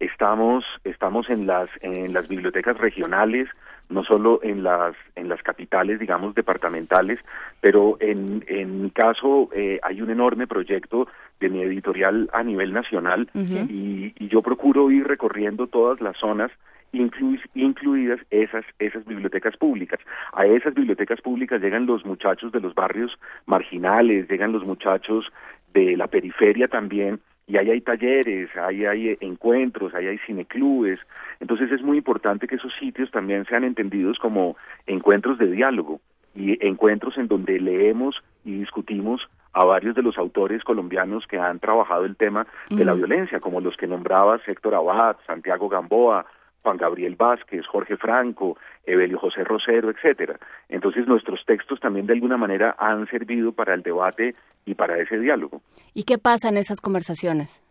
Estamos 0.00 0.64
estamos 0.82 1.28
en 1.28 1.46
las 1.46 1.68
en 1.82 2.14
las 2.14 2.26
bibliotecas 2.26 2.78
regionales 2.78 3.48
no 3.90 4.02
solo 4.02 4.40
en 4.42 4.62
las 4.62 4.94
en 5.14 5.28
las 5.28 5.42
capitales 5.42 5.98
digamos 5.98 6.34
departamentales 6.34 7.18
pero 7.60 7.98
en 8.00 8.42
en 8.46 8.82
mi 8.82 8.90
caso 8.92 9.50
eh, 9.54 9.78
hay 9.82 10.00
un 10.00 10.08
enorme 10.08 10.46
proyecto 10.46 11.06
de 11.38 11.50
mi 11.50 11.60
editorial 11.62 12.30
a 12.32 12.42
nivel 12.42 12.72
nacional 12.72 13.28
y, 13.34 14.14
y, 14.18 14.28
yo 14.28 14.40
procuro 14.40 14.90
ir 14.90 15.06
recorriendo 15.06 15.66
todas 15.66 16.00
las 16.00 16.16
zonas 16.16 16.50
incluidas 16.92 18.20
esas 18.30 18.64
esas 18.78 19.04
bibliotecas 19.04 19.56
públicas. 19.56 20.00
A 20.32 20.46
esas 20.46 20.74
bibliotecas 20.74 21.20
públicas 21.20 21.60
llegan 21.60 21.86
los 21.86 22.04
muchachos 22.04 22.52
de 22.52 22.60
los 22.60 22.74
barrios 22.74 23.12
marginales 23.46 24.28
llegan 24.28 24.52
los 24.52 24.64
muchachos 24.64 25.26
de 25.72 25.96
la 25.96 26.06
periferia 26.06 26.68
también 26.68 27.20
y 27.50 27.56
ahí 27.56 27.68
hay 27.68 27.80
talleres, 27.80 28.48
ahí 28.56 28.86
hay 28.86 29.16
encuentros, 29.20 29.92
ahí 29.92 30.06
hay 30.06 30.18
cineclubes. 30.18 31.00
Entonces 31.40 31.72
es 31.72 31.82
muy 31.82 31.98
importante 31.98 32.46
que 32.46 32.54
esos 32.54 32.72
sitios 32.78 33.10
también 33.10 33.44
sean 33.46 33.64
entendidos 33.64 34.18
como 34.20 34.56
encuentros 34.86 35.36
de 35.38 35.50
diálogo 35.50 36.00
y 36.32 36.64
encuentros 36.64 37.18
en 37.18 37.26
donde 37.26 37.58
leemos 37.58 38.22
y 38.44 38.60
discutimos 38.60 39.28
a 39.52 39.64
varios 39.64 39.96
de 39.96 40.02
los 40.02 40.16
autores 40.16 40.62
colombianos 40.62 41.26
que 41.26 41.38
han 41.38 41.58
trabajado 41.58 42.04
el 42.04 42.14
tema 42.14 42.46
de 42.68 42.84
la 42.84 42.94
violencia, 42.94 43.40
como 43.40 43.60
los 43.60 43.76
que 43.76 43.88
nombraba 43.88 44.38
Héctor 44.46 44.76
Abad, 44.76 45.16
Santiago 45.26 45.68
Gamboa, 45.68 46.26
Juan 46.62 46.76
Gabriel 46.76 47.16
Vázquez, 47.16 47.66
Jorge 47.66 47.96
Franco, 47.96 48.56
Evelio 48.84 49.18
José 49.18 49.44
Rosero, 49.44 49.90
etcétera. 49.90 50.38
Entonces 50.68 51.06
nuestros 51.06 51.44
textos 51.46 51.80
también 51.80 52.06
de 52.06 52.14
alguna 52.14 52.36
manera 52.36 52.76
han 52.78 53.06
servido 53.08 53.52
para 53.52 53.74
el 53.74 53.82
debate 53.82 54.34
y 54.66 54.74
para 54.74 54.98
ese 54.98 55.18
diálogo. 55.18 55.62
¿Y 55.94 56.04
qué 56.04 56.18
pasa 56.18 56.48
en 56.48 56.56
esas 56.56 56.80
conversaciones? 56.80 57.62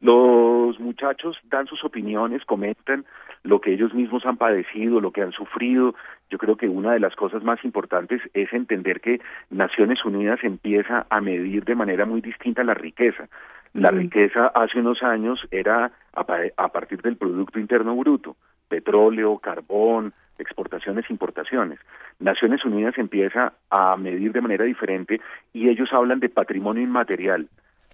Los 0.00 0.78
muchachos 0.80 1.38
dan 1.44 1.66
sus 1.66 1.82
opiniones, 1.82 2.44
comentan 2.44 3.06
lo 3.42 3.60
que 3.60 3.72
ellos 3.72 3.94
mismos 3.94 4.26
han 4.26 4.36
padecido, 4.36 5.00
lo 5.00 5.12
que 5.12 5.22
han 5.22 5.32
sufrido. 5.32 5.94
Yo 6.30 6.38
creo 6.38 6.56
que 6.56 6.68
una 6.68 6.92
de 6.92 7.00
las 7.00 7.14
cosas 7.14 7.42
más 7.42 7.64
importantes 7.64 8.20
es 8.34 8.52
entender 8.52 9.00
que 9.00 9.20
Naciones 9.50 10.04
Unidas 10.04 10.40
empieza 10.42 11.06
a 11.08 11.20
medir 11.20 11.64
de 11.64 11.74
manera 11.74 12.04
muy 12.04 12.20
distinta 12.20 12.64
la 12.64 12.74
riqueza. 12.74 13.28
La 13.74 13.90
riqueza 13.90 14.46
hace 14.54 14.78
unos 14.78 15.02
años 15.02 15.40
era 15.50 15.90
a, 16.12 16.68
partir 16.68 17.02
del 17.02 17.16
Producto 17.16 17.58
Interno 17.58 17.96
Bruto, 17.96 18.36
petróleo, 18.68 19.38
carbón, 19.38 20.12
exportaciones, 20.38 21.10
importaciones. 21.10 21.80
Naciones 22.20 22.64
Unidas 22.64 22.96
empieza 22.98 23.52
a 23.70 23.96
medir 23.96 24.30
de 24.32 24.40
manera 24.40 24.64
diferente 24.64 25.20
y 25.52 25.68
ellos 25.68 25.92
hablan 25.92 26.20
de 26.20 26.28
patrimonio 26.28 26.84
inmaterial. 26.84 27.48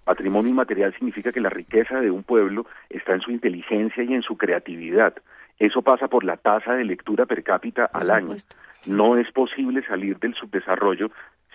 Patrimonio 0.05 0.51
inmaterial 0.51 0.93
significa 0.93 1.31
que 1.31 1.41
la 1.41 1.49
riqueza 1.49 1.99
de 1.99 2.11
un 2.11 2.21
pueblo 2.21 2.67
está 2.91 3.13
en 3.13 3.21
su 3.21 3.31
inteligencia 3.31 4.03
y 4.03 4.13
en 4.13 4.21
su 4.21 4.37
creatividad. 4.37 5.15
Eso 5.57 5.81
pasa 5.81 6.07
por 6.07 6.23
la 6.23 6.37
tasa 6.37 6.73
de 6.73 6.85
lectura 6.85 7.25
per 7.25 7.43
cápita 7.43 7.85
al 7.85 8.11
año. 8.11 8.35
No 8.85 9.17
es 9.17 9.31
posible 9.31 9.83
salir 9.83 10.19
del 10.19 10.35
subdesarrollo 10.35 11.09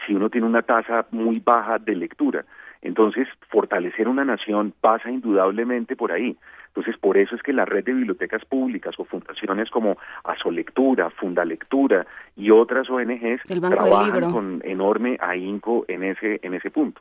si 0.04 0.14
uno 0.14 0.30
tiene 0.30 0.48
una 0.48 0.62
tasa 0.62 1.06
muy 1.12 1.38
baja 1.38 1.78
de 1.78 1.94
lectura. 1.94 2.44
Entonces, 2.82 3.28
fortalecer 3.48 4.08
una 4.08 4.24
nación 4.24 4.72
pasa 4.80 5.10
indudablemente 5.10 5.96
por 5.96 6.12
ahí. 6.12 6.36
Entonces, 6.68 7.00
por 7.00 7.16
eso 7.16 7.34
es 7.34 7.42
que 7.42 7.54
la 7.54 7.64
red 7.64 7.84
de 7.84 7.94
bibliotecas 7.94 8.44
públicas 8.44 8.94
o 8.98 9.04
fundaciones 9.04 9.70
como 9.70 9.96
Asolectura, 10.24 11.08
Fundalectura 11.08 12.06
y 12.36 12.50
otras 12.50 12.90
ONGs 12.90 13.42
trabajan 13.44 14.30
con 14.30 14.60
enorme 14.62 15.16
ahínco 15.20 15.86
en 15.88 16.04
ese, 16.04 16.38
en 16.42 16.52
ese 16.52 16.70
punto. 16.70 17.00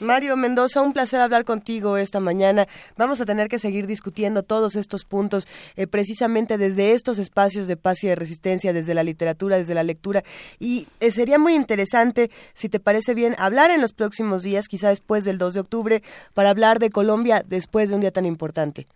Mario 0.00 0.34
Mendoza, 0.36 0.80
un 0.80 0.94
placer 0.94 1.20
hablar 1.20 1.44
contigo 1.44 1.98
esta 1.98 2.20
mañana. 2.20 2.66
Vamos 2.96 3.20
a 3.20 3.26
tener 3.26 3.48
que 3.48 3.58
seguir 3.58 3.86
discutiendo 3.86 4.42
todos 4.42 4.74
estos 4.74 5.04
puntos 5.04 5.46
eh, 5.76 5.86
precisamente 5.86 6.56
desde 6.56 6.92
estos 6.92 7.18
espacios 7.18 7.66
de 7.66 7.76
paz 7.76 8.02
y 8.02 8.08
de 8.08 8.14
resistencia, 8.14 8.72
desde 8.72 8.94
la 8.94 9.02
literatura, 9.02 9.58
desde 9.58 9.74
la 9.74 9.84
lectura. 9.84 10.24
Y 10.58 10.86
eh, 11.00 11.12
sería 11.12 11.38
muy 11.38 11.54
interesante, 11.54 12.30
si 12.54 12.70
te 12.70 12.80
parece 12.80 13.12
bien, 13.12 13.34
hablar 13.38 13.70
en 13.70 13.82
los 13.82 13.92
próximos 13.92 14.42
días, 14.42 14.68
quizá 14.68 14.88
después 14.88 15.24
del 15.24 15.36
2 15.36 15.54
de 15.54 15.60
octubre, 15.60 16.02
para 16.32 16.48
hablar 16.48 16.78
de 16.78 16.90
Colombia 16.90 17.44
después 17.46 17.90
de 17.90 17.96
un 17.96 18.00
día 18.00 18.10
tan 18.10 18.24
importante. 18.24 18.86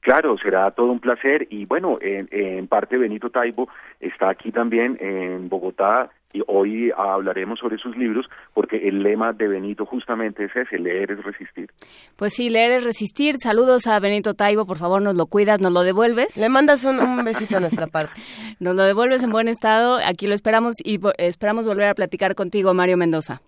Claro, 0.00 0.36
será 0.38 0.70
todo 0.70 0.90
un 0.92 1.00
placer 1.00 1.46
y 1.50 1.66
bueno, 1.66 1.98
en, 2.00 2.28
en 2.30 2.66
parte 2.66 2.96
Benito 2.96 3.30
Taibo 3.30 3.68
está 4.00 4.30
aquí 4.30 4.50
también 4.50 4.96
en 5.00 5.48
Bogotá 5.48 6.10
y 6.32 6.42
hoy 6.46 6.92
hablaremos 6.96 7.58
sobre 7.58 7.76
sus 7.78 7.96
libros 7.96 8.26
porque 8.54 8.88
el 8.88 9.02
lema 9.02 9.32
de 9.32 9.48
Benito 9.48 9.84
justamente 9.84 10.44
es 10.44 10.54
ese, 10.54 10.78
leer 10.78 11.10
es 11.12 11.24
resistir. 11.24 11.70
Pues 12.16 12.34
sí, 12.34 12.48
leer 12.48 12.72
es 12.72 12.84
resistir. 12.84 13.34
Saludos 13.42 13.86
a 13.86 13.98
Benito 13.98 14.34
Taibo, 14.34 14.64
por 14.66 14.78
favor, 14.78 15.02
nos 15.02 15.16
lo 15.16 15.26
cuidas, 15.26 15.60
nos 15.60 15.72
lo 15.72 15.82
devuelves. 15.82 16.36
Le 16.36 16.48
mandas 16.48 16.84
un, 16.84 17.24
besito 17.24 17.56
a 17.56 17.60
nuestra 17.60 17.86
parte. 17.86 18.20
nos 18.60 18.74
lo 18.74 18.84
devuelves 18.84 19.22
en 19.22 19.30
buen 19.30 19.48
estado, 19.48 19.98
aquí 20.04 20.26
lo 20.26 20.34
esperamos 20.34 20.74
y 20.84 21.00
esperamos 21.18 21.66
volver 21.66 21.88
a 21.88 21.94
platicar 21.94 22.34
contigo, 22.34 22.74
Mario 22.74 22.96
Mendoza. 22.96 23.40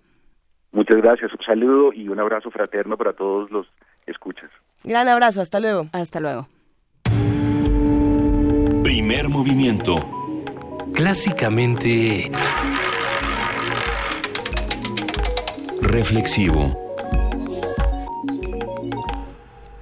Muchas 0.72 0.96
gracias, 0.96 1.32
un 1.32 1.44
saludo 1.44 1.92
y 1.92 2.08
un 2.08 2.18
abrazo 2.18 2.50
fraterno 2.50 2.96
para 2.96 3.12
todos 3.12 3.50
los 3.50 3.66
escuchas. 4.06 4.50
Gran 4.84 5.09
abrazo, 5.09 5.40
hasta 5.40 5.60
luego. 5.60 5.88
Hasta 5.92 6.20
luego. 6.20 6.48
Primer 8.82 9.28
movimiento 9.28 9.96
clásicamente 10.92 12.30
reflexivo. 15.80 16.78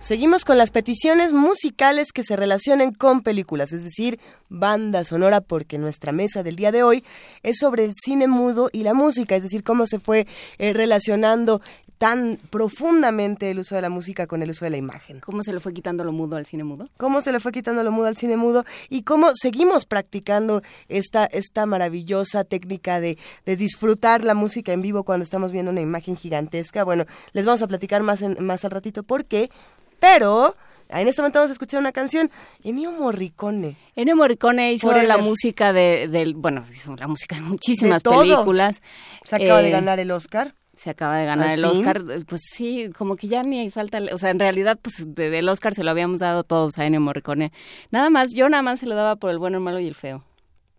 Seguimos 0.00 0.44
con 0.44 0.58
las 0.58 0.72
peticiones 0.72 1.32
musicales 1.32 2.10
que 2.12 2.24
se 2.24 2.34
relacionen 2.34 2.92
con 2.92 3.22
películas, 3.22 3.72
es 3.72 3.84
decir, 3.84 4.18
banda 4.48 5.04
sonora, 5.04 5.40
porque 5.40 5.78
nuestra 5.78 6.10
mesa 6.10 6.42
del 6.42 6.56
día 6.56 6.72
de 6.72 6.82
hoy 6.82 7.04
es 7.44 7.58
sobre 7.58 7.84
el 7.84 7.92
cine 7.94 8.26
mudo 8.26 8.70
y 8.72 8.82
la 8.82 8.92
música, 8.92 9.36
es 9.36 9.44
decir, 9.44 9.62
cómo 9.62 9.86
se 9.86 10.00
fue 10.00 10.26
eh, 10.58 10.72
relacionando 10.72 11.60
tan 12.00 12.38
profundamente 12.48 13.50
el 13.50 13.58
uso 13.58 13.74
de 13.74 13.82
la 13.82 13.90
música 13.90 14.26
con 14.26 14.42
el 14.42 14.48
uso 14.48 14.64
de 14.64 14.70
la 14.70 14.78
imagen. 14.78 15.20
¿Cómo 15.20 15.42
se 15.42 15.52
le 15.52 15.60
fue 15.60 15.74
quitando 15.74 16.02
lo 16.02 16.12
mudo 16.12 16.36
al 16.36 16.46
cine 16.46 16.64
mudo? 16.64 16.88
¿Cómo 16.96 17.20
se 17.20 17.30
le 17.30 17.40
fue 17.40 17.52
quitando 17.52 17.82
lo 17.82 17.92
mudo 17.92 18.06
al 18.06 18.16
cine 18.16 18.38
mudo? 18.38 18.64
Y 18.88 19.02
cómo 19.02 19.32
seguimos 19.34 19.84
practicando 19.84 20.62
esta, 20.88 21.26
esta 21.26 21.66
maravillosa 21.66 22.44
técnica 22.44 23.00
de, 23.00 23.18
de 23.44 23.54
disfrutar 23.54 24.24
la 24.24 24.32
música 24.32 24.72
en 24.72 24.80
vivo 24.80 25.04
cuando 25.04 25.24
estamos 25.24 25.52
viendo 25.52 25.72
una 25.72 25.82
imagen 25.82 26.16
gigantesca. 26.16 26.84
Bueno, 26.84 27.04
les 27.34 27.44
vamos 27.44 27.60
a 27.60 27.66
platicar 27.66 28.02
más, 28.02 28.22
en, 28.22 28.42
más 28.42 28.64
al 28.64 28.70
ratito 28.70 29.02
por 29.02 29.26
qué, 29.26 29.50
pero... 29.98 30.54
En 30.92 31.06
este 31.06 31.22
momento 31.22 31.38
vamos 31.38 31.50
a 31.50 31.52
escuchar 31.52 31.78
una 31.78 31.92
canción, 31.92 32.32
Ennio 32.64 32.90
Morricone. 32.90 33.76
Ennio 33.94 34.16
Morricone 34.16 34.72
hizo 34.72 34.90
la 34.90 35.18
música 35.18 35.72
de, 35.72 36.08
del, 36.08 36.34
bueno, 36.34 36.66
hizo 36.68 36.96
la 36.96 37.06
música 37.06 37.36
de 37.36 37.42
muchísimas 37.42 38.02
películas. 38.02 38.82
Se 39.22 39.36
acaba 39.36 39.62
de 39.62 39.68
eh, 39.68 39.70
ganar 39.70 40.00
el 40.00 40.10
Oscar 40.10 40.52
se 40.80 40.88
acaba 40.88 41.18
de 41.18 41.26
ganar 41.26 41.50
el 41.50 41.62
Oscar, 41.62 42.02
pues 42.26 42.40
sí, 42.54 42.88
como 42.96 43.16
que 43.16 43.28
ya 43.28 43.42
ni 43.42 43.70
falta, 43.70 44.00
o 44.14 44.16
sea, 44.16 44.30
en 44.30 44.38
realidad, 44.38 44.78
pues 44.80 45.14
del 45.14 45.46
Oscar 45.50 45.74
se 45.74 45.84
lo 45.84 45.90
habíamos 45.90 46.20
dado 46.20 46.42
todos 46.42 46.78
a 46.78 46.86
Ennio 46.86 47.02
Morricone. 47.02 47.52
Nada 47.90 48.08
más, 48.08 48.32
yo 48.32 48.48
nada 48.48 48.62
más 48.62 48.80
se 48.80 48.86
lo 48.86 48.94
daba 48.94 49.16
por 49.16 49.30
el 49.30 49.38
bueno, 49.38 49.58
el 49.58 49.62
malo 49.62 49.78
y 49.78 49.86
el 49.86 49.94
feo. 49.94 50.24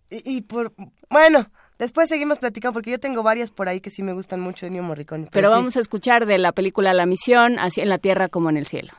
Y, 0.09 0.41
por, 0.41 0.73
bueno, 1.11 1.51
después 1.77 2.09
seguimos 2.09 2.39
platicando 2.39 2.73
porque 2.73 2.89
yo 2.89 2.99
tengo 2.99 3.21
varias 3.21 3.51
por 3.51 3.69
ahí 3.69 3.79
que 3.79 3.91
sí 3.91 4.01
me 4.01 4.13
gustan 4.13 4.41
mucho 4.41 4.65
de 4.65 4.69
Ennio 4.69 4.81
Morricone. 4.81 5.27
Pero, 5.31 5.51
vamos 5.51 5.77
a 5.77 5.79
escuchar 5.79 6.25
de 6.25 6.39
la 6.39 6.51
película 6.51 6.95
La 6.95 7.05
Misión, 7.05 7.59
así 7.59 7.79
en 7.81 7.89
la 7.89 7.99
tierra 7.99 8.27
como 8.27 8.49
en 8.49 8.57
el 8.57 8.65
cielo. 8.65 8.93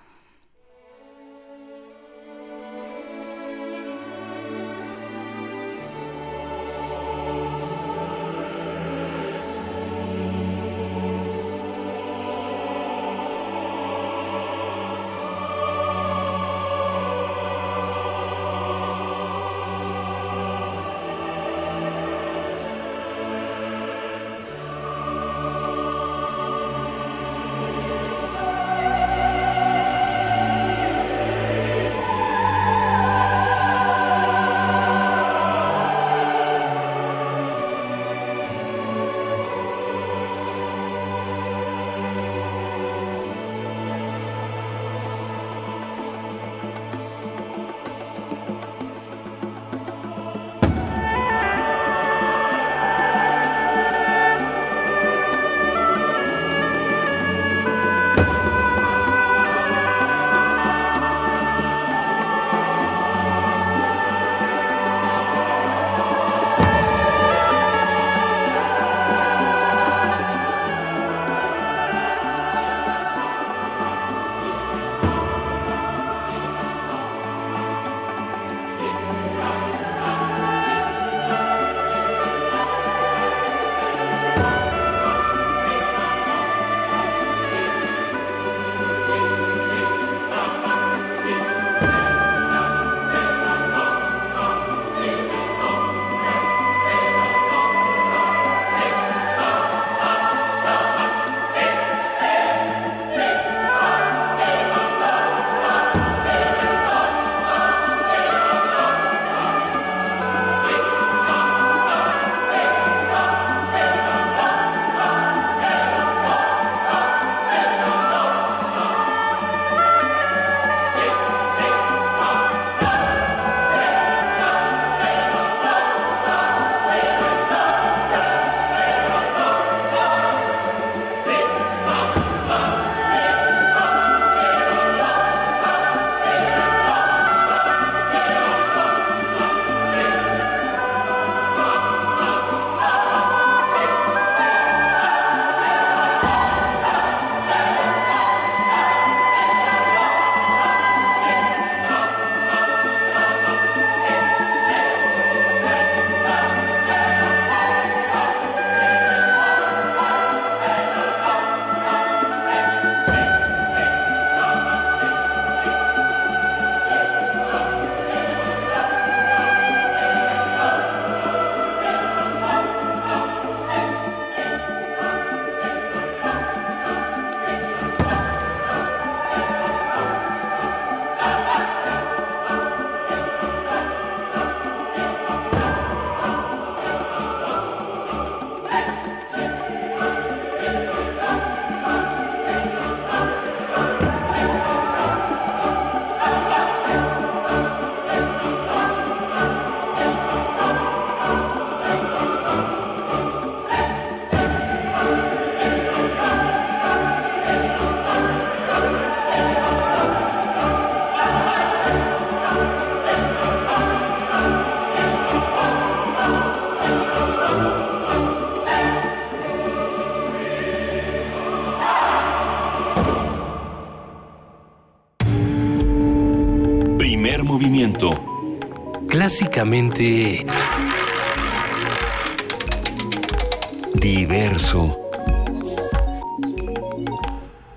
Diverso. 233.95 234.99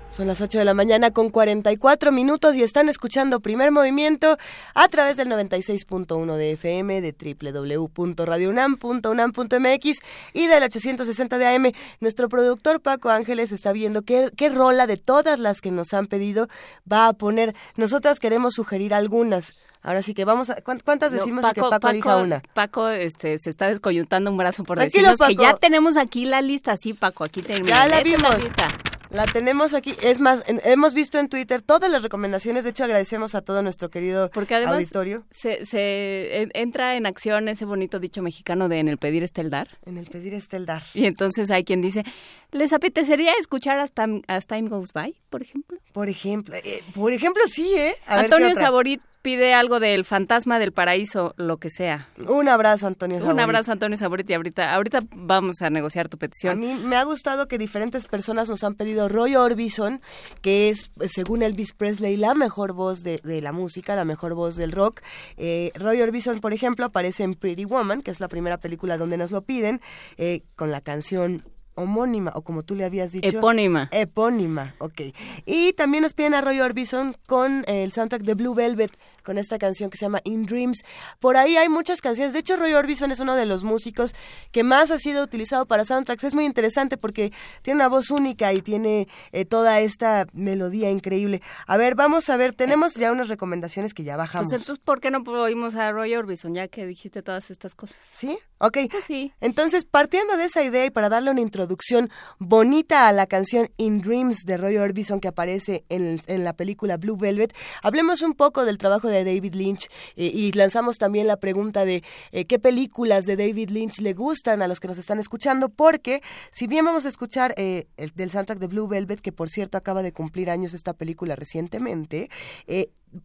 Son 0.08 0.26
las 0.26 0.40
8 0.40 0.60
de 0.60 0.64
la 0.64 0.72
mañana 0.72 1.10
con 1.10 1.28
44 1.28 2.12
minutos 2.12 2.56
y 2.56 2.62
están 2.62 2.88
escuchando 2.88 3.40
Primer 3.40 3.72
Movimiento 3.72 4.38
a 4.74 4.88
través 4.88 5.18
del 5.18 5.28
96.1 5.28 6.36
de 6.36 6.52
FM, 6.52 7.02
de 7.02 7.12
www.radiounam.unam.mx 7.12 9.98
y 10.32 10.46
del 10.46 10.62
860 10.62 11.36
de 11.36 11.46
AM. 11.46 11.72
Nuestro 12.00 12.30
productor 12.30 12.80
Paco 12.80 13.10
Ángeles 13.10 13.52
está 13.52 13.72
viendo 13.72 14.00
qué, 14.00 14.30
qué 14.34 14.48
rola 14.48 14.86
de 14.86 14.96
todas 14.96 15.38
las 15.38 15.60
que 15.60 15.70
nos 15.70 15.92
han 15.92 16.06
pedido 16.06 16.48
va 16.90 17.08
a 17.08 17.12
poner. 17.12 17.54
Nosotras 17.76 18.18
queremos 18.18 18.54
sugerir 18.54 18.94
algunas. 18.94 19.52
Ahora 19.86 20.02
sí 20.02 20.14
que 20.14 20.24
vamos 20.24 20.50
a... 20.50 20.56
¿Cuántas 20.62 21.12
decimos 21.12 21.42
Paco, 21.42 21.54
que 21.54 21.60
Paco, 21.60 21.70
Paco, 21.70 21.88
elija 21.90 22.16
una? 22.16 22.42
Paco 22.54 22.88
este, 22.88 23.38
se 23.38 23.50
está 23.50 23.68
descoyuntando 23.68 24.32
un 24.32 24.36
brazo 24.36 24.64
por 24.64 24.76
Tranquilo, 24.78 25.10
decirnos 25.12 25.28
que 25.28 25.42
ya 25.42 25.54
tenemos 25.54 25.96
aquí 25.96 26.26
la 26.26 26.42
lista. 26.42 26.76
Sí, 26.76 26.92
Paco, 26.92 27.22
aquí 27.22 27.40
tenemos 27.40 27.68
Ya 27.68 27.86
la 27.86 28.02
vimos. 28.02 28.36
lista. 28.42 28.66
La 29.10 29.24
tenemos 29.26 29.72
aquí. 29.72 29.94
Es 30.02 30.18
más, 30.18 30.42
en- 30.48 30.60
hemos 30.64 30.92
visto 30.92 31.20
en 31.20 31.28
Twitter 31.28 31.62
todas 31.62 31.88
las 31.88 32.02
recomendaciones. 32.02 32.64
De 32.64 32.70
hecho, 32.70 32.82
agradecemos 32.82 33.36
a 33.36 33.40
todo 33.42 33.62
nuestro 33.62 33.88
querido 33.88 34.28
Porque 34.34 34.56
además 34.56 34.74
auditorio. 34.74 35.22
se, 35.30 35.64
se 35.64 36.42
en- 36.42 36.50
entra 36.54 36.96
en 36.96 37.06
acción 37.06 37.48
ese 37.48 37.64
bonito 37.64 38.00
dicho 38.00 38.20
mexicano 38.20 38.68
de 38.68 38.80
en 38.80 38.88
el 38.88 38.98
pedir 38.98 39.22
está 39.22 39.40
el 39.42 39.50
dar. 39.50 39.68
En 39.86 39.96
el 39.96 40.06
pedir 40.06 40.34
está 40.34 40.56
el 40.56 40.66
dar. 40.66 40.82
Y 40.92 41.06
entonces 41.06 41.52
hay 41.52 41.62
quien 41.62 41.80
dice, 41.80 42.02
¿les 42.50 42.72
apetecería 42.72 43.30
escuchar 43.38 43.78
hasta 43.78 44.08
As 44.26 44.48
Time 44.48 44.68
Goes 44.68 44.92
By, 44.92 45.14
por 45.30 45.40
ejemplo? 45.42 45.78
Por 45.92 46.08
ejemplo, 46.08 46.56
eh, 46.56 46.82
por 46.92 47.12
ejemplo, 47.12 47.44
sí, 47.46 47.72
¿eh? 47.76 47.94
A 48.08 48.16
ver, 48.16 48.24
Antonio. 48.24 48.54
Saborit 48.56 49.00
pide 49.26 49.54
algo 49.54 49.80
del 49.80 50.04
fantasma 50.04 50.60
del 50.60 50.70
paraíso, 50.70 51.34
lo 51.36 51.56
que 51.56 51.68
sea. 51.68 52.08
Un 52.28 52.48
abrazo, 52.48 52.86
Antonio 52.86 53.16
Un 53.16 53.22
Saborit. 53.22 53.40
abrazo, 53.40 53.72
Antonio 53.72 53.98
Saborit, 53.98 54.30
y 54.30 54.34
ahorita, 54.34 54.72
ahorita 54.72 55.00
vamos 55.16 55.62
a 55.62 55.68
negociar 55.68 56.08
tu 56.08 56.14
A 56.16 56.20
petición. 56.20 56.60
mí 56.60 56.76
me 56.76 56.94
ha 56.94 57.02
gustado 57.02 57.48
que 57.48 57.58
diferentes 57.58 58.06
personas 58.06 58.48
nos 58.48 58.62
han 58.62 58.74
pedido 58.76 59.08
Roy 59.08 59.34
Orbison, 59.34 60.00
que 60.42 60.68
es, 60.68 60.92
según 61.10 61.42
Elvis 61.42 61.72
Presley, 61.72 62.16
la 62.16 62.34
mejor 62.34 62.72
voz 62.72 63.02
de, 63.02 63.20
de 63.24 63.42
la 63.42 63.50
música, 63.50 63.96
la 63.96 64.04
mejor 64.04 64.34
voz 64.34 64.54
del 64.54 64.70
rock. 64.70 65.00
Eh, 65.36 65.72
Roy 65.74 66.00
Orbison, 66.02 66.38
por 66.38 66.52
ejemplo, 66.52 66.86
aparece 66.86 67.24
en 67.24 67.34
Pretty 67.34 67.64
Woman, 67.64 68.02
que 68.02 68.12
es 68.12 68.20
la 68.20 68.28
primera 68.28 68.58
película 68.58 68.96
donde 68.96 69.16
nos 69.16 69.32
lo 69.32 69.42
piden, 69.42 69.80
eh, 70.18 70.42
con 70.54 70.70
la 70.70 70.80
canción 70.82 71.42
homónima, 71.78 72.32
o 72.34 72.40
como 72.40 72.62
tú 72.62 72.74
le 72.74 72.86
habías 72.86 73.12
dicho. 73.12 73.28
Epónima. 73.28 73.90
Epónima, 73.92 74.74
ok. 74.78 75.12
Y 75.44 75.74
también 75.74 76.04
nos 76.04 76.14
piden 76.14 76.32
a 76.32 76.40
Roy 76.40 76.60
Orbison 76.60 77.14
con 77.26 77.64
el 77.68 77.92
soundtrack 77.92 78.22
de 78.22 78.32
Blue 78.32 78.54
Velvet, 78.54 78.92
con 79.26 79.38
esta 79.38 79.58
canción 79.58 79.90
que 79.90 79.98
se 79.98 80.04
llama 80.04 80.20
In 80.24 80.46
Dreams. 80.46 80.84
Por 81.18 81.36
ahí 81.36 81.56
hay 81.56 81.68
muchas 81.68 82.00
canciones. 82.00 82.32
De 82.32 82.38
hecho, 82.38 82.56
Roy 82.56 82.74
Orbison 82.74 83.10
es 83.10 83.18
uno 83.18 83.34
de 83.34 83.44
los 83.44 83.64
músicos 83.64 84.14
que 84.52 84.62
más 84.62 84.92
ha 84.92 84.98
sido 84.98 85.24
utilizado 85.24 85.66
para 85.66 85.84
soundtracks. 85.84 86.22
Es 86.22 86.34
muy 86.34 86.44
interesante 86.44 86.96
porque 86.96 87.32
tiene 87.62 87.78
una 87.78 87.88
voz 87.88 88.10
única 88.10 88.52
y 88.52 88.62
tiene 88.62 89.08
eh, 89.32 89.44
toda 89.44 89.80
esta 89.80 90.26
melodía 90.32 90.90
increíble. 90.90 91.42
A 91.66 91.76
ver, 91.76 91.96
vamos 91.96 92.30
a 92.30 92.36
ver. 92.36 92.52
Tenemos 92.52 92.94
ya 92.94 93.10
unas 93.10 93.28
recomendaciones 93.28 93.94
que 93.94 94.04
ya 94.04 94.16
bajamos. 94.16 94.48
Pues 94.48 94.62
entonces, 94.62 94.82
¿por 94.82 95.00
qué 95.00 95.10
no 95.10 95.18
oímos 95.26 95.74
a 95.74 95.90
Roy 95.90 96.14
Orbison, 96.14 96.54
ya 96.54 96.68
que 96.68 96.86
dijiste 96.86 97.20
todas 97.20 97.50
estas 97.50 97.74
cosas? 97.74 97.96
¿Sí? 98.10 98.38
Ok. 98.58 98.78
Pues 98.90 99.04
sí. 99.04 99.32
Entonces, 99.40 99.84
partiendo 99.84 100.36
de 100.36 100.44
esa 100.44 100.62
idea 100.62 100.86
y 100.86 100.90
para 100.90 101.08
darle 101.08 101.32
una 101.32 101.40
introducción 101.40 102.10
bonita 102.38 103.08
a 103.08 103.12
la 103.12 103.26
canción 103.26 103.70
In 103.76 104.02
Dreams 104.02 104.44
de 104.44 104.56
Roy 104.56 104.76
Orbison 104.76 105.18
que 105.18 105.28
aparece 105.28 105.84
en, 105.88 106.22
en 106.28 106.44
la 106.44 106.52
película 106.52 106.96
Blue 106.96 107.16
Velvet, 107.16 107.52
hablemos 107.82 108.22
un 108.22 108.34
poco 108.34 108.64
del 108.64 108.78
trabajo 108.78 109.08
de 109.08 109.15
David 109.24 109.54
Lynch 109.54 109.88
eh, 110.16 110.30
y 110.32 110.52
lanzamos 110.52 110.98
también 110.98 111.26
la 111.26 111.36
pregunta 111.36 111.84
de 111.84 112.02
eh, 112.32 112.44
qué 112.44 112.58
películas 112.58 113.24
de 113.24 113.36
David 113.36 113.70
Lynch 113.70 114.00
le 114.00 114.12
gustan 114.12 114.62
a 114.62 114.68
los 114.68 114.80
que 114.80 114.88
nos 114.88 114.98
están 114.98 115.18
escuchando, 115.18 115.68
porque 115.68 116.22
si 116.52 116.66
bien 116.66 116.84
vamos 116.84 117.04
a 117.04 117.08
escuchar 117.08 117.54
eh, 117.56 117.86
el, 117.96 118.10
del 118.10 118.30
soundtrack 118.30 118.58
de 118.58 118.66
Blue 118.66 118.88
Velvet, 118.88 119.20
que 119.20 119.32
por 119.32 119.48
cierto 119.48 119.78
acaba 119.78 120.02
de 120.02 120.12
cumplir 120.12 120.50
años 120.50 120.74
esta 120.74 120.92
película 120.92 121.36
recientemente, 121.36 122.30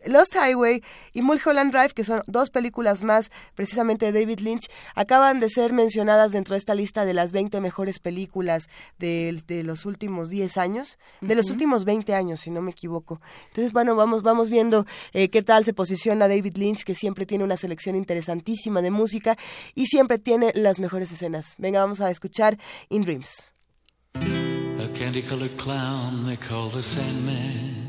Lost 0.06 0.36
Highway 0.36 0.84
y 1.14 1.22
Mulholland 1.22 1.72
Drive, 1.72 1.94
que 1.94 2.04
son 2.04 2.22
dos 2.28 2.50
películas 2.50 3.04
más 3.04 3.32
precisamente 3.56 4.12
de 4.12 4.20
David 4.20 4.40
Lynch, 4.40 4.70
acaban 4.96 5.40
de 5.40 5.50
ser 5.50 5.74
mencionadas 5.74 6.32
dentro 6.32 6.54
de 6.54 6.60
esta 6.60 6.76
lista 6.76 7.06
de 7.06 7.14
las 7.14 7.32
20 7.32 7.62
mejores 7.62 8.00
películas 8.00 8.70
de, 9.00 9.42
de 9.48 9.64
los 9.64 9.86
últimos 9.86 10.30
10 10.30 10.58
años, 10.58 10.98
de 11.22 11.36
los 11.36 11.50
últimos 11.50 11.86
20 11.86 12.14
años, 12.14 12.42
si 12.42 12.52
no 12.52 12.62
me 12.62 12.72
equivoco. 12.72 13.22
Entonces, 13.48 13.74
bueno, 13.74 13.96
vamos, 13.96 14.24
vamos 14.24 14.50
viendo 14.50 14.86
eh, 15.14 15.30
qué 15.30 15.42
tal 15.42 15.66
se 15.66 15.74
posiciona 15.74 16.28
David 16.28 16.58
Lynch, 16.58 16.84
que 16.84 16.96
siempre 16.96 17.26
tiene 17.26 17.44
una 17.44 17.58
selección 17.58 17.96
interesantísima 17.96 18.82
de 18.82 18.92
música 18.92 19.38
y 19.76 19.88
siempre 19.88 20.20
tiene 20.20 20.52
las 20.56 20.80
mejores 20.80 21.12
escenas. 21.12 21.56
Venga, 21.58 21.80
vamos 21.80 22.02
a 22.02 22.10
escuchar 22.10 22.58
In 22.90 23.04
Dreams. 23.04 23.52
A 24.16 24.88
candy 24.94 25.22
colored 25.22 25.56
clown 25.58 26.26
they 26.26 26.36
call 26.36 26.70
the 26.70 26.82
Sandman 26.82 27.81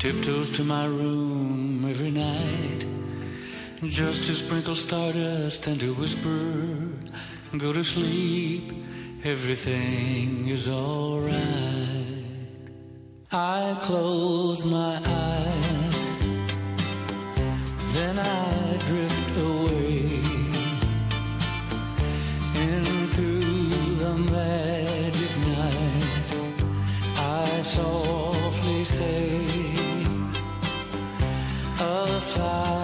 tiptoes 0.00 0.48
to 0.48 0.64
my 0.64 0.86
room 0.86 1.84
every 1.84 2.10
night 2.10 2.86
just 3.84 4.24
to 4.24 4.34
sprinkle 4.34 4.74
stardust 4.74 5.66
and 5.66 5.78
to 5.78 5.92
whisper, 5.92 6.88
Go 7.58 7.74
to 7.74 7.84
sleep, 7.84 8.72
everything 9.24 10.48
is 10.48 10.70
alright. 10.70 11.34
I 13.30 13.76
close 13.82 14.64
my 14.64 14.96
eyes, 15.04 15.96
then 17.94 18.18
I 18.18 18.78
drift 18.86 19.36
away 19.36 20.08
into 22.72 23.28
the 24.00 24.14
magic 24.32 25.32
night. 25.58 26.64
I 27.18 27.62
softly 27.64 28.09
a 31.80 32.20
silent 32.20 32.79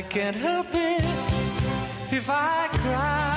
I 0.00 0.02
can't 0.04 0.34
help 0.34 0.68
it 0.72 1.04
if 2.10 2.30
I 2.30 2.68
cry. 2.72 3.29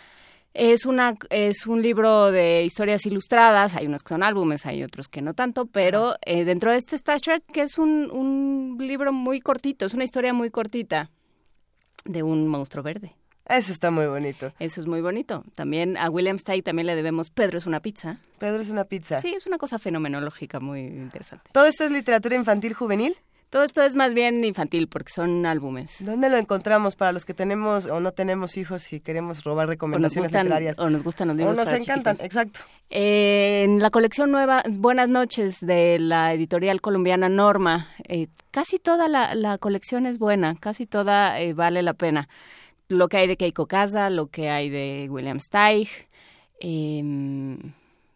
Es 0.53 0.87
una 0.87 1.15
es 1.31 1.67
un 1.67 1.83
libro 1.83 2.31
de 2.31 2.63
historias 2.63 3.07
ilustradas, 3.07 3.75
hay 3.75 3.87
unos 3.87 4.05
que 4.05 4.11
son 4.11 4.23
álbumes, 4.23 4.67
hay 4.67 4.85
otros 4.85 5.09
que 5.09 5.21
no 5.21 5.35
tanto, 5.35 5.67
pero 5.67 6.15
eh, 6.25 6.45
dentro 6.45 6.71
de 6.71 6.79
este 6.79 6.95
está 6.95 7.17
Shrek, 7.17 7.45
que 7.53 7.63
es 7.63 7.77
un, 7.77 8.09
un 8.13 8.77
libro 8.79 9.13
muy 9.13 9.41
cortito, 9.41 9.85
es 9.87 9.95
una 9.95 10.05
historia 10.05 10.33
muy 10.33 10.51
cortita 10.51 11.11
de 12.05 12.23
un 12.23 12.47
monstruo 12.47 12.85
verde. 12.85 13.17
Eso 13.49 13.73
está 13.73 13.91
muy 13.91 14.07
bonito. 14.07 14.53
Eso 14.59 14.81
es 14.81 14.87
muy 14.87 15.01
bonito. 15.01 15.45
También 15.55 15.97
a 15.99 16.09
William 16.11 16.39
Steig 16.39 16.63
también 16.65 16.87
le 16.87 16.95
debemos 16.97 17.31
Pedro 17.31 17.59
es 17.59 17.67
una 17.67 17.81
pizza. 17.81 18.19
Pedro 18.39 18.61
es 18.61 18.71
una 18.71 18.85
pizza. 18.85 19.21
Sí, 19.21 19.35
es 19.35 19.47
una 19.47 19.59
cosa 19.59 19.79
fenomenológica 19.79 20.61
muy 20.61 20.81
interesante. 20.81 21.51
¿Todo 21.53 21.67
esto 21.67 21.85
es 21.85 21.91
literatura 21.91 22.37
infantil 22.37 22.73
juvenil? 22.75 23.17
Todo 23.51 23.63
esto 23.63 23.83
es 23.85 23.95
más 23.95 24.15
bien 24.15 24.43
infantil 24.45 24.89
porque 24.89 25.13
son 25.13 25.47
álbumes. 25.47 26.05
¿Dónde 26.05 26.29
lo 26.29 26.37
encontramos 26.39 26.97
para 26.97 27.13
los 27.13 27.25
que 27.25 27.35
tenemos 27.35 27.87
o 27.87 28.01
no 28.01 28.11
tenemos 28.11 28.57
hijos 28.57 28.93
y 28.93 28.99
queremos 28.99 29.45
robar 29.45 29.67
O 29.67 29.71
recomendaciones 29.71 30.31
gustan, 30.33 30.47
literarias? 30.47 30.77
o 30.81 30.91
nos 30.91 31.05
gustan 31.05 31.29
los 31.29 31.37
libros 31.37 31.55
O 31.55 31.57
nos 31.59 31.67
para 31.67 31.77
encantan, 31.77 32.17
chiquitos. 32.17 32.27
exacto. 32.27 32.61
Eh, 32.91 33.63
en 33.65 33.79
la 33.81 33.91
colección 33.91 34.33
nueva 34.33 34.65
Buenas 34.71 35.09
noches 35.09 35.61
de 35.61 35.99
la 36.01 36.33
editorial 36.33 36.81
colombiana 36.81 37.29
Norma, 37.29 37.87
eh, 38.09 38.27
casi 38.51 38.81
toda 38.81 39.07
la, 39.07 39.37
la 39.37 39.59
colección 39.59 40.07
es 40.07 40.19
buena, 40.19 40.57
casi 40.59 40.87
toda 40.87 41.39
eh, 41.41 41.53
vale 41.53 41.83
la 41.83 41.95
pena. 41.95 42.29
Lo 42.89 43.09
que 43.09 43.17
hay 43.17 43.27
de 43.27 43.37
Keiko 43.37 43.67
Casa, 43.67 44.11
lo 44.11 44.27
que 44.27 44.51
hay 44.51 44.69
de 44.69 45.09
William 45.11 45.41
Steig, 45.41 45.89
eh, 46.61 47.03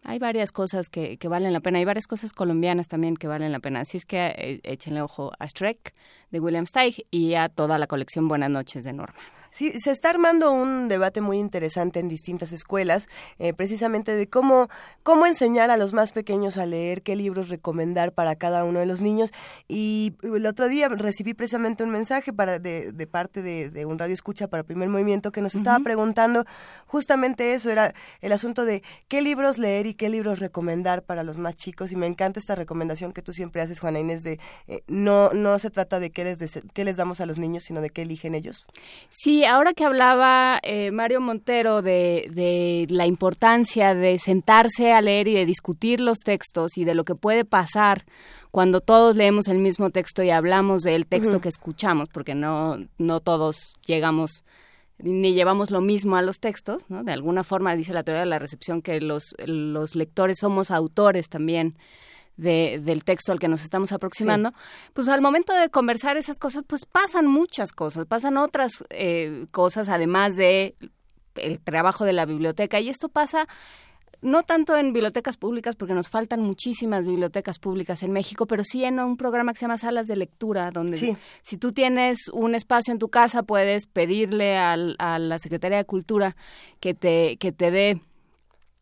hay 0.02 0.18
varias 0.18 0.52
cosas 0.52 0.88
que, 0.88 1.18
que 1.18 1.28
valen 1.28 1.52
la 1.52 1.60
pena, 1.60 1.78
hay 1.78 1.84
varias 1.84 2.06
cosas 2.06 2.32
colombianas 2.32 2.88
también 2.88 3.16
que 3.16 3.28
valen 3.28 3.52
la 3.52 3.60
pena. 3.60 3.80
Así 3.80 3.96
es 3.96 4.06
que 4.06 4.26
eh, 4.36 4.60
échenle 4.62 5.02
ojo 5.02 5.32
a 5.38 5.46
Shrek 5.46 5.92
de 6.30 6.40
William 6.40 6.66
Steig 6.66 7.06
y 7.10 7.34
a 7.34 7.48
toda 7.48 7.78
la 7.78 7.86
colección 7.86 8.28
Buenas 8.28 8.50
noches 8.50 8.84
de 8.84 8.92
Norma. 8.92 9.37
Sí, 9.50 9.72
se 9.80 9.90
está 9.90 10.10
armando 10.10 10.52
un 10.52 10.88
debate 10.88 11.20
muy 11.20 11.38
interesante 11.38 12.00
en 12.00 12.08
distintas 12.08 12.52
escuelas, 12.52 13.08
eh, 13.38 13.52
precisamente 13.54 14.12
de 14.12 14.28
cómo, 14.28 14.68
cómo 15.02 15.26
enseñar 15.26 15.70
a 15.70 15.76
los 15.76 15.92
más 15.92 16.12
pequeños 16.12 16.56
a 16.58 16.66
leer, 16.66 17.02
qué 17.02 17.16
libros 17.16 17.48
recomendar 17.48 18.12
para 18.12 18.36
cada 18.36 18.64
uno 18.64 18.78
de 18.78 18.86
los 18.86 19.00
niños. 19.00 19.32
Y 19.66 20.14
el 20.22 20.46
otro 20.46 20.68
día 20.68 20.88
recibí 20.88 21.34
precisamente 21.34 21.82
un 21.82 21.90
mensaje 21.90 22.32
para, 22.32 22.58
de, 22.58 22.92
de 22.92 23.06
parte 23.06 23.42
de, 23.42 23.70
de 23.70 23.84
un 23.86 23.98
radio 23.98 24.14
escucha 24.14 24.48
para 24.48 24.62
primer 24.62 24.88
movimiento 24.88 25.32
que 25.32 25.40
nos 25.40 25.54
estaba 25.54 25.78
preguntando 25.80 26.44
justamente 26.86 27.54
eso, 27.54 27.70
era 27.70 27.94
el 28.20 28.32
asunto 28.32 28.64
de 28.64 28.82
qué 29.08 29.22
libros 29.22 29.58
leer 29.58 29.86
y 29.86 29.94
qué 29.94 30.08
libros 30.08 30.38
recomendar 30.38 31.02
para 31.02 31.22
los 31.22 31.38
más 31.38 31.56
chicos. 31.56 31.90
Y 31.92 31.96
me 31.96 32.06
encanta 32.06 32.38
esta 32.38 32.54
recomendación 32.54 33.12
que 33.12 33.22
tú 33.22 33.32
siempre 33.32 33.62
haces, 33.62 33.80
Juana 33.80 33.98
Inés, 34.00 34.22
de 34.22 34.38
eh, 34.66 34.82
no, 34.86 35.30
no 35.32 35.58
se 35.58 35.70
trata 35.70 36.00
de 36.00 36.10
qué 36.10 36.24
les, 36.24 36.38
des- 36.38 36.60
qué 36.74 36.84
les 36.84 36.96
damos 36.96 37.20
a 37.20 37.26
los 37.26 37.38
niños, 37.38 37.64
sino 37.64 37.80
de 37.80 37.90
qué 37.90 38.02
eligen 38.02 38.34
ellos. 38.34 38.66
Sí, 39.10 39.44
ahora 39.48 39.74
que 39.74 39.84
hablaba 39.84 40.60
eh, 40.62 40.90
Mario 40.90 41.20
Montero 41.20 41.82
de, 41.82 42.30
de 42.32 42.86
la 42.90 43.06
importancia 43.06 43.94
de 43.94 44.18
sentarse 44.18 44.92
a 44.92 45.00
leer 45.00 45.28
y 45.28 45.34
de 45.34 45.46
discutir 45.46 46.00
los 46.00 46.18
textos 46.18 46.76
y 46.76 46.84
de 46.84 46.94
lo 46.94 47.04
que 47.04 47.14
puede 47.14 47.44
pasar 47.44 48.04
cuando 48.50 48.80
todos 48.80 49.16
leemos 49.16 49.48
el 49.48 49.58
mismo 49.58 49.90
texto 49.90 50.22
y 50.22 50.30
hablamos 50.30 50.82
del 50.82 51.06
texto 51.06 51.40
que 51.40 51.48
escuchamos, 51.48 52.08
porque 52.08 52.34
no, 52.34 52.78
no 52.98 53.20
todos 53.20 53.74
llegamos 53.86 54.44
ni 54.98 55.32
llevamos 55.32 55.70
lo 55.70 55.80
mismo 55.80 56.16
a 56.16 56.22
los 56.22 56.40
textos, 56.40 56.90
¿no? 56.90 57.04
De 57.04 57.12
alguna 57.12 57.44
forma 57.44 57.76
dice 57.76 57.92
la 57.92 58.02
teoría 58.02 58.22
de 58.22 58.26
la 58.26 58.40
recepción 58.40 58.82
que 58.82 59.00
los, 59.00 59.34
los 59.46 59.94
lectores 59.94 60.38
somos 60.40 60.70
autores 60.72 61.28
también 61.28 61.76
de, 62.38 62.80
del 62.82 63.04
texto 63.04 63.32
al 63.32 63.38
que 63.38 63.48
nos 63.48 63.62
estamos 63.62 63.92
aproximando, 63.92 64.52
pues 64.94 65.08
al 65.08 65.20
momento 65.20 65.52
de 65.52 65.68
conversar 65.68 66.16
esas 66.16 66.38
cosas, 66.38 66.62
pues 66.66 66.86
pasan 66.86 67.26
muchas 67.26 67.72
cosas, 67.72 68.06
pasan 68.06 68.38
otras 68.38 68.72
eh, 68.88 69.44
cosas 69.52 69.90
además 69.90 70.36
de 70.36 70.74
el 71.34 71.60
trabajo 71.60 72.04
de 72.06 72.14
la 72.14 72.24
biblioteca 72.24 72.80
y 72.80 72.88
esto 72.88 73.08
pasa 73.10 73.46
no 74.20 74.42
tanto 74.42 74.76
en 74.76 74.92
bibliotecas 74.92 75.36
públicas, 75.36 75.76
porque 75.76 75.94
nos 75.94 76.08
faltan 76.08 76.40
muchísimas 76.40 77.04
bibliotecas 77.04 77.60
públicas 77.60 78.02
en 78.02 78.10
México, 78.10 78.46
pero 78.46 78.64
sí 78.64 78.82
en 78.84 78.98
un 78.98 79.16
programa 79.16 79.52
que 79.52 79.58
se 79.60 79.64
llama 79.66 79.78
Salas 79.78 80.08
de 80.08 80.16
Lectura, 80.16 80.72
donde 80.72 80.96
Sí. 80.96 81.16
si 81.42 81.56
tú 81.56 81.70
tienes 81.72 82.26
un 82.32 82.56
espacio 82.56 82.90
en 82.92 82.98
tu 82.98 83.10
casa, 83.10 83.44
puedes 83.44 83.86
pedirle 83.86 84.56
al- 84.56 84.96
a 84.98 85.20
la 85.20 85.38
Secretaría 85.38 85.78
de 85.78 85.84
Cultura 85.84 86.34
que 86.80 86.94
te, 86.94 87.36
que 87.36 87.52
te 87.52 87.70
dé 87.70 88.00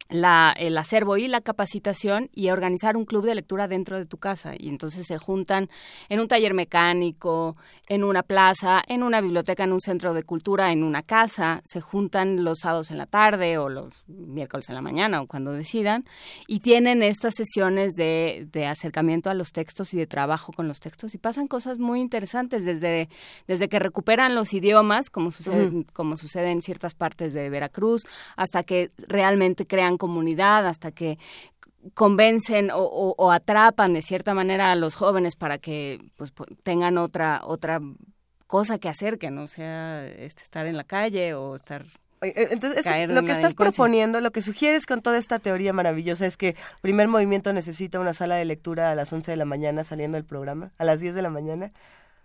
la, 0.08 0.54
el 0.56 0.76
acervo 0.78 1.16
y 1.16 1.28
la 1.28 1.40
capacitación 1.40 2.30
y 2.32 2.50
organizar 2.50 2.96
un 2.96 3.04
club 3.04 3.24
de 3.24 3.34
lectura 3.34 3.68
dentro 3.68 3.98
de 3.98 4.06
tu 4.06 4.18
casa. 4.18 4.54
Y 4.56 4.68
entonces 4.68 5.06
se 5.06 5.18
juntan 5.18 5.68
en 6.08 6.20
un 6.20 6.28
taller 6.28 6.54
mecánico, 6.54 7.56
en 7.88 8.04
una 8.04 8.22
plaza, 8.22 8.82
en 8.86 9.02
una 9.02 9.20
biblioteca, 9.20 9.64
en 9.64 9.72
un 9.72 9.80
centro 9.80 10.14
de 10.14 10.22
cultura, 10.22 10.72
en 10.72 10.82
una 10.82 11.02
casa. 11.02 11.60
Se 11.64 11.80
juntan 11.80 12.44
los 12.44 12.60
sábados 12.60 12.90
en 12.90 12.98
la 12.98 13.06
tarde 13.06 13.58
o 13.58 13.68
los 13.68 14.04
miércoles 14.06 14.68
en 14.68 14.74
la 14.74 14.82
mañana 14.82 15.20
o 15.22 15.26
cuando 15.26 15.52
decidan 15.52 16.04
y 16.46 16.60
tienen 16.60 17.02
estas 17.02 17.34
sesiones 17.34 17.92
de, 17.92 18.46
de 18.52 18.66
acercamiento 18.66 19.30
a 19.30 19.34
los 19.34 19.52
textos 19.52 19.94
y 19.94 19.96
de 19.96 20.06
trabajo 20.06 20.52
con 20.52 20.68
los 20.68 20.80
textos 20.80 21.14
y 21.14 21.18
pasan 21.18 21.48
cosas 21.48 21.78
muy 21.78 22.00
interesantes 22.00 22.64
desde, 22.64 23.08
desde 23.46 23.68
que 23.68 23.78
recuperan 23.78 24.34
los 24.34 24.52
idiomas, 24.54 25.10
como 25.10 25.30
sucede, 25.30 25.68
Ujú. 25.68 25.86
como 25.92 26.16
sucede 26.16 26.50
en 26.50 26.62
ciertas 26.62 26.94
partes 26.94 27.32
de 27.32 27.50
Veracruz, 27.50 28.04
hasta 28.36 28.62
que 28.62 28.90
realmente 29.08 29.66
crean 29.66 29.95
comunidad, 29.98 30.66
hasta 30.66 30.90
que 30.92 31.18
convencen 31.94 32.70
o, 32.70 32.78
o- 32.78 33.14
o 33.16 33.30
atrapan 33.30 33.94
de 33.94 34.02
cierta 34.02 34.34
manera 34.34 34.72
a 34.72 34.76
los 34.76 34.94
jóvenes 34.96 35.36
para 35.36 35.58
que 35.58 36.00
pues 36.16 36.34
pu- 36.34 36.56
tengan 36.62 36.98
otra 36.98 37.40
otra 37.44 37.80
cosa 38.46 38.78
que 38.78 38.88
hacer 38.88 39.18
que 39.18 39.30
no 39.30 39.46
sea 39.46 40.06
este, 40.06 40.42
estar 40.42 40.66
en 40.66 40.76
la 40.76 40.84
calle 40.84 41.34
o 41.34 41.54
estar 41.56 41.84
Eh, 42.22 42.32
eh, 42.34 42.48
Entonces, 42.50 42.80
es- 42.80 42.84
caer 42.86 43.10
lo 43.10 43.20
en 43.20 43.26
que 43.26 43.32
estás 43.32 43.54
proponiendo, 43.54 44.20
lo 44.20 44.30
que 44.32 44.40
sugieres 44.42 44.86
con 44.86 45.02
toda 45.02 45.18
esta 45.18 45.38
teoría 45.38 45.72
maravillosa 45.72 46.26
es 46.26 46.36
que 46.36 46.56
primer 46.80 47.08
movimiento 47.08 47.52
necesita 47.52 48.00
una 48.00 48.14
sala 48.14 48.36
de 48.36 48.44
lectura 48.46 48.90
a 48.90 48.94
las 48.94 49.12
11 49.12 49.30
de 49.30 49.36
la 49.36 49.44
mañana 49.44 49.84
saliendo 49.84 50.16
del 50.16 50.24
programa, 50.24 50.72
a 50.78 50.84
las 50.84 50.98
10 51.00 51.14
de 51.14 51.22
la 51.22 51.30
mañana. 51.30 51.72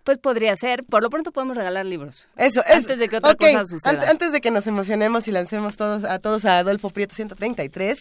Pues 0.04 0.18
podría 0.18 0.56
ser. 0.56 0.84
Por 0.84 1.04
lo 1.04 1.10
pronto 1.10 1.32
podemos 1.32 1.56
regalar 1.56 1.86
libros. 1.86 2.28
Eso, 2.36 2.64
es. 2.66 2.78
Antes 2.78 2.98
de 3.00 3.08
que 3.08 3.18
otra 3.18 3.36
cosa 3.36 3.66
suceda. 3.66 4.04
ant- 4.04 4.10
antes 4.10 4.32
de 4.32 4.42
que 4.42 4.50
nos 4.52 4.66
emocionemos 4.66 5.28
y 5.28 5.32
lancemos 5.32 5.76
todos 5.76 6.04
a 6.04 6.18
todos 6.20 6.44
a 6.46 6.58
Adolfo 6.60 6.90
Prieto 6.90 7.14
133, 7.14 7.98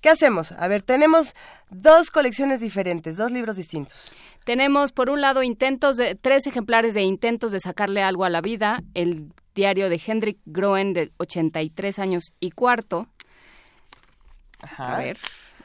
¿qué 0.00 0.08
hacemos? 0.10 0.52
A 0.52 0.68
ver, 0.68 0.82
tenemos 0.82 1.34
dos 1.70 2.10
colecciones 2.10 2.60
diferentes, 2.60 3.16
dos 3.16 3.32
libros 3.32 3.56
distintos. 3.56 4.12
Tenemos, 4.44 4.92
por 4.92 5.10
un 5.10 5.20
lado, 5.20 5.42
intentos 5.42 5.96
de, 5.96 6.14
tres 6.14 6.46
ejemplares 6.46 6.94
de 6.94 7.02
intentos 7.02 7.50
de 7.52 7.60
sacarle 7.60 8.02
algo 8.02 8.24
a 8.24 8.30
la 8.30 8.40
vida. 8.40 8.82
El 8.94 9.32
diario 9.54 9.88
de 9.90 10.00
Hendrik 10.04 10.38
Groen, 10.46 10.92
de 10.92 11.10
83 11.18 11.98
años 11.98 12.32
y 12.38 12.52
cuarto. 12.52 13.08
A 14.78 14.98
ver. 14.98 15.18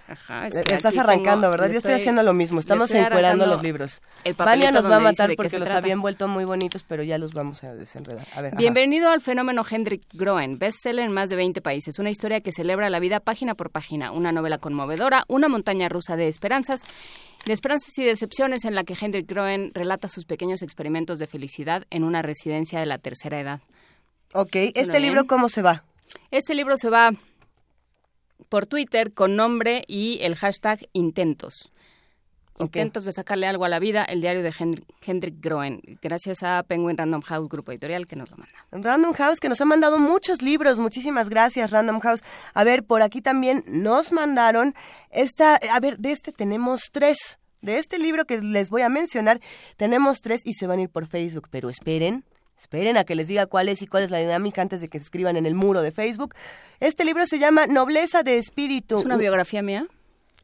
Ajá, 0.07 0.47
es 0.47 0.53
que 0.65 0.73
Estás 0.75 0.95
arrancando, 0.97 1.47
tengo- 1.47 1.51
¿verdad? 1.51 1.71
Yo 1.71 1.77
estoy 1.77 1.93
haciendo 1.93 2.21
lo 2.21 2.33
mismo. 2.33 2.59
Estamos 2.59 2.91
encuerando 2.91 3.45
los 3.47 3.63
libros. 3.63 4.01
el 4.23 4.33
Vania 4.35 4.71
nos 4.71 4.89
va 4.89 4.97
a 4.97 4.99
matar 4.99 5.33
porque 5.35 5.49
se 5.49 5.57
los 5.59 5.67
trata. 5.67 5.79
habían 5.79 6.01
vuelto 6.01 6.27
muy 6.27 6.45
bonitos, 6.45 6.83
pero 6.83 7.01
ya 7.03 7.17
los 7.17 7.33
vamos 7.33 7.63
a 7.63 7.73
desenredar. 7.73 8.27
A 8.35 8.41
ver, 8.41 8.53
ajá. 8.53 8.57
Bienvenido 8.57 9.09
al 9.09 9.21
fenómeno 9.21 9.63
Hendrik 9.69 10.03
Groen, 10.13 10.59
bestseller 10.59 11.05
en 11.05 11.11
más 11.11 11.29
de 11.29 11.35
20 11.37 11.61
países, 11.61 11.97
una 11.97 12.09
historia 12.11 12.41
que 12.41 12.51
celebra 12.51 12.89
la 12.89 12.99
vida 12.99 13.19
página 13.19 13.55
por 13.55 13.71
página, 13.71 14.11
una 14.11 14.31
novela 14.31 14.59
conmovedora, 14.59 15.23
una 15.27 15.47
montaña 15.49 15.89
rusa 15.89 16.15
de 16.15 16.27
esperanzas, 16.27 16.81
de 17.45 17.53
esperanzas 17.53 17.97
y 17.97 18.03
decepciones 18.03 18.63
en 18.65 18.75
la 18.75 18.83
que 18.83 18.95
Hendrik 18.99 19.27
Groen 19.27 19.71
relata 19.73 20.07
sus 20.07 20.25
pequeños 20.25 20.61
experimentos 20.61 21.17
de 21.19 21.27
felicidad 21.27 21.85
en 21.89 22.03
una 22.03 22.21
residencia 22.21 22.79
de 22.79 22.85
la 22.85 22.97
tercera 22.99 23.39
edad. 23.39 23.59
Ok, 24.33 24.55
¿este 24.75 24.99
libro 24.99 25.21
bien. 25.21 25.27
cómo 25.27 25.49
se 25.49 25.61
va? 25.61 25.83
Este 26.29 26.53
libro 26.53 26.77
se 26.77 26.89
va 26.89 27.11
por 28.49 28.65
Twitter 28.65 29.13
con 29.13 29.35
nombre 29.35 29.83
y 29.87 30.19
el 30.21 30.35
hashtag 30.35 30.87
intentos. 30.93 31.71
Intentos 32.57 33.03
de 33.03 33.11
sacarle 33.11 33.47
algo 33.47 33.65
a 33.65 33.69
la 33.69 33.79
vida, 33.79 34.05
el 34.05 34.21
diario 34.21 34.41
de 34.41 34.53
Hendrik, 34.57 34.85
Hendrik 35.05 35.35
Groen, 35.41 35.81
gracias 36.01 36.41
a 36.41 36.63
Penguin 36.63 36.97
Random 36.97 37.21
House 37.21 37.49
Grupo 37.49 37.73
Editorial 37.73 38.07
que 38.07 38.15
nos 38.15 38.31
lo 38.31 38.37
manda. 38.37 38.55
Random 38.71 39.11
House, 39.11 39.41
que 39.41 39.49
nos 39.49 39.59
ha 39.59 39.65
mandado 39.65 39.99
muchos 39.99 40.41
libros. 40.41 40.79
Muchísimas 40.79 41.27
gracias, 41.27 41.71
Random 41.71 41.99
House. 41.99 42.23
A 42.53 42.63
ver, 42.63 42.85
por 42.85 43.01
aquí 43.01 43.21
también 43.21 43.65
nos 43.67 44.13
mandaron 44.13 44.73
esta. 45.09 45.59
A 45.73 45.79
ver, 45.81 45.97
de 45.97 46.13
este 46.13 46.31
tenemos 46.31 46.83
tres. 46.93 47.17
De 47.61 47.77
este 47.77 47.97
libro 47.97 48.25
que 48.25 48.39
les 48.39 48.69
voy 48.69 48.83
a 48.83 48.89
mencionar, 48.89 49.41
tenemos 49.75 50.21
tres 50.21 50.41
y 50.45 50.53
se 50.53 50.67
van 50.67 50.79
a 50.79 50.83
ir 50.83 50.89
por 50.89 51.07
Facebook. 51.07 51.49
Pero 51.49 51.69
esperen, 51.69 52.23
esperen 52.57 52.97
a 52.97 53.03
que 53.03 53.15
les 53.15 53.27
diga 53.27 53.45
cuál 53.45 53.69
es 53.69 53.81
y 53.81 53.87
cuál 53.87 54.03
es 54.03 54.11
la 54.11 54.19
dinámica 54.19 54.61
antes 54.61 54.81
de 54.81 54.87
que 54.87 54.99
se 54.99 55.05
escriban 55.05 55.37
en 55.37 55.45
el 55.45 55.55
muro 55.55 55.81
de 55.81 55.91
Facebook. 55.91 56.35
Este 56.79 57.05
libro 57.05 57.25
se 57.25 57.39
llama 57.39 57.67
Nobleza 57.67 58.23
de 58.23 58.37
Espíritu. 58.37 58.99
¿Es 58.99 59.05
una 59.05 59.17
biografía 59.17 59.61
mía? 59.61 59.87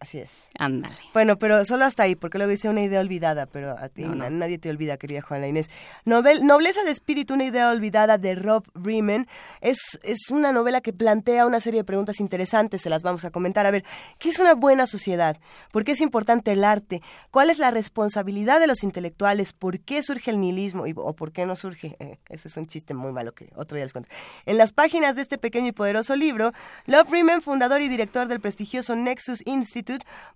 Así 0.02 0.18
es. 0.18 0.32
Ándale. 0.57 0.95
Bueno, 1.14 1.38
pero 1.38 1.64
solo 1.64 1.86
hasta 1.86 2.02
ahí, 2.02 2.15
porque 2.15 2.40
luego 2.40 2.52
hice 2.52 2.68
una 2.69 2.82
idea 2.82 2.99
olvidada, 3.02 3.45
pero 3.45 3.78
a 3.78 3.88
ti 3.88 4.02
No, 4.02 4.10
no. 4.10 4.15
na- 4.15 4.30
nadie 4.32 4.57
te 4.57 4.68
olvida, 4.72 4.98
querida 4.98 5.22
Juana 5.22 5.48
Inés. 5.48 5.69
Novel, 6.06 6.44
Nobleza 6.44 6.84
de 6.84 6.90
Espíritu, 6.90 7.36
una 7.36 7.44
idea 7.44 7.69
olvidada 7.69 8.18
de 8.18 8.34
Rob 8.34 8.64
Riemann. 8.73 9.28
Es, 9.61 9.78
es 10.02 10.32
una 10.32 10.52
novela 10.53 10.82
que 10.82 10.91
plantea 10.91 11.45
una 11.45 11.60
serie 11.60 11.82
de 11.82 11.84
preguntas 11.84 12.19
interesantes, 12.19 12.82
se 12.82 12.90
las 12.90 13.03
vamos 13.03 13.26
a 13.26 13.30
comentar. 13.30 13.68
A 13.68 13.72
ver, 13.72 13.84
¿qué 14.18 14.30
es 14.30 14.40
una 14.40 14.56
buena 14.56 14.88
sociedad? 14.88 15.38
¿Por 15.72 15.84
qué 15.84 15.91
es 15.91 16.02
importante 16.02 16.52
el 16.52 16.64
arte? 16.64 17.03
¿Cuál 17.30 17.52
es 17.52 17.60
la 17.60 17.69
responsabilidad 17.69 18.60
de 18.60 18.65
los 18.65 18.82
intelectuales? 18.82 19.53
¿Por 19.53 19.82
qué 19.82 20.02
surge 20.02 20.32
el 20.32 20.40
nihilismo? 20.40 20.88
Y- 20.88 20.94
¿O 20.95 21.14
por 21.14 21.32
qué 21.32 21.45
no 21.45 21.56
surge? 21.56 21.95
Eh, 21.99 22.18
ese 22.30 22.48
es 22.48 22.57
un 22.57 22.65
chiste 22.65 22.95
muy 22.95 23.11
malo 23.11 23.34
que 23.36 23.52
otro 23.56 23.76
día 23.76 23.86
les 23.86 23.94
cuento. 23.94 24.10
En 24.48 24.57
las 24.57 24.72
páginas 24.72 25.15
de 25.15 25.22
este 25.22 25.38
pequeño 25.38 25.68
y 25.68 25.72
poderoso 25.73 26.15
libro, 26.15 26.53
Love 26.88 27.11
Riemann, 27.11 27.44
fundador 27.44 27.82
y 27.82 27.88
director 27.88 28.28
del 28.28 28.40
prestigioso 28.40 28.95
Nexus 28.95 29.44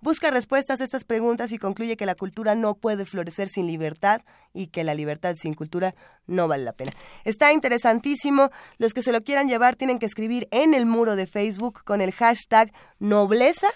Busca 0.02 0.32
respuestas 0.32 0.82
a 0.82 0.84
estas 0.84 1.03
preguntas 1.03 1.52
y 1.52 1.57
concluye 1.57 1.98
que 1.98 2.06
la 2.06 2.15
cultura 2.15 2.56
no 2.56 2.76
puede 2.76 3.06
florecer 3.06 3.48
sin 3.48 3.68
libertad 3.68 4.22
y 4.53 4.68
que 4.68 4.84
la 4.84 4.94
libertad 4.94 5.36
sin 5.36 5.53
cultura 5.53 5.95
no 6.27 6.48
vale 6.48 6.64
la 6.64 6.73
pena. 6.73 6.91
Está 7.23 7.53
interesantísimo. 7.53 8.49
Los 8.77 8.94
que 8.94 9.03
se 9.03 9.11
lo 9.11 9.23
quieran 9.23 9.48
llevar 9.48 9.76
tienen 9.76 9.99
que 9.99 10.06
escribir 10.06 10.48
en 10.52 10.73
el 10.73 10.86
muro 10.86 11.15
de 11.15 11.27
Facebook 11.27 11.84
con 11.84 12.02
el 12.02 12.11
hashtag 12.11 12.72
nobleza 12.99 13.68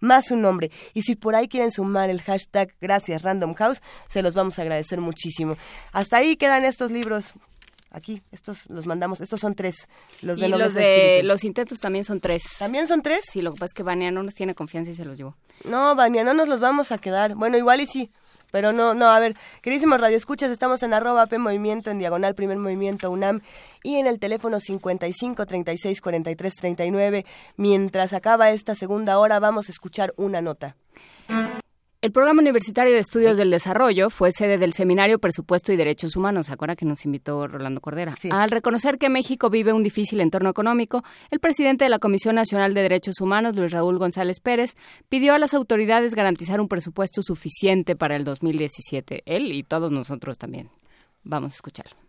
más 0.00 0.30
un 0.30 0.42
nombre. 0.42 0.70
Y 0.94 1.02
si 1.02 1.14
por 1.14 1.34
ahí 1.34 1.48
quieren 1.48 1.70
sumar 1.70 2.10
el 2.10 2.20
hashtag 2.20 2.74
gracias 2.80 3.22
Random 3.22 3.54
House, 3.54 3.80
se 4.08 4.20
los 4.20 4.34
vamos 4.34 4.58
a 4.58 4.62
agradecer 4.62 5.00
muchísimo. 5.00 5.56
Hasta 5.92 6.18
ahí 6.18 6.36
quedan 6.36 6.64
estos 6.64 6.90
libros. 6.90 7.34
Aquí, 7.92 8.22
estos 8.32 8.68
los 8.70 8.86
mandamos. 8.86 9.20
Estos 9.20 9.40
son 9.40 9.54
tres. 9.54 9.88
Los 10.22 10.38
de 10.38 10.48
y 10.48 10.50
los 10.50 10.74
de 10.74 11.22
los 11.24 11.44
intentos 11.44 11.78
también 11.78 12.04
son 12.04 12.20
tres. 12.20 12.42
¿También 12.58 12.88
son 12.88 13.02
tres? 13.02 13.24
Sí, 13.30 13.42
lo 13.42 13.52
que 13.52 13.58
pasa 13.58 13.70
es 13.70 13.74
que 13.74 13.82
Vania 13.82 14.10
no 14.10 14.22
nos 14.22 14.34
tiene 14.34 14.54
confianza 14.54 14.90
y 14.90 14.94
se 14.94 15.04
los 15.04 15.16
llevó. 15.16 15.36
No, 15.64 15.94
Vania, 15.94 16.24
no 16.24 16.32
nos 16.32 16.48
los 16.48 16.58
vamos 16.58 16.90
a 16.90 16.98
quedar. 16.98 17.34
Bueno, 17.34 17.58
igual 17.58 17.80
y 17.80 17.86
sí. 17.86 18.10
Pero 18.50 18.72
no, 18.72 18.92
no, 18.92 19.08
a 19.08 19.18
ver, 19.18 19.34
queridísimos 19.62 19.98
radioescuchas, 19.98 20.50
estamos 20.50 20.82
en 20.82 20.92
arroba 20.92 21.26
P 21.26 21.38
Movimiento, 21.38 21.90
en 21.90 21.98
diagonal 21.98 22.34
Primer 22.34 22.58
Movimiento 22.58 23.10
UNAM 23.10 23.40
y 23.82 23.96
en 23.96 24.06
el 24.06 24.18
teléfono 24.18 24.60
55 24.60 25.46
36 25.46 26.00
43 26.02 26.54
39. 26.56 27.26
Mientras 27.56 28.12
acaba 28.12 28.50
esta 28.50 28.74
segunda 28.74 29.18
hora, 29.18 29.40
vamos 29.40 29.68
a 29.68 29.72
escuchar 29.72 30.12
una 30.18 30.42
nota. 30.42 30.76
El 32.02 32.10
Programa 32.10 32.40
Universitario 32.40 32.92
de 32.92 32.98
Estudios 32.98 33.36
del 33.36 33.52
Desarrollo 33.52 34.10
fue 34.10 34.32
sede 34.32 34.58
del 34.58 34.72
Seminario 34.72 35.20
Presupuesto 35.20 35.72
y 35.72 35.76
Derechos 35.76 36.16
Humanos, 36.16 36.46
¿se 36.46 36.52
acuerda 36.52 36.74
que 36.74 36.84
nos 36.84 37.04
invitó 37.04 37.46
Rolando 37.46 37.80
Cordera? 37.80 38.16
Al 38.32 38.50
reconocer 38.50 38.98
que 38.98 39.08
México 39.08 39.50
vive 39.50 39.72
un 39.72 39.84
difícil 39.84 40.20
entorno 40.20 40.50
económico, 40.50 41.04
el 41.30 41.38
presidente 41.38 41.84
de 41.84 41.90
la 41.90 42.00
Comisión 42.00 42.34
Nacional 42.34 42.74
de 42.74 42.82
Derechos 42.82 43.20
Humanos, 43.20 43.54
Luis 43.54 43.70
Raúl 43.70 44.00
González 44.00 44.40
Pérez, 44.40 44.74
pidió 45.08 45.32
a 45.32 45.38
las 45.38 45.54
autoridades 45.54 46.16
garantizar 46.16 46.60
un 46.60 46.66
presupuesto 46.66 47.22
suficiente 47.22 47.94
para 47.94 48.16
el 48.16 48.24
2017. 48.24 49.22
Él 49.24 49.52
y 49.52 49.62
todos 49.62 49.92
nosotros 49.92 50.38
también. 50.38 50.70
Vamos 51.22 51.52
a 51.52 51.54
escucharlo. 51.54 52.01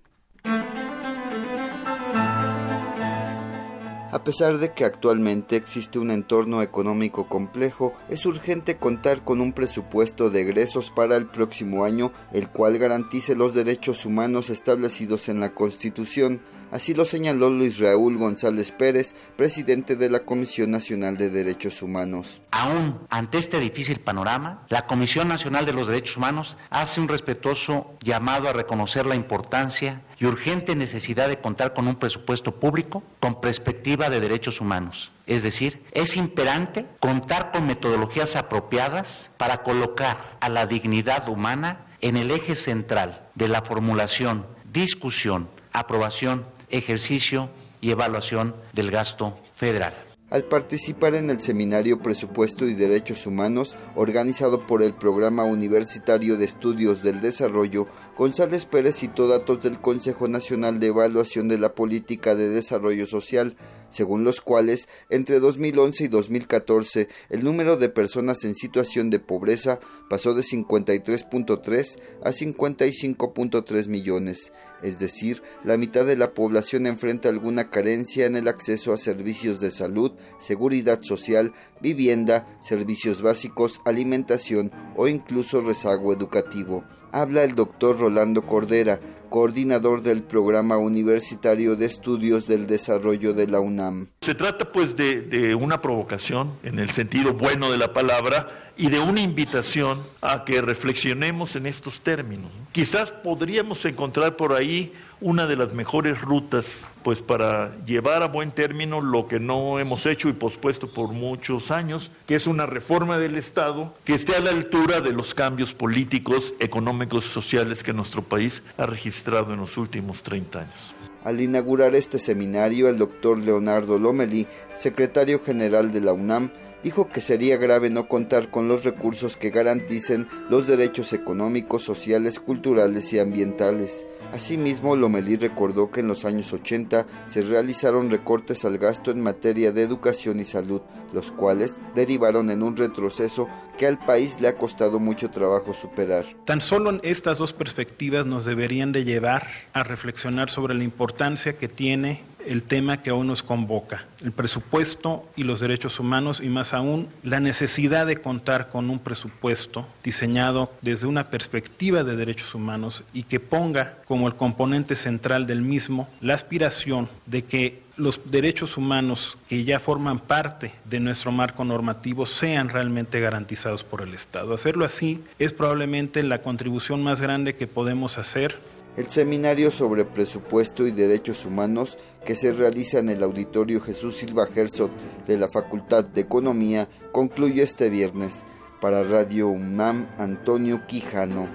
A 4.14 4.24
pesar 4.24 4.60
de 4.60 4.74
que 4.74 4.86
actualmente 4.86 5.56
existe 5.56 5.98
un 5.98 6.12
entorno 6.12 6.62
económico 6.62 7.28
complejo, 7.28 7.94
es 8.10 8.28
urgente 8.28 8.78
contar 8.78 9.24
con 9.24 9.42
un 9.42 9.54
presupuesto 9.54 10.30
de 10.30 10.42
egresos 10.42 10.92
para 10.92 11.18
el 11.18 11.26
próximo 11.26 11.84
año, 11.84 12.12
el 12.32 12.48
cual 12.48 12.78
garantice 12.78 13.34
los 13.34 13.56
derechos 13.56 14.06
humanos 14.06 14.52
establecidos 14.52 15.30
en 15.30 15.40
la 15.40 15.56
Constitución. 15.56 16.42
Así 16.74 16.96
lo 16.96 17.06
señaló 17.06 17.52
Luis 17.52 17.78
Raúl 17.78 18.18
González 18.18 18.72
Pérez, 18.72 19.16
presidente 19.36 19.96
de 19.96 20.10
la 20.10 20.22
Comisión 20.22 20.72
Nacional 20.72 21.18
de 21.18 21.30
Derechos 21.30 21.84
Humanos. 21.84 22.42
Aún 22.50 23.00
ante 23.12 23.38
este 23.38 23.60
difícil 23.60 24.00
panorama, 24.00 24.66
la 24.70 24.88
Comisión 24.88 25.28
Nacional 25.28 25.68
de 25.68 25.74
los 25.74 25.86
Derechos 25.86 26.18
Humanos 26.18 26.58
hace 26.72 27.00
un 27.00 27.10
respetuoso 27.10 27.94
llamado 28.02 28.50
a 28.50 28.54
reconocer 28.54 29.06
la 29.06 29.14
importancia 29.14 30.02
y 30.18 30.26
urgente 30.26 30.76
necesidad 30.76 31.28
de 31.28 31.38
contar 31.38 31.76
con 31.76 31.88
un 31.88 31.98
presupuesto 31.98 32.56
público 32.56 33.04
con 33.20 33.40
perspectiva 33.40 34.10
de 34.10 34.20
derechos 34.20 34.60
humanos. 34.60 35.12
Es 35.28 35.44
decir, 35.44 35.84
es 35.92 36.18
imperante 36.18 36.88
contar 37.00 37.52
con 37.52 37.68
metodologías 37.68 38.36
apropiadas 38.36 39.30
para 39.38 39.62
colocar 39.62 40.18
a 40.40 40.50
la 40.50 40.66
dignidad 40.66 41.30
humana 41.30 41.86
en 42.02 42.18
el 42.18 42.32
eje 42.32 42.56
central 42.56 43.28
de 43.36 43.48
la 43.48 43.62
formulación, 43.62 44.48
discusión, 44.72 45.50
aprobación, 45.74 46.46
ejercicio 46.74 47.50
y 47.82 47.92
evaluación 47.92 48.56
del 48.74 48.92
gasto 48.92 49.40
federal. 49.56 49.94
Al 50.34 50.46
participar 50.46 51.14
en 51.14 51.30
el 51.30 51.42
seminario 51.42 52.02
Presupuesto 52.02 52.66
y 52.66 52.74
Derechos 52.74 53.28
Humanos, 53.28 53.78
organizado 53.96 54.66
por 54.66 54.82
el 54.82 54.96
Programa 54.96 55.44
Universitario 55.44 56.38
de 56.38 56.46
Estudios 56.46 57.04
del 57.04 57.22
Desarrollo, 57.22 57.88
González 58.18 58.66
Pérez 58.66 58.96
citó 58.96 59.28
datos 59.28 59.62
del 59.62 59.80
Consejo 59.80 60.28
Nacional 60.28 60.80
de 60.80 60.88
Evaluación 60.88 61.50
de 61.50 61.60
la 61.60 61.76
Política 61.76 62.34
de 62.34 62.50
Desarrollo 62.50 63.06
Social, 63.06 63.56
según 63.92 64.24
los 64.24 64.42
cuales 64.42 64.90
entre 65.12 65.40
2011 65.40 66.06
y 66.06 66.08
2014 66.08 67.10
el 67.30 67.44
número 67.44 67.78
de 67.78 67.90
personas 67.90 68.44
en 68.44 68.56
situación 68.56 69.12
de 69.12 69.20
pobreza 69.20 69.80
pasó 70.10 70.34
de 70.34 70.42
53.3 70.42 72.00
a 72.24 72.32
55.3 72.32 73.88
millones, 73.88 74.52
es 74.84 75.00
decir, 75.00 75.42
la 75.64 75.78
mitad 75.78 76.06
de 76.06 76.18
la 76.18 76.34
población 76.34 76.86
enfrenta 76.86 77.30
alguna 77.30 77.70
carencia 77.70 78.26
en 78.26 78.36
el 78.36 78.48
acceso 78.48 78.94
a 78.94 78.98
servicios 78.98 79.60
de 79.60 79.72
salud, 79.72 80.12
seguridad 80.40 81.02
social, 81.02 81.54
vivienda, 81.82 82.48
servicios 82.62 83.22
básicos, 83.22 83.82
alimentación 83.86 84.72
o 84.96 85.08
incluso 85.08 85.62
rezago 85.62 86.14
educativo. 86.14 86.84
Habla 87.12 87.44
el 87.44 87.56
doctor 87.56 88.00
Rolando 88.00 88.46
Cordera, 88.46 89.00
coordinador 89.30 90.04
del 90.04 90.22
Programa 90.24 90.78
Universitario 90.78 91.76
de 91.76 91.88
Estudios 91.88 92.46
del 92.46 92.68
Desarrollo 92.68 93.34
de 93.34 93.48
la 93.48 93.60
UNAM. 93.60 94.10
Se 94.22 94.36
trata 94.36 94.72
pues 94.72 94.96
de, 94.96 95.56
una 95.56 95.82
provocación 95.82 96.54
en 96.64 96.78
el 96.78 96.92
sentido 96.92 97.34
bueno 97.34 97.72
de 97.72 97.78
la 97.78 97.94
palabra 97.94 98.63
y 98.78 98.90
de 98.90 99.00
una 99.00 99.22
invitación 99.22 100.02
a 100.22 100.46
que 100.46 100.62
reflexionemos 100.62 101.56
en 101.56 101.68
estos 101.68 102.02
términos. 102.02 102.52
Quizás 102.72 103.12
podríamos 103.12 103.86
encontrar 103.86 104.36
por 104.36 104.54
ahí 104.54 104.94
una 105.22 105.48
de 105.48 105.56
las 105.56 105.74
mejores 105.74 106.20
rutas 106.22 106.86
pues 107.04 107.22
para 107.22 107.76
llevar 107.86 108.24
a 108.24 108.28
buen 108.28 108.52
término 108.52 109.00
lo 109.00 109.28
que 109.28 109.40
no 109.40 109.80
hemos 109.80 110.06
hecho 110.06 110.28
y 110.28 110.34
pospuesto 110.34 110.92
por 110.92 111.10
muchos 111.10 111.72
años, 111.72 112.12
que 112.26 112.36
es 112.36 112.48
una 112.48 112.66
reforma 112.66 113.18
del 113.18 113.36
Estado 113.36 113.94
que 114.04 114.14
esté 114.14 114.36
a 114.36 114.42
la 114.42 114.50
altura 114.50 115.02
de 115.02 115.14
los 115.14 115.34
cambios 115.34 115.74
políticos, 115.74 116.54
económicos 116.60 117.26
y 117.26 117.30
sociales 117.30 117.84
que 117.84 117.94
nuestro 117.94 118.24
país 118.24 118.64
ha 118.78 118.86
registrado 118.86 119.54
en 119.54 119.60
los 119.60 119.78
últimos 119.78 120.24
30 120.24 120.60
años. 120.60 120.96
Al 121.24 121.40
inaugurar 121.40 121.96
este 121.96 122.20
seminario, 122.20 122.90
el 122.90 122.98
doctor 122.98 123.38
Leonardo 123.38 123.98
Lomeli, 123.98 124.46
secretario 124.76 125.40
general 125.40 125.94
de 125.94 126.02
la 126.02 126.12
UNAM, 126.12 126.52
dijo 126.84 127.10
que 127.10 127.22
sería 127.22 127.58
grave 127.58 127.90
no 127.90 128.08
contar 128.08 128.50
con 128.50 128.68
los 128.68 128.84
recursos 128.84 129.38
que 129.38 129.50
garanticen 129.50 130.28
los 130.50 130.68
derechos 130.68 131.14
económicos, 131.14 131.84
sociales, 131.84 132.40
culturales 132.40 133.12
y 133.14 133.20
ambientales. 133.20 134.06
Asimismo, 134.34 134.96
Lomelí 134.96 135.36
recordó 135.36 135.92
que 135.92 136.00
en 136.00 136.08
los 136.08 136.26
años 136.26 136.52
80 136.54 137.06
se 137.26 137.42
realizaron 137.44 138.10
recortes 138.10 138.66
al 138.66 138.80
gasto 138.80 139.12
en 139.12 139.22
materia 139.22 139.72
de 139.72 139.84
educación 139.84 140.40
y 140.40 140.44
salud, 140.44 140.82
los 141.14 141.32
cuales 141.32 141.78
derivaron 141.94 142.50
en 142.50 142.64
un 142.64 142.76
retroceso 142.76 143.48
que 143.78 143.86
al 143.86 144.00
país 144.00 144.42
le 144.42 144.48
ha 144.48 144.56
costado 144.56 145.00
mucho 145.00 145.30
trabajo 145.30 145.76
superar. 145.76 146.26
Tan 146.46 146.62
solo 146.62 147.00
estas 147.04 147.38
dos 147.38 147.54
perspectivas 147.54 148.26
nos 148.26 148.46
deberían 148.46 148.92
de 148.92 149.06
llevar 149.06 149.48
a 149.72 149.84
reflexionar 149.84 150.50
sobre 150.50 150.74
la 150.74 150.84
importancia 150.84 151.56
que 151.58 151.68
tiene 151.68 152.22
el 152.48 152.64
tema 152.64 153.02
que 153.02 153.12
hoy 153.12 153.26
nos 153.26 153.44
convoca, 153.44 154.06
el 154.24 154.32
presupuesto 154.32 155.30
y 155.36 155.44
los 155.44 155.60
derechos 155.60 156.00
humanos 156.00 156.42
y 156.42 156.50
más 156.50 156.74
aún 156.74 157.08
la 157.24 157.40
necesidad 157.40 158.06
de 158.06 158.18
contar 158.18 158.70
con 158.70 158.90
un 158.90 159.00
presupuesto 159.00 159.88
diseñado 160.04 160.72
desde 160.82 161.08
una 161.08 161.30
perspectiva 161.30 162.04
de 162.04 162.16
derechos 162.16 162.56
humanos 162.56 163.04
y 163.14 163.24
que 163.24 163.40
ponga 163.40 163.98
como 164.06 164.28
el 164.28 164.36
componente 164.36 164.96
central 164.96 165.48
del 165.48 165.62
mismo 165.62 166.08
la 166.22 166.34
aspiración 166.34 167.10
de 167.26 167.44
que 167.44 167.84
los 167.98 168.20
derechos 168.26 168.78
humanos 168.78 169.38
que 169.48 169.64
ya 169.64 169.80
forman 169.80 170.20
parte 170.20 170.74
de 170.86 171.00
nuestro 171.00 171.32
marco 171.32 171.64
normativo 171.64 172.26
sean 172.26 172.70
realmente 172.70 173.20
garantizados 173.20 173.84
por 173.84 174.02
el 174.02 174.14
Estado. 174.14 174.54
Hacerlo 174.54 174.86
así 174.86 175.24
es 175.38 175.54
probablemente 175.54 176.24
la 176.24 176.42
contribución 176.42 177.04
más 177.04 177.22
grande 177.22 177.56
que 177.56 177.68
podemos 177.68 178.18
hacer 178.18 178.58
el 178.98 179.08
seminario 179.08 179.72
sobre 179.72 180.06
presupuesto 180.06 180.86
y 180.86 180.92
derechos 180.92 181.46
humanos 181.46 181.98
que 182.26 182.36
se 182.36 182.54
realiza 182.54 183.00
en 183.00 183.10
el 183.10 183.24
auditorio 183.24 183.82
Jesús 183.82 184.18
Silva 184.18 184.48
Herzog 184.54 184.92
de 185.26 185.38
la 185.38 185.48
Facultad 185.48 186.04
de 186.06 186.22
Economía 186.22 186.88
concluye 187.12 187.64
este 187.64 187.90
viernes. 187.90 188.44
Para 188.80 189.04
Radio 189.04 189.48
UNAM, 189.48 190.08
Antonio 190.18 190.86
Quijano. 190.86 191.48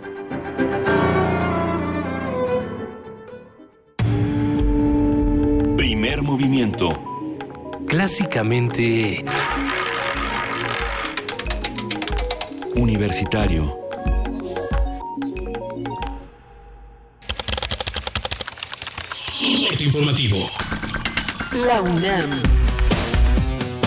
Primer 5.76 6.22
movimiento. 6.22 6.88
Clásicamente... 7.86 9.24
Universitario. 12.74 13.87
Informativo. 19.84 20.50
La 21.66 21.80
UNAM. 21.80 22.42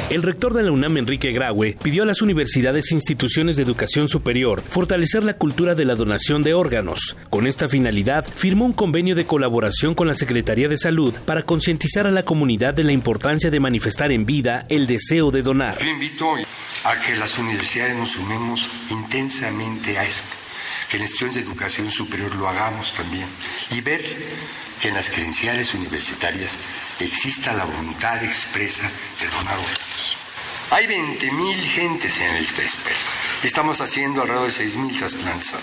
El 0.10 0.24
rector 0.24 0.54
de 0.54 0.64
la 0.64 0.72
UNAM, 0.72 0.98
Enrique 0.98 1.32
Graue, 1.32 1.78
pidió 1.82 2.04
a 2.04 2.06
las 2.06 2.22
universidades 2.22 2.92
e 2.92 2.96
instituciones 2.96 3.56
de 3.56 3.64
educación 3.64 4.10
superior 4.10 4.62
fortalecer 4.62 5.24
la 5.24 5.36
cultura 5.36 5.74
de 5.74 5.86
la 5.86 5.96
donación 5.96 6.44
de 6.44 6.54
órganos. 6.54 7.16
Con 7.30 7.48
esta 7.48 7.70
finalidad, 7.70 8.26
firmó 8.28 8.66
un 8.66 8.74
convenio 8.74 9.16
de 9.16 9.26
colaboración 9.26 9.96
con 9.96 10.08
la 10.08 10.14
Secretaría 10.14 10.68
de 10.68 10.78
Salud 10.78 11.14
para 11.26 11.44
concientizar 11.44 12.08
a 12.08 12.12
la 12.12 12.24
comunidad 12.24 12.74
de 12.74 12.84
la 12.84 12.92
importancia 12.92 13.50
de 13.50 13.60
manifestar 13.62 14.12
en 14.12 14.26
vida 14.26 14.66
el 14.68 14.86
deseo 14.86 15.32
de 15.32 15.44
donar. 15.44 15.80
Yo 15.80 15.90
invito 15.90 16.36
a 16.84 17.00
que 17.00 17.16
las 17.16 17.38
universidades 17.38 17.96
nos 17.96 18.12
sumemos 18.12 18.70
intensamente 18.90 19.98
a 19.98 20.04
esto, 20.04 20.36
que 20.90 20.98
en 20.98 21.04
instituciones 21.04 21.36
de 21.36 21.42
educación 21.42 21.90
superior 21.90 22.36
lo 22.36 22.50
hagamos 22.50 22.92
también 22.92 23.28
y 23.72 23.82
ver 23.82 24.02
que 24.82 24.90
en 24.90 24.96
las 24.96 25.10
credenciales 25.10 25.74
universitarias 25.74 26.58
exista 27.00 27.54
la 27.54 27.66
voluntad 27.66 28.24
expresa 28.24 28.90
de 29.20 29.28
donar 29.28 29.58
órganos. 29.58 30.18
Hay 30.72 30.86
20.000 30.88 31.64
gentes 31.64 32.20
en 32.20 32.30
el 32.30 32.40
lista. 32.40 32.62
Estamos 33.44 33.82
haciendo 33.82 34.22
alrededor 34.22 34.52
de 34.52 34.66
6.000 34.66 34.98
trasplantes 34.98 35.54
al. 35.54 35.62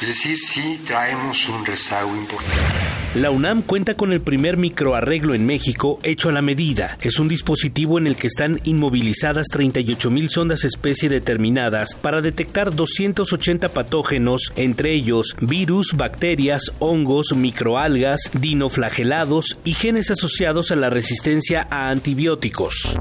Es 0.00 0.08
decir, 0.08 0.38
sí 0.38 0.82
traemos 0.86 1.48
un 1.48 1.64
rezago 1.64 2.14
importante. 2.14 3.03
La 3.14 3.30
UNAM 3.30 3.62
cuenta 3.62 3.94
con 3.94 4.12
el 4.12 4.20
primer 4.20 4.56
microarreglo 4.56 5.34
en 5.34 5.46
México 5.46 6.00
hecho 6.02 6.30
a 6.30 6.32
la 6.32 6.42
medida. 6.42 6.98
Es 7.00 7.20
un 7.20 7.28
dispositivo 7.28 7.96
en 7.96 8.08
el 8.08 8.16
que 8.16 8.26
están 8.26 8.60
inmovilizadas 8.64 9.46
38.000 9.52 10.28
sondas 10.30 10.64
especie 10.64 11.08
determinadas 11.08 11.94
para 11.94 12.20
detectar 12.20 12.74
280 12.74 13.68
patógenos, 13.68 14.52
entre 14.56 14.94
ellos 14.94 15.36
virus, 15.40 15.92
bacterias, 15.94 16.72
hongos, 16.80 17.36
microalgas, 17.36 18.32
dinoflagelados 18.32 19.58
y 19.64 19.74
genes 19.74 20.10
asociados 20.10 20.72
a 20.72 20.76
la 20.76 20.90
resistencia 20.90 21.68
a 21.70 21.90
antibióticos. 21.90 22.98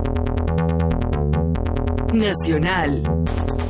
Nacional. 2.13 3.01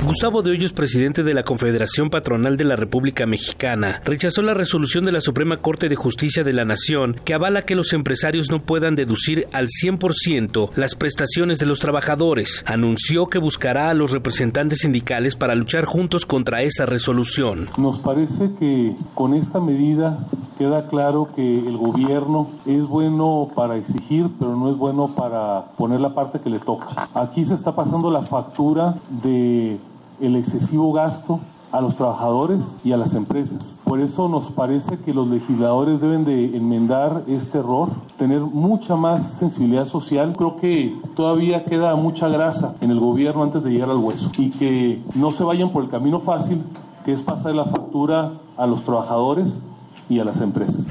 Gustavo 0.06 0.42
de 0.42 0.52
Hoyos, 0.52 0.74
presidente 0.74 1.24
de 1.24 1.34
la 1.34 1.44
Confederación 1.44 2.10
Patronal 2.10 2.58
de 2.58 2.66
la 2.66 2.76
República 2.76 3.26
Mexicana, 3.26 4.02
rechazó 4.04 4.42
la 4.42 4.54
resolución 4.54 5.06
de 5.06 5.14
la 5.14 5.22
Suprema 5.22 5.58
Corte 5.58 5.88
de 5.88 5.96
Justicia 5.96 6.44
de 6.44 6.52
la 6.52 6.66
Nación 6.66 7.16
que 7.24 7.34
avala 7.34 7.62
que 7.62 7.76
los 7.76 7.94
empresarios 7.94 8.52
no 8.52 8.60
puedan 8.60 8.96
deducir 8.96 9.48
al 9.54 9.70
100% 9.70 10.72
las 10.76 10.96
prestaciones 10.96 11.58
de 11.58 11.68
los 11.68 11.80
trabajadores. 11.80 12.66
Anunció 12.68 13.28
que 13.28 13.40
buscará 13.40 13.90
a 13.90 13.94
los 13.94 14.12
representantes 14.12 14.80
sindicales 14.80 15.38
para 15.38 15.56
luchar 15.56 15.86
juntos 15.86 16.26
contra 16.26 16.64
esa 16.64 16.86
resolución. 16.86 17.70
Nos 17.78 18.00
parece 18.00 18.52
que 18.60 18.98
con 19.16 19.34
esta 19.34 19.62
medida 19.62 20.28
queda 20.58 20.88
claro 20.90 21.30
que 21.34 21.60
el 21.60 21.78
gobierno 21.78 22.50
es 22.66 22.86
bueno 22.86 23.52
para 23.56 23.78
exigir, 23.78 24.30
pero 24.38 24.58
no 24.58 24.70
es 24.70 24.78
bueno 24.78 25.16
para 25.16 25.72
poner 25.78 26.02
la 26.02 26.14
parte 26.14 26.42
que 26.42 26.50
le 26.50 26.60
toca. 26.60 27.08
Aquí 27.14 27.46
se 27.46 27.56
está 27.56 27.74
pasando 27.74 28.12
la 28.12 28.24
factura 28.24 28.98
de 29.24 29.80
el 30.24 30.38
excesivo 30.38 30.94
gasto 30.94 31.42
a 31.72 31.82
los 31.82 31.96
trabajadores 31.96 32.62
y 32.84 32.92
a 32.92 32.98
las 32.98 33.14
empresas. 33.14 33.64
Por 33.84 34.00
eso 34.00 34.30
nos 34.30 34.52
parece 34.52 35.00
que 35.00 35.14
los 35.14 35.28
legisladores 35.28 36.00
deben 36.00 36.24
de 36.24 36.56
enmendar 36.56 37.24
este 37.28 37.60
error, 37.60 37.90
tener 38.18 38.42
mucha 38.42 38.96
más 38.96 39.34
sensibilidad 39.34 39.86
social. 39.86 40.34
Creo 40.38 40.58
que 40.58 40.96
todavía 41.16 41.66
queda 41.66 41.96
mucha 41.96 42.30
grasa 42.30 42.76
en 42.80 42.92
el 42.92 43.00
gobierno 43.00 43.44
antes 43.44 43.64
de 43.64 43.72
llegar 43.72 43.90
al 43.90 43.98
hueso 43.98 44.32
y 44.38 44.52
que 44.52 45.02
no 45.16 45.32
se 45.32 45.44
vayan 45.44 45.72
por 45.72 45.84
el 45.84 45.90
camino 45.90 46.20
fácil, 46.20 46.64
que 47.04 47.12
es 47.12 47.22
pasar 47.22 47.56
la 47.56 47.66
factura 47.66 48.34
a 48.56 48.68
los 48.68 48.84
trabajadores 48.84 49.62
y 50.10 50.20
a 50.20 50.26
las 50.26 50.40
empresas. 50.42 50.86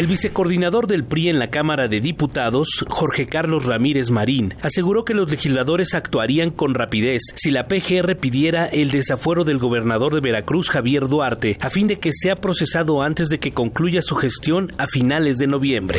El 0.00 0.06
vicecoordinador 0.06 0.86
del 0.86 1.04
PRI 1.04 1.28
en 1.28 1.38
la 1.38 1.50
Cámara 1.50 1.86
de 1.86 2.00
Diputados, 2.00 2.86
Jorge 2.88 3.26
Carlos 3.26 3.66
Ramírez 3.66 4.08
Marín, 4.08 4.54
aseguró 4.62 5.04
que 5.04 5.12
los 5.12 5.30
legisladores 5.30 5.94
actuarían 5.94 6.48
con 6.48 6.72
rapidez 6.72 7.20
si 7.34 7.50
la 7.50 7.66
PGR 7.66 8.16
pidiera 8.16 8.64
el 8.64 8.92
desafuero 8.92 9.44
del 9.44 9.58
gobernador 9.58 10.14
de 10.14 10.22
Veracruz, 10.22 10.70
Javier 10.70 11.06
Duarte, 11.06 11.58
a 11.60 11.68
fin 11.68 11.86
de 11.86 11.98
que 11.98 12.12
sea 12.14 12.34
procesado 12.34 13.02
antes 13.02 13.28
de 13.28 13.40
que 13.40 13.52
concluya 13.52 14.00
su 14.00 14.16
gestión 14.16 14.72
a 14.78 14.86
finales 14.86 15.36
de 15.36 15.48
noviembre. 15.48 15.98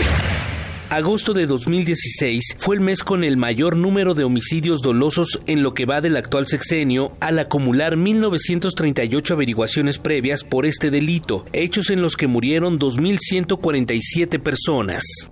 Agosto 0.91 1.31
de 1.31 1.45
2016 1.45 2.57
fue 2.57 2.75
el 2.75 2.81
mes 2.81 3.05
con 3.05 3.23
el 3.23 3.37
mayor 3.37 3.77
número 3.77 4.13
de 4.13 4.25
homicidios 4.25 4.81
dolosos 4.81 5.39
en 5.47 5.63
lo 5.63 5.73
que 5.73 5.85
va 5.85 6.01
del 6.01 6.17
actual 6.17 6.47
sexenio, 6.47 7.13
al 7.21 7.39
acumular 7.39 7.95
1.938 7.95 9.31
averiguaciones 9.31 9.99
previas 9.99 10.43
por 10.43 10.65
este 10.65 10.91
delito, 10.91 11.45
hechos 11.53 11.91
en 11.91 12.01
los 12.01 12.17
que 12.17 12.27
murieron 12.27 12.77
2.147 12.77 14.41
personas. 14.41 15.31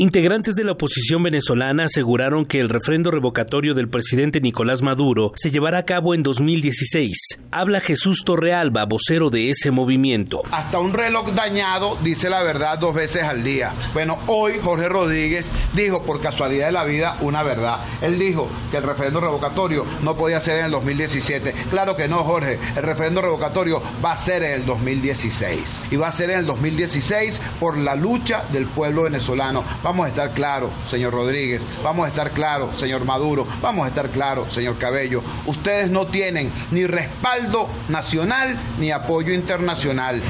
Integrantes 0.00 0.56
de 0.56 0.64
la 0.64 0.72
oposición 0.72 1.22
venezolana 1.22 1.84
aseguraron 1.84 2.46
que 2.46 2.58
el 2.58 2.70
refrendo 2.70 3.10
revocatorio 3.10 3.74
del 3.74 3.90
presidente 3.90 4.40
Nicolás 4.40 4.80
Maduro 4.80 5.32
se 5.36 5.50
llevará 5.50 5.76
a 5.76 5.84
cabo 5.84 6.14
en 6.14 6.22
2016. 6.22 7.12
Habla 7.50 7.80
Jesús 7.80 8.22
Torrealba, 8.24 8.86
vocero 8.86 9.28
de 9.28 9.50
ese 9.50 9.70
movimiento. 9.70 10.40
Hasta 10.52 10.78
un 10.78 10.94
reloj 10.94 11.34
dañado 11.34 11.98
dice 12.02 12.30
la 12.30 12.42
verdad 12.42 12.78
dos 12.78 12.94
veces 12.94 13.24
al 13.24 13.44
día. 13.44 13.74
Bueno, 13.92 14.18
hoy 14.26 14.54
Jorge 14.62 14.88
Rodríguez 14.88 15.50
dijo 15.74 16.02
por 16.02 16.22
casualidad 16.22 16.68
de 16.68 16.72
la 16.72 16.84
vida 16.84 17.18
una 17.20 17.42
verdad. 17.42 17.80
Él 18.00 18.18
dijo 18.18 18.48
que 18.70 18.78
el 18.78 18.84
refrendo 18.84 19.20
revocatorio 19.20 19.84
no 20.02 20.16
podía 20.16 20.40
ser 20.40 20.60
en 20.60 20.64
el 20.64 20.70
2017. 20.70 21.52
Claro 21.68 21.94
que 21.94 22.08
no, 22.08 22.24
Jorge. 22.24 22.58
El 22.74 22.84
refrendo 22.84 23.20
revocatorio 23.20 23.82
va 24.02 24.12
a 24.12 24.16
ser 24.16 24.44
en 24.44 24.52
el 24.52 24.64
2016. 24.64 25.88
Y 25.90 25.96
va 25.96 26.08
a 26.08 26.12
ser 26.12 26.30
en 26.30 26.38
el 26.38 26.46
2016 26.46 27.38
por 27.60 27.76
la 27.76 27.94
lucha 27.96 28.44
del 28.50 28.64
pueblo 28.66 29.02
venezolano. 29.02 29.62
A 30.06 30.08
estar 30.08 30.30
claros, 30.32 30.70
señor 30.88 31.12
Rodríguez, 31.12 31.62
vamos 31.82 32.06
a 32.06 32.08
estar 32.08 32.30
claros, 32.30 32.78
señor 32.78 33.04
Maduro, 33.04 33.46
vamos 33.60 33.84
a 33.84 33.88
estar 33.88 34.08
claros, 34.10 34.52
señor 34.52 34.78
Cabello. 34.78 35.22
Ustedes 35.46 35.90
no 35.90 36.06
tienen 36.06 36.52
ni 36.70 36.86
respaldo 36.86 37.68
nacional 37.88 38.56
ni 38.78 38.90
apoyo 38.90 39.34
internacional. 39.34 40.22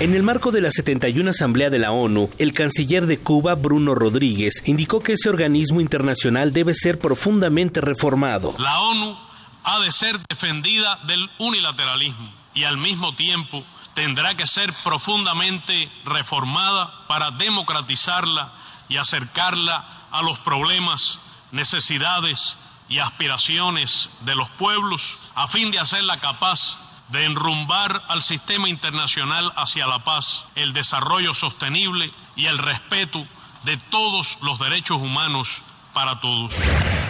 En 0.00 0.14
el 0.14 0.22
marco 0.22 0.50
de 0.50 0.60
la 0.60 0.70
71 0.70 1.30
Asamblea 1.30 1.70
de 1.70 1.78
la 1.78 1.92
ONU, 1.92 2.30
el 2.38 2.52
canciller 2.52 3.06
de 3.06 3.18
Cuba, 3.18 3.54
Bruno 3.54 3.94
Rodríguez, 3.94 4.62
indicó 4.66 5.00
que 5.00 5.14
ese 5.14 5.28
organismo 5.28 5.80
internacional 5.80 6.52
debe 6.52 6.74
ser 6.74 6.98
profundamente 6.98 7.80
reformado. 7.80 8.54
La 8.58 8.80
ONU 8.80 9.16
ha 9.64 9.80
de 9.80 9.92
ser 9.92 10.18
defendida 10.28 10.98
del 11.06 11.28
unilateralismo 11.38 12.30
y 12.54 12.64
al 12.64 12.76
mismo 12.76 13.14
tiempo 13.14 13.62
tendrá 13.94 14.36
que 14.36 14.46
ser 14.46 14.72
profundamente 14.84 15.88
reformada 16.04 16.92
para 17.08 17.30
democratizarla 17.30 18.52
y 18.88 18.96
acercarla 18.96 19.84
a 20.10 20.22
los 20.22 20.38
problemas, 20.40 21.20
necesidades 21.52 22.56
y 22.88 22.98
aspiraciones 22.98 24.10
de 24.20 24.34
los 24.34 24.48
pueblos 24.50 25.18
a 25.34 25.46
fin 25.46 25.70
de 25.70 25.80
hacerla 25.80 26.16
capaz 26.18 26.78
de 27.08 27.24
enrumbar 27.24 28.02
al 28.08 28.22
sistema 28.22 28.68
internacional 28.68 29.52
hacia 29.56 29.86
la 29.86 30.00
paz, 30.00 30.46
el 30.54 30.72
desarrollo 30.72 31.34
sostenible 31.34 32.10
y 32.34 32.46
el 32.46 32.58
respeto 32.58 33.26
de 33.64 33.76
todos 33.76 34.38
los 34.42 34.58
derechos 34.58 34.98
humanos 34.98 35.62
para 35.96 36.20
todos. 36.20 36.52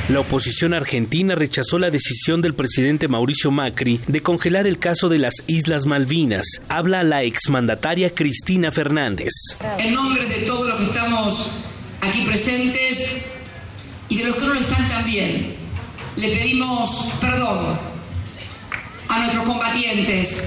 La 0.09 0.21
oposición 0.21 0.73
argentina 0.73 1.35
rechazó 1.35 1.77
la 1.77 1.91
decisión 1.91 2.41
del 2.41 2.55
presidente 2.55 3.09
Mauricio 3.09 3.51
Macri 3.51 4.01
de 4.07 4.23
congelar 4.23 4.69
el 4.69 4.79
caso 4.79 5.09
de 5.09 5.19
las 5.19 5.35
Islas 5.49 5.87
Malvinas. 5.87 6.47
Habla 6.69 7.03
la 7.03 7.25
exmandataria 7.25 8.15
Cristina 8.15 8.71
Fernández. 8.71 9.33
En 9.79 9.93
nombre 9.93 10.25
de 10.27 10.47
todos 10.47 10.69
los 10.69 10.77
que 10.77 10.85
estamos 10.85 11.51
aquí 12.01 12.25
presentes 12.27 13.27
y 14.09 14.19
de 14.19 14.25
los 14.27 14.37
que 14.37 14.43
no 14.43 14.55
lo 14.55 14.61
están 14.61 14.89
también, 14.89 15.57
le 16.15 16.29
pedimos 16.29 17.09
perdón 17.21 17.77
a 19.09 19.19
nuestros 19.19 19.45
combatientes, 19.47 20.45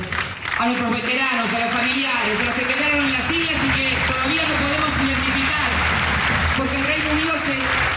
a 0.58 0.66
nuestros 0.66 0.92
veteranos, 0.92 1.54
a 1.54 1.60
los 1.60 1.74
familiares, 1.74 2.40
a 2.40 2.46
los 2.46 2.54
que 2.54 2.74
quedaron 2.74 3.06
en 3.06 3.12
las 3.12 3.32
islas 3.32 3.58
y 3.66 3.80
que 3.80 4.14
todavía 4.14 4.49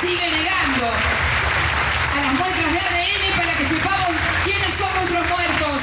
Sigue 0.00 0.30
negando 0.30 0.86
a 0.86 2.20
las 2.20 2.34
muestras 2.38 2.72
de 2.72 2.78
ADN 2.78 3.24
para 3.36 3.52
que 3.56 3.64
sepamos 3.64 4.10
quiénes 4.44 4.72
son 4.78 4.92
nuestros 4.94 5.24
muertos. 5.30 5.78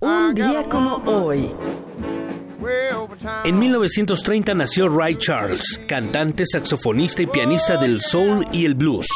Un 0.00 0.34
día 0.34 0.62
como 0.68 0.96
hoy. 1.06 1.54
En 3.44 3.58
1930 3.58 4.54
nació 4.54 4.88
Ray 4.88 5.16
Charles, 5.16 5.80
cantante, 5.86 6.44
saxofonista 6.46 7.22
y 7.22 7.26
pianista 7.26 7.76
del 7.76 8.00
soul 8.00 8.46
y 8.52 8.64
el 8.64 8.74
blues. 8.74 9.06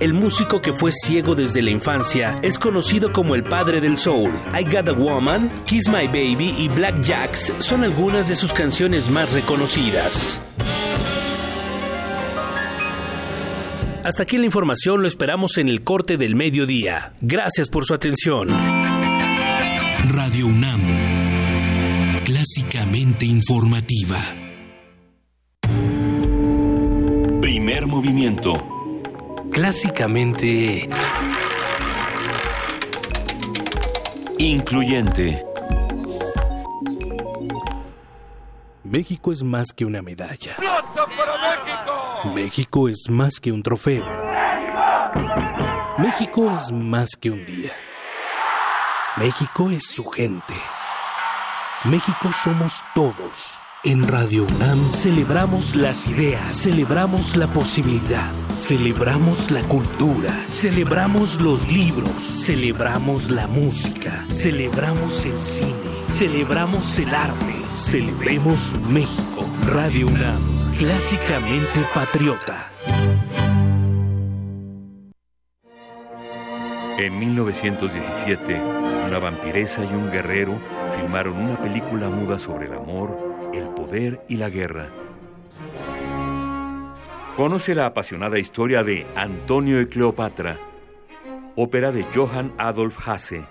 El 0.00 0.14
músico 0.14 0.62
que 0.62 0.72
fue 0.72 0.92
ciego 0.92 1.34
desde 1.34 1.60
la 1.60 1.68
infancia 1.68 2.38
es 2.42 2.58
conocido 2.58 3.12
como 3.12 3.34
el 3.34 3.44
padre 3.44 3.82
del 3.82 3.98
soul. 3.98 4.32
I 4.58 4.64
Got 4.64 4.88
a 4.88 4.92
Woman, 4.94 5.50
Kiss 5.66 5.88
My 5.88 6.06
Baby 6.06 6.54
y 6.56 6.68
Black 6.68 7.02
Jacks 7.02 7.52
son 7.58 7.84
algunas 7.84 8.26
de 8.26 8.34
sus 8.34 8.50
canciones 8.54 9.10
más 9.10 9.30
reconocidas. 9.32 10.40
Hasta 14.02 14.22
aquí 14.22 14.38
la 14.38 14.46
información, 14.46 15.02
lo 15.02 15.06
esperamos 15.06 15.58
en 15.58 15.68
el 15.68 15.84
corte 15.84 16.16
del 16.16 16.34
mediodía. 16.34 17.12
Gracias 17.20 17.68
por 17.68 17.84
su 17.84 17.92
atención. 17.92 18.48
Radio 20.08 20.46
UNAM, 20.46 20.80
clásicamente 22.24 23.26
informativa. 23.26 24.16
Primer 27.42 27.86
movimiento. 27.86 28.79
Clásicamente... 29.52 30.88
Incluyente. 34.38 35.44
México 38.84 39.32
es 39.32 39.42
más 39.42 39.68
que 39.76 39.84
una 39.84 40.00
medalla. 40.02 40.56
México 42.34 42.88
es 42.88 43.04
más 43.10 43.38
que 43.38 43.52
un 43.52 43.62
trofeo. 43.62 44.04
México 45.98 46.50
es 46.56 46.72
más 46.72 47.10
que 47.20 47.30
un 47.30 47.44
día. 47.44 47.72
México 49.16 49.70
es 49.70 49.84
su 49.84 50.06
gente. 50.06 50.54
México 51.84 52.30
somos 52.42 52.80
todos. 52.94 53.59
En 53.82 54.06
Radio 54.06 54.44
UNAM 54.44 54.78
celebramos 54.90 55.74
las 55.74 56.06
ideas, 56.06 56.54
celebramos 56.54 57.34
la 57.34 57.50
posibilidad, 57.50 58.30
celebramos 58.52 59.50
la 59.50 59.62
cultura, 59.62 60.30
celebramos 60.44 61.40
los 61.40 61.72
libros, 61.72 62.12
celebramos 62.12 63.30
la 63.30 63.46
música, 63.46 64.22
celebramos 64.26 65.24
el 65.24 65.38
cine, 65.38 65.72
celebramos 66.08 66.98
el 66.98 67.14
arte, 67.14 67.54
celebremos 67.72 68.78
México. 68.86 69.48
Radio 69.72 70.08
UNAM, 70.08 70.72
clásicamente 70.76 71.80
patriota. 71.94 72.70
En 76.98 77.18
1917, 77.18 78.60
una 79.06 79.18
vampiresa 79.18 79.82
y 79.86 79.94
un 79.94 80.10
guerrero 80.10 80.58
filmaron 80.98 81.38
una 81.38 81.58
película 81.58 82.10
muda 82.10 82.38
sobre 82.38 82.66
el 82.66 82.74
amor, 82.74 83.29
y 84.28 84.36
la 84.36 84.48
guerra. 84.50 84.88
Conoce 87.36 87.74
la 87.74 87.86
apasionada 87.86 88.38
historia 88.38 88.84
de 88.84 89.04
Antonio 89.16 89.80
y 89.80 89.86
Cleopatra, 89.86 90.58
ópera 91.56 91.90
de 91.90 92.04
Johann 92.14 92.52
Adolf 92.56 93.08
Hasse. 93.08 93.44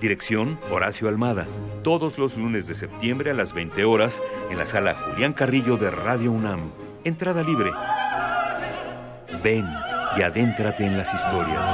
Dirección 0.00 0.60
Horacio 0.70 1.08
Almada. 1.08 1.46
Todos 1.82 2.18
los 2.18 2.36
lunes 2.36 2.68
de 2.68 2.74
septiembre 2.74 3.30
a 3.30 3.34
las 3.34 3.52
20 3.52 3.84
horas 3.84 4.22
en 4.50 4.58
la 4.58 4.66
sala 4.66 4.94
Julián 4.94 5.32
Carrillo 5.32 5.76
de 5.76 5.90
Radio 5.90 6.32
UNAM. 6.32 6.70
Entrada 7.02 7.42
libre. 7.42 7.72
Ven 9.42 9.66
y 10.16 10.22
adéntrate 10.22 10.84
en 10.84 10.98
las 10.98 11.12
historias. 11.14 11.68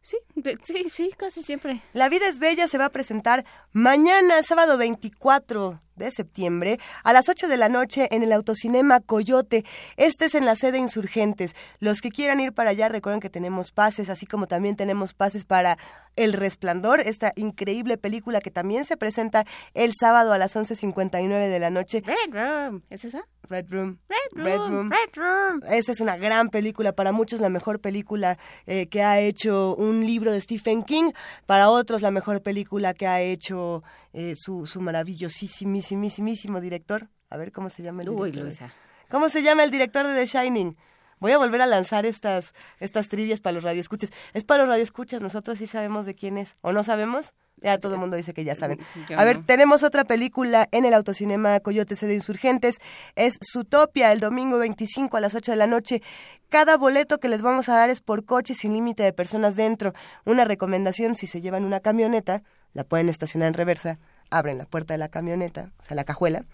Sí, 0.00 0.16
sí, 0.62 0.88
sí, 0.94 1.10
casi 1.16 1.42
siempre. 1.42 1.82
La 1.92 2.08
vida 2.08 2.28
es 2.28 2.38
bella 2.38 2.68
se 2.68 2.78
va 2.78 2.84
a 2.84 2.90
presentar 2.90 3.44
mañana, 3.72 4.40
sábado 4.44 4.78
24 4.78 5.80
de 5.96 6.10
septiembre 6.10 6.78
a 7.04 7.12
las 7.12 7.28
8 7.28 7.48
de 7.48 7.56
la 7.56 7.68
noche 7.68 8.08
en 8.10 8.22
el 8.22 8.32
Autocinema 8.32 9.00
Coyote. 9.00 9.64
Este 9.96 10.26
es 10.26 10.34
en 10.34 10.44
la 10.44 10.56
sede 10.56 10.78
Insurgentes. 10.78 11.54
Los 11.80 12.00
que 12.00 12.10
quieran 12.10 12.40
ir 12.40 12.52
para 12.52 12.70
allá 12.70 12.88
recuerden 12.88 13.20
que 13.20 13.30
tenemos 13.30 13.72
pases, 13.72 14.08
así 14.08 14.26
como 14.26 14.46
también 14.46 14.76
tenemos 14.76 15.14
pases 15.14 15.44
para 15.44 15.78
El 16.14 16.32
Resplandor, 16.32 17.00
esta 17.00 17.32
increíble 17.36 17.98
película 17.98 18.40
que 18.40 18.50
también 18.50 18.84
se 18.84 18.96
presenta 18.96 19.44
el 19.74 19.92
sábado 19.98 20.32
a 20.32 20.38
las 20.38 20.56
11.59 20.56 21.48
de 21.48 21.58
la 21.58 21.70
noche. 21.70 22.02
Red 22.04 22.32
Room, 22.32 22.82
¿es 22.90 23.04
esa? 23.04 23.26
Red 23.48 23.66
Room. 23.70 23.98
Red 24.32 24.58
Room. 24.58 24.90
Red 24.90 25.14
Room. 25.14 25.62
Esta 25.70 25.92
es 25.92 26.00
una 26.00 26.16
gran 26.16 26.48
película, 26.48 26.92
para 26.92 27.12
muchos 27.12 27.40
la 27.40 27.48
mejor 27.48 27.80
película 27.80 28.38
eh, 28.66 28.88
que 28.88 29.02
ha 29.02 29.20
hecho 29.20 29.74
un 29.76 30.04
libro 30.04 30.32
de 30.32 30.40
Stephen 30.40 30.82
King, 30.82 31.12
para 31.46 31.70
otros 31.70 32.02
la 32.02 32.10
mejor 32.10 32.42
película 32.42 32.94
que 32.94 33.06
ha 33.06 33.20
hecho 33.20 33.82
eh, 34.18 34.34
su, 34.34 34.66
su 34.66 34.80
maravillosísimo 34.80 36.60
director. 36.60 37.10
A 37.28 37.36
ver 37.36 37.52
cómo 37.52 37.68
se 37.68 37.82
llama 37.82 38.02
el 38.02 38.08
Uy, 38.08 38.30
director. 38.30 38.44
Luisa. 38.44 38.74
¿Cómo 39.10 39.28
se 39.28 39.42
llama 39.42 39.62
el 39.62 39.70
director 39.70 40.06
de 40.06 40.14
The 40.14 40.24
Shining? 40.24 40.74
Voy 41.18 41.32
a 41.32 41.38
volver 41.38 41.60
a 41.60 41.66
lanzar 41.66 42.06
estas, 42.06 42.54
estas 42.80 43.08
trivias 43.08 43.40
para 43.40 43.52
los 43.52 43.62
radioescuchas. 43.62 44.10
Es 44.32 44.44
para 44.44 44.62
los 44.62 44.70
radioescuchas, 44.70 45.20
nosotros 45.20 45.58
sí 45.58 45.66
sabemos 45.66 46.06
de 46.06 46.14
quién 46.14 46.38
es. 46.38 46.56
¿O 46.62 46.72
no 46.72 46.82
sabemos? 46.82 47.34
Ya 47.58 47.78
todo 47.78 47.94
el 47.94 48.00
mundo 48.00 48.16
dice 48.16 48.32
que 48.32 48.44
ya 48.44 48.54
saben. 48.54 48.80
Yo 49.08 49.18
A 49.18 49.24
ver, 49.24 49.38
no. 49.38 49.44
tenemos 49.44 49.82
otra 49.82 50.04
película 50.04 50.68
en 50.72 50.84
el 50.86 50.94
Autocinema 50.94 51.60
Coyote 51.60 51.94
C 51.96 52.06
de 52.06 52.14
Insurgentes. 52.14 52.78
Es 53.16 53.38
Zootopia, 53.52 54.12
el 54.12 54.20
domingo 54.20 54.58
25 54.58 55.16
a 55.16 55.20
las 55.20 55.34
8 55.34 55.52
de 55.52 55.56
la 55.56 55.66
noche. 55.66 56.02
Cada 56.48 56.76
boleto 56.76 57.18
que 57.18 57.28
les 57.28 57.42
vamos 57.42 57.68
a 57.68 57.74
dar 57.76 57.90
es 57.90 58.00
por 58.00 58.24
coche 58.24 58.54
sin 58.54 58.72
límite 58.72 59.02
de 59.02 59.12
personas 59.14 59.56
dentro. 59.56 59.92
Una 60.24 60.44
recomendación, 60.44 61.14
si 61.14 61.26
se 61.26 61.40
llevan 61.40 61.64
una 61.64 61.80
camioneta, 61.80 62.42
la 62.76 62.84
pueden 62.84 63.08
estacionar 63.08 63.48
en 63.48 63.54
reversa, 63.54 63.98
abren 64.30 64.58
la 64.58 64.66
puerta 64.66 64.94
de 64.94 64.98
la 64.98 65.08
camioneta, 65.08 65.72
o 65.80 65.84
sea, 65.84 65.94
la 65.96 66.04
cajuela, 66.04 66.44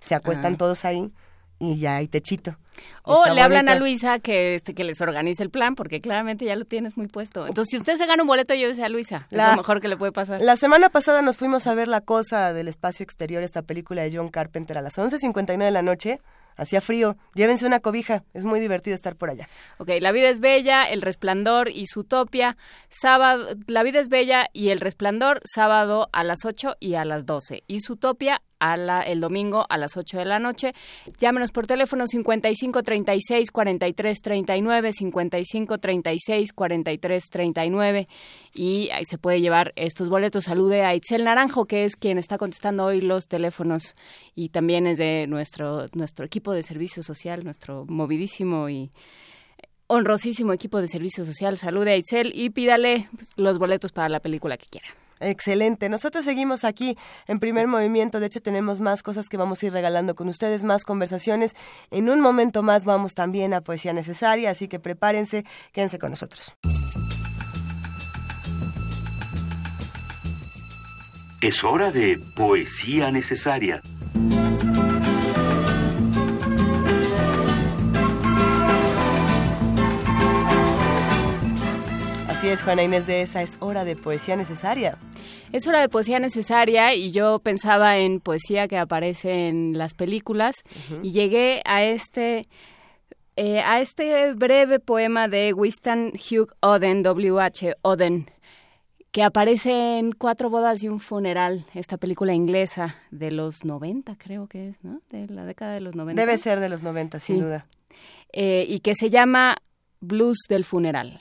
se 0.00 0.14
acuestan 0.14 0.54
Ah. 0.54 0.58
todos 0.58 0.84
ahí 0.84 1.12
y 1.58 1.78
ya 1.78 1.96
hay 1.96 2.08
techito. 2.08 2.56
O 3.04 3.22
Está 3.24 3.34
le 3.34 3.42
hablan 3.42 3.68
a. 3.68 3.74
Luisa 3.76 4.18
que, 4.18 4.54
este, 4.56 4.74
que 4.74 4.82
les 4.82 5.00
organice 5.00 5.42
el 5.42 5.50
plan, 5.50 5.74
porque 5.76 6.00
claramente 6.00 6.44
ya 6.44 6.56
lo 6.56 6.64
tienes 6.64 6.96
muy 6.96 7.06
puesto. 7.06 7.46
Entonces, 7.46 7.70
si 7.70 7.76
usted 7.76 7.96
se 7.96 8.06
gana 8.06 8.22
un 8.22 8.26
boleto, 8.26 8.54
llévese 8.54 8.82
a 8.82 8.88
Luisa. 8.88 9.26
Es 9.30 9.38
lo 9.38 9.56
mejor 9.56 9.80
que 9.80 9.86
le 9.88 9.96
puede 9.96 10.10
pasar. 10.12 10.40
La 10.40 10.56
semana 10.56 10.88
pasada 10.88 11.22
nos 11.22 11.36
fuimos 11.36 11.66
a 11.66 11.74
ver 11.74 11.86
La 11.88 12.00
Cosa 12.00 12.52
del 12.52 12.66
Espacio 12.68 13.04
Exterior, 13.04 13.42
esta 13.42 13.62
película 13.62 14.02
de 14.02 14.16
John 14.16 14.28
Carpenter, 14.30 14.78
a 14.78 14.82
las 14.82 14.98
11.59 14.98 15.58
de 15.64 15.70
la 15.70 15.82
noche. 15.82 16.20
Hacía 16.56 16.80
frío. 16.80 17.16
Llévense 17.34 17.66
una 17.66 17.80
cobija. 17.80 18.24
Es 18.34 18.44
muy 18.44 18.60
divertido 18.60 18.94
estar 18.94 19.16
por 19.16 19.30
allá. 19.30 19.48
Ok, 19.78 19.90
La 20.00 20.12
vida 20.12 20.28
es 20.28 20.40
bella, 20.40 20.84
El 20.84 21.02
resplandor 21.02 21.68
y 21.68 21.86
Zootopia. 21.86 22.56
Sábado, 22.88 23.48
La 23.66 23.82
vida 23.82 24.00
es 24.00 24.08
bella 24.08 24.48
y 24.52 24.70
El 24.70 24.80
resplandor, 24.80 25.40
sábado 25.44 26.08
a 26.12 26.24
las 26.24 26.44
8 26.44 26.76
y 26.80 26.94
a 26.94 27.04
las 27.04 27.26
12. 27.26 27.62
Y 27.66 27.80
Zootopia 27.80 28.42
a 28.62 28.76
la, 28.76 29.02
el 29.02 29.20
domingo 29.20 29.66
a 29.68 29.76
las 29.76 29.96
8 29.96 30.18
de 30.18 30.24
la 30.24 30.38
noche. 30.38 30.72
Llámenos 31.18 31.50
por 31.50 31.66
teléfono 31.66 32.06
55 32.06 32.82
36 32.84 33.50
43 33.50 34.22
39, 34.22 34.92
55 34.92 35.78
36 35.78 36.52
43 36.52 37.24
39 37.28 38.08
y 38.54 38.88
ahí 38.90 39.04
se 39.04 39.18
puede 39.18 39.40
llevar 39.40 39.72
estos 39.74 40.08
boletos. 40.08 40.44
Salude 40.44 40.84
a 40.84 40.94
Itzel 40.94 41.24
Naranjo, 41.24 41.66
que 41.66 41.84
es 41.84 41.96
quien 41.96 42.18
está 42.18 42.38
contestando 42.38 42.84
hoy 42.84 43.00
los 43.00 43.26
teléfonos 43.26 43.96
y 44.36 44.50
también 44.50 44.86
es 44.86 44.98
de 44.98 45.26
nuestro, 45.26 45.86
nuestro 45.94 46.24
equipo 46.24 46.52
de 46.52 46.62
servicio 46.62 47.02
social, 47.02 47.42
nuestro 47.42 47.84
movidísimo 47.88 48.68
y 48.68 48.90
honrosísimo 49.88 50.52
equipo 50.52 50.80
de 50.80 50.86
servicio 50.86 51.24
social. 51.24 51.58
Salude 51.58 51.90
a 51.90 51.96
Itzel 51.96 52.30
y 52.32 52.50
pídale 52.50 53.08
pues, 53.16 53.30
los 53.34 53.58
boletos 53.58 53.90
para 53.90 54.08
la 54.08 54.20
película 54.20 54.56
que 54.56 54.66
quiera. 54.66 55.01
Excelente. 55.22 55.88
Nosotros 55.88 56.24
seguimos 56.24 56.64
aquí 56.64 56.98
en 57.26 57.38
primer 57.38 57.66
movimiento. 57.68 58.20
De 58.20 58.26
hecho, 58.26 58.40
tenemos 58.40 58.80
más 58.80 59.02
cosas 59.02 59.28
que 59.28 59.36
vamos 59.36 59.62
a 59.62 59.66
ir 59.66 59.72
regalando 59.72 60.14
con 60.14 60.28
ustedes, 60.28 60.64
más 60.64 60.84
conversaciones. 60.84 61.54
En 61.90 62.10
un 62.10 62.20
momento 62.20 62.62
más 62.62 62.84
vamos 62.84 63.14
también 63.14 63.54
a 63.54 63.60
Poesía 63.60 63.92
Necesaria, 63.92 64.50
así 64.50 64.68
que 64.68 64.80
prepárense, 64.80 65.44
quédense 65.72 65.98
con 65.98 66.10
nosotros. 66.10 66.52
Es 71.40 71.64
hora 71.64 71.90
de 71.90 72.20
poesía 72.36 73.10
necesaria. 73.10 73.82
Así 82.42 82.50
es, 82.50 82.62
Juana 82.64 82.82
Inés 82.82 83.06
de 83.06 83.22
esa 83.22 83.40
es 83.40 83.56
hora 83.60 83.84
de 83.84 83.94
Poesía 83.94 84.34
Necesaria. 84.34 84.98
Es 85.52 85.68
hora 85.68 85.80
de 85.80 85.88
poesía 85.88 86.18
necesaria 86.18 86.92
y 86.92 87.12
yo 87.12 87.38
pensaba 87.38 87.98
en 87.98 88.18
poesía 88.18 88.66
que 88.66 88.78
aparece 88.78 89.46
en 89.46 89.78
las 89.78 89.94
películas 89.94 90.56
y 91.04 91.12
llegué 91.12 91.62
a 91.64 91.84
este 91.84 92.48
eh, 93.36 93.60
a 93.60 93.80
este 93.80 94.32
breve 94.32 94.80
poema 94.80 95.28
de 95.28 95.52
Winston 95.52 96.14
Hugh 96.14 96.48
Oden, 96.58 97.04
W.H. 97.04 97.76
Oden, 97.82 98.28
que 99.12 99.22
aparece 99.22 99.98
en 100.00 100.10
Cuatro 100.10 100.50
bodas 100.50 100.82
y 100.82 100.88
un 100.88 100.98
funeral, 100.98 101.64
esta 101.74 101.96
película 101.96 102.34
inglesa 102.34 102.96
de 103.12 103.30
los 103.30 103.64
90, 103.64 104.16
creo 104.18 104.48
que 104.48 104.70
es, 104.70 104.82
¿no? 104.82 105.00
De 105.10 105.28
la 105.28 105.44
década 105.44 105.74
de 105.74 105.80
los 105.80 105.94
90. 105.94 106.20
Debe 106.20 106.36
ser 106.38 106.58
de 106.58 106.68
los 106.68 106.82
90, 106.82 107.20
sin 107.20 107.36
Sí. 107.36 107.42
duda. 107.42 107.68
Eh, 108.32 108.64
y 108.68 108.80
que 108.80 108.96
se 108.96 109.10
llama 109.10 109.54
Blues 110.00 110.38
del 110.48 110.64
funeral. 110.64 111.20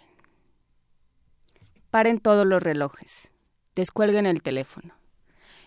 Paren 1.92 2.20
todos 2.20 2.48
los 2.48 2.64
relojes. 2.64 3.28
Descuelguen 3.76 4.26
el 4.26 4.42
teléfono. 4.42 4.96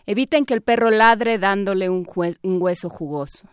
Eviten 0.06 0.46
que 0.46 0.54
el 0.54 0.62
perro 0.62 0.90
ladre 0.90 1.38
dándole 1.38 1.90
un, 1.90 2.06
un 2.42 2.62
hueso 2.62 2.88
jugoso. 2.88 3.48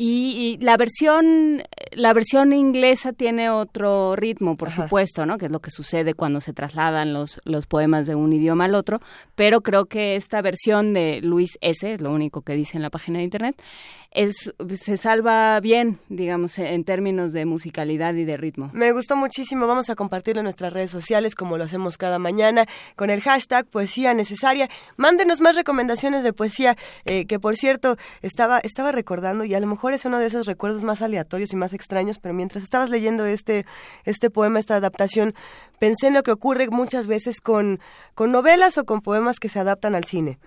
Y, 0.00 0.58
la 0.60 0.76
versión 0.76 1.60
la 1.90 2.12
versión 2.12 2.52
inglesa 2.52 3.12
tiene 3.12 3.50
otro 3.50 4.14
ritmo, 4.14 4.56
por 4.56 4.70
supuesto, 4.70 5.26
¿no? 5.26 5.38
Que 5.38 5.46
es 5.46 5.50
lo 5.50 5.58
que 5.58 5.72
sucede 5.72 6.14
cuando 6.14 6.40
se 6.40 6.52
trasladan 6.52 7.12
los, 7.12 7.40
los 7.44 7.66
poemas 7.66 8.06
de 8.06 8.14
un 8.14 8.32
idioma 8.32 8.66
al 8.66 8.76
otro, 8.76 9.00
pero 9.34 9.60
creo 9.60 9.86
que 9.86 10.14
esta 10.14 10.40
versión 10.40 10.94
de 10.94 11.18
Luis 11.20 11.58
S., 11.62 11.94
es 11.94 12.00
lo 12.00 12.12
único 12.12 12.42
que 12.42 12.52
dice 12.52 12.76
en 12.76 12.82
la 12.84 12.90
página 12.90 13.18
de 13.18 13.24
internet, 13.24 13.60
es, 14.10 14.54
se 14.80 14.96
salva 14.96 15.60
bien, 15.60 15.98
digamos, 16.08 16.58
en 16.58 16.84
términos 16.84 17.32
de 17.32 17.44
musicalidad 17.44 18.14
y 18.14 18.24
de 18.24 18.36
ritmo. 18.36 18.70
Me 18.72 18.92
gustó 18.92 19.16
muchísimo, 19.16 19.66
vamos 19.66 19.90
a 19.90 19.94
compartirlo 19.94 20.40
en 20.40 20.44
nuestras 20.44 20.72
redes 20.72 20.90
sociales 20.90 21.34
como 21.34 21.58
lo 21.58 21.64
hacemos 21.64 21.98
cada 21.98 22.18
mañana 22.18 22.66
con 22.96 23.10
el 23.10 23.20
hashtag 23.20 23.66
poesía 23.66 24.14
necesaria. 24.14 24.70
Mándenos 24.96 25.40
más 25.40 25.56
recomendaciones 25.56 26.24
de 26.24 26.32
poesía, 26.32 26.76
eh, 27.04 27.26
que 27.26 27.38
por 27.38 27.56
cierto, 27.56 27.96
estaba, 28.22 28.60
estaba 28.60 28.92
recordando 28.92 29.44
y 29.44 29.54
a 29.54 29.60
lo 29.60 29.66
mejor 29.66 29.92
es 29.92 30.04
uno 30.06 30.18
de 30.18 30.26
esos 30.26 30.46
recuerdos 30.46 30.82
más 30.82 31.02
aleatorios 31.02 31.52
y 31.52 31.56
más 31.56 31.74
extraños, 31.74 32.18
pero 32.18 32.32
mientras 32.32 32.64
estabas 32.64 32.88
leyendo 32.88 33.26
este, 33.26 33.66
este 34.04 34.30
poema, 34.30 34.58
esta 34.58 34.76
adaptación, 34.76 35.34
pensé 35.78 36.06
en 36.06 36.14
lo 36.14 36.22
que 36.22 36.32
ocurre 36.32 36.68
muchas 36.70 37.06
veces 37.06 37.40
con, 37.40 37.78
con 38.14 38.32
novelas 38.32 38.78
o 38.78 38.84
con 38.84 39.02
poemas 39.02 39.38
que 39.38 39.50
se 39.50 39.58
adaptan 39.58 39.94
al 39.94 40.04
cine. 40.04 40.38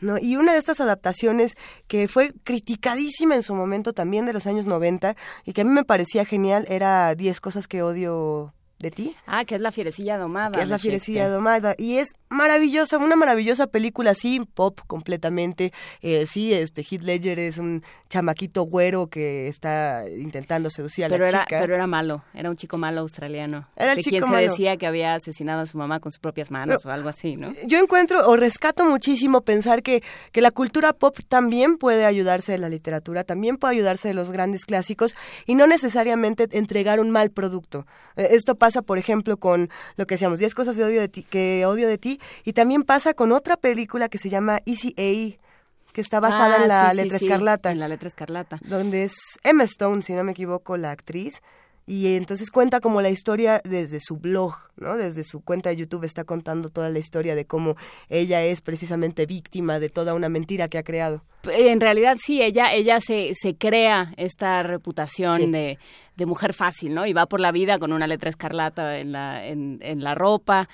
¿no? 0.00 0.18
Y 0.18 0.36
una 0.36 0.52
de 0.52 0.58
estas 0.58 0.80
adaptaciones 0.80 1.56
que 1.88 2.08
fue 2.08 2.32
criticadísima 2.44 3.07
en 3.20 3.42
su 3.42 3.54
momento 3.54 3.92
también 3.92 4.26
de 4.26 4.32
los 4.32 4.46
años 4.46 4.66
90 4.66 5.16
y 5.44 5.52
que 5.52 5.62
a 5.62 5.64
mí 5.64 5.70
me 5.70 5.84
parecía 5.84 6.24
genial 6.24 6.66
era 6.68 7.14
10 7.14 7.40
cosas 7.40 7.68
que 7.68 7.82
odio 7.82 8.52
de 8.78 8.90
ti. 8.90 9.16
Ah, 9.26 9.44
que 9.44 9.56
es 9.56 9.60
La 9.60 9.72
Fierecilla 9.72 10.18
Domada. 10.18 10.52
Que 10.52 10.62
es 10.62 10.68
La 10.68 10.78
Fierecilla 10.78 11.28
Domada. 11.28 11.74
Y 11.78 11.96
es 11.98 12.08
maravillosa, 12.28 12.98
una 12.98 13.16
maravillosa 13.16 13.66
película, 13.66 14.14
sí, 14.14 14.40
pop 14.54 14.80
completamente. 14.86 15.72
Eh, 16.00 16.26
sí, 16.26 16.54
este 16.54 16.82
Heath 16.82 17.02
Ledger 17.02 17.38
es 17.40 17.58
un 17.58 17.82
chamaquito 18.08 18.62
güero 18.62 19.08
que 19.08 19.48
está 19.48 20.04
intentando 20.08 20.70
seducir 20.70 21.04
a 21.04 21.08
pero 21.08 21.24
la 21.24 21.28
era, 21.30 21.44
chica. 21.44 21.60
Pero 21.60 21.74
era 21.74 21.86
malo, 21.86 22.24
era 22.34 22.50
un 22.50 22.56
chico 22.56 22.78
malo 22.78 23.00
australiano. 23.00 23.68
Era 23.76 23.92
el 23.92 23.96
de 23.96 24.02
chico 24.04 24.26
quien 24.26 24.30
se 24.30 24.48
decía 24.48 24.76
que 24.76 24.86
había 24.86 25.14
asesinado 25.14 25.62
a 25.62 25.66
su 25.66 25.76
mamá 25.76 26.00
con 26.00 26.12
sus 26.12 26.18
propias 26.18 26.50
manos 26.50 26.86
o 26.86 26.90
algo 26.90 27.08
así, 27.08 27.36
¿no? 27.36 27.50
Yo 27.66 27.78
encuentro 27.78 28.28
o 28.28 28.36
rescato 28.36 28.84
muchísimo 28.84 29.42
pensar 29.42 29.82
que, 29.82 30.02
que 30.32 30.40
la 30.40 30.50
cultura 30.50 30.92
pop 30.92 31.18
también 31.28 31.78
puede 31.78 32.04
ayudarse 32.04 32.52
de 32.52 32.58
la 32.58 32.68
literatura, 32.68 33.24
también 33.24 33.56
puede 33.56 33.74
ayudarse 33.74 34.08
de 34.08 34.14
los 34.14 34.30
grandes 34.30 34.64
clásicos 34.64 35.14
y 35.46 35.54
no 35.54 35.66
necesariamente 35.66 36.48
entregar 36.52 37.00
un 37.00 37.10
mal 37.10 37.30
producto. 37.30 37.86
Eh, 38.16 38.28
Esto 38.32 38.54
pasa, 38.54 38.67
por 38.82 38.98
ejemplo, 38.98 39.36
con 39.36 39.70
lo 39.96 40.06
que 40.06 40.14
decíamos, 40.14 40.38
10 40.38 40.54
cosas 40.54 40.76
de 40.76 40.84
odio 40.84 41.00
de 41.00 41.08
ti, 41.08 41.22
que 41.22 41.64
odio 41.66 41.88
de 41.88 41.98
ti, 41.98 42.20
y 42.44 42.52
también 42.52 42.82
pasa 42.84 43.14
con 43.14 43.32
otra 43.32 43.56
película 43.56 44.08
que 44.08 44.18
se 44.18 44.28
llama 44.28 44.60
Easy 44.66 44.94
A, 44.98 45.92
que 45.92 46.00
está 46.00 46.20
basada 46.20 46.56
Ah, 46.58 46.62
en 46.62 46.68
la 46.68 46.90
sí, 46.90 46.96
sí, 46.96 47.02
letra 47.02 47.18
sí, 47.18 47.24
escarlata. 47.26 47.70
En 47.72 47.80
la 47.80 47.88
letra 47.88 48.06
escarlata. 48.08 48.58
Donde 48.64 49.04
es 49.04 49.14
Emma 49.42 49.64
Stone, 49.64 50.02
si 50.02 50.12
no 50.12 50.22
me 50.24 50.32
equivoco, 50.32 50.76
la 50.76 50.90
actriz. 50.90 51.42
Y 51.90 52.16
entonces 52.16 52.50
cuenta 52.50 52.80
como 52.80 53.00
la 53.00 53.08
historia 53.08 53.62
desde 53.64 53.98
su 53.98 54.18
blog, 54.18 54.52
¿no? 54.76 54.98
Desde 54.98 55.24
su 55.24 55.40
cuenta 55.40 55.70
de 55.70 55.76
YouTube 55.76 56.04
está 56.04 56.24
contando 56.24 56.68
toda 56.68 56.90
la 56.90 56.98
historia 56.98 57.34
de 57.34 57.46
cómo 57.46 57.76
ella 58.10 58.42
es 58.44 58.60
precisamente 58.60 59.24
víctima 59.24 59.80
de 59.80 59.88
toda 59.88 60.12
una 60.12 60.28
mentira 60.28 60.68
que 60.68 60.76
ha 60.76 60.82
creado. 60.82 61.24
En 61.50 61.80
realidad 61.80 62.18
sí, 62.20 62.42
ella, 62.42 62.74
ella 62.74 63.00
se, 63.00 63.32
se 63.34 63.54
crea 63.56 64.12
esta 64.18 64.62
reputación 64.62 65.40
Sí. 65.40 65.50
de, 65.50 65.78
de 66.16 66.26
mujer 66.26 66.52
fácil, 66.52 66.92
¿no? 66.94 67.06
Y 67.06 67.14
va 67.14 67.24
por 67.24 67.40
la 67.40 67.52
vida 67.52 67.78
con 67.78 67.94
una 67.94 68.06
letra 68.06 68.28
escarlata 68.28 68.98
en 68.98 69.12
la, 69.12 69.46
en, 69.46 69.78
en 69.80 70.04
la 70.04 70.14
ropa. 70.14 70.68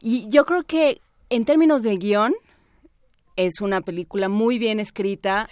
Y 0.00 0.30
yo 0.30 0.46
creo 0.46 0.62
que 0.62 1.02
en 1.28 1.44
términos 1.44 1.82
de 1.82 1.94
guion, 1.98 2.32
es 3.36 3.60
una 3.60 3.82
película 3.82 4.30
muy 4.30 4.58
bien 4.58 4.80
escrita. 4.80 5.44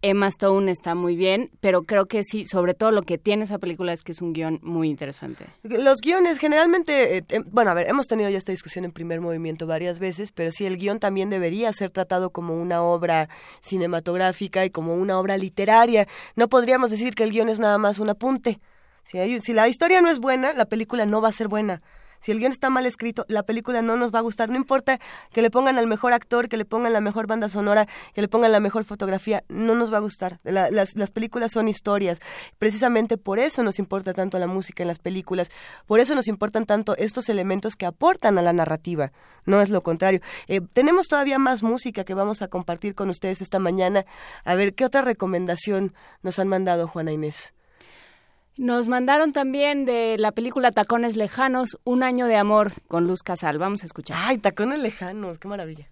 Emma 0.00 0.28
Stone 0.28 0.70
está 0.70 0.94
muy 0.94 1.16
bien, 1.16 1.50
pero 1.60 1.82
creo 1.82 2.06
que 2.06 2.22
sí, 2.22 2.44
sobre 2.44 2.74
todo 2.74 2.92
lo 2.92 3.02
que 3.02 3.18
tiene 3.18 3.44
esa 3.44 3.58
película 3.58 3.92
es 3.92 4.02
que 4.02 4.12
es 4.12 4.22
un 4.22 4.32
guion 4.32 4.60
muy 4.62 4.88
interesante. 4.88 5.44
Los 5.64 5.98
guiones 6.00 6.38
generalmente, 6.38 7.16
eh, 7.18 7.24
em, 7.30 7.44
bueno, 7.50 7.70
a 7.72 7.74
ver, 7.74 7.88
hemos 7.88 8.06
tenido 8.06 8.30
ya 8.30 8.38
esta 8.38 8.52
discusión 8.52 8.84
en 8.84 8.92
primer 8.92 9.20
movimiento 9.20 9.66
varias 9.66 9.98
veces, 9.98 10.30
pero 10.30 10.52
sí, 10.52 10.66
el 10.66 10.76
guion 10.78 11.00
también 11.00 11.30
debería 11.30 11.72
ser 11.72 11.90
tratado 11.90 12.30
como 12.30 12.54
una 12.60 12.82
obra 12.82 13.28
cinematográfica 13.60 14.64
y 14.64 14.70
como 14.70 14.94
una 14.94 15.18
obra 15.18 15.36
literaria. 15.36 16.06
No 16.36 16.48
podríamos 16.48 16.90
decir 16.90 17.14
que 17.14 17.24
el 17.24 17.30
guion 17.32 17.48
es 17.48 17.58
nada 17.58 17.78
más 17.78 17.98
un 17.98 18.08
apunte. 18.10 18.60
Si, 19.04 19.18
hay- 19.18 19.40
si 19.40 19.52
la 19.52 19.68
historia 19.68 20.00
no 20.00 20.10
es 20.10 20.18
buena, 20.20 20.52
la 20.52 20.66
película 20.66 21.06
no 21.06 21.20
va 21.20 21.28
a 21.28 21.32
ser 21.32 21.48
buena. 21.48 21.80
Si 22.20 22.32
el 22.32 22.38
guion 22.38 22.52
está 22.52 22.70
mal 22.70 22.86
escrito, 22.86 23.24
la 23.28 23.42
película 23.42 23.82
no 23.82 23.96
nos 23.96 24.12
va 24.14 24.18
a 24.18 24.22
gustar. 24.22 24.48
No 24.48 24.56
importa 24.56 24.98
que 25.32 25.42
le 25.42 25.50
pongan 25.50 25.78
al 25.78 25.86
mejor 25.86 26.12
actor, 26.12 26.48
que 26.48 26.56
le 26.56 26.64
pongan 26.64 26.92
la 26.92 27.00
mejor 27.00 27.26
banda 27.26 27.48
sonora, 27.48 27.86
que 28.14 28.20
le 28.20 28.28
pongan 28.28 28.52
la 28.52 28.60
mejor 28.60 28.84
fotografía, 28.84 29.44
no 29.48 29.74
nos 29.74 29.92
va 29.92 29.98
a 29.98 30.00
gustar. 30.00 30.40
La- 30.44 30.70
las, 30.70 30.96
las 30.96 31.10
películas 31.10 31.52
son 31.52 31.68
historias. 31.68 32.20
Precisamente 32.58 33.16
por 33.18 33.38
eso 33.38 33.62
nos 33.62 33.78
importa 33.78 34.12
tanto 34.14 34.38
la 34.38 34.46
música 34.46 34.82
en 34.82 34.88
las 34.88 34.98
películas. 34.98 35.50
Por 35.86 36.00
eso 36.00 36.14
nos 36.14 36.26
importan 36.28 36.66
tanto 36.66 36.96
estos 36.96 37.28
elementos 37.28 37.76
que 37.76 37.86
aportan 37.86 38.38
a 38.38 38.42
la 38.42 38.52
narrativa. 38.52 39.12
No 39.44 39.60
es 39.60 39.70
lo 39.70 39.82
contrario. 39.82 40.20
Eh, 40.46 40.60
tenemos 40.72 41.06
todavía 41.08 41.38
más 41.38 41.62
música 41.62 42.04
que 42.04 42.14
vamos 42.14 42.42
a 42.42 42.48
compartir 42.48 42.94
con 42.94 43.08
ustedes 43.08 43.40
esta 43.40 43.58
mañana. 43.58 44.04
A 44.44 44.54
ver, 44.54 44.74
¿qué 44.74 44.84
otra 44.84 45.02
recomendación 45.02 45.94
nos 46.22 46.38
han 46.38 46.48
mandado, 46.48 46.88
Juana 46.88 47.12
Inés? 47.12 47.54
Nos 48.58 48.88
mandaron 48.88 49.32
también 49.32 49.84
de 49.84 50.16
la 50.18 50.32
película 50.32 50.72
Tacones 50.72 51.16
Lejanos, 51.16 51.78
Un 51.84 52.02
año 52.02 52.26
de 52.26 52.34
amor 52.34 52.72
con 52.88 53.06
Luz 53.06 53.22
Casal. 53.22 53.56
Vamos 53.56 53.84
a 53.84 53.86
escuchar. 53.86 54.16
Ay, 54.20 54.38
tacones 54.38 54.80
lejanos, 54.80 55.38
qué 55.38 55.46
maravilla. 55.46 55.86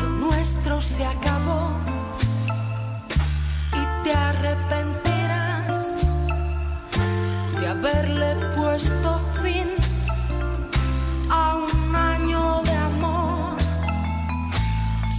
Lo 0.00 0.08
nuestro 0.08 0.80
se 0.80 1.04
acabó 1.04 1.31
fin 9.42 9.68
a 11.30 11.54
un 11.54 11.96
año 11.96 12.62
de 12.64 12.72
amor. 12.72 13.56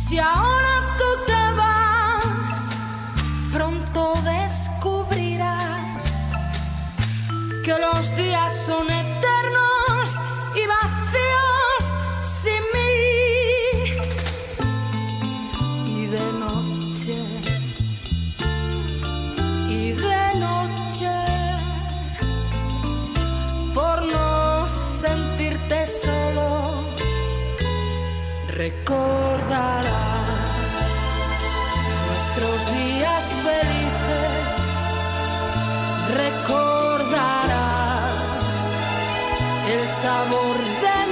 Si 0.08 0.20
ahora 0.20 0.76
tú 0.98 1.10
te 1.26 1.44
vas, 1.62 2.60
pronto 3.52 4.14
descubrirás 4.24 6.04
que 7.64 7.76
los 7.80 8.16
días 8.16 8.52
son 8.66 8.86
eternos 8.90 9.33
solo, 25.86 26.50
recordarás 28.48 29.94
nuestros 32.08 32.60
días 32.74 33.26
felices, 33.48 34.32
recordarás 36.24 37.54
el 39.74 39.84
sabor 39.90 40.58
de 40.84 41.03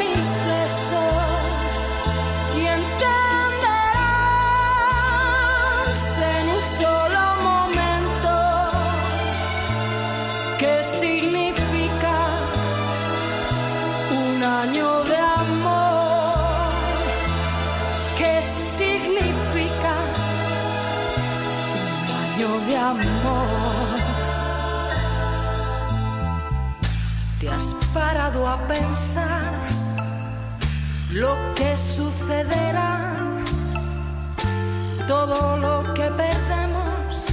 Todo 35.08 35.58
lo 35.58 35.94
que 35.94 36.10
perdemos 36.12 37.26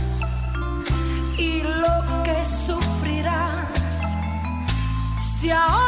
y 1.38 1.62
lo 1.62 2.24
que 2.24 2.44
sufrirás. 2.44 3.68
Si 5.20 5.50
ahora 5.50 5.87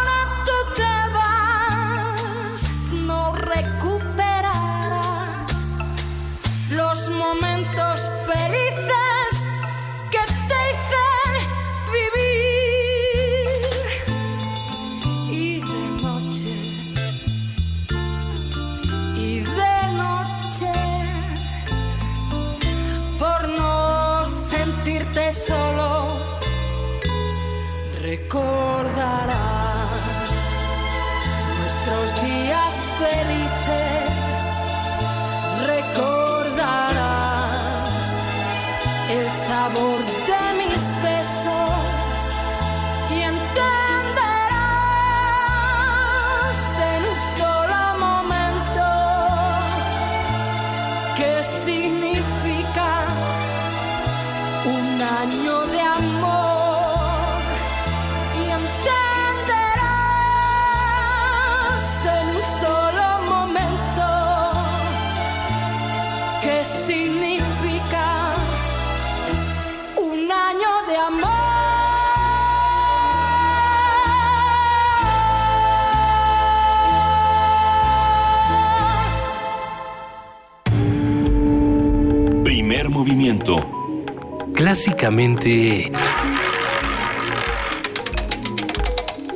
Clásicamente 84.70 85.90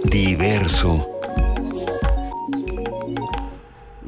Diverso. 0.04 1.13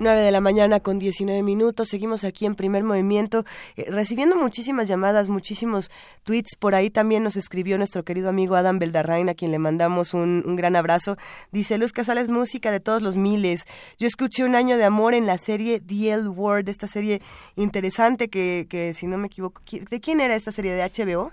9 0.07 0.23
de 0.23 0.31
la 0.31 0.41
mañana 0.41 0.79
con 0.79 1.01
19 1.01 1.43
minutos. 1.43 1.89
Seguimos 1.89 2.23
aquí 2.23 2.47
en 2.47 2.55
primer 2.55 2.85
movimiento, 2.85 3.45
eh, 3.77 3.87
recibiendo 3.91 4.37
muchísimas 4.37 4.87
llamadas, 4.87 5.29
muchísimos 5.29 5.91
tweets. 6.23 6.55
Por 6.57 6.77
ahí 6.77 6.91
también 6.91 7.25
nos 7.25 7.37
escribió 7.37 7.77
nuestro 7.77 8.05
querido 8.05 8.29
amigo 8.29 8.55
Adam 8.55 8.79
Beldarrain, 8.79 9.29
a 9.29 9.35
quien 9.35 9.51
le 9.51 9.59
mandamos 9.59 10.15
un, 10.15 10.45
un 10.47 10.55
gran 10.55 10.77
abrazo. 10.77 11.17
Dice 11.51 11.77
Luz 11.77 11.91
Casales, 11.93 12.29
música 12.29 12.71
de 12.71 12.79
todos 12.79 13.03
los 13.03 13.17
miles. 13.17 13.65
Yo 13.99 14.07
escuché 14.07 14.45
un 14.45 14.55
año 14.55 14.77
de 14.77 14.85
amor 14.85 15.13
en 15.15 15.27
la 15.27 15.39
serie 15.39 15.81
The 15.81 16.13
L 16.13 16.29
Word, 16.29 16.69
esta 16.69 16.87
serie 16.87 17.21
interesante 17.57 18.29
que, 18.29 18.67
que 18.71 18.95
si 18.95 19.09
no 19.09 19.19
me 19.19 19.27
equivoco, 19.27 19.61
¿qui- 19.69 19.89
¿de 19.89 20.01
quién 20.01 20.21
era 20.21 20.37
esta 20.37 20.53
serie? 20.53 20.73
¿De 20.73 20.83
HBO? 20.85 21.33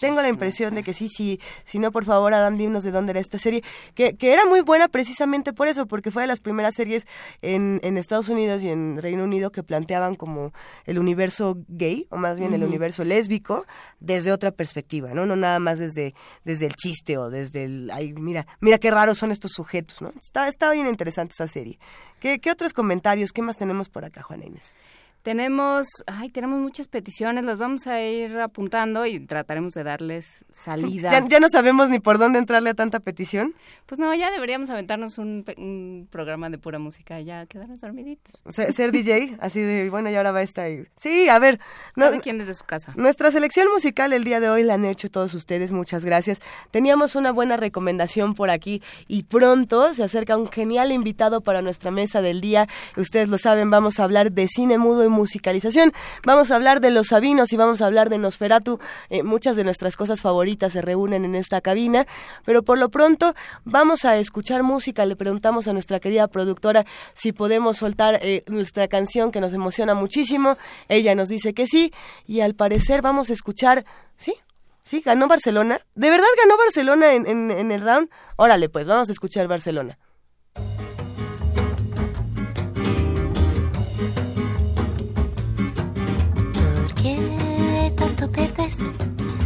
Tengo 0.00 0.20
la 0.22 0.28
impresión 0.28 0.74
de 0.74 0.82
que 0.82 0.94
sí, 0.94 1.08
sí, 1.08 1.40
si 1.64 1.78
no, 1.78 1.92
por 1.92 2.04
favor, 2.04 2.34
Adam, 2.34 2.56
dinos 2.56 2.82
de 2.82 2.90
dónde 2.90 3.10
era 3.10 3.20
esta 3.20 3.38
serie, 3.38 3.62
que, 3.94 4.16
que 4.16 4.32
era 4.32 4.46
muy 4.46 4.60
buena 4.60 4.88
precisamente 4.88 5.52
por 5.52 5.68
eso, 5.68 5.86
porque 5.86 6.10
fue 6.10 6.22
de 6.22 6.28
las 6.28 6.40
primeras 6.40 6.74
series 6.74 7.06
en, 7.42 7.80
en 7.82 7.98
Estados 7.98 8.28
Unidos 8.28 8.62
y 8.62 8.68
en 8.68 8.98
Reino 9.00 9.24
Unido 9.24 9.50
que 9.52 9.62
planteaban 9.62 10.14
como 10.14 10.52
el 10.84 10.98
universo 10.98 11.58
gay, 11.68 12.06
o 12.10 12.16
más 12.16 12.38
bien 12.38 12.54
el 12.54 12.64
universo 12.64 13.04
lésbico, 13.04 13.66
desde 13.98 14.32
otra 14.32 14.50
perspectiva, 14.50 15.14
¿no? 15.14 15.26
No 15.26 15.36
nada 15.36 15.58
más 15.58 15.78
desde, 15.78 16.14
desde 16.44 16.66
el 16.66 16.74
chiste 16.74 17.18
o 17.18 17.30
desde 17.30 17.64
el, 17.64 17.90
ay, 17.92 18.12
mira, 18.12 18.46
mira 18.60 18.78
qué 18.78 18.90
raros 18.90 19.18
son 19.18 19.30
estos 19.30 19.52
sujetos, 19.52 20.00
¿no? 20.02 20.12
Está, 20.20 20.48
está 20.48 20.70
bien 20.70 20.86
interesante 20.86 21.32
esa 21.32 21.48
serie. 21.48 21.78
¿Qué, 22.20 22.38
¿Qué 22.38 22.50
otros 22.50 22.72
comentarios? 22.72 23.32
¿Qué 23.32 23.42
más 23.42 23.56
tenemos 23.56 23.88
por 23.88 24.04
acá, 24.04 24.22
Juana 24.22 24.44
Inés? 24.44 24.74
Tenemos, 25.22 25.86
ay, 26.06 26.30
tenemos 26.30 26.58
muchas 26.60 26.88
peticiones, 26.88 27.44
las 27.44 27.58
vamos 27.58 27.86
a 27.86 28.00
ir 28.02 28.38
apuntando 28.38 29.04
y 29.04 29.20
trataremos 29.20 29.74
de 29.74 29.84
darles 29.84 30.46
salida. 30.48 31.10
¿Ya, 31.12 31.28
ya 31.28 31.40
no 31.40 31.48
sabemos 31.50 31.90
ni 31.90 32.00
por 32.00 32.16
dónde 32.16 32.38
entrarle 32.38 32.70
a 32.70 32.74
tanta 32.74 33.00
petición. 33.00 33.54
Pues 33.84 33.98
no, 33.98 34.14
ya 34.14 34.30
deberíamos 34.30 34.70
aventarnos 34.70 35.18
un, 35.18 35.44
un 35.58 36.08
programa 36.10 36.48
de 36.48 36.56
pura 36.56 36.78
música 36.78 37.20
y 37.20 37.26
ya 37.26 37.44
quedarnos 37.44 37.80
dormiditos. 37.80 38.42
Ser, 38.48 38.72
ser 38.72 38.92
DJ, 38.92 39.36
así 39.40 39.60
de, 39.60 39.90
bueno, 39.90 40.08
y 40.10 40.14
ahora 40.14 40.32
va 40.32 40.40
esta. 40.40 40.70
y- 40.70 40.86
Sí, 40.96 41.28
a 41.28 41.38
ver. 41.38 41.60
no- 41.96 42.06
Cada 42.06 42.20
quien 42.20 42.38
desde 42.38 42.54
su 42.54 42.64
casa. 42.64 42.94
Nuestra 42.96 43.30
selección 43.30 43.68
musical 43.70 44.14
el 44.14 44.24
día 44.24 44.40
de 44.40 44.48
hoy 44.48 44.62
la 44.62 44.74
han 44.74 44.86
hecho 44.86 45.10
todos 45.10 45.34
ustedes, 45.34 45.70
muchas 45.70 46.02
gracias. 46.02 46.40
Teníamos 46.70 47.14
una 47.14 47.30
buena 47.30 47.58
recomendación 47.58 48.34
por 48.34 48.48
aquí 48.48 48.82
y 49.06 49.24
pronto 49.24 49.92
se 49.92 50.02
acerca 50.02 50.38
un 50.38 50.48
genial 50.48 50.92
invitado 50.92 51.42
para 51.42 51.60
nuestra 51.60 51.90
mesa 51.90 52.22
del 52.22 52.40
día. 52.40 52.68
Ustedes 52.96 53.28
lo 53.28 53.36
saben, 53.36 53.68
vamos 53.70 54.00
a 54.00 54.04
hablar 54.04 54.32
de 54.32 54.48
cine 54.48 54.78
mudo 54.78 55.04
y 55.04 55.09
musicalización, 55.10 55.92
vamos 56.24 56.50
a 56.50 56.56
hablar 56.56 56.80
de 56.80 56.90
Los 56.90 57.08
Sabinos 57.08 57.52
y 57.52 57.56
vamos 57.56 57.82
a 57.82 57.86
hablar 57.86 58.08
de 58.08 58.18
Nosferatu. 58.18 58.78
Eh, 59.10 59.22
muchas 59.22 59.56
de 59.56 59.64
nuestras 59.64 59.96
cosas 59.96 60.20
favoritas 60.20 60.72
se 60.72 60.80
reúnen 60.80 61.24
en 61.24 61.34
esta 61.34 61.60
cabina, 61.60 62.06
pero 62.44 62.62
por 62.62 62.78
lo 62.78 62.88
pronto 62.88 63.34
vamos 63.64 64.04
a 64.04 64.16
escuchar 64.16 64.62
música. 64.62 65.04
Le 65.06 65.16
preguntamos 65.16 65.68
a 65.68 65.72
nuestra 65.72 66.00
querida 66.00 66.28
productora 66.28 66.86
si 67.14 67.32
podemos 67.32 67.78
soltar 67.78 68.18
eh, 68.22 68.44
nuestra 68.46 68.88
canción 68.88 69.30
que 69.30 69.40
nos 69.40 69.52
emociona 69.52 69.94
muchísimo. 69.94 70.56
Ella 70.88 71.14
nos 71.14 71.28
dice 71.28 71.52
que 71.52 71.66
sí 71.66 71.92
y 72.26 72.40
al 72.40 72.54
parecer 72.54 73.02
vamos 73.02 73.30
a 73.30 73.32
escuchar, 73.32 73.84
¿sí? 74.16 74.34
Sí, 74.82 75.02
ganó 75.04 75.28
Barcelona. 75.28 75.80
¿De 75.94 76.10
verdad 76.10 76.26
ganó 76.42 76.56
Barcelona 76.56 77.12
en, 77.12 77.26
en, 77.26 77.50
en 77.50 77.70
el 77.70 77.82
round? 77.82 78.08
Órale, 78.36 78.68
pues 78.68 78.88
vamos 78.88 79.08
a 79.08 79.12
escuchar 79.12 79.46
Barcelona. 79.46 79.98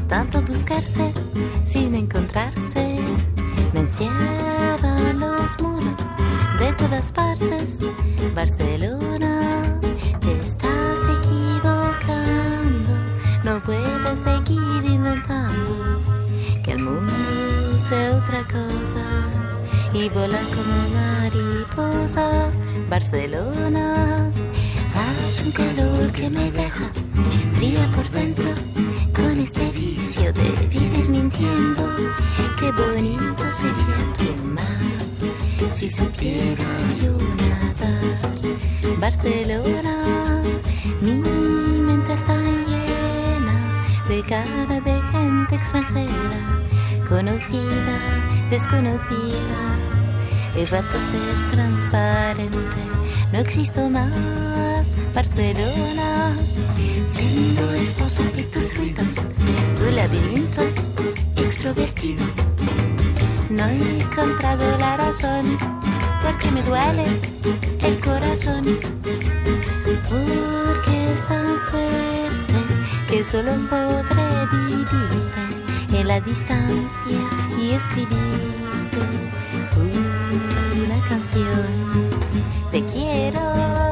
Tanto 0.09 0.43
buscarse 0.43 1.13
sin 1.65 1.95
encontrarse? 1.95 2.99
Me 3.73 3.81
encierran 3.81 5.19
los 5.19 5.61
muros 5.61 6.07
de 6.59 6.73
todas 6.75 7.13
partes. 7.13 7.81
Barcelona, 8.35 9.81
te 10.21 10.41
estás 10.41 10.99
equivocando. 11.19 12.91
No 13.45 13.63
puedes 13.63 14.21
seguir 14.21 14.85
inventando 14.85 16.01
que 16.63 16.73
el 16.73 16.83
mundo 16.83 17.13
sea 17.79 18.17
otra 18.17 18.43
cosa 18.45 19.05
y 19.93 20.09
volar 20.09 20.45
como 20.57 20.89
mariposa. 20.95 22.51
Barcelona, 22.89 24.31
un 25.45 25.53
calor 25.53 26.11
que 26.13 26.31
me 26.31 26.51
deja 26.51 26.91
fría 27.53 27.91
por 27.95 28.09
dentro 28.11 28.47
con 29.15 29.39
este 29.39 29.71
vicio 29.73 30.33
de 30.33 30.51
vivir 30.69 31.09
mintiendo. 31.09 31.83
Qué 32.59 32.73
bonito 32.73 33.45
sería 33.51 34.01
tu 34.17 34.43
mar 34.45 35.73
si 35.73 35.91
supiera 35.91 36.65
yo 37.03 37.13
nadar. 37.43 38.99
Barcelona, 38.99 40.43
mi 41.03 41.15
mente 41.15 42.13
está 42.15 42.37
llena 42.69 43.85
de 44.09 44.23
cara 44.23 44.81
de 44.81 45.03
gente 45.13 45.55
extranjera, 45.57 46.41
conocida, 47.09 47.97
desconocida. 48.51 49.61
He 50.57 50.65
vuelto 50.67 50.97
a 50.97 51.03
ser 51.03 51.51
transparente, 51.51 52.81
no 53.35 53.41
existo 53.41 53.91
más. 53.91 54.95
Barcelona, 55.13 56.37
siendo 57.09 57.75
esposa 57.75 58.23
de 58.37 58.45
tus 58.45 58.77
ruidos, 58.77 59.15
tu 59.77 59.91
laberinto 59.91 60.63
extrovertido. 61.35 62.25
No 63.51 63.67
he 63.67 64.01
encontrado 64.03 64.79
la 64.79 64.97
razón, 64.99 65.59
porque 66.23 66.49
me 66.53 66.63
duele 66.63 67.07
el 67.83 67.99
corazón, 67.99 68.65
porque 70.09 71.13
es 71.13 71.27
tan 71.27 71.59
fuerte 71.71 72.55
que 73.11 73.25
solo 73.25 73.51
podré 73.69 74.29
vivirte 74.53 75.99
en 75.99 76.07
la 76.07 76.21
distancia 76.21 77.21
y 77.61 77.73
escribirte 77.73 79.01
una 80.85 81.09
canción. 81.09 82.04
Te 82.75 82.83
quiero, 82.87 83.84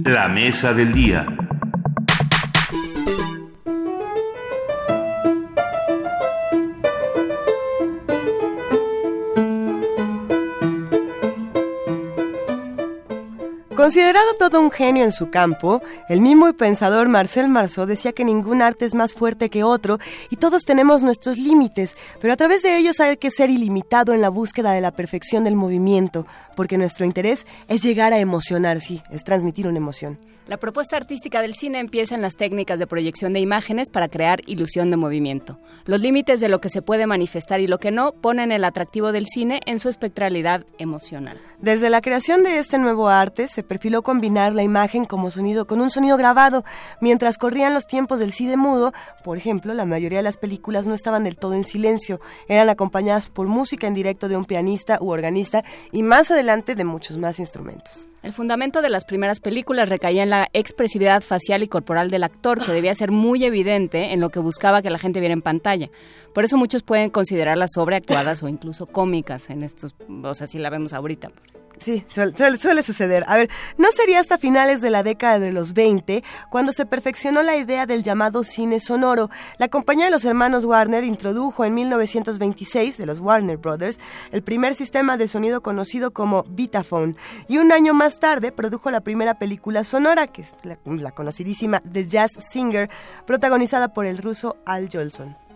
La 0.04 0.26
mesa 0.26 0.74
del 0.74 0.92
día. 0.92 1.39
Considerado 13.90 14.34
todo 14.38 14.60
un 14.60 14.70
genio 14.70 15.04
en 15.04 15.10
su 15.10 15.30
campo, 15.30 15.82
el 16.08 16.20
mismo 16.20 16.48
y 16.48 16.52
pensador 16.52 17.08
Marcel 17.08 17.48
Marceau 17.48 17.86
decía 17.86 18.12
que 18.12 18.24
ningún 18.24 18.62
arte 18.62 18.84
es 18.84 18.94
más 18.94 19.14
fuerte 19.14 19.50
que 19.50 19.64
otro 19.64 19.98
y 20.30 20.36
todos 20.36 20.62
tenemos 20.62 21.02
nuestros 21.02 21.38
límites, 21.38 21.96
pero 22.20 22.32
a 22.32 22.36
través 22.36 22.62
de 22.62 22.78
ellos 22.78 23.00
hay 23.00 23.16
que 23.16 23.32
ser 23.32 23.50
ilimitado 23.50 24.14
en 24.14 24.20
la 24.20 24.28
búsqueda 24.28 24.70
de 24.70 24.80
la 24.80 24.92
perfección 24.92 25.42
del 25.42 25.56
movimiento, 25.56 26.24
porque 26.54 26.78
nuestro 26.78 27.04
interés 27.04 27.44
es 27.66 27.82
llegar 27.82 28.12
a 28.12 28.20
emocionar, 28.20 28.80
sí, 28.80 29.02
es 29.10 29.24
transmitir 29.24 29.66
una 29.66 29.78
emoción. 29.78 30.20
La 30.50 30.56
propuesta 30.56 30.96
artística 30.96 31.42
del 31.42 31.54
cine 31.54 31.78
empieza 31.78 32.16
en 32.16 32.22
las 32.22 32.34
técnicas 32.34 32.80
de 32.80 32.88
proyección 32.88 33.32
de 33.32 33.38
imágenes 33.38 33.88
para 33.88 34.08
crear 34.08 34.40
ilusión 34.48 34.90
de 34.90 34.96
movimiento. 34.96 35.60
Los 35.84 36.00
límites 36.00 36.40
de 36.40 36.48
lo 36.48 36.60
que 36.60 36.70
se 36.70 36.82
puede 36.82 37.06
manifestar 37.06 37.60
y 37.60 37.68
lo 37.68 37.78
que 37.78 37.92
no 37.92 38.10
ponen 38.10 38.50
el 38.50 38.64
atractivo 38.64 39.12
del 39.12 39.28
cine 39.28 39.60
en 39.66 39.78
su 39.78 39.88
espectralidad 39.88 40.66
emocional. 40.78 41.40
Desde 41.60 41.88
la 41.88 42.00
creación 42.00 42.42
de 42.42 42.58
este 42.58 42.78
nuevo 42.78 43.08
arte 43.08 43.46
se 43.46 43.62
perfiló 43.62 44.02
combinar 44.02 44.52
la 44.52 44.64
imagen 44.64 45.04
como 45.04 45.30
sonido 45.30 45.68
con 45.68 45.80
un 45.80 45.88
sonido 45.88 46.16
grabado. 46.16 46.64
Mientras 47.00 47.38
corrían 47.38 47.72
los 47.72 47.86
tiempos 47.86 48.18
del 48.18 48.32
cine 48.32 48.56
mudo, 48.56 48.92
por 49.22 49.38
ejemplo, 49.38 49.72
la 49.72 49.84
mayoría 49.84 50.18
de 50.18 50.24
las 50.24 50.36
películas 50.36 50.84
no 50.84 50.94
estaban 50.94 51.22
del 51.22 51.36
todo 51.36 51.54
en 51.54 51.62
silencio, 51.62 52.20
eran 52.48 52.68
acompañadas 52.68 53.28
por 53.28 53.46
música 53.46 53.86
en 53.86 53.94
directo 53.94 54.28
de 54.28 54.36
un 54.36 54.46
pianista 54.46 54.98
u 55.00 55.12
organista 55.12 55.62
y 55.92 56.02
más 56.02 56.28
adelante 56.32 56.74
de 56.74 56.82
muchos 56.82 57.18
más 57.18 57.38
instrumentos. 57.38 58.08
El 58.22 58.34
fundamento 58.34 58.82
de 58.82 58.90
las 58.90 59.06
primeras 59.06 59.40
películas 59.40 59.88
recaía 59.88 60.22
en 60.22 60.30
la 60.30 60.48
expresividad 60.52 61.22
facial 61.22 61.62
y 61.62 61.68
corporal 61.68 62.10
del 62.10 62.22
actor, 62.22 62.62
que 62.62 62.72
debía 62.72 62.94
ser 62.94 63.10
muy 63.10 63.44
evidente 63.44 64.12
en 64.12 64.20
lo 64.20 64.28
que 64.28 64.40
buscaba 64.40 64.82
que 64.82 64.90
la 64.90 64.98
gente 64.98 65.20
viera 65.20 65.32
en 65.32 65.40
pantalla. 65.40 65.88
Por 66.34 66.44
eso 66.44 66.58
muchos 66.58 66.82
pueden 66.82 67.08
considerarlas 67.08 67.70
sobreactuadas 67.74 68.42
o 68.42 68.48
incluso 68.48 68.86
cómicas 68.86 69.48
en 69.48 69.62
estos, 69.62 69.94
o 70.22 70.34
sea, 70.34 70.46
si 70.46 70.58
la 70.58 70.68
vemos 70.68 70.92
ahorita. 70.92 71.30
Sí, 71.80 72.04
suele, 72.08 72.36
suele, 72.36 72.58
suele, 72.58 72.82
suceder. 72.82 73.24
A 73.26 73.36
ver, 73.36 73.48
no 73.78 73.88
sería 73.92 74.20
hasta 74.20 74.36
finales 74.36 74.82
de 74.82 74.90
la 74.90 75.02
década 75.02 75.38
de 75.38 75.50
los 75.50 75.72
20 75.72 76.22
cuando 76.50 76.72
se 76.72 76.84
perfeccionó 76.84 77.42
la 77.42 77.56
idea 77.56 77.86
del 77.86 78.02
llamado 78.02 78.44
cine 78.44 78.80
sonoro. 78.80 79.30
La 79.56 79.68
compañía 79.68 80.04
de 80.04 80.10
los 80.10 80.26
hermanos 80.26 80.66
Warner 80.66 81.04
introdujo 81.04 81.64
en 81.64 81.74
1926, 81.74 82.98
de 82.98 83.06
los 83.06 83.20
Warner 83.20 83.56
Brothers, 83.56 83.98
el 84.30 84.42
primer 84.42 84.74
sistema 84.74 85.16
de 85.16 85.26
sonido 85.26 85.62
conocido 85.62 86.10
como 86.10 86.44
Vitaphone. 86.50 87.16
Y 87.48 87.56
un 87.56 87.72
año 87.72 87.94
más 87.94 88.20
tarde 88.20 88.52
produjo 88.52 88.90
la 88.90 89.00
primera 89.00 89.38
película 89.38 89.82
sonora, 89.84 90.26
que 90.26 90.42
es 90.42 90.54
la, 90.64 90.78
la 90.84 91.12
conocidísima 91.12 91.80
The 91.90 92.06
Jazz 92.06 92.32
Singer, 92.52 92.90
protagonizada 93.26 93.94
por 93.94 94.04
el 94.04 94.18
ruso 94.18 94.56
Al 94.66 94.90
Jolson 94.92 95.49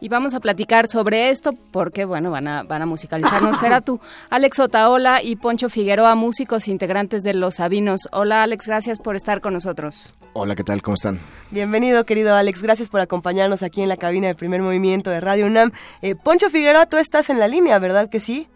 y 0.00 0.08
vamos 0.08 0.34
a 0.34 0.40
platicar 0.40 0.88
sobre 0.88 1.30
esto 1.30 1.52
porque, 1.70 2.04
bueno, 2.04 2.30
van 2.30 2.48
a, 2.48 2.62
van 2.62 2.82
a 2.82 2.86
musicalizarnos 2.86 3.58
tú, 3.84 4.00
Alex 4.30 4.58
Otaola 4.58 5.22
y 5.22 5.36
Poncho 5.36 5.68
Figueroa, 5.68 6.14
músicos 6.14 6.68
integrantes 6.68 7.22
de 7.22 7.34
Los 7.34 7.56
Sabinos. 7.56 8.08
Hola 8.12 8.42
Alex, 8.42 8.66
gracias 8.66 8.98
por 8.98 9.16
estar 9.16 9.40
con 9.40 9.54
nosotros. 9.54 10.06
Hola, 10.32 10.54
¿qué 10.54 10.64
tal? 10.64 10.82
¿Cómo 10.82 10.94
están? 10.94 11.20
Bienvenido, 11.50 12.04
querido 12.04 12.34
Alex. 12.34 12.62
Gracias 12.62 12.88
por 12.88 13.00
acompañarnos 13.00 13.62
aquí 13.62 13.82
en 13.82 13.88
la 13.88 13.96
cabina 13.96 14.28
de 14.28 14.34
primer 14.34 14.62
movimiento 14.62 15.10
de 15.10 15.20
Radio 15.20 15.46
UNAM. 15.46 15.72
Eh, 16.02 16.14
Poncho 16.14 16.50
Figueroa, 16.50 16.86
tú 16.86 16.96
estás 16.96 17.30
en 17.30 17.38
la 17.38 17.48
línea, 17.48 17.78
¿verdad 17.78 18.08
que 18.08 18.20
sí? 18.20 18.48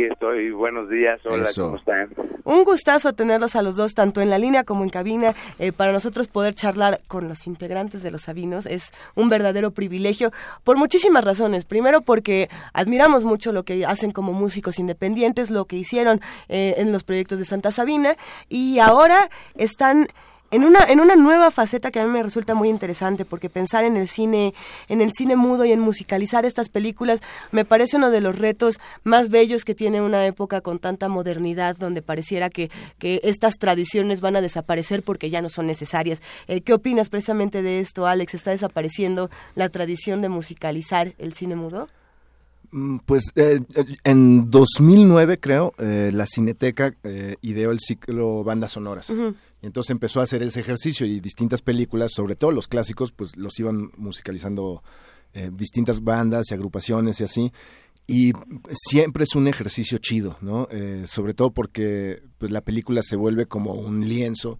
Aquí 0.00 0.10
estoy, 0.10 0.50
buenos 0.50 0.88
días, 0.88 1.20
hola, 1.26 1.42
Eso. 1.42 1.64
¿cómo 1.64 1.76
están? 1.76 2.08
Un 2.44 2.64
gustazo 2.64 3.12
tenerlos 3.12 3.54
a 3.54 3.60
los 3.60 3.76
dos, 3.76 3.92
tanto 3.92 4.22
en 4.22 4.30
la 4.30 4.38
línea 4.38 4.64
como 4.64 4.82
en 4.82 4.88
cabina. 4.88 5.34
Eh, 5.58 5.72
para 5.72 5.92
nosotros 5.92 6.26
poder 6.26 6.54
charlar 6.54 7.02
con 7.06 7.28
los 7.28 7.46
integrantes 7.46 8.02
de 8.02 8.10
los 8.10 8.22
Sabinos 8.22 8.64
es 8.64 8.92
un 9.14 9.28
verdadero 9.28 9.72
privilegio 9.72 10.32
por 10.64 10.78
muchísimas 10.78 11.22
razones. 11.22 11.66
Primero 11.66 12.00
porque 12.00 12.48
admiramos 12.72 13.24
mucho 13.24 13.52
lo 13.52 13.64
que 13.64 13.84
hacen 13.84 14.10
como 14.10 14.32
músicos 14.32 14.78
independientes, 14.78 15.50
lo 15.50 15.66
que 15.66 15.76
hicieron 15.76 16.22
eh, 16.48 16.76
en 16.78 16.92
los 16.92 17.04
proyectos 17.04 17.38
de 17.38 17.44
Santa 17.44 17.70
Sabina 17.70 18.16
y 18.48 18.78
ahora 18.78 19.28
están 19.54 20.08
en 20.50 20.64
una 20.64 20.84
en 20.84 21.00
una 21.00 21.16
nueva 21.16 21.50
faceta 21.50 21.90
que 21.90 22.00
a 22.00 22.04
mí 22.04 22.10
me 22.10 22.22
resulta 22.22 22.54
muy 22.54 22.68
interesante 22.68 23.24
porque 23.24 23.48
pensar 23.48 23.84
en 23.84 23.96
el 23.96 24.08
cine 24.08 24.54
en 24.88 25.00
el 25.00 25.12
cine 25.12 25.36
mudo 25.36 25.64
y 25.64 25.72
en 25.72 25.80
musicalizar 25.80 26.44
estas 26.44 26.68
películas 26.68 27.20
me 27.52 27.64
parece 27.64 27.96
uno 27.96 28.10
de 28.10 28.20
los 28.20 28.38
retos 28.38 28.80
más 29.04 29.28
bellos 29.28 29.64
que 29.64 29.74
tiene 29.74 30.02
una 30.02 30.26
época 30.26 30.60
con 30.60 30.78
tanta 30.78 31.08
modernidad 31.08 31.76
donde 31.76 32.02
pareciera 32.02 32.50
que, 32.50 32.70
que 32.98 33.20
estas 33.24 33.54
tradiciones 33.58 34.20
van 34.20 34.36
a 34.36 34.40
desaparecer 34.40 35.02
porque 35.02 35.30
ya 35.30 35.42
no 35.42 35.48
son 35.48 35.66
necesarias. 35.66 36.22
Eh, 36.48 36.60
qué 36.60 36.72
opinas 36.72 37.08
precisamente 37.08 37.62
de 37.62 37.80
esto 37.80 38.06
Alex 38.06 38.34
está 38.34 38.50
desapareciendo 38.50 39.30
la 39.54 39.68
tradición 39.68 40.22
de 40.22 40.28
musicalizar 40.28 41.14
el 41.18 41.34
cine 41.34 41.56
mudo 41.56 41.88
pues 43.04 43.32
eh, 43.34 43.60
en 44.04 44.50
2009 44.50 45.38
creo 45.40 45.72
eh, 45.78 46.10
la 46.12 46.26
Cineteca 46.26 46.94
eh, 47.02 47.36
ideó 47.42 47.72
el 47.72 47.80
ciclo 47.80 48.44
bandas 48.44 48.72
sonoras. 48.72 49.10
Uh 49.10 49.14
-huh. 49.14 49.34
Y 49.62 49.66
entonces 49.66 49.90
empezó 49.90 50.20
a 50.20 50.24
hacer 50.24 50.42
ese 50.42 50.60
ejercicio 50.60 51.06
y 51.06 51.20
distintas 51.20 51.62
películas, 51.62 52.12
sobre 52.14 52.36
todo 52.36 52.52
los 52.52 52.68
clásicos, 52.68 53.12
pues 53.12 53.36
los 53.36 53.58
iban 53.58 53.90
musicalizando 53.96 54.82
eh, 55.34 55.50
distintas 55.52 56.02
bandas 56.02 56.50
y 56.50 56.54
agrupaciones 56.54 57.20
y 57.20 57.24
así 57.24 57.52
y 58.10 58.32
siempre 58.72 59.22
es 59.22 59.36
un 59.36 59.46
ejercicio 59.46 59.98
chido, 59.98 60.36
¿no? 60.40 60.66
Eh, 60.72 61.04
sobre 61.06 61.32
todo 61.32 61.52
porque 61.52 62.20
pues 62.38 62.50
la 62.50 62.60
película 62.60 63.02
se 63.02 63.14
vuelve 63.14 63.46
como 63.46 63.74
un 63.74 64.08
lienzo 64.08 64.58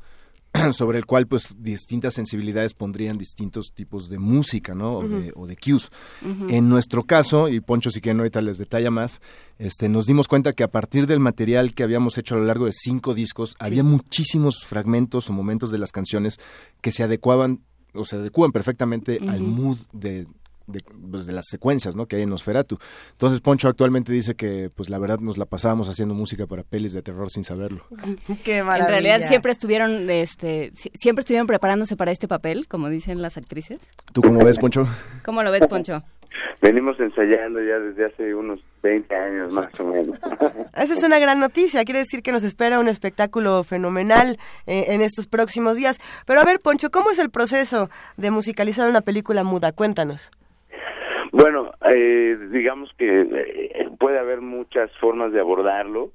sobre 0.72 0.98
el 0.98 1.06
cual 1.06 1.26
pues 1.26 1.54
distintas 1.58 2.14
sensibilidades 2.14 2.74
pondrían 2.74 3.18
distintos 3.18 3.72
tipos 3.72 4.08
de 4.08 4.18
música, 4.18 4.74
¿no? 4.74 4.94
O, 4.94 4.98
uh 4.98 5.02
-huh. 5.04 5.20
de, 5.20 5.32
o 5.36 5.46
de 5.46 5.56
cues. 5.56 5.90
Uh 6.22 6.28
-huh. 6.28 6.52
En 6.52 6.68
nuestro 6.68 7.04
caso, 7.04 7.48
y 7.48 7.60
Poncho 7.60 7.90
si 7.90 8.00
quieren 8.00 8.18
ahorita 8.20 8.40
les 8.42 8.58
detalla 8.58 8.90
más, 8.90 9.20
este, 9.58 9.88
nos 9.88 10.06
dimos 10.06 10.28
cuenta 10.28 10.52
que 10.52 10.64
a 10.64 10.70
partir 10.70 11.06
del 11.06 11.20
material 11.20 11.74
que 11.74 11.82
habíamos 11.82 12.18
hecho 12.18 12.34
a 12.34 12.38
lo 12.38 12.44
largo 12.44 12.66
de 12.66 12.72
cinco 12.72 13.14
discos, 13.14 13.50
sí. 13.50 13.56
había 13.60 13.84
muchísimos 13.84 14.64
fragmentos 14.64 15.30
o 15.30 15.32
momentos 15.32 15.70
de 15.70 15.78
las 15.78 15.92
canciones 15.92 16.38
que 16.80 16.90
se 16.90 17.02
adecuaban 17.02 17.60
o 17.94 18.04
se 18.04 18.16
adecuan 18.16 18.52
perfectamente 18.52 19.18
uh 19.20 19.24
-huh. 19.24 19.30
al 19.30 19.40
mood 19.42 19.78
de, 19.92 20.26
de, 20.70 20.80
pues, 21.10 21.26
de, 21.26 21.32
las 21.32 21.46
secuencias 21.48 21.96
¿no? 21.96 22.06
que 22.06 22.16
hay 22.16 22.22
en 22.22 22.30
Nosferatu. 22.30 22.78
Entonces 23.12 23.40
Poncho 23.40 23.68
actualmente 23.68 24.12
dice 24.12 24.34
que 24.34 24.70
pues 24.74 24.90
la 24.90 24.98
verdad 24.98 25.18
nos 25.20 25.38
la 25.38 25.46
pasábamos 25.46 25.88
haciendo 25.88 26.14
música 26.14 26.46
para 26.46 26.62
pelis 26.62 26.92
de 26.92 27.02
terror 27.02 27.30
sin 27.30 27.44
saberlo. 27.44 27.84
Qué 28.44 28.62
maravilla. 28.62 28.86
En 28.86 28.90
realidad 28.90 29.28
siempre 29.28 29.52
estuvieron 29.52 30.08
este 30.10 30.72
siempre 30.94 31.20
estuvieron 31.20 31.46
preparándose 31.46 31.96
para 31.96 32.12
este 32.12 32.28
papel, 32.28 32.68
como 32.68 32.88
dicen 32.88 33.22
las 33.22 33.36
actrices. 33.36 33.78
¿Tú 34.12 34.22
cómo 34.22 34.44
ves, 34.44 34.58
Poncho? 34.58 34.86
¿Cómo 35.24 35.42
lo 35.42 35.50
ves, 35.50 35.66
Poncho? 35.66 36.02
Venimos 36.62 36.98
ensayando 37.00 37.60
ya 37.60 37.78
desde 37.78 38.06
hace 38.06 38.34
unos 38.34 38.60
20 38.82 39.14
años 39.14 39.54
más 39.54 39.80
o 39.80 39.84
menos. 39.84 40.18
Esa 40.76 40.94
es 40.94 41.02
una 41.02 41.18
gran 41.18 41.40
noticia, 41.40 41.84
quiere 41.84 42.00
decir 42.00 42.22
que 42.22 42.32
nos 42.32 42.44
espera 42.44 42.78
un 42.78 42.88
espectáculo 42.88 43.64
fenomenal 43.64 44.38
eh, 44.66 44.86
en 44.88 45.00
estos 45.00 45.26
próximos 45.26 45.76
días. 45.76 45.98
Pero 46.26 46.40
a 46.40 46.44
ver, 46.44 46.60
Poncho, 46.60 46.90
¿cómo 46.90 47.10
es 47.10 47.18
el 47.18 47.30
proceso 47.30 47.90
de 48.16 48.30
musicalizar 48.30 48.88
una 48.88 49.00
película 49.00 49.42
muda? 49.42 49.72
Cuéntanos. 49.72 50.30
Bueno, 51.40 51.72
eh, 51.90 52.36
digamos 52.52 52.92
que 52.98 53.22
eh, 53.22 53.88
puede 53.98 54.18
haber 54.18 54.42
muchas 54.42 54.90
formas 54.98 55.32
de 55.32 55.40
abordarlo, 55.40 56.12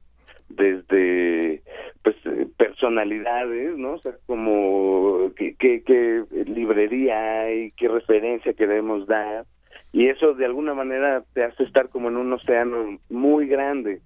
desde 0.50 1.64
pues 2.04 2.16
personalidades, 2.58 3.76
¿no? 3.76 3.94
O 3.94 3.98
sea, 3.98 4.14
como 4.28 5.32
qué, 5.36 5.56
qué, 5.58 5.82
qué 5.84 6.24
librería 6.46 7.42
hay, 7.42 7.70
qué 7.72 7.88
referencia 7.88 8.54
queremos 8.54 9.08
dar, 9.08 9.46
y 9.92 10.10
eso 10.10 10.36
de 10.36 10.46
alguna 10.46 10.76
manera 10.76 11.24
te 11.34 11.44
hace 11.44 11.64
estar 11.64 11.90
como 11.90 12.10
en 12.10 12.18
un 12.18 12.32
océano 12.32 13.00
muy 13.10 13.48
grande, 13.48 14.02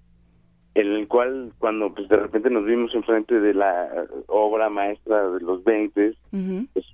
en 0.74 0.86
el 0.86 1.06
cual 1.06 1.52
cuando 1.58 1.92
pues 1.92 2.08
de 2.08 2.16
repente 2.16 2.48
nos 2.48 2.64
vimos 2.64 2.94
enfrente 2.94 3.38
de 3.40 3.52
la 3.52 4.06
obra 4.26 4.70
maestra 4.70 5.28
de 5.32 5.40
los 5.40 5.62
20, 5.64 6.08
uh 6.08 6.14
-huh. 6.32 6.68
pues, 6.72 6.86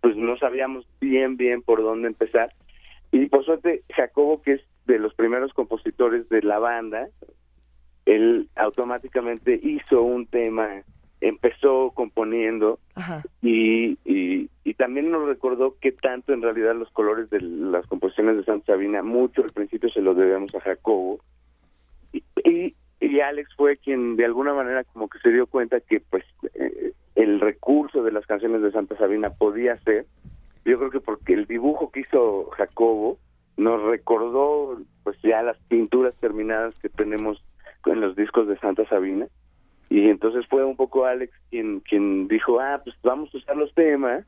pues 0.00 0.14
no 0.14 0.36
sabíamos 0.36 0.86
bien, 1.00 1.36
bien 1.36 1.62
por 1.62 1.82
dónde 1.82 2.06
empezar, 2.06 2.50
y 3.12 3.26
por 3.26 3.44
suerte, 3.44 3.82
Jacobo, 3.94 4.42
que 4.42 4.54
es 4.54 4.60
de 4.86 4.98
los 4.98 5.14
primeros 5.14 5.52
compositores 5.52 6.28
de 6.28 6.42
la 6.42 6.58
banda, 6.58 7.08
él 8.04 8.48
automáticamente 8.54 9.58
hizo 9.62 10.02
un 10.02 10.26
tema, 10.26 10.82
empezó 11.20 11.90
componiendo 11.92 12.78
y, 13.42 13.98
y, 14.04 14.48
y, 14.64 14.74
también 14.74 15.10
nos 15.10 15.26
recordó 15.26 15.76
que 15.80 15.92
tanto 15.92 16.32
en 16.32 16.42
realidad 16.42 16.76
los 16.76 16.90
colores 16.90 17.30
de 17.30 17.40
las 17.40 17.86
composiciones 17.86 18.36
de 18.36 18.44
Santa 18.44 18.74
Sabina, 18.74 19.02
mucho 19.02 19.42
al 19.42 19.50
principio 19.50 19.90
se 19.90 20.02
los 20.02 20.16
debemos 20.16 20.54
a 20.54 20.60
Jacobo. 20.60 21.18
Y, 22.12 22.22
y 22.44 22.74
y 23.00 23.20
Alex 23.20 23.54
fue 23.56 23.76
quien 23.76 24.16
de 24.16 24.24
alguna 24.24 24.54
manera 24.54 24.84
como 24.84 25.08
que 25.08 25.18
se 25.18 25.30
dio 25.30 25.46
cuenta 25.46 25.80
que 25.80 26.00
pues 26.00 26.24
eh, 26.54 26.92
el 27.14 27.40
recurso 27.40 28.02
de 28.02 28.12
las 28.12 28.26
canciones 28.26 28.62
de 28.62 28.72
Santa 28.72 28.96
Sabina 28.96 29.30
podía 29.30 29.76
ser, 29.78 30.06
yo 30.66 30.78
creo 30.78 30.90
que 30.90 31.00
porque 31.00 31.32
el 31.32 31.46
dibujo 31.46 31.90
que 31.90 32.00
hizo 32.00 32.50
Jacobo 32.50 33.18
nos 33.56 33.82
recordó 33.82 34.78
pues 35.02 35.16
ya 35.22 35.42
las 35.42 35.56
pinturas 35.68 36.14
terminadas 36.20 36.74
que 36.80 36.90
tenemos 36.90 37.42
en 37.86 38.00
los 38.00 38.16
discos 38.16 38.48
de 38.48 38.58
Santa 38.58 38.86
Sabina 38.88 39.26
y 39.88 40.08
entonces 40.08 40.44
fue 40.48 40.64
un 40.64 40.76
poco 40.76 41.06
Alex 41.06 41.32
quien 41.48 41.80
quien 41.80 42.28
dijo 42.28 42.60
ah 42.60 42.80
pues 42.84 42.96
vamos 43.02 43.32
a 43.32 43.38
usar 43.38 43.56
los 43.56 43.72
temas 43.74 44.26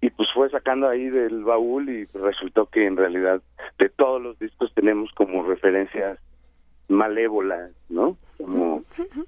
y 0.00 0.10
pues 0.10 0.28
fue 0.32 0.48
sacando 0.50 0.88
ahí 0.88 1.08
del 1.08 1.44
baúl 1.44 1.88
y 1.88 2.04
resultó 2.14 2.66
que 2.66 2.86
en 2.86 2.96
realidad 2.96 3.42
de 3.78 3.88
todos 3.88 4.22
los 4.22 4.38
discos 4.38 4.72
tenemos 4.74 5.10
como 5.12 5.42
referencias 5.42 6.18
malévolas, 6.88 7.72
¿no? 7.88 8.16
Como 8.36 8.84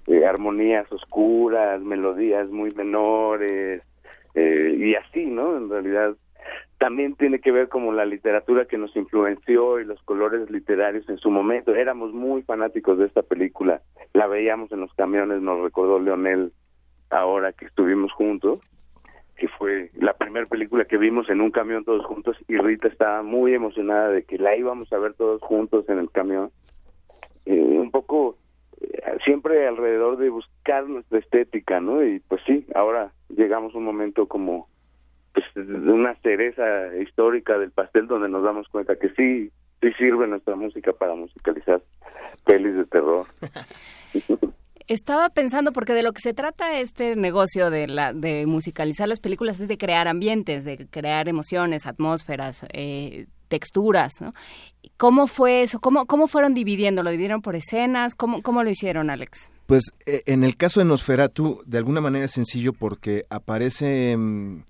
eh, 0.07 0.27
armonías 0.27 0.91
oscuras, 0.93 1.81
melodías 1.83 2.49
muy 2.51 2.71
menores 2.73 3.83
eh, 4.35 4.77
y 4.79 4.95
así, 4.95 5.27
¿no? 5.27 5.57
En 5.57 5.71
realidad 5.71 6.15
también 6.79 7.17
tiene 7.17 7.41
que 7.41 7.51
ver 7.51 7.69
como 7.69 7.93
la 7.93 8.07
literatura 8.07 8.67
que 8.67 8.79
nos 8.79 8.95
influenció 8.97 9.81
y 9.81 9.85
los 9.85 10.01
colores 10.03 10.49
literarios 10.51 11.09
en 11.09 11.19
su 11.19 11.31
momento. 11.31 11.75
Éramos 11.75 12.13
muy 12.13 12.43
fanáticos 12.43 12.99
de 12.99 13.07
esta 13.07 13.23
película, 13.23 13.83
la 14.15 14.27
veíamos 14.27 14.71
en 14.73 14.81
los 14.81 14.95
camiones, 14.95 15.43
nos 15.43 15.61
recordó 15.61 15.99
Leonel 15.99 16.53
ahora 17.11 17.53
que 17.53 17.65
estuvimos 17.65 18.13
juntos, 18.13 18.61
que 19.37 19.49
fue 19.49 19.89
la 19.95 20.15
primera 20.15 20.47
película 20.47 20.85
que 20.85 20.99
vimos 20.99 21.29
en 21.31 21.41
un 21.41 21.51
camión 21.51 21.85
todos 21.85 22.05
juntos 22.05 22.37
y 22.49 22.57
Rita 22.57 22.89
estaba 22.89 23.23
muy 23.23 23.55
emocionada 23.55 24.11
de 24.11 24.25
que 24.25 24.39
la 24.39 24.57
íbamos 24.57 24.93
a 24.93 24.99
ver 24.99 25.15
todos 25.15 25.41
juntos 25.43 25.89
en 25.89 25.99
el 25.99 26.11
camión. 26.11 26.51
Eh, 27.47 27.79
un 27.79 27.91
poco 27.91 28.37
eh, 28.81 29.19
siempre 29.25 29.67
alrededor 29.67 30.17
de 30.19 30.29
buscar 30.29 30.87
nuestra 30.89 31.19
estética, 31.19 31.81
¿no? 31.81 32.05
Y 32.05 32.21
pues 32.21 32.41
sí, 32.47 32.67
ahora 32.75 33.13
llegamos 33.29 33.75
a 33.75 33.79
un 33.79 33.85
momento 33.85 34.27
como 34.27 34.69
pues, 35.33 35.45
una 35.57 36.15
cereza 36.23 36.97
histórica 36.97 37.59
del 37.59 37.71
pastel 37.71 38.07
donde 38.07 38.29
nos 38.29 38.43
damos 38.43 38.69
cuenta 38.69 38.97
que 38.97 39.09
sí, 39.11 39.51
sí 39.81 39.93
sirve 39.99 40.27
nuestra 40.27 40.57
música 40.57 40.93
para 40.93 41.15
musicalizar 41.15 41.81
pelis 42.45 42.75
de 42.75 42.85
terror. 42.87 43.27
Estaba 44.89 45.29
pensando 45.29 45.73
porque 45.73 45.93
de 45.93 46.03
lo 46.03 46.13
que 46.13 46.23
se 46.23 46.33
trata 46.33 46.79
este 46.81 47.15
negocio 47.15 47.69
de 47.69 47.87
la 47.87 48.15
de 48.15 48.47
musicalizar 48.47 49.07
las 49.07 49.21
películas 49.21 49.61
es 49.61 49.69
de 49.69 49.77
crear 49.77 50.09
ambientes, 50.09 50.65
de 50.65 50.87
crear 50.91 51.29
emociones, 51.29 51.87
atmósferas, 51.87 52.65
eh, 52.73 53.27
texturas, 53.49 54.13
¿no? 54.21 54.33
¿Cómo 54.97 55.27
fue 55.27 55.63
eso? 55.63 55.79
¿Cómo, 55.79 56.07
cómo 56.07 56.27
fueron 56.27 56.55
dividiendo? 56.55 57.03
¿Lo 57.03 57.11
dividieron 57.11 57.43
por 57.43 57.55
escenas? 57.55 58.15
¿Cómo, 58.15 58.41
cómo 58.43 58.63
lo 58.63 58.71
hicieron, 58.71 59.11
Alex? 59.11 59.51
Pues 59.67 59.93
eh, 60.07 60.23
en 60.25 60.43
el 60.43 60.57
caso 60.57 60.81
de 60.81 60.87
Nosferatu, 60.87 61.63
de 61.67 61.77
alguna 61.77 62.01
manera 62.01 62.25
es 62.25 62.33
sencillo 62.33 62.73
porque 62.73 63.25
aparecen 63.29 64.65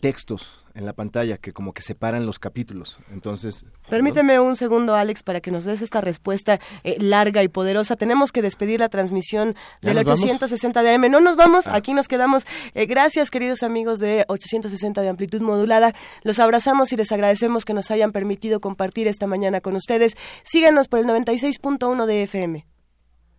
textos 0.00 0.60
en 0.78 0.86
la 0.86 0.92
pantalla 0.92 1.38
que 1.38 1.52
como 1.52 1.72
que 1.72 1.82
separan 1.82 2.24
los 2.24 2.38
capítulos. 2.38 2.98
Entonces, 3.12 3.64
Permíteme 3.88 4.38
un 4.38 4.54
segundo, 4.54 4.94
Alex, 4.94 5.24
para 5.24 5.40
que 5.40 5.50
nos 5.50 5.64
des 5.64 5.82
esta 5.82 6.00
respuesta 6.00 6.60
eh, 6.84 6.96
larga 7.00 7.42
y 7.42 7.48
poderosa. 7.48 7.96
Tenemos 7.96 8.30
que 8.30 8.42
despedir 8.42 8.78
la 8.78 8.88
transmisión 8.88 9.56
¿Ya 9.82 9.92
del 9.92 10.04
nos 10.04 10.20
860 10.20 10.82
de 10.82 10.94
AM. 10.94 11.10
No 11.10 11.20
nos 11.20 11.34
vamos, 11.34 11.66
aquí 11.66 11.94
nos 11.94 12.06
quedamos. 12.06 12.46
Eh, 12.74 12.86
gracias, 12.86 13.30
queridos 13.30 13.64
amigos 13.64 13.98
de 13.98 14.24
860 14.28 15.02
de 15.02 15.08
amplitud 15.08 15.40
modulada. 15.40 15.94
Los 16.22 16.38
abrazamos 16.38 16.92
y 16.92 16.96
les 16.96 17.10
agradecemos 17.10 17.64
que 17.64 17.74
nos 17.74 17.90
hayan 17.90 18.12
permitido 18.12 18.60
compartir 18.60 19.08
esta 19.08 19.26
mañana 19.26 19.60
con 19.60 19.74
ustedes. 19.74 20.16
Síganos 20.44 20.86
por 20.86 21.00
el 21.00 21.06
96.1 21.06 22.06
de 22.06 22.22
FM. 22.22 22.67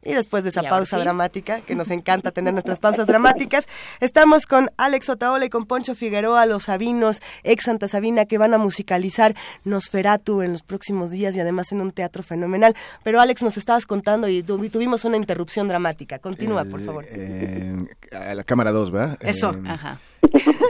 Y 0.03 0.14
después 0.14 0.44
de 0.44 0.50
esa 0.52 0.64
pausa 0.64 0.95
sí. 0.98 1.02
dramática, 1.03 1.60
que 1.61 1.76
nos 1.76 1.90
encanta 1.92 2.32
tener 2.32 2.53
nuestras 2.53 2.80
pausas 2.80 3.06
dramáticas, 3.06 3.66
estamos 4.00 4.45
con 4.45 4.69
Alex 4.78 5.10
Otaola 5.10 5.44
y 5.45 5.50
con 5.50 5.66
Poncho 5.66 5.94
Figueroa, 5.95 6.45
los 6.45 6.64
Sabinos, 6.64 7.22
ex 7.44 7.66
Santa 7.66 7.88
Sabina, 7.88 8.26
que 8.26 8.38
van 8.38 8.53
a 8.53 8.58
musicalizar 8.58 9.36
Nosferatu 9.66 10.42
en 10.42 10.53
los 10.53 10.64
próximos 10.64 11.11
días 11.11 11.36
y 11.36 11.40
además 11.40 11.72
en 11.72 11.82
un 11.82 11.92
teatro 11.92 12.24
fenomenal. 12.24 12.76
Pero 13.03 13.19
Alex, 13.22 13.44
nos 13.44 13.58
estabas 13.58 13.86
contando 13.86 14.28
y 14.28 14.42
tu- 14.44 14.69
tuvimos 14.69 15.03
una 15.06 15.18
interrupción 15.18 15.68
dramática. 15.68 16.19
Continúa, 16.19 16.64
por 16.66 16.82
favor. 16.84 17.06
eh, 17.10 17.76
a 18.11 18.34
la 18.36 18.44
cámara 18.44 18.72
2, 18.72 18.92
¿verdad? 18.92 19.18
Eso. 19.22 19.52
Eh, 19.52 19.61
Ajá. 19.68 20.00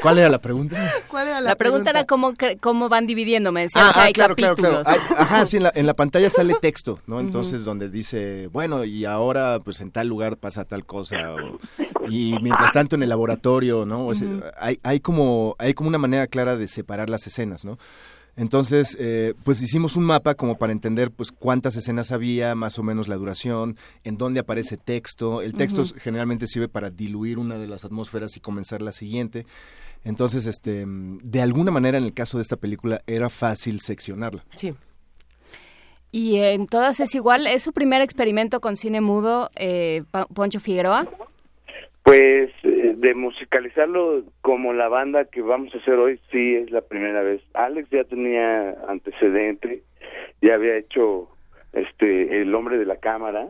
¿Cuál 0.02 0.18
era 0.20 0.30
la 0.30 0.40
pregunta? 0.42 0.78
¿Cuál 1.10 1.28
era 1.28 1.42
La, 1.42 1.56
pregunta, 1.56 1.90
era 1.90 2.06
cómo, 2.06 2.34
cómo 2.62 2.90
van 2.90 3.06
dividiendo, 3.08 3.52
me 3.52 3.62
decían 3.62 3.86
Ah, 3.88 3.92
que 3.94 4.00
ah, 4.00 4.04
hay 4.04 4.14
claro, 4.14 4.36
claro, 4.36 4.56
capítulos. 4.56 4.84
claro. 4.84 5.00
Hay- 5.02 5.16
ajá, 5.18 5.46
sí, 5.46 5.58
en 5.58 5.64
la, 5.64 5.72
en 5.76 5.86
la 5.88 5.94
pantalla 5.94 6.30
sale 6.30 6.56
texto, 6.62 7.00
¿no? 7.08 7.20
Entonces, 7.20 7.66
donde 7.66 7.90
dice, 7.90 8.48
bueno, 8.48 8.86
y 8.86 9.06
ahora, 9.06 9.60
pues 9.64 9.82
en 9.82 9.92
tal 9.92 10.08
lugar 10.08 10.38
pasa 10.38 10.66
tal 10.66 10.86
cosa, 10.86 11.36
o- 11.36 11.58
y 12.06 12.40
mientras 12.42 12.72
tanto 12.72 12.96
en 12.96 13.04
el 13.04 13.10
laboratorio, 13.10 13.86
¿no? 13.86 14.08
O 14.08 14.14
sea, 14.14 14.28
Ujú. 14.28 14.40
hay, 14.60 14.80
hay, 14.84 15.00
como, 15.00 15.56
hay 15.60 15.74
como 15.74 15.90
una 15.90 15.98
manera 15.98 16.28
clara 16.28 16.56
de 16.56 16.68
separar 16.68 17.10
las 17.10 17.28
escenas, 17.28 17.66
¿no? 17.66 17.78
Entonces, 18.40 18.96
eh, 19.02 19.34
pues 19.44 19.62
hicimos 19.62 19.98
un 19.98 20.06
mapa 20.06 20.34
como 20.34 20.58
para 20.58 20.72
entender 20.72 21.12
pues 21.12 21.30
cuántas 21.30 21.76
escenas 21.76 22.14
había, 22.14 22.56
más 22.56 22.80
o 22.80 22.84
menos 22.84 23.10
la 23.10 23.18
duración, 23.18 23.76
en 24.06 24.18
dónde 24.18 24.40
aparece 24.40 24.78
texto. 24.78 25.42
El 25.42 25.56
texto 25.56 25.84
generalmente 25.98 26.48
sirve 26.48 26.70
para 26.70 26.90
diluir 26.90 27.38
una 27.38 27.58
de 27.58 27.68
las 27.68 27.84
atmósferas 27.84 28.38
y 28.38 28.40
comenzar 28.40 28.82
la 28.82 28.94
siguiente. 28.94 29.46
Entonces, 30.06 30.46
este, 30.46 30.86
mm, 30.86 31.18
de 31.22 31.42
alguna 31.42 31.70
manera 31.70 31.98
en 31.98 32.06
el 32.06 32.14
caso 32.14 32.38
de 32.38 32.44
esta 32.44 32.56
película 32.56 33.02
era 33.08 33.30
fácil 33.30 33.82
seccionarla. 33.82 34.46
Sí. 34.56 34.74
Y 36.10 36.38
en 36.38 36.68
todas 36.68 37.02
es 37.02 37.14
igual. 37.16 37.46
¿Es 37.46 37.64
su 37.64 37.74
primer 37.74 38.02
experimento 38.02 38.62
con 38.62 38.78
cine 38.78 39.02
mudo, 39.02 39.52
eh, 39.58 40.04
Poncho 40.34 40.62
Figueroa? 40.62 41.10
Pues 42.10 42.50
eh, 42.64 42.96
de 42.98 43.14
musicalizarlo 43.14 44.24
como 44.42 44.74
la 44.74 44.88
banda 44.88 45.26
que 45.26 45.44
vamos 45.44 45.76
a 45.76 45.78
hacer 45.78 45.94
hoy, 45.94 46.20
sí 46.32 46.56
es 46.56 46.72
la 46.72 46.82
primera 46.82 47.22
vez. 47.22 47.40
Alex 47.54 47.88
ya 47.92 48.04
tenía 48.04 48.72
antecedente, 48.88 49.84
ya 50.42 50.56
había 50.56 50.76
hecho 50.78 51.30
este 51.72 52.42
El 52.42 52.56
hombre 52.56 52.80
de 52.80 52.88
la 52.88 52.96
cámara 52.96 53.50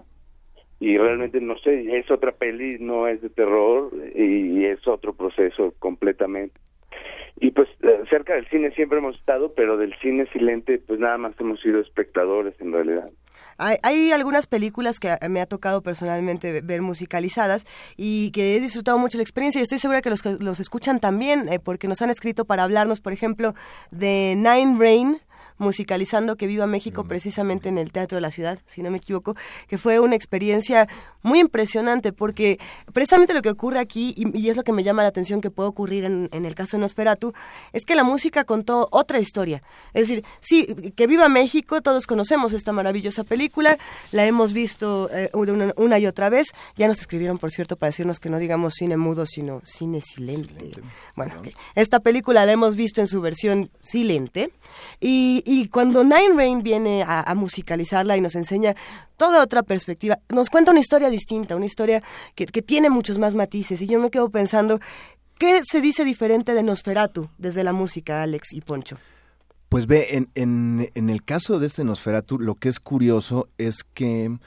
y 0.82 0.98
realmente 0.98 1.40
no 1.40 1.58
sé, 1.60 2.00
es 2.00 2.12
otra 2.12 2.34
peli, 2.34 2.80
no 2.82 3.08
es 3.08 3.22
de 3.22 3.30
terror 3.30 3.94
y, 4.14 4.66
es 4.66 4.86
otro 4.90 5.14
proceso 5.14 5.74
completamente. 5.80 6.60
Y 7.40 7.52
pues 7.52 7.70
eh, 7.82 8.02
cerca 8.10 8.34
del 8.34 8.50
cine 8.50 8.72
siempre 8.72 8.98
hemos 8.98 9.16
estado, 9.16 9.54
pero 9.54 9.78
del 9.78 9.96
cine 10.00 10.28
silente 10.34 10.80
pues 10.86 11.00
nada 11.00 11.18
más 11.18 11.34
hemos 11.40 11.62
sido 11.62 11.80
espectadores 11.80 12.60
en 12.60 12.74
realidad. 12.74 13.10
Hay, 13.60 13.78
hay 13.84 14.12
algunas 14.12 14.48
películas 14.48 15.00
que 15.00 15.16
me 15.30 15.42
ha 15.42 15.46
tocado 15.46 15.82
personalmente 15.84 16.52
ve- 16.52 16.62
ver 16.62 16.82
musicalizadas 16.82 17.66
y 17.98 18.32
que 18.32 18.56
he 18.56 18.60
disfrutado 18.60 18.98
mucho 18.98 19.18
la 19.18 19.24
experiencia. 19.24 19.60
Y 19.60 19.64
estoy 19.64 19.78
segura 19.80 20.02
que 20.02 20.10
los 20.10 20.22
que 20.24 20.38
los 20.40 20.60
escuchan 20.60 21.00
también, 21.00 21.48
eh, 21.50 21.60
porque 21.60 21.88
nos 21.88 22.02
han 22.02 22.10
escrito 22.10 22.46
para 22.46 22.64
hablarnos, 22.64 23.00
por 23.02 23.14
ejemplo, 23.14 23.54
de 23.92 24.34
Nine 24.38 24.78
Rain 24.80 25.22
musicalizando 25.60 26.36
que 26.36 26.48
viva 26.48 26.66
México 26.66 27.04
precisamente 27.04 27.70
en 27.70 27.78
el 27.78 27.92
Teatro 27.92 28.16
de 28.16 28.22
la 28.22 28.32
Ciudad, 28.32 28.60
si 28.66 28.82
no 28.82 28.90
me 28.90 28.98
equivoco, 28.98 29.36
que 29.68 29.78
fue 29.78 30.00
una 30.00 30.16
experiencia 30.16 30.88
muy 31.22 31.40
impresionante 31.40 32.12
porque 32.12 32.60
precisamente 32.94 33.34
lo 33.34 33.42
que 33.42 33.50
ocurre 33.50 33.80
aquí, 33.80 34.14
y, 34.18 34.38
y 34.38 34.50
es 34.50 34.58
lo 34.58 34.64
que 34.64 34.72
me 34.72 34.84
llama 34.84 35.04
la 35.04 35.10
atención 35.10 35.42
que 35.42 35.52
puede 35.52 35.70
ocurrir 35.70 36.06
en, 36.06 36.30
en 36.32 36.46
el 36.46 36.56
caso 36.56 36.78
de 36.78 36.82
Nosferatu, 36.82 37.34
es 37.74 37.86
que 37.86 37.96
la 37.96 38.04
música 38.04 38.44
contó 38.44 38.88
otra 38.92 39.20
historia. 39.20 39.62
Es 39.94 40.08
decir, 40.08 40.24
sí, 40.42 40.66
que 40.96 41.08
viva 41.08 41.30
México, 41.30 41.82
todos 41.82 42.08
conocemos 42.08 42.54
esta 42.54 42.72
maravillosa 42.72 43.24
película, 43.24 43.78
la 44.12 44.26
hemos 44.26 44.54
visto 44.54 45.10
eh, 45.14 45.30
una, 45.34 45.74
una 45.76 46.00
y 46.00 46.08
otra 46.08 46.30
vez, 46.30 46.48
ya 46.76 46.88
nos 46.88 47.02
escribieron, 47.02 47.38
por 47.38 47.52
cierto, 47.52 47.76
para 47.76 47.90
decirnos 47.90 48.20
que 48.20 48.30
no 48.30 48.40
digamos 48.40 48.76
cine 48.76 48.98
mudo, 48.98 49.26
sino 49.26 49.62
cine 49.64 50.02
silente. 50.02 50.82
Bueno, 51.16 51.36
ok. 51.40 51.50
esta 51.76 52.00
película 52.00 52.46
la 52.46 52.52
hemos 52.52 52.76
visto 52.76 53.02
en 53.02 53.08
su 53.08 53.22
versión 53.22 53.70
silente, 53.82 54.52
y, 55.00 55.44
y 55.52 55.68
cuando 55.68 56.04
Nine 56.04 56.36
Rain 56.36 56.62
viene 56.62 57.02
a, 57.02 57.22
a 57.22 57.34
musicalizarla 57.34 58.16
y 58.16 58.22
nos 58.22 58.36
enseña 58.36 58.76
toda 59.18 59.42
otra 59.42 59.64
perspectiva, 59.64 60.20
nos 60.30 60.50
cuenta 60.50 60.70
una 60.72 60.80
historia 60.80 61.10
distinta, 61.10 61.56
una 61.56 61.66
historia 61.66 62.04
que, 62.36 62.46
que 62.46 62.62
tiene 62.62 62.90
muchos 62.90 63.18
más 63.18 63.34
matices, 63.34 63.82
y 63.82 63.88
yo 63.88 64.00
me 64.00 64.12
quedo 64.12 64.30
pensando, 64.30 64.80
¿qué 65.40 65.62
se 65.70 65.82
dice 65.82 66.04
diferente 66.06 66.54
de 66.54 66.62
Nosferatu 66.62 67.30
desde 67.38 67.64
la 67.64 67.74
música, 67.74 68.22
Alex 68.22 68.54
y 68.54 68.62
Poncho? 68.62 68.98
Pues 69.70 69.88
ve, 69.88 70.18
en, 70.18 70.30
en, 70.36 70.90
en 70.94 71.10
el 71.10 71.24
caso 71.24 71.60
de 71.60 71.68
este 71.68 71.84
Nosferatu, 71.84 72.38
lo 72.40 72.56
que 72.56 72.70
es 72.70 72.80
curioso 72.80 73.50
es 73.58 73.84
que 73.84 74.38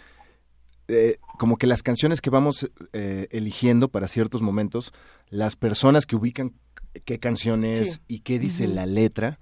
eh, 0.89 1.17
como 1.39 1.57
que 1.57 1.67
las 1.67 1.83
canciones 1.83 2.21
que 2.21 2.31
vamos 2.31 2.71
eh, 2.93 3.27
eligiendo 3.31 3.89
para 3.89 4.07
ciertos 4.09 4.43
momentos, 4.43 4.93
las 5.31 5.57
personas 5.57 6.07
que 6.07 6.17
ubican 6.17 6.53
qué 7.05 7.19
canciones 7.19 7.95
Sí. 7.95 8.01
y 8.09 8.19
qué 8.21 8.39
dice 8.39 8.69
la 8.69 8.85
letra, 8.87 9.39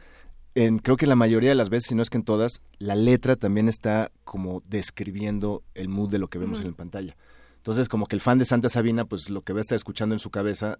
en, 0.55 0.79
creo 0.79 0.97
que 0.97 1.07
la 1.07 1.17
mayoría 1.17 1.51
de 1.51 1.55
las 1.55 1.69
veces, 1.71 1.89
si 1.89 1.95
no 1.95 2.03
es 2.03 2.11
que 2.11 2.19
en 2.19 2.25
todas, 2.25 2.61
la 2.79 2.95
letra 2.95 3.37
también 3.37 3.69
está 3.69 4.11
como 4.25 4.61
describiendo 4.69 5.63
el 5.75 5.89
mood 5.89 6.11
de 6.11 6.19
lo 6.19 6.29
que 6.29 6.39
vemos 6.39 6.61
en 6.61 6.69
la 6.69 6.77
pantalla. 6.77 7.17
Entonces, 7.57 7.89
como 7.89 8.07
que 8.07 8.17
el 8.17 8.21
fan 8.21 8.39
de 8.39 8.45
Santa 8.45 8.69
Sabina, 8.69 9.05
pues 9.05 9.29
lo 9.31 9.43
que 9.43 9.53
va 9.53 9.59
a 9.59 9.63
estar 9.63 9.77
escuchando 9.77 10.15
en 10.15 10.19
su 10.19 10.31
cabeza 10.31 10.79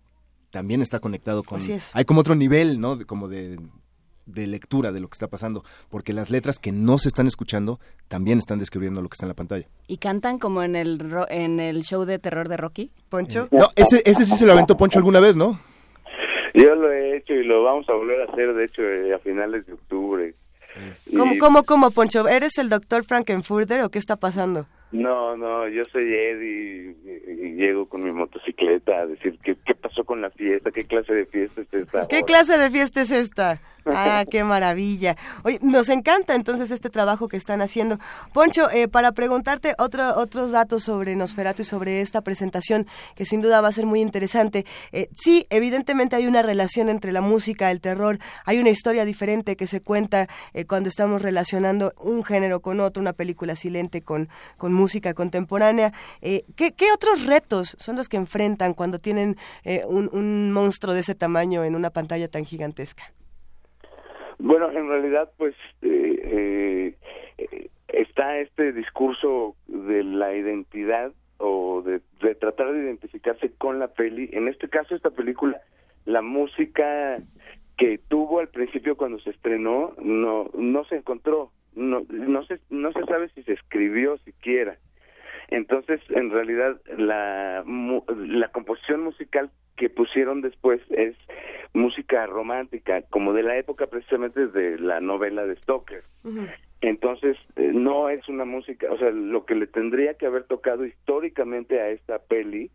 también 0.51 0.83
está 0.83 0.99
conectado 0.99 1.43
con... 1.45 1.59
Así 1.59 1.73
es. 1.73 1.91
Hay 1.95 2.05
como 2.05 2.21
otro 2.21 2.35
nivel, 2.35 2.81
¿no? 2.81 2.97
De- 2.97 3.05
como 3.05 3.29
de, 3.29 3.61
de 4.27 4.47
lectura 4.47 4.91
de 4.91 4.99
lo 5.01 5.09
que 5.09 5.15
está 5.15 5.29
pasando, 5.29 5.63
porque 5.89 6.13
las 6.13 6.31
letras 6.31 6.59
que 6.59 6.73
no 6.73 6.99
se 6.99 7.09
están 7.09 7.27
escuchando 7.27 7.79
también 8.09 8.39
están 8.39 8.59
describiendo 8.59 9.01
lo 9.03 9.09
que 9.09 9.15
está 9.15 9.27
en 9.27 9.31
la 9.31 9.35
pantalla. 9.35 9.69
¿Y 9.87 9.99
cantan 9.99 10.39
como 10.39 10.63
en 10.63 10.75
el, 10.75 10.99
ro- 10.99 11.29
en 11.31 11.61
el 11.61 11.83
show 11.85 12.05
de 12.05 12.19
terror 12.19 12.49
de 12.49 12.57
Rocky? 12.57 12.93
Poncho. 13.09 13.49
No, 13.53 13.69
ese, 13.77 14.03
ese 14.07 14.25
sí 14.25 14.37
se 14.37 14.47
lo 14.47 14.53
aventó 14.53 14.77
Poncho 14.77 14.99
alguna 14.99 15.21
vez, 15.21 15.37
¿no? 15.37 15.61
Yo 16.55 16.75
lo 16.75 16.91
he 16.93 17.17
hecho 17.17 17.35
y 17.35 17.45
lo 17.45 17.63
vamos 17.63 17.89
a 17.89 17.93
volver 17.95 18.21
a 18.23 18.33
hacer, 18.33 18.53
de 18.55 18.65
hecho, 18.65 18.83
eh, 18.83 19.15
a 19.15 19.19
finales 19.19 19.67
de 19.67 19.73
octubre. 19.75 20.35
¿Cómo, 21.17 21.35
Y- 21.35 21.39
cómo, 21.39 21.63
cómo, 21.65 21.91
Poncho? 21.91 22.29
¿Eres 22.29 22.59
el 22.59 22.69
doctor 22.69 23.05
Frankenfurter 23.05 23.81
o 23.83 23.91
qué 23.91 23.99
está 23.99 24.17
pasando? 24.17 24.67
No, 24.93 25.37
no, 25.37 25.69
yo 25.69 25.85
soy 25.87 26.03
Eddie 26.03 26.95
y, 27.27 27.55
llego 27.55 27.89
con 27.89 28.03
mi 28.03 28.13
motocicleta 28.13 29.01
a 29.01 29.07
decir 29.07 29.39
qué, 29.43 29.57
qué 29.67 29.75
pasó 29.75 30.05
con 30.05 30.21
la 30.21 30.31
fiesta, 30.31 30.71
qué 30.71 30.85
clase 30.85 31.13
de 31.13 31.27
fiesta 31.27 31.61
es 31.61 31.75
esta. 31.75 32.09
¿Qué 32.09 32.23
clase 32.23 32.59
de 32.59 32.71
fiesta 32.71 33.01
es 33.03 33.11
esta? 33.11 33.61
Ah, 33.87 34.25
qué 34.31 34.45
maravilla. 34.45 35.17
Oye, 35.43 35.59
nos 35.63 35.89
encanta 35.89 36.35
entonces 36.35 36.71
este 36.71 36.91
trabajo 36.91 37.29
que 37.29 37.37
están 37.37 37.63
haciendo. 37.63 37.99
Poncho, 38.33 38.71
eh, 38.71 38.89
para 38.89 39.13
preguntarte 39.13 39.75
otro, 39.79 40.17
otros 40.17 40.53
datos 40.53 40.85
sobre 40.85 41.17
Nosferatu 41.17 41.63
y 41.63 41.65
sobre 41.65 42.01
esta 42.01 42.21
presentación, 42.23 42.87
que 43.15 43.25
sin 43.25 43.43
duda 43.43 43.61
va 43.61 43.69
a 43.69 43.73
ser 43.73 43.87
muy 43.87 44.01
interesante. 44.01 44.67
Eh, 44.93 45.09
sí, 45.17 45.47
evidentemente 45.51 46.17
hay 46.17 46.27
una 46.27 46.43
relación 46.43 46.89
entre 46.89 47.13
la 47.13 47.21
música, 47.21 47.71
el 47.71 47.81
terror, 47.81 48.19
hay 48.45 48.59
una 48.59 48.71
historia 48.71 49.05
diferente 49.05 49.57
que 49.57 49.67
se 49.67 49.81
cuenta 49.81 50.29
eh, 50.53 50.67
cuando 50.67 50.89
estamos 50.89 51.23
relacionando 51.23 51.93
un 51.99 52.25
género 52.25 52.61
con 52.61 52.81
otro, 52.81 53.01
una 53.01 53.13
película 53.13 53.57
silente 53.57 54.03
con, 54.03 54.29
con 54.57 54.73
música 54.73 55.15
contemporánea. 55.15 55.93
¿qué, 56.21 56.45
qué 56.73 56.93
otros 57.11 57.27
retos 57.27 57.77
son 57.79 57.97
los 57.97 58.09
que 58.09 58.17
enfrentan 58.17 58.75
cuando 58.75 58.99
tienen 58.99 59.37
eh, 59.65 59.83
un, 59.87 60.53
monstruo 60.53 60.95
de 60.95 61.01
ese 61.01 61.15
tamaño 61.15 61.65
en 61.65 61.75
una 61.75 61.91
pantalla 61.91 62.29
tan 62.29 62.45
gigantesca? 62.45 63.05
Bueno, 64.39 64.71
en 64.71 64.89
realidad, 64.89 65.31
pues 65.37 65.55
eh, 65.83 66.95
eh, 67.39 67.71
está 67.89 68.39
este 68.39 68.73
discurso 68.73 69.57
de 69.67 70.05
la 70.05 70.35
identidad 70.35 71.13
o 71.39 71.83
de, 71.83 72.01
de 72.23 72.35
tratar 72.35 72.73
de 72.73 72.85
identificarse 72.85 73.51
con 73.59 73.79
la 73.79 73.89
peli. 73.89 74.31
En 74.33 74.49
este 74.49 74.69
caso, 74.69 74.95
esta 74.95 75.11
película, 75.11 75.61
la 76.05 76.23
música 76.23 77.19
que 77.77 77.99
tuvo 78.09 78.41
al 78.41 78.49
principio 78.49 78.97
cuando 78.97 79.19
se 79.21 79.31
estrenó 79.31 79.95
no 80.03 80.51
no 80.55 80.85
se 80.85 80.97
encontró, 80.97 81.51
no 81.75 82.03
no 82.11 82.45
se 82.45 82.61
no 82.69 82.93
se 82.93 83.05
sabe 83.05 83.31
si 83.31 83.43
se 83.43 83.55
escribió 83.55 84.19
siquiera. 84.19 84.79
Entonces, 85.51 86.01
en 86.11 86.31
realidad, 86.31 86.81
la, 86.97 87.65
la 88.17 88.49
composición 88.49 89.03
musical 89.03 89.51
que 89.77 89.91
pusieron 89.91 90.43
después 90.43 90.81
es 90.91 91.17
música 91.73 92.27
romántica, 92.27 93.03
como 93.11 93.33
de 93.33 93.43
la 93.43 93.57
época 93.57 93.87
precisamente 93.87 94.47
de 94.47 94.79
la 94.79 95.01
novela 95.01 95.47
de 95.47 95.57
Stoker. 95.57 96.05
Entonces, 96.83 97.37
eh, 97.57 97.73
no 97.75 98.09
es 98.09 98.27
una 98.29 98.45
música, 98.45 98.91
o 98.91 98.99
sea, 98.99 99.11
lo 99.11 99.45
que 99.45 99.55
le 99.55 99.67
tendría 99.67 100.15
que 100.15 100.27
haber 100.27 100.45
tocado 100.45 100.87
históricamente 100.87 101.81
a 101.81 101.91
esta 101.91 102.19
peli, 102.19 102.71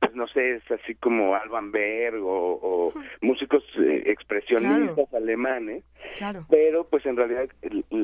pues 0.00 0.14
no 0.14 0.26
sé, 0.28 0.56
es 0.56 0.70
así 0.70 0.94
como 0.96 1.34
Alban 1.34 1.70
Berg 1.72 2.22
o, 2.22 2.58
o 2.62 2.92
músicos 3.20 3.62
eh, 3.78 4.02
expresionistas 4.06 5.12
alemanes, 5.14 5.84
Claro. 6.18 6.44
pero 6.50 6.84
pues 6.88 7.06
en 7.06 7.16
realidad 7.16 7.48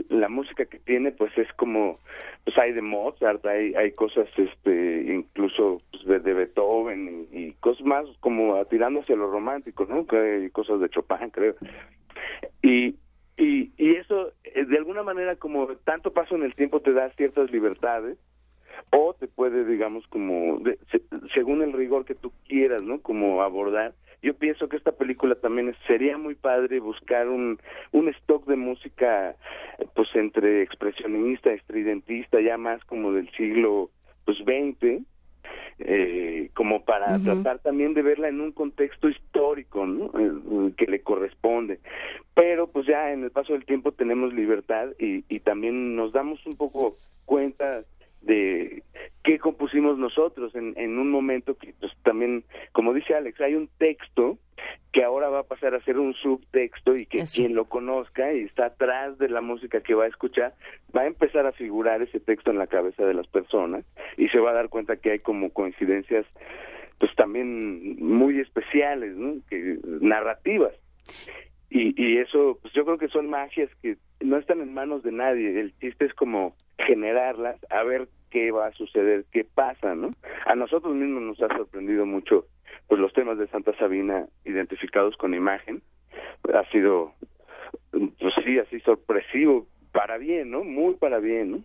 la 0.08 0.28
música 0.28 0.65
que 0.66 0.78
tiene 0.78 1.12
pues 1.12 1.36
es 1.36 1.52
como 1.55 1.98
pues 2.44 2.57
hay 2.57 2.73
de 2.73 2.81
Mozart 2.81 3.44
hay 3.44 3.74
hay 3.74 3.92
cosas 3.92 4.26
este 4.36 5.05
incluso 5.12 5.82
pues, 5.90 6.05
de, 6.07 6.18
de 6.20 6.32
Beethoven 6.32 7.26
y, 7.32 7.39
y 7.39 7.52
cosas 7.55 7.84
más 7.84 8.07
como 8.20 8.65
tirando 8.66 9.00
hacia 9.00 9.16
lo 9.16 9.31
romántico 9.31 9.84
no 9.86 10.07
que 10.07 10.16
hay 10.16 10.50
cosas 10.50 10.81
de 10.81 10.89
Chopin 10.89 11.31
creo. 11.31 11.55
Y 12.62 12.94
y 13.36 13.73
y 13.76 13.97
eso 13.97 14.32
eh, 14.44 14.65
de 14.65 14.78
alguna 14.78 15.02
manera 15.02 15.36
como 15.36 15.66
tanto 15.84 16.12
paso 16.12 16.34
en 16.34 16.42
el 16.44 16.55
tiempo 16.55 16.81
te 16.81 16.92
da 16.92 17.10
ciertas 17.10 17.50
libertades 17.50 18.16
o 18.90 19.15
te 19.15 19.26
puede 19.28 19.65
digamos 19.65 20.07
como 20.08 20.58
de- 20.60 20.78
se- 20.90 21.02
según 21.34 21.62
el 21.62 21.73
rigor 21.73 22.05
que 22.05 22.15
tú 22.15 22.32
quieras 22.47 22.82
no 22.82 23.00
como 23.00 23.42
abordar. 23.42 23.94
Yo 24.20 24.34
pienso 24.34 24.68
que 24.68 24.76
esta 24.76 24.92
película 24.92 25.36
también 25.36 25.68
es- 25.68 25.76
sería 25.86 26.18
muy 26.18 26.34
padre 26.34 26.81
buscar 26.81 27.28
un 27.28 27.58
un 27.92 28.08
stock 28.08 28.47
de 28.47 28.57
música 28.57 29.36
pues 29.94 30.08
entre 30.15 30.62
expresionista 30.62 31.52
estridentista 31.52 32.40
ya 32.40 32.57
más 32.58 32.84
como 32.84 33.12
del 33.12 33.31
siglo 33.32 33.90
pues 34.24 34.44
20 34.44 35.02
eh, 35.81 36.50
como 36.55 36.84
para 36.84 37.18
tratar 37.23 37.60
también 37.60 37.94
de 37.94 38.02
verla 38.02 38.28
en 38.28 38.40
un 38.40 38.50
contexto 38.52 39.08
histórico 39.08 39.86
¿no? 39.86 40.10
Eh, 40.18 40.73
que 40.76 40.86
le 40.86 41.00
corresponde. 41.02 41.78
Pero 42.34 42.66
pues 42.68 42.86
ya 42.86 43.12
en 43.12 43.23
el 43.24 43.31
paso 43.31 43.52
del 43.52 43.65
tiempo 43.65 43.92
tenemos 43.92 44.32
libertad 44.34 44.89
y, 44.98 45.24
y 45.28 45.40
también 45.40 45.94
nos 45.94 46.12
damos 46.12 46.44
un 46.47 46.57
poco 46.57 46.94
cuenta 47.24 47.82
de 48.22 48.82
qué 49.22 49.38
compusimos 49.38 49.98
nosotros 49.98 50.55
en, 50.55 50.74
en 50.76 50.98
un 50.98 51.10
momento 51.10 51.56
que 51.56 51.74
pues 51.78 51.92
también 52.02 52.44
como 52.72 52.92
dice 52.92 53.14
Alex 53.14 53.40
hay 53.40 53.55
un 53.55 53.68
texto 53.78 54.38
que 54.92 55.05
ahora 55.05 55.28
va 55.28 55.40
a 55.40 55.44
pasar 55.44 55.74
a 55.74 55.84
ser 55.84 55.98
un 55.98 56.14
subtexto 56.14 56.97
y 56.97 57.06
que 57.06 57.24
quien 57.32 57.55
lo 57.55 57.66
conozca 57.66 58.32
y 58.32 58.40
está 58.40 58.66
atrás 58.66 59.18
de 59.18 59.28
la 59.28 59.40
música 59.40 59.80
que 59.82 59.94
va 59.94 60.05
a 60.05 60.08
escuchar 60.08 60.55
va 60.97 61.02
a 61.02 61.06
empezar 61.06 61.47
a 61.47 61.52
figurar 61.52 62.02
ese 62.02 62.20
texto 62.20 62.50
en 62.50 62.58
la 62.58 62.66
cabeza 62.66 63.05
de 63.05 63.14
las 63.14 63.26
personas 63.28 63.84
y 64.16 64.28
se 64.28 64.38
va 64.38 64.50
a 64.50 64.55
dar 64.55 64.68
cuenta 64.68 64.97
que 64.97 65.12
hay 65.12 65.18
como 65.20 65.50
coincidencias 65.50 66.26
pues 66.98 67.14
también 67.14 67.97
muy 68.05 68.40
especiales 68.40 69.14
¿no? 69.16 69.40
que 69.48 69.78
narrativas 69.84 70.72
y, 71.70 71.94
y 72.02 72.18
eso 72.18 72.58
pues 72.62 72.72
yo 72.74 72.84
creo 72.84 72.98
que 72.98 73.08
son 73.08 73.28
magias 73.28 73.70
que 73.82 73.97
no 74.20 74.36
están 74.36 74.60
en 74.60 74.74
manos 74.74 75.02
de 75.02 75.12
nadie. 75.12 75.60
El 75.60 75.76
chiste 75.78 76.06
es 76.06 76.14
como 76.14 76.55
generarlas 76.78 77.56
a 77.70 77.82
ver 77.82 78.08
qué 78.30 78.50
va 78.50 78.66
a 78.66 78.72
suceder 78.72 79.24
qué 79.32 79.42
pasa 79.44 79.94
no 79.94 80.12
a 80.47 80.55
nosotros 80.55 80.94
mismos 80.94 81.22
nos 81.22 81.42
ha 81.42 81.48
sorprendido 81.56 82.05
mucho 82.06 82.44
pues 82.86 83.00
los 83.00 83.12
temas 83.12 83.38
de 83.38 83.48
Santa 83.48 83.76
Sabina 83.78 84.26
identificados 84.44 85.16
con 85.16 85.34
imagen. 85.34 85.82
Ha 86.52 86.64
sido 86.70 87.12
pues 87.90 88.34
sí 88.44 88.58
así 88.58 88.80
sorpresivo 88.80 89.66
para 89.92 90.18
bien 90.18 90.50
no 90.50 90.64
muy 90.64 90.94
para 90.94 91.18
bien 91.18 91.50
no 91.50 91.64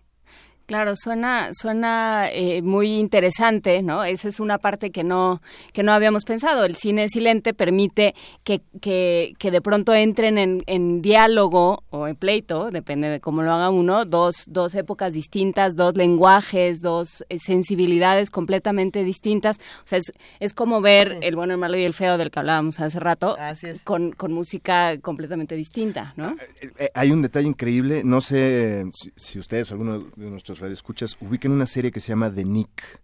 Claro, 0.65 0.95
suena, 0.95 1.49
suena 1.51 2.29
eh, 2.31 2.61
muy 2.61 2.93
interesante, 2.93 3.81
¿no? 3.83 4.03
Esa 4.05 4.29
es 4.29 4.39
una 4.39 4.59
parte 4.59 4.91
que 4.91 5.03
no, 5.03 5.41
que 5.73 5.83
no 5.83 5.91
habíamos 5.91 6.23
pensado. 6.23 6.63
El 6.63 6.77
cine 6.77 7.09
silente 7.09 7.53
permite 7.53 8.15
que, 8.45 8.61
que, 8.79 9.33
que 9.37 9.51
de 9.51 9.61
pronto 9.61 9.93
entren 9.93 10.37
en, 10.37 10.63
en 10.65 11.01
diálogo 11.01 11.83
o 11.89 12.07
en 12.07 12.15
pleito, 12.15 12.71
depende 12.71 13.09
de 13.09 13.19
cómo 13.19 13.43
lo 13.43 13.51
haga 13.51 13.69
uno, 13.69 14.05
dos, 14.05 14.45
dos 14.47 14.73
épocas 14.75 15.11
distintas, 15.11 15.75
dos 15.75 15.97
lenguajes, 15.97 16.81
dos 16.81 17.25
eh, 17.27 17.39
sensibilidades 17.39 18.29
completamente 18.31 19.03
distintas. 19.03 19.57
O 19.83 19.87
sea, 19.87 19.97
es, 19.99 20.13
es 20.39 20.53
como 20.53 20.79
ver 20.79 21.19
el 21.21 21.35
bueno, 21.35 21.53
el 21.53 21.59
malo 21.59 21.77
y 21.77 21.83
el 21.83 21.93
feo 21.93 22.17
del 22.17 22.31
que 22.31 22.39
hablábamos 22.39 22.79
hace 22.79 23.01
rato, 23.01 23.37
con, 23.83 24.13
con 24.13 24.31
música 24.31 24.97
completamente 24.99 25.55
distinta, 25.55 26.13
¿no? 26.15 26.35
Eh, 26.79 26.89
hay 26.93 27.11
un 27.11 27.21
detalle 27.21 27.49
increíble, 27.49 28.03
no 28.05 28.21
sé 28.21 28.85
si, 28.93 29.11
si 29.15 29.39
ustedes 29.39 29.69
o 29.69 29.73
alguno 29.73 29.99
de 30.15 30.29
nuestros 30.29 30.52
radioescuchas 30.59 31.17
ubiquen 31.21 31.51
una 31.51 31.65
serie 31.65 31.91
que 31.91 31.99
se 31.99 32.09
llama 32.09 32.33
The 32.33 32.45
Nick, 32.45 33.01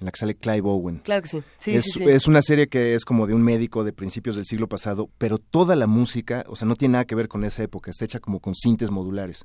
en 0.00 0.06
la 0.06 0.10
que 0.10 0.18
sale 0.18 0.34
Clive 0.34 0.68
Owen. 0.68 0.98
Claro 0.98 1.22
que 1.22 1.28
sí. 1.28 1.42
Sí, 1.58 1.74
es, 1.74 1.84
sí, 1.84 1.92
sí. 1.92 2.04
es 2.04 2.26
una 2.26 2.42
serie 2.42 2.68
que 2.68 2.94
es 2.94 3.04
como 3.04 3.26
de 3.26 3.34
un 3.34 3.42
médico 3.42 3.84
de 3.84 3.92
principios 3.92 4.36
del 4.36 4.44
siglo 4.44 4.68
pasado, 4.68 5.08
pero 5.18 5.38
toda 5.38 5.76
la 5.76 5.86
música, 5.86 6.44
o 6.48 6.56
sea, 6.56 6.66
no 6.66 6.76
tiene 6.76 6.92
nada 6.92 7.04
que 7.04 7.14
ver 7.14 7.28
con 7.28 7.44
esa 7.44 7.62
época, 7.62 7.90
está 7.90 8.04
hecha 8.04 8.20
como 8.20 8.40
con 8.40 8.54
sintes 8.54 8.90
modulares. 8.90 9.44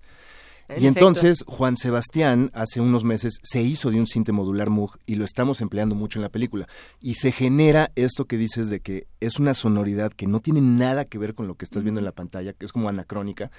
En 0.70 0.84
y 0.84 0.86
efecto. 0.86 1.00
entonces 1.00 1.44
Juan 1.48 1.78
Sebastián 1.78 2.52
hace 2.54 2.80
unos 2.80 3.04
meses 3.04 3.40
se 3.42 3.64
hizo 3.64 3.90
de 3.90 4.00
un 4.00 4.06
sinte 4.06 4.32
modular 4.32 4.70
Moog 4.70 5.00
y 5.08 5.16
lo 5.16 5.26
estamos 5.26 5.62
empleando 5.62 5.96
mucho 5.96 6.20
en 6.20 6.24
la 6.24 6.30
película. 6.30 6.68
Y 7.02 7.16
se 7.16 7.32
genera 7.32 7.92
esto 7.96 8.26
que 8.26 8.38
dices 8.38 8.70
de 8.70 8.80
que 8.80 9.08
es 9.20 9.40
una 9.40 9.56
sonoridad 9.56 10.14
que 10.14 10.28
no 10.28 10.42
tiene 10.42 10.62
nada 10.62 11.06
que 11.06 11.18
ver 11.18 11.34
con 11.34 11.48
lo 11.48 11.56
que 11.56 11.66
estás 11.66 11.82
viendo 11.82 12.00
en 12.00 12.06
la 12.06 12.12
pantalla, 12.12 12.54
que 12.54 12.66
es 12.66 12.72
como 12.72 12.88
anacrónica, 12.88 13.50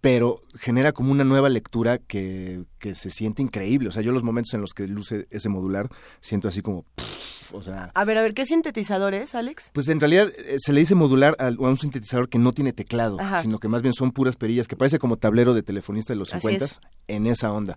pero 0.00 0.40
genera 0.58 0.92
como 0.92 1.10
una 1.10 1.24
nueva 1.24 1.48
lectura 1.48 1.98
que, 1.98 2.62
que 2.78 2.94
se 2.94 3.10
siente 3.10 3.42
increíble. 3.42 3.88
O 3.88 3.92
sea, 3.92 4.02
yo 4.02 4.12
los 4.12 4.22
momentos 4.22 4.54
en 4.54 4.60
los 4.60 4.72
que 4.72 4.86
luce 4.86 5.26
ese 5.30 5.48
modular 5.48 5.88
siento 6.20 6.46
así 6.48 6.62
como... 6.62 6.84
pff, 6.94 7.54
o 7.54 7.62
sea, 7.62 7.90
A 7.94 8.04
ver, 8.04 8.18
a 8.18 8.22
ver, 8.22 8.34
¿qué 8.34 8.46
sintetizador 8.46 9.14
es, 9.14 9.34
Alex? 9.34 9.70
pues 9.72 9.88
en 9.88 9.98
realidad 10.00 10.28
eh, 10.46 10.56
se 10.58 10.72
le 10.72 10.80
dice 10.80 10.94
modular 10.94 11.34
a 11.40 11.48
un 11.58 11.76
sintetizador 11.78 12.28
que 12.28 12.38
no 12.38 12.52
tiene 12.52 12.72
teclado, 12.72 13.18
Ajá. 13.20 13.42
sino 13.42 13.58
que 13.58 13.68
más 13.68 13.82
bien 13.82 13.94
son 13.94 14.12
puras 14.12 14.36
perillas, 14.36 14.68
que 14.68 14.76
parece 14.76 14.98
como 14.98 15.16
tablero 15.16 15.54
de 15.54 15.62
telefonista 15.62 16.12
de 16.12 16.18
los 16.18 16.32
Así 16.34 16.42
50 16.42 16.64
es. 16.64 16.80
en 17.08 17.26
esa 17.26 17.52
onda. 17.52 17.76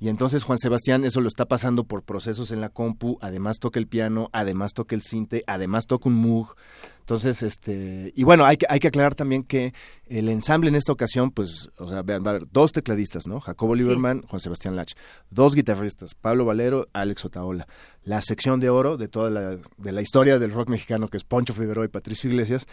Y 0.00 0.08
entonces 0.08 0.42
Juan 0.42 0.58
Sebastián 0.58 1.04
eso 1.04 1.20
lo 1.20 1.28
está 1.28 1.44
pasando 1.44 1.84
por 1.84 2.02
procesos 2.02 2.50
en 2.50 2.60
la 2.60 2.70
compu, 2.70 3.18
además 3.20 3.58
toca 3.60 3.78
el 3.78 3.86
piano, 3.86 4.30
además 4.32 4.72
toca 4.72 4.96
el 4.96 5.02
sinte, 5.02 5.44
además 5.46 5.86
toca 5.86 6.08
un 6.08 6.16
Moog, 6.16 6.56
Entonces, 7.02 7.42
este, 7.42 8.12
y 8.14 8.22
bueno, 8.22 8.44
hay 8.44 8.56
que, 8.56 8.66
hay 8.68 8.78
que 8.78 8.86
aclarar 8.86 9.16
también 9.16 9.42
que 9.42 9.74
el 10.06 10.28
ensamble 10.28 10.68
en 10.68 10.76
esta 10.76 10.92
ocasión, 10.92 11.32
pues, 11.32 11.68
o 11.78 11.88
sea, 11.88 12.02
vean, 12.02 12.22
va 12.22 12.28
a 12.28 12.34
haber 12.36 12.48
dos 12.52 12.70
tecladistas, 12.70 13.26
¿no? 13.26 13.40
Jacobo 13.40 13.74
Lieberman, 13.74 14.22
Juan 14.22 14.38
Sebastián 14.38 14.76
Lach, 14.76 14.92
dos 15.28 15.56
guitarristas, 15.56 16.14
Pablo 16.14 16.44
Valero, 16.44 16.86
Alex 16.92 17.24
Otaola, 17.24 17.66
la 18.04 18.22
sección 18.22 18.60
de 18.60 18.70
oro 18.70 18.96
de 18.96 19.08
toda 19.08 19.30
la, 19.30 19.56
de 19.78 19.92
la 19.92 20.00
historia 20.00 20.38
del 20.38 20.52
rock 20.52 20.68
mexicano, 20.68 21.08
que 21.08 21.16
es 21.16 21.24
Poncho 21.24 21.54
Figueroa 21.54 21.86
y 21.86 21.88
Patricio 21.88 22.30
Iglesias, 22.30 22.68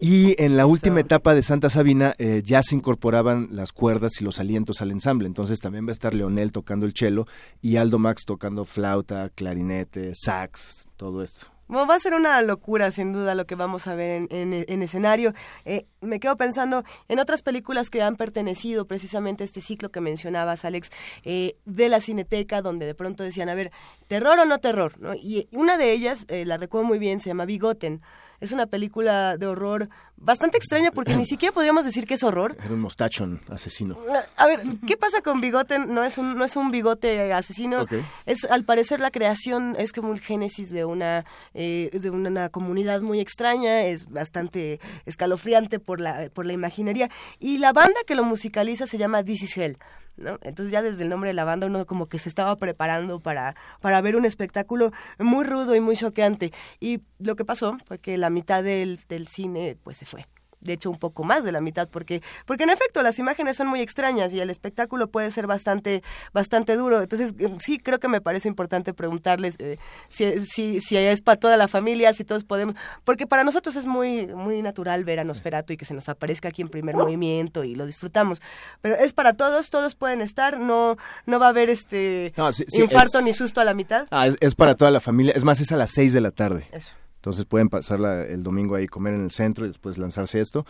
y 0.00 0.34
en 0.42 0.56
la 0.56 0.66
última 0.66 0.98
etapa 0.98 1.32
de 1.32 1.44
Santa 1.44 1.70
Sabina 1.70 2.14
eh, 2.18 2.42
ya 2.44 2.64
se 2.64 2.74
incorporaban 2.74 3.50
las 3.52 3.70
cuerdas 3.70 4.20
y 4.20 4.24
los 4.24 4.40
alientos 4.40 4.82
al 4.82 4.90
ensamble, 4.90 5.28
entonces 5.28 5.60
también 5.60 5.86
va 5.86 5.90
a 5.90 5.92
estar 5.92 6.12
Leonel 6.12 6.50
tocando 6.50 6.86
el 6.86 6.94
cello 6.94 7.26
y 7.62 7.76
Aldo 7.76 8.00
Max 8.00 8.24
tocando 8.26 8.64
flauta, 8.64 9.30
clarinete, 9.30 10.12
sax, 10.16 10.88
todo 10.96 11.22
esto. 11.22 11.46
Va 11.72 11.94
a 11.94 11.98
ser 12.00 12.14
una 12.14 12.42
locura, 12.42 12.90
sin 12.90 13.12
duda, 13.12 13.34
lo 13.36 13.46
que 13.46 13.54
vamos 13.54 13.86
a 13.86 13.94
ver 13.94 14.26
en, 14.30 14.52
en- 14.52 14.64
en 14.68 14.82
escenario. 14.82 15.34
Eh, 15.64 15.86
me 16.00 16.18
quedo 16.18 16.36
pensando 16.36 16.82
en 17.08 17.20
otras 17.20 17.42
películas 17.42 17.90
que 17.90 18.02
han 18.02 18.16
pertenecido 18.16 18.86
precisamente 18.86 19.44
a 19.44 19.46
este 19.46 19.60
ciclo 19.60 19.90
que 19.92 20.00
mencionabas, 20.00 20.64
Alex, 20.64 20.90
eh, 21.22 21.56
de 21.66 21.88
la 21.88 22.00
cineteca, 22.00 22.60
donde 22.60 22.86
de 22.86 22.94
pronto 22.96 23.22
decían, 23.22 23.48
a 23.48 23.54
ver, 23.54 23.70
terror 24.08 24.38
o 24.40 24.44
no 24.46 24.58
terror. 24.58 24.94
Y 25.22 25.46
una 25.52 25.76
de 25.76 25.92
ellas, 25.92 26.24
eh, 26.28 26.44
la 26.44 26.56
recuerdo 26.56 26.88
muy 26.88 26.98
bien, 26.98 27.20
se 27.20 27.28
llama 27.30 27.44
Bigoten. 27.44 28.02
Es 28.40 28.52
una 28.52 28.66
película 28.66 29.36
de 29.36 29.46
horror 29.46 29.90
bastante 30.20 30.58
extraña 30.58 30.90
porque 30.90 31.16
ni 31.16 31.24
siquiera 31.24 31.52
podríamos 31.52 31.84
decir 31.84 32.06
que 32.06 32.14
es 32.14 32.22
horror. 32.22 32.56
Era 32.62 32.74
un 32.74 32.80
mostachón 32.80 33.40
asesino. 33.48 33.98
A 34.36 34.46
ver, 34.46 34.62
¿qué 34.86 34.96
pasa 34.96 35.22
con 35.22 35.40
Bigoten? 35.40 35.92
No 35.92 36.04
es 36.04 36.18
un, 36.18 36.36
no 36.36 36.44
es 36.44 36.56
un 36.56 36.70
bigote 36.70 37.32
asesino. 37.32 37.82
Ok. 37.82 37.94
Es 38.26 38.44
al 38.44 38.64
parecer 38.64 39.00
la 39.00 39.10
creación 39.10 39.74
es 39.78 39.92
como 39.92 40.12
el 40.12 40.20
génesis 40.20 40.70
de 40.70 40.84
una 40.84 41.24
eh, 41.54 41.90
de 41.92 42.10
una, 42.10 42.50
comunidad 42.50 43.00
muy 43.00 43.20
extraña. 43.20 43.82
Es 43.82 44.08
bastante 44.08 44.80
escalofriante 45.06 45.78
por 45.78 46.00
la 46.00 46.28
por 46.30 46.46
la 46.46 46.52
imaginería 46.52 47.10
y 47.38 47.58
la 47.58 47.72
banda 47.72 48.00
que 48.06 48.14
lo 48.14 48.24
musicaliza 48.24 48.86
se 48.86 48.98
llama 48.98 49.24
This 49.24 49.42
Is 49.42 49.56
Hell. 49.56 49.78
¿no? 50.20 50.38
Entonces 50.42 50.70
ya 50.70 50.82
desde 50.82 51.02
el 51.02 51.08
nombre 51.08 51.30
de 51.30 51.34
la 51.34 51.44
banda 51.44 51.66
uno 51.66 51.86
como 51.86 52.06
que 52.06 52.18
se 52.18 52.28
estaba 52.28 52.56
preparando 52.56 53.20
para, 53.20 53.56
para 53.80 54.00
ver 54.00 54.16
un 54.16 54.24
espectáculo 54.24 54.92
muy 55.18 55.44
rudo 55.44 55.74
y 55.74 55.80
muy 55.80 55.96
choqueante. 55.96 56.52
Y 56.78 57.00
lo 57.18 57.36
que 57.36 57.44
pasó 57.44 57.78
fue 57.86 57.98
que 57.98 58.18
la 58.18 58.30
mitad 58.30 58.62
del, 58.62 59.00
del 59.08 59.28
cine 59.28 59.76
pues 59.82 59.96
se 59.96 60.06
fue 60.10 60.26
de 60.62 60.74
hecho 60.74 60.90
un 60.90 60.98
poco 60.98 61.24
más 61.24 61.42
de 61.42 61.52
la 61.52 61.62
mitad 61.62 61.88
porque 61.88 62.20
porque 62.44 62.64
en 62.64 62.68
efecto 62.68 63.00
las 63.00 63.18
imágenes 63.18 63.56
son 63.56 63.66
muy 63.66 63.80
extrañas 63.80 64.34
y 64.34 64.40
el 64.40 64.50
espectáculo 64.50 65.06
puede 65.10 65.30
ser 65.30 65.46
bastante 65.46 66.02
bastante 66.34 66.76
duro 66.76 67.00
entonces 67.00 67.32
eh, 67.38 67.56
sí 67.60 67.78
creo 67.78 67.98
que 67.98 68.08
me 68.08 68.20
parece 68.20 68.46
importante 68.46 68.92
preguntarles 68.92 69.54
eh, 69.58 69.78
si, 70.10 70.44
si, 70.44 70.82
si 70.82 70.98
es 70.98 71.22
para 71.22 71.40
toda 71.40 71.56
la 71.56 71.66
familia 71.66 72.12
si 72.12 72.24
todos 72.26 72.44
podemos 72.44 72.74
porque 73.04 73.26
para 73.26 73.42
nosotros 73.42 73.74
es 73.74 73.86
muy 73.86 74.26
muy 74.26 74.60
natural 74.60 75.02
ver 75.06 75.20
a 75.20 75.24
Nosferatu 75.24 75.72
y 75.72 75.78
que 75.78 75.86
se 75.86 75.94
nos 75.94 76.10
aparezca 76.10 76.48
aquí 76.48 76.60
en 76.60 76.68
primer 76.68 76.94
movimiento 76.94 77.64
y 77.64 77.74
lo 77.74 77.86
disfrutamos 77.86 78.42
pero 78.82 78.96
es 78.96 79.14
para 79.14 79.32
todos 79.32 79.70
todos 79.70 79.94
pueden 79.94 80.20
estar 80.20 80.58
no 80.60 80.98
no 81.24 81.38
va 81.40 81.46
a 81.46 81.48
haber 81.48 81.70
este 81.70 82.34
No, 82.36 82.52
sí, 82.52 82.66
sí, 82.68 82.82
infarto 82.82 83.20
es- 83.20 83.24
ni 83.24 83.32
susto 83.32 83.62
a 83.62 83.64
la 83.64 83.72
mitad 83.72 84.04
Ah, 84.10 84.26
es, 84.26 84.36
es 84.40 84.54
para 84.54 84.74
toda 84.74 84.90
la 84.90 85.00
familia. 85.00 85.32
Es 85.34 85.42
más, 85.44 85.58
es 85.60 85.72
a 85.72 85.76
las 85.78 85.90
6 85.92 86.12
de 86.12 86.20
la 86.20 86.32
tarde. 86.32 86.68
Eso. 86.70 86.92
Entonces 87.20 87.44
pueden 87.44 87.68
pasar 87.68 88.00
la- 88.00 88.24
el 88.24 88.42
domingo 88.42 88.74
ahí, 88.74 88.86
comer 88.86 89.14
en 89.14 89.20
el 89.24 89.30
centro 89.30 89.64
y 89.66 89.68
después 89.68 89.98
lanzarse 89.98 90.40
esto. 90.40 90.64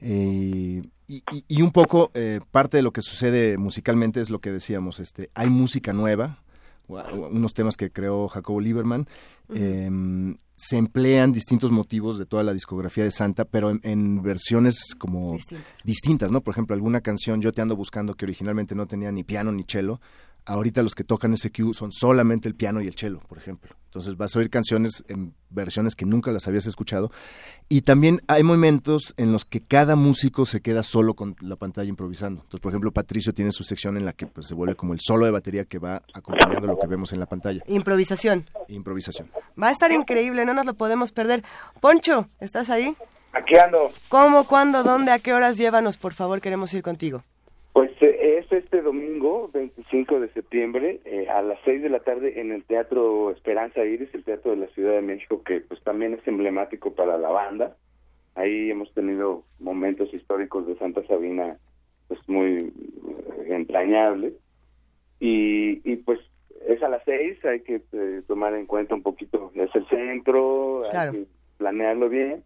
Eh, 0.00 0.82
y, 1.08 1.16
y- 1.32 1.44
y 1.48 1.62
un 1.62 1.70
poco 1.70 2.10
eh, 2.14 2.40
parte 2.50 2.76
de 2.76 2.82
lo 2.82 2.92
que 2.92 3.00
sucede 3.02 3.56
musicalmente 3.58 4.20
es 4.20 4.28
lo 4.30 4.40
que 4.40 4.52
decíamos. 4.52 5.00
Este, 5.00 5.30
hay 5.34 5.48
música 5.48 5.92
nueva, 5.92 6.42
unos 6.88 7.54
temas 7.54 7.76
que 7.76 7.90
creó 7.90 8.28
Jacobo 8.28 8.60
Lieberman. 8.60 9.06
Eh, 9.54 9.88
se 10.56 10.76
emplean 10.76 11.32
distintos 11.32 11.70
motivos 11.70 12.18
de 12.18 12.26
toda 12.26 12.42
la 12.42 12.52
discografía 12.52 13.04
de 13.04 13.10
Santa, 13.10 13.44
pero 13.44 13.70
en, 13.70 13.80
en 13.84 14.22
versiones 14.22 14.94
como 14.98 15.36
distintas, 15.84 16.30
¿no? 16.32 16.40
Por 16.42 16.52
ejemplo, 16.52 16.74
alguna 16.74 17.00
canción 17.00 17.40
Yo 17.40 17.52
te 17.52 17.62
ando 17.62 17.74
buscando 17.76 18.14
que 18.14 18.24
originalmente 18.24 18.74
no 18.74 18.86
tenía 18.86 19.10
ni 19.12 19.24
piano 19.24 19.50
ni 19.52 19.64
cello. 19.66 20.00
Ahorita 20.44 20.82
los 20.82 20.94
que 20.94 21.02
tocan 21.04 21.32
ese 21.32 21.50
cue 21.50 21.74
son 21.74 21.90
solamente 21.90 22.48
el 22.48 22.54
piano 22.54 22.80
y 22.80 22.86
el 22.86 22.94
cello, 22.94 23.20
por 23.28 23.38
ejemplo. 23.38 23.74
Entonces 23.96 24.18
vas 24.18 24.36
a 24.36 24.40
oír 24.40 24.50
canciones 24.50 25.02
en 25.08 25.32
versiones 25.48 25.96
que 25.96 26.04
nunca 26.04 26.30
las 26.30 26.46
habías 26.46 26.66
escuchado. 26.66 27.10
Y 27.70 27.80
también 27.80 28.20
hay 28.28 28.42
momentos 28.42 29.14
en 29.16 29.32
los 29.32 29.46
que 29.46 29.60
cada 29.62 29.96
músico 29.96 30.44
se 30.44 30.60
queda 30.60 30.82
solo 30.82 31.14
con 31.14 31.34
la 31.40 31.56
pantalla 31.56 31.88
improvisando. 31.88 32.42
Entonces, 32.42 32.60
por 32.60 32.72
ejemplo, 32.72 32.92
Patricio 32.92 33.32
tiene 33.32 33.52
su 33.52 33.64
sección 33.64 33.96
en 33.96 34.04
la 34.04 34.12
que 34.12 34.26
pues, 34.26 34.48
se 34.48 34.54
vuelve 34.54 34.74
como 34.74 34.92
el 34.92 35.00
solo 35.00 35.24
de 35.24 35.30
batería 35.30 35.64
que 35.64 35.78
va 35.78 36.02
acompañando 36.12 36.66
lo 36.66 36.78
que 36.78 36.86
vemos 36.86 37.14
en 37.14 37.20
la 37.20 37.26
pantalla. 37.26 37.62
improvisación 37.68 38.44
Improvisación. 38.68 39.30
va 39.60 39.68
a 39.68 39.72
estar 39.72 39.90
increíble 39.90 40.44
no 40.44 40.52
nos 40.52 40.66
lo 40.66 40.74
podemos 40.74 41.12
perder 41.12 41.42
Poncho 41.80 42.28
estás 42.38 42.68
ahí 42.68 42.94
Aquí 43.32 43.56
ando. 43.56 43.90
¿Cómo, 44.08 44.46
cuándo, 44.46 44.82
dónde, 44.82 45.12
a 45.12 45.18
qué 45.18 45.34
horas? 45.34 45.58
Llévanos, 45.58 45.96
por 45.96 46.14
favor, 46.14 46.40
queremos 46.40 46.72
ir 46.72 46.82
contigo. 46.82 47.22
Pues 47.72 47.90
es 48.00 48.05
este 48.58 48.82
domingo, 48.82 49.50
25 49.52 50.20
de 50.20 50.28
septiembre, 50.32 51.00
eh, 51.04 51.28
a 51.28 51.42
las 51.42 51.58
6 51.64 51.82
de 51.82 51.88
la 51.90 52.00
tarde 52.00 52.40
en 52.40 52.52
el 52.52 52.64
Teatro 52.64 53.30
Esperanza 53.30 53.84
Iris, 53.84 54.12
el 54.14 54.24
Teatro 54.24 54.52
de 54.52 54.58
la 54.58 54.66
Ciudad 54.68 54.92
de 54.92 55.02
México, 55.02 55.42
que 55.44 55.60
pues 55.60 55.82
también 55.82 56.14
es 56.14 56.26
emblemático 56.26 56.94
para 56.94 57.18
la 57.18 57.28
banda. 57.28 57.76
Ahí 58.34 58.70
hemos 58.70 58.92
tenido 58.92 59.44
momentos 59.58 60.12
históricos 60.12 60.66
de 60.66 60.76
Santa 60.76 61.06
Sabina 61.06 61.58
pues 62.08 62.20
muy 62.28 62.72
eh, 62.72 63.46
entrañables. 63.48 64.34
Y, 65.20 65.80
y 65.90 65.96
pues 65.96 66.20
es 66.66 66.82
a 66.82 66.88
las 66.88 67.02
6, 67.04 67.44
hay 67.44 67.60
que 67.60 67.80
eh, 67.92 68.22
tomar 68.26 68.54
en 68.54 68.66
cuenta 68.66 68.94
un 68.94 69.02
poquito, 69.02 69.50
es 69.54 69.74
el 69.74 69.86
centro, 69.88 70.82
Claro. 70.90 71.12
hay 71.12 71.18
que 71.18 71.26
planearlo 71.58 72.08
bien. 72.08 72.42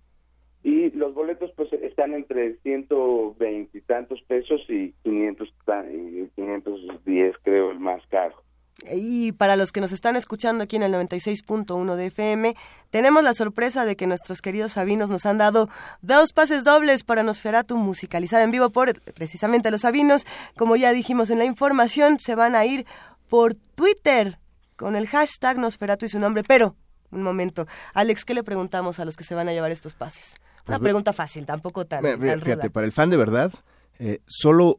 Y 0.62 0.90
los 0.90 1.14
boletos 1.14 1.50
pues 1.56 1.72
están 1.72 2.12
entre 2.14 2.56
120 2.62 3.78
y 3.78 3.80
tantos 3.82 4.20
pesos 4.28 4.60
y 4.68 4.92
500, 5.02 5.48
ta- 5.64 5.86
y 5.90 6.28
510 6.36 7.34
creo 7.42 7.70
el 7.70 7.78
más 7.80 8.02
caro. 8.10 8.34
Y 8.90 9.32
para 9.32 9.56
los 9.56 9.72
que 9.72 9.80
nos 9.82 9.92
están 9.92 10.16
escuchando 10.16 10.64
aquí 10.64 10.76
en 10.76 10.82
el 10.82 10.92
96.1 10.94 11.97
de 11.97 12.06
FM, 12.06 12.55
tenemos 12.90 13.22
la 13.22 13.34
sorpresa 13.34 13.84
de 13.84 13.94
que 13.94 14.06
nuestros 14.06 14.40
queridos 14.40 14.72
sabinos 14.72 15.10
nos 15.10 15.26
han 15.26 15.36
dado 15.39 15.68
dos 16.00 16.32
pases 16.32 16.64
dobles 16.64 17.05
para 17.05 17.22
Nosferatu 17.22 17.76
musicalizada 17.76 18.42
en 18.42 18.50
vivo 18.50 18.70
por 18.70 18.98
precisamente 19.12 19.70
los 19.70 19.82
sabinos. 19.82 20.24
Como 20.56 20.76
ya 20.76 20.92
dijimos 20.92 21.28
en 21.30 21.39
la 21.39 21.44
información, 21.44 22.18
se 22.20 22.34
van 22.34 22.55
a 22.55 22.64
ir 22.64 22.86
por 23.28 23.55
Twitter 23.55 24.39
con 24.76 24.97
el 24.97 25.06
hashtag 25.08 25.58
Nosferatu 25.58 26.06
y 26.06 26.08
su 26.08 26.18
nombre. 26.18 26.42
Pero, 26.47 26.74
un 27.10 27.22
momento, 27.22 27.66
Alex, 27.94 28.24
¿qué 28.24 28.34
le 28.34 28.42
preguntamos 28.44 28.98
a 29.00 29.05
los 29.05 29.16
que 29.16 29.24
se 29.24 29.34
van 29.34 29.48
a 29.48 29.52
llevar 29.52 29.70
estos 29.70 29.94
pases? 29.94 30.36
Una 30.66 30.78
Pues, 30.78 30.80
pregunta 30.80 31.12
fácil, 31.12 31.47
tampoco 31.47 31.84
tan, 31.86 32.02
Mira, 32.02 32.16
tan 32.16 32.40
Fíjate, 32.40 32.62
ruda. 32.62 32.70
para 32.70 32.86
el 32.86 32.92
fan 32.92 33.10
de 33.10 33.16
verdad, 33.16 33.52
eh, 33.98 34.20
solo 34.26 34.78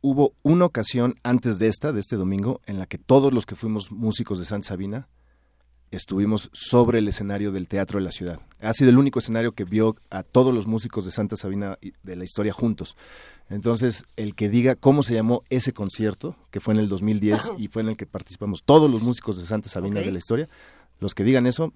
hubo 0.00 0.34
una 0.42 0.66
ocasión 0.66 1.14
antes 1.22 1.58
de 1.58 1.68
esta, 1.68 1.92
de 1.92 2.00
este 2.00 2.16
domingo, 2.16 2.60
en 2.66 2.78
la 2.78 2.86
que 2.86 2.98
todos 2.98 3.32
los 3.32 3.46
que 3.46 3.54
fuimos 3.54 3.90
músicos 3.90 4.38
de 4.38 4.44
Santa 4.44 4.68
Sabina 4.68 5.08
estuvimos 5.90 6.50
sobre 6.52 6.98
el 6.98 7.06
escenario 7.08 7.52
del 7.52 7.68
Teatro 7.68 7.98
de 8.00 8.04
la 8.04 8.10
Ciudad. 8.10 8.40
Ha 8.60 8.72
sido 8.72 8.90
el 8.90 8.98
único 8.98 9.20
escenario 9.20 9.52
que 9.52 9.64
vio 9.64 9.94
a 10.10 10.22
todos 10.24 10.52
los 10.52 10.66
músicos 10.66 11.04
de 11.04 11.12
Santa 11.12 11.36
Sabina 11.36 11.78
de 12.02 12.16
la 12.16 12.24
historia 12.24 12.52
juntos. 12.52 12.96
Entonces, 13.48 14.04
el 14.16 14.34
que 14.34 14.48
diga 14.48 14.74
cómo 14.74 15.02
se 15.02 15.14
llamó 15.14 15.42
ese 15.50 15.72
concierto, 15.72 16.36
que 16.50 16.60
fue 16.60 16.74
en 16.74 16.80
el 16.80 16.88
2010 16.88 17.52
y 17.58 17.68
fue 17.68 17.82
en 17.82 17.88
el 17.90 17.96
que 17.96 18.06
participamos 18.06 18.62
todos 18.64 18.90
los 18.90 19.02
músicos 19.02 19.36
de 19.38 19.46
Santa 19.46 19.68
Sabina 19.68 20.00
de 20.00 20.10
la 20.10 20.18
historia, 20.18 20.48
los 21.04 21.14
que 21.14 21.22
digan 21.22 21.46
eso, 21.46 21.72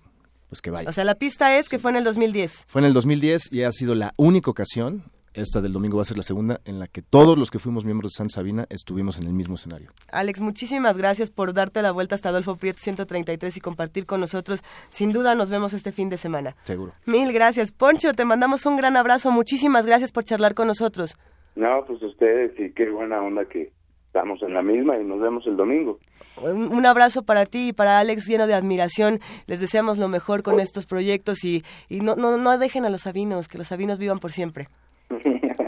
pues 0.49 0.61
que 0.63 0.71
vayan. 0.71 0.89
O 0.89 0.93
sea, 0.93 1.05
la 1.05 1.15
pista 1.15 1.59
es 1.59 1.69
que 1.69 1.79
fue 1.79 1.91
en 1.91 1.99
el 1.99 2.05
2010. 2.05 2.65
Fue 2.67 2.81
en 2.81 2.87
el 2.87 2.95
2010 2.95 3.53
y 3.53 3.63
ha 3.63 3.71
sido 3.71 3.95
la 3.95 4.15
única 4.17 4.51
ocasión, 4.51 5.05
esta 5.35 5.61
del 5.61 5.75
domingo 5.75 5.99
va 5.99 6.03
a 6.03 6.07
ser 6.07 6.17
la 6.17 6.23
segunda, 6.23 6.61
en 6.65 6.79
la 6.79 6.89
que 6.89 7.03
todos 7.03 7.39
los 7.39 7.51
que 7.51 7.59
fuimos 7.59 7.85
miembros 7.85 8.13
de 8.13 8.17
San 8.17 8.31
Sabina 8.31 8.67
estuvimos 8.71 9.19
en 9.19 9.27
el 9.27 9.35
mismo 9.35 9.57
escenario. 9.57 9.91
Alex, 10.11 10.41
muchísimas 10.41 10.97
gracias 10.97 11.31
por 11.31 11.53
darte 11.53 11.83
la 11.83 11.93
vuelta 11.93 12.15
hasta 12.15 12.31
Adolfo 12.31 12.57
Prieto 12.57 12.81
133 12.81 13.59
y 13.59 13.61
compartir 13.61 14.07
con 14.07 14.21
nosotros. 14.21 14.65
Sin 14.89 15.13
duda 15.13 15.35
nos 15.35 15.51
vemos 15.51 15.75
este 15.75 15.93
fin 15.93 16.09
de 16.09 16.17
semana. 16.17 16.57
Seguro. 16.63 16.95
Mil 17.05 17.31
gracias. 17.35 17.71
Poncho, 17.71 18.15
te 18.15 18.25
mandamos 18.25 18.65
un 18.65 18.79
gran 18.79 18.97
abrazo. 18.97 19.31
Muchísimas 19.31 19.85
gracias 19.85 20.11
por 20.11 20.25
charlar 20.25 20.55
con 20.55 20.67
nosotros. 20.67 21.19
No, 21.55 21.85
pues 21.87 22.03
ustedes 22.03 22.59
y 22.59 22.73
qué 22.73 22.89
buena 22.89 23.21
onda 23.21 23.45
que 23.45 23.73
estamos 24.19 24.43
en 24.43 24.53
la 24.53 24.63
misma 24.63 24.99
y 24.99 25.05
nos 25.05 25.21
vemos 25.21 25.47
el 25.47 25.57
domingo. 25.57 25.99
Un, 26.43 26.73
un 26.75 26.87
abrazo 26.87 27.23
para 27.23 27.47
ti 27.47 27.69
y 27.69 27.73
para 27.73 28.01
Alex 28.01 28.27
lleno 28.27 28.47
de 28.49 28.55
admiración. 28.55 29.21
Les 29.47 29.61
deseamos 29.61 29.97
lo 29.99 30.09
mejor 30.09 30.43
con 30.43 30.59
estos 30.61 30.87
proyectos 30.87 31.45
y, 31.45 31.65
y 31.89 32.01
no, 32.01 32.17
no, 32.17 32.37
no 32.37 32.59
dejen 32.59 32.85
a 32.85 32.91
los 32.91 33.03
sabinos, 33.03 33.47
que 33.49 33.59
los 33.59 33.69
sabinos 33.69 33.99
vivan 33.99 34.19
por 34.19 34.33
siempre. 34.33 34.69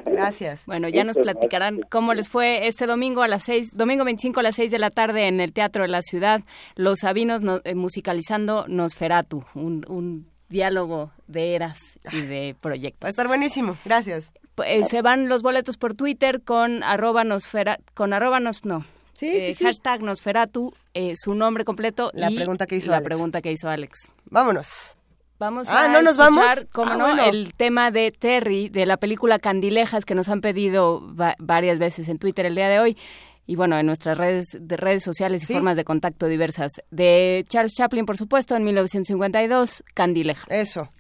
Gracias. 0.05 0.67
Bueno, 0.67 0.89
ya 0.89 1.05
nos 1.05 1.17
platicarán 1.17 1.81
cómo 1.89 2.13
les 2.13 2.29
fue 2.29 2.67
este 2.67 2.87
domingo 2.87 3.23
a 3.23 3.29
las 3.29 3.45
seis, 3.45 3.71
domingo 3.75 4.05
25 4.05 4.41
a 4.41 4.43
las 4.43 4.57
6 4.57 4.71
de 4.73 4.79
la 4.79 4.91
tarde 4.91 5.29
en 5.29 5.41
el 5.41 5.53
Teatro 5.53 5.83
de 5.83 5.89
la 5.89 6.03
Ciudad, 6.03 6.43
Los 6.75 6.99
Sabinos 7.01 7.41
no- 7.43 7.61
eh, 7.65 7.75
musicalizando 7.75 8.67
Nosferatu, 8.69 9.45
un, 9.55 9.85
un 9.89 10.27
diálogo 10.49 11.13
de 11.29 11.55
eras 11.55 11.79
y 12.13 12.23
de 12.23 12.57
proyectos. 12.61 13.05
Va 13.05 13.09
a 13.09 13.11
estar 13.11 13.29
buenísimo. 13.29 13.77
Gracias. 13.85 14.31
Eh, 14.63 14.85
se 14.85 15.03
van 15.03 15.29
los 15.29 15.43
boletos 15.43 15.77
por 15.77 15.95
Twitter 15.95 16.43
con 16.43 16.83
arroba 16.83 17.25
nosfera, 17.25 17.79
con 17.95 18.13
arroba 18.13 18.41
nos, 18.41 18.65
no. 18.65 18.85
Sí, 19.15 19.29
Eh, 19.29 19.55
sí. 19.55 19.65
Hashtag 19.65 20.03
Nosferatu, 20.03 20.73
eh, 20.95 21.15
su 21.17 21.35
nombre 21.35 21.65
completo 21.65 22.11
La 22.15 22.31
y 22.31 22.37
pregunta 22.37 22.67
que 22.67 22.77
hizo 22.77 22.91
la 22.91 22.97
Alex. 22.99 23.07
pregunta 23.09 23.43
que 23.43 23.53
hizo 23.53 23.69
Alex. 23.69 24.11
Vámonos. 24.27 24.95
Vamos 25.39 25.69
Ah, 25.69 25.85
a 25.85 25.89
¿no 25.89 26.03
nos 26.03 26.19
escuchar, 26.19 26.35
vamos? 26.35 26.67
cómo 26.73 26.93
Ah, 26.93 26.97
no, 26.97 27.05
bueno. 27.07 27.25
el 27.25 27.55
tema 27.55 27.91
de 27.91 28.11
Terry 28.11 28.69
de 28.69 28.85
la 28.87 28.97
película 28.99 29.39
Candilejas 29.39 30.05
que 30.05 30.15
nos 30.15 30.29
han 30.29 30.41
pedido 30.43 31.03
va- 31.15 31.35
varias 31.39 31.79
veces 31.79 32.09
en 32.09 32.19
Twitter 32.19 32.45
el 32.47 32.55
día 32.55 32.69
de 32.69 32.79
hoy 32.79 32.99
y 33.47 33.57
bueno, 33.57 33.79
en 33.79 33.87
nuestras 33.87 34.17
redes 34.19 34.47
de 34.59 34.77
redes 34.77 35.03
sociales 35.03 35.43
y 35.49 35.53
formas 35.55 35.77
de 35.77 35.85
contacto 35.85 36.27
diversas. 36.27 36.73
De 36.91 37.45
Charles 37.49 37.73
Chaplin, 37.75 38.05
por 38.07 38.17
supuesto, 38.19 38.55
en 38.55 38.65
1952, 38.65 39.83
Candilejas. 39.95 40.45
Eso. 40.51 40.91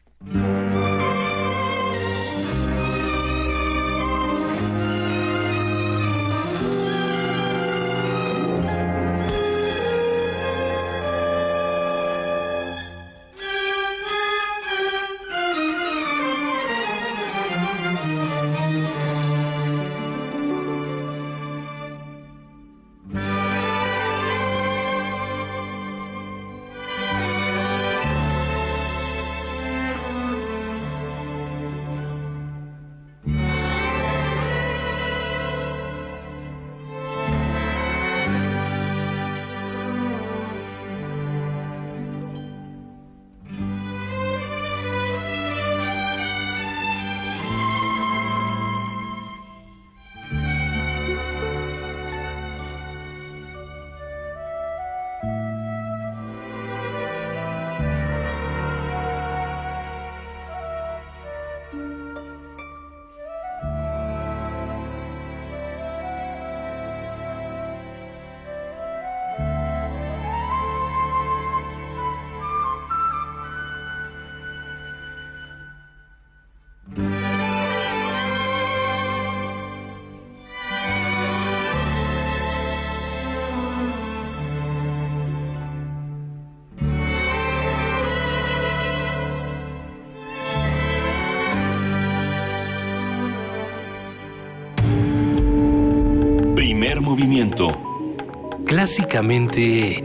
Clásicamente... 98.67 100.03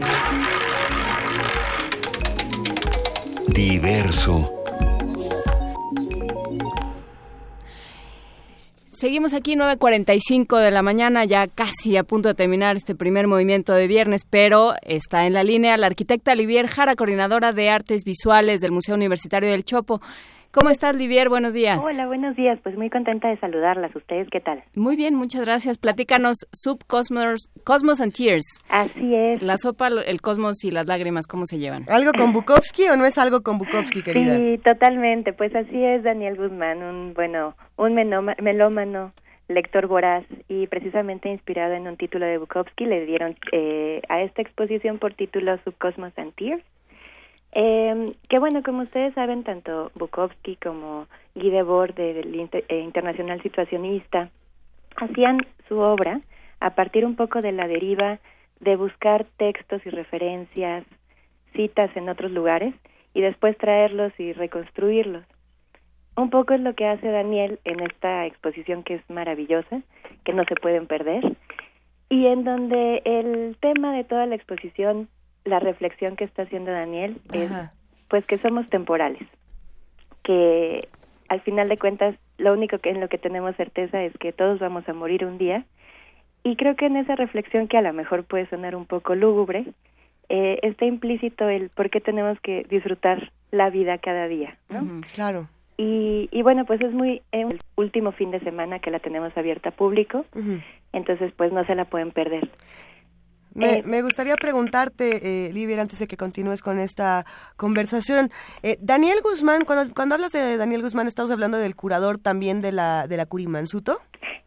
Diverso. 3.48 4.50
Seguimos 8.90 9.34
aquí 9.34 9.54
9.45 9.56 10.58
de 10.58 10.70
la 10.70 10.82
mañana, 10.82 11.24
ya 11.24 11.46
casi 11.46 11.96
a 11.96 12.02
punto 12.02 12.28
de 12.28 12.34
terminar 12.34 12.76
este 12.76 12.94
primer 12.94 13.26
movimiento 13.28 13.72
de 13.72 13.86
viernes, 13.86 14.26
pero 14.28 14.74
está 14.82 15.26
en 15.26 15.32
la 15.32 15.44
línea 15.44 15.76
la 15.76 15.86
arquitecta 15.86 16.34
Livier 16.34 16.66
Jara, 16.66 16.96
coordinadora 16.96 17.52
de 17.52 17.70
artes 17.70 18.04
visuales 18.04 18.60
del 18.60 18.72
Museo 18.72 18.94
Universitario 18.94 19.50
del 19.50 19.64
Chopo. 19.64 20.00
¿Cómo 20.56 20.70
estás, 20.70 20.96
Livier? 20.96 21.28
Buenos 21.28 21.52
días. 21.52 21.78
Hola, 21.84 22.06
buenos 22.06 22.34
días. 22.34 22.58
Pues 22.62 22.78
muy 22.78 22.88
contenta 22.88 23.28
de 23.28 23.36
saludarlas. 23.36 23.94
¿Ustedes 23.94 24.26
qué 24.30 24.40
tal? 24.40 24.64
Muy 24.74 24.96
bien, 24.96 25.14
muchas 25.14 25.42
gracias. 25.42 25.76
Platícanos 25.76 26.46
Subcosmos 26.50 27.50
Cosmos 27.62 28.00
and 28.00 28.14
Tears. 28.14 28.46
Así 28.70 29.14
es. 29.14 29.42
La 29.42 29.58
sopa, 29.58 29.88
el 29.88 30.22
cosmos 30.22 30.64
y 30.64 30.70
las 30.70 30.86
lágrimas, 30.86 31.26
¿cómo 31.26 31.44
se 31.44 31.58
llevan? 31.58 31.84
¿Algo 31.90 32.12
con 32.12 32.32
Bukowski 32.32 32.88
o 32.88 32.96
no 32.96 33.04
es 33.04 33.18
algo 33.18 33.42
con 33.42 33.58
Bukowski, 33.58 34.02
querida? 34.02 34.34
Sí, 34.34 34.58
totalmente. 34.64 35.34
Pues 35.34 35.54
así 35.54 35.84
es 35.84 36.02
Daniel 36.02 36.36
Guzmán, 36.36 36.82
un 36.82 37.12
bueno, 37.12 37.54
un 37.76 37.94
melómano, 37.94 39.12
lector 39.48 39.86
voraz 39.88 40.24
y 40.48 40.68
precisamente 40.68 41.28
inspirado 41.28 41.74
en 41.74 41.86
un 41.86 41.98
título 41.98 42.24
de 42.24 42.38
Bukowski 42.38 42.86
le 42.86 43.04
dieron 43.04 43.36
eh, 43.52 44.00
a 44.08 44.22
esta 44.22 44.40
exposición 44.40 44.98
por 44.98 45.12
título 45.12 45.58
Subcosmos 45.64 46.16
and 46.16 46.34
Tears. 46.34 46.64
Eh, 47.52 48.14
que 48.28 48.38
bueno, 48.38 48.62
como 48.62 48.82
ustedes 48.82 49.14
saben, 49.14 49.44
tanto 49.44 49.90
Bukowski 49.94 50.56
como 50.56 51.06
Guy 51.34 51.50
Debord 51.50 51.94
del 51.94 52.34
Inter- 52.34 52.64
eh, 52.68 52.80
Internacional 52.80 53.42
Situacionista 53.42 54.30
hacían 54.96 55.46
su 55.68 55.78
obra 55.78 56.20
a 56.60 56.74
partir 56.74 57.04
un 57.04 57.16
poco 57.16 57.42
de 57.42 57.52
la 57.52 57.66
deriva 57.66 58.18
de 58.60 58.76
buscar 58.76 59.26
textos 59.36 59.84
y 59.84 59.90
referencias, 59.90 60.84
citas 61.54 61.94
en 61.96 62.08
otros 62.08 62.30
lugares 62.30 62.74
y 63.14 63.20
después 63.20 63.56
traerlos 63.58 64.12
y 64.18 64.32
reconstruirlos. 64.32 65.24
Un 66.16 66.30
poco 66.30 66.54
es 66.54 66.60
lo 66.60 66.74
que 66.74 66.86
hace 66.86 67.10
Daniel 67.10 67.58
en 67.64 67.80
esta 67.80 68.24
exposición 68.26 68.82
que 68.82 68.94
es 68.94 69.10
maravillosa, 69.10 69.82
que 70.24 70.32
no 70.32 70.44
se 70.44 70.54
pueden 70.54 70.86
perder, 70.86 71.36
y 72.08 72.26
en 72.26 72.44
donde 72.44 73.02
el 73.04 73.56
tema 73.60 73.92
de 73.92 74.04
toda 74.04 74.24
la 74.26 74.34
exposición, 74.34 75.08
la 75.46 75.58
reflexión 75.58 76.16
que 76.16 76.24
está 76.24 76.42
haciendo 76.42 76.70
Daniel 76.70 77.18
es 77.32 77.50
pues 78.08 78.24
que 78.26 78.38
somos 78.38 78.68
temporales, 78.68 79.26
que 80.22 80.88
al 81.28 81.40
final 81.40 81.68
de 81.68 81.76
cuentas 81.76 82.14
lo 82.38 82.52
único 82.52 82.78
que 82.78 82.90
en 82.90 83.00
lo 83.00 83.08
que 83.08 83.18
tenemos 83.18 83.56
certeza 83.56 84.02
es 84.02 84.12
que 84.18 84.32
todos 84.32 84.58
vamos 84.58 84.88
a 84.88 84.92
morir 84.92 85.24
un 85.24 85.38
día 85.38 85.64
y 86.44 86.56
creo 86.56 86.76
que 86.76 86.86
en 86.86 86.96
esa 86.96 87.16
reflexión 87.16 87.66
que 87.66 87.78
a 87.78 87.82
lo 87.82 87.92
mejor 87.92 88.24
puede 88.24 88.48
sonar 88.48 88.76
un 88.76 88.86
poco 88.86 89.14
lúgubre 89.14 89.66
eh, 90.28 90.58
está 90.62 90.84
implícito 90.84 91.48
el 91.48 91.70
por 91.70 91.90
qué 91.90 92.00
tenemos 92.00 92.38
que 92.40 92.64
disfrutar 92.68 93.30
la 93.50 93.70
vida 93.70 93.98
cada 93.98 94.26
día, 94.26 94.56
¿no? 94.68 95.02
Claro. 95.14 95.48
Y, 95.76 96.28
y 96.32 96.42
bueno, 96.42 96.64
pues 96.64 96.80
es 96.80 96.92
muy 96.92 97.22
es 97.32 97.46
el 97.46 97.58
último 97.76 98.12
fin 98.12 98.30
de 98.30 98.40
semana 98.40 98.78
que 98.78 98.90
la 98.90 98.98
tenemos 98.98 99.36
abierta 99.36 99.68
a 99.68 99.72
público, 99.72 100.24
entonces 100.92 101.32
pues 101.36 101.52
no 101.52 101.64
se 101.66 101.74
la 101.74 101.84
pueden 101.84 102.10
perder. 102.10 102.48
Me, 103.56 103.78
Eh, 103.78 103.82
me 103.84 104.02
gustaría 104.02 104.36
preguntarte, 104.36 105.46
eh, 105.46 105.52
Livier, 105.52 105.80
antes 105.80 105.98
de 105.98 106.06
que 106.06 106.16
continúes 106.16 106.62
con 106.62 106.78
esta 106.78 107.24
conversación. 107.56 108.30
Eh, 108.62 108.76
Daniel 108.80 109.18
Guzmán, 109.22 109.64
cuando, 109.64 109.92
cuando 109.94 110.14
hablas 110.14 110.32
de 110.32 110.56
Daniel 110.56 110.82
Guzmán, 110.82 111.06
¿estamos 111.06 111.30
hablando 111.30 111.56
del 111.58 111.74
curador 111.74 112.18
también 112.18 112.60
de 112.60 112.72
la, 112.72 113.06
de 113.08 113.16
la 113.16 113.26
Curimansuto? 113.26 113.98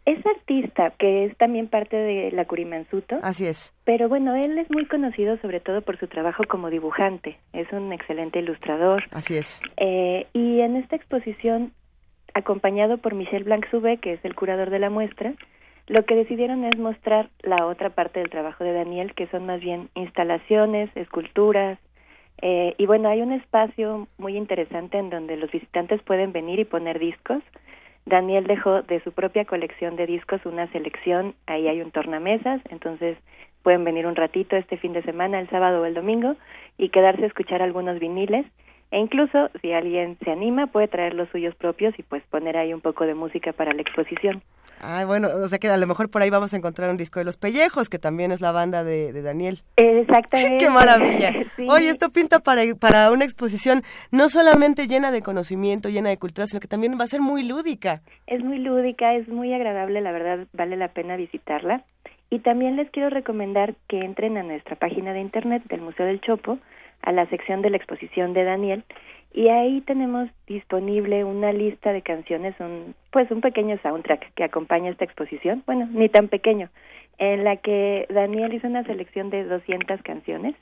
Es 0.06 0.26
artista, 0.26 0.92
que 0.98 1.26
es 1.26 1.38
también 1.38 1.68
parte 1.68 1.96
de 1.96 2.32
la 2.32 2.46
Curimansuto. 2.46 3.18
Así 3.22 3.46
es. 3.46 3.74
Pero 3.84 4.10
bueno, 4.10 4.34
él 4.36 4.58
es 4.58 4.70
muy 4.72 4.88
conocido 4.88 5.38
sobre 5.38 5.60
todo 5.60 5.82
por 5.82 6.00
su 6.00 6.08
trabajo 6.08 6.44
como 6.50 6.70
dibujante. 6.70 7.38
Es 7.54 7.72
un 7.72 7.92
excelente 7.94 8.40
ilustrador. 8.40 9.04
Así 9.12 9.38
es. 9.38 9.62
Eh, 9.78 10.26
y 10.34 10.62
en 10.62 10.78
esta 10.78 10.96
exposición, 10.96 11.74
acompañado 12.34 12.98
por 12.98 13.14
Michel 13.14 13.44
Blanc-Soubé, 13.44 13.98
que 13.98 14.14
es 14.14 14.26
el 14.26 14.34
curador 14.36 14.70
de 14.72 14.80
la 14.80 14.90
muestra, 14.90 15.34
lo 15.90 16.06
que 16.06 16.16
decidieron 16.16 16.64
es 16.64 16.78
mostrar 16.78 17.30
la 17.42 17.66
otra 17.66 17.90
parte 17.90 18.20
del 18.20 18.30
trabajo 18.30 18.64
de 18.64 18.74
Daniel, 18.74 19.14
que 19.16 19.28
son 19.28 19.46
más 19.46 19.60
bien 19.60 19.90
instalaciones, 19.96 20.90
esculturas, 20.96 21.78
eh, 22.42 22.74
y 22.78 22.86
bueno, 22.86 23.10
hay 23.10 23.22
un 23.22 23.34
espacio 23.34 24.08
muy 24.18 24.38
interesante 24.38 24.98
en 24.98 25.10
donde 25.10 25.36
los 25.36 25.52
visitantes 25.52 26.02
pueden 26.04 26.32
venir 26.32 26.60
y 26.60 26.66
poner 26.66 27.00
discos. 27.00 27.44
Daniel 28.06 28.48
dejó 28.48 28.82
de 28.82 29.02
su 29.02 29.12
propia 29.12 29.46
colección 29.46 29.96
de 29.96 30.08
discos 30.08 30.46
una 30.46 30.72
selección, 30.72 31.36
ahí 31.48 31.68
hay 31.68 31.82
un 31.82 31.92
tornamesas, 31.92 32.62
entonces 32.70 33.18
pueden 33.62 33.84
venir 33.84 34.08
un 34.08 34.16
ratito 34.16 34.56
este 34.56 34.78
fin 34.78 34.94
de 34.94 35.04
semana, 35.04 35.40
el 35.40 35.50
sábado 35.50 35.82
o 35.82 35.86
el 35.86 35.94
domingo, 35.94 36.36
y 36.78 36.90
quedarse 36.90 37.24
a 37.24 37.28
escuchar 37.28 37.62
algunos 37.62 38.00
viniles. 38.00 38.46
E 38.92 38.98
incluso, 38.98 39.50
si 39.62 39.74
alguien 39.74 40.18
se 40.24 40.32
anima, 40.32 40.68
puede 40.68 40.88
traer 40.88 41.14
los 41.14 41.30
suyos 41.30 41.54
propios 41.56 41.94
y 42.00 42.04
pues 42.04 42.24
poner 42.30 42.58
ahí 42.58 42.74
un 42.74 42.82
poco 42.82 43.06
de 43.06 43.14
música 43.16 43.54
para 43.54 43.74
la 43.74 43.82
exposición. 43.82 44.42
Ay, 44.82 45.06
bueno, 45.06 45.28
o 45.44 45.48
sea 45.48 45.60
que 45.60 45.68
a 45.68 45.78
lo 45.78 45.88
mejor 45.88 46.10
por 46.10 46.22
ahí 46.22 46.30
vamos 46.30 46.54
a 46.54 46.58
encontrar 46.58 46.90
un 46.90 46.98
disco 46.98 47.20
de 47.20 47.26
Los 47.26 47.38
Pellejos, 47.38 47.90
que 47.90 48.00
también 48.00 48.32
es 48.32 48.42
la 48.42 48.52
banda 48.52 48.84
de, 48.84 49.12
de 49.12 49.22
Daniel. 49.22 49.60
Exactamente. 49.76 50.58
¡Qué 50.60 50.70
maravilla! 50.70 51.34
Sí. 51.56 51.68
Oye, 51.70 51.90
esto 51.90 52.10
pinta 52.10 52.40
para, 52.40 52.62
para 52.80 53.12
una 53.12 53.26
exposición 53.26 53.82
no 54.12 54.30
solamente 54.30 54.88
llena 54.88 55.12
de 55.12 55.22
conocimiento, 55.22 55.90
llena 55.90 56.10
de 56.10 56.18
cultura, 56.18 56.48
sino 56.48 56.60
que 56.60 56.68
también 56.68 56.98
va 57.00 57.04
a 57.04 57.08
ser 57.08 57.22
muy 57.22 57.44
lúdica. 57.44 58.02
Es 58.28 58.44
muy 58.44 58.60
lúdica, 58.60 59.16
es 59.16 59.28
muy 59.28 59.54
agradable, 59.54 60.00
la 60.00 60.12
verdad 60.12 60.48
vale 60.54 60.78
la 60.78 60.90
pena 60.90 61.18
visitarla. 61.18 61.84
Y 62.30 62.40
también 62.40 62.76
les 62.76 62.90
quiero 62.92 63.10
recomendar 63.10 63.76
que 63.88 64.00
entren 64.00 64.38
a 64.38 64.44
nuestra 64.44 64.76
página 64.76 65.12
de 65.14 65.22
internet 65.22 65.64
del 65.70 65.82
Museo 65.82 66.06
del 66.06 66.22
Chopo, 66.22 66.60
a 67.02 67.12
la 67.12 67.28
sección 67.30 67.62
de 67.62 67.72
la 67.72 67.78
exposición 67.78 68.34
de 68.34 68.44
Daniel, 68.44 68.84
y 69.32 69.48
ahí 69.50 69.82
tenemos 69.82 70.30
disponible 70.48 71.24
una 71.24 71.54
lista 71.54 71.94
de 71.94 72.02
canciones, 72.02 72.56
un, 72.60 72.96
pues 73.12 73.30
un 73.32 73.42
pequeño 73.42 73.78
soundtrack 73.82 74.34
que 74.34 74.44
acompaña 74.44 74.90
esta 74.90 75.06
exposición, 75.06 75.64
bueno, 75.66 75.88
ni 75.92 76.10
tan 76.10 76.28
pequeño, 76.28 76.70
en 77.18 77.44
la 77.44 77.58
que 77.58 78.08
Daniel 78.10 78.54
hizo 78.54 78.68
una 78.68 78.84
selección 78.84 79.30
de 79.30 79.44
200 79.44 80.02
canciones 80.02 80.56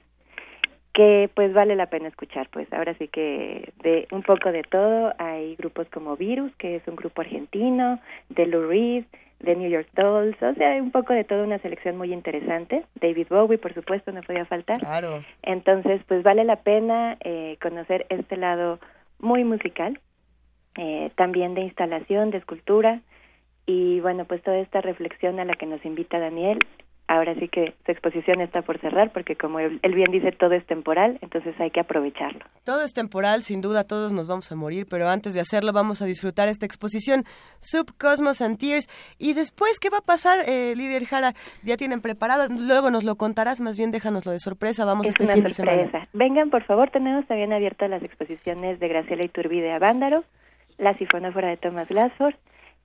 que 0.98 1.30
pues 1.36 1.54
vale 1.54 1.76
la 1.76 1.92
pena 1.92 2.08
escuchar, 2.08 2.50
pues. 2.52 2.68
Ahora 2.74 2.96
sí 2.96 3.08
que 3.08 3.72
de 3.84 4.08
un 4.12 4.24
poco 4.24 4.52
de 4.52 4.64
todo, 4.64 5.14
hay 5.20 5.56
grupos 5.56 5.88
como 5.90 6.18
Virus, 6.18 6.52
que 6.56 6.76
es 6.78 6.88
un 6.88 6.96
grupo 6.96 7.22
argentino, 7.22 8.00
de 8.30 8.48
Lou 8.48 8.68
Reed, 8.68 9.06
de 9.40 9.56
New 9.56 9.70
York 9.70 9.88
Dolls, 9.94 10.42
o 10.42 10.54
sea, 10.56 10.82
un 10.82 10.92
poco 10.92 11.14
de 11.14 11.24
todo, 11.24 11.44
una 11.44 11.60
selección 11.60 11.98
muy 11.98 12.12
interesante. 12.12 12.86
David 13.00 13.28
Bowie, 13.30 13.58
por 13.58 13.74
supuesto, 13.74 14.12
no 14.12 14.22
podía 14.22 14.46
faltar. 14.46 14.80
Claro. 14.80 15.24
Entonces, 15.44 16.02
pues 16.08 16.24
vale 16.24 16.44
la 16.44 16.58
pena 16.58 17.18
eh, 17.22 17.58
conocer 17.62 18.06
este 18.10 18.38
lado 18.38 18.80
muy 19.20 19.44
musical, 19.44 20.00
eh, 20.78 21.12
también 21.16 21.54
de 21.54 21.62
instalación, 21.62 22.32
de 22.32 22.40
escultura, 22.40 23.02
y 23.66 24.00
bueno, 24.00 24.26
pues 24.26 24.42
toda 24.42 24.58
esta 24.60 24.82
reflexión 24.82 25.40
a 25.40 25.46
la 25.46 25.54
que 25.54 25.66
nos 25.66 25.84
invita 25.86 26.20
Daniel 26.20 26.60
ahora 27.08 27.36
sí 27.36 27.48
que 27.48 27.74
su 27.86 27.92
exposición 27.92 28.42
está 28.42 28.62
por 28.62 28.80
cerrar 28.80 29.12
porque 29.12 29.36
como 29.36 29.60
él, 29.60 29.80
bien 29.82 30.12
dice, 30.12 30.32
todo 30.32 30.54
es 30.54 30.66
temporal, 30.66 31.18
entonces 31.22 31.56
hay 31.60 31.72
que 31.72 31.80
aprovecharlo. 31.80 32.46
Todo 32.64 32.82
es 32.84 32.94
temporal, 32.94 33.44
sin 33.44 33.62
duda 33.62 33.86
todos 33.86 34.14
nos 34.14 34.28
vamos 34.28 34.52
a 34.52 34.56
morir, 34.56 34.88
pero 34.90 35.08
antes 35.08 35.34
de 35.34 35.40
hacerlo 35.40 35.72
vamos 35.74 36.02
a 36.02 36.06
disfrutar 36.06 36.48
esta 36.50 36.66
exposición 36.66 37.24
Subcosmos 37.60 38.42
and 38.42 38.58
Tears. 38.58 38.88
Y 39.18 39.34
después, 39.34 39.80
¿qué 39.80 39.90
va 39.90 40.00
a 40.00 40.02
pasar, 40.02 40.40
eh, 40.48 40.74
Livia 40.76 41.00
Jara? 41.06 41.34
¿Ya 41.64 41.78
tienen 41.78 42.02
preparado? 42.02 42.48
Luego 42.50 42.92
nos 42.92 43.04
lo 43.04 43.16
contarás, 43.16 43.62
más 43.62 43.78
bien 43.78 43.92
déjanoslo 43.92 44.32
de 44.32 44.40
sorpresa, 44.40 44.86
vamos 44.86 45.08
es 45.08 45.12
este 45.12 45.24
una 45.24 45.34
fin 45.34 45.44
de 45.44 45.52
sorpresa. 45.52 45.86
semana. 45.86 46.10
Vengan, 46.14 46.50
por 46.50 46.64
favor, 46.64 46.90
tenemos 46.90 47.26
también 47.28 47.54
abiertas 47.54 47.90
las 47.90 48.04
exposiciones 48.04 48.80
de 48.80 48.88
Graciela 48.88 49.24
Iturbide 49.24 49.72
a 49.72 49.80
Vándaro, 49.80 50.24
La 50.78 50.98
Sifonófora 50.98 51.50
de 51.50 51.58
Thomas 51.58 51.88
Glassford 51.88 52.36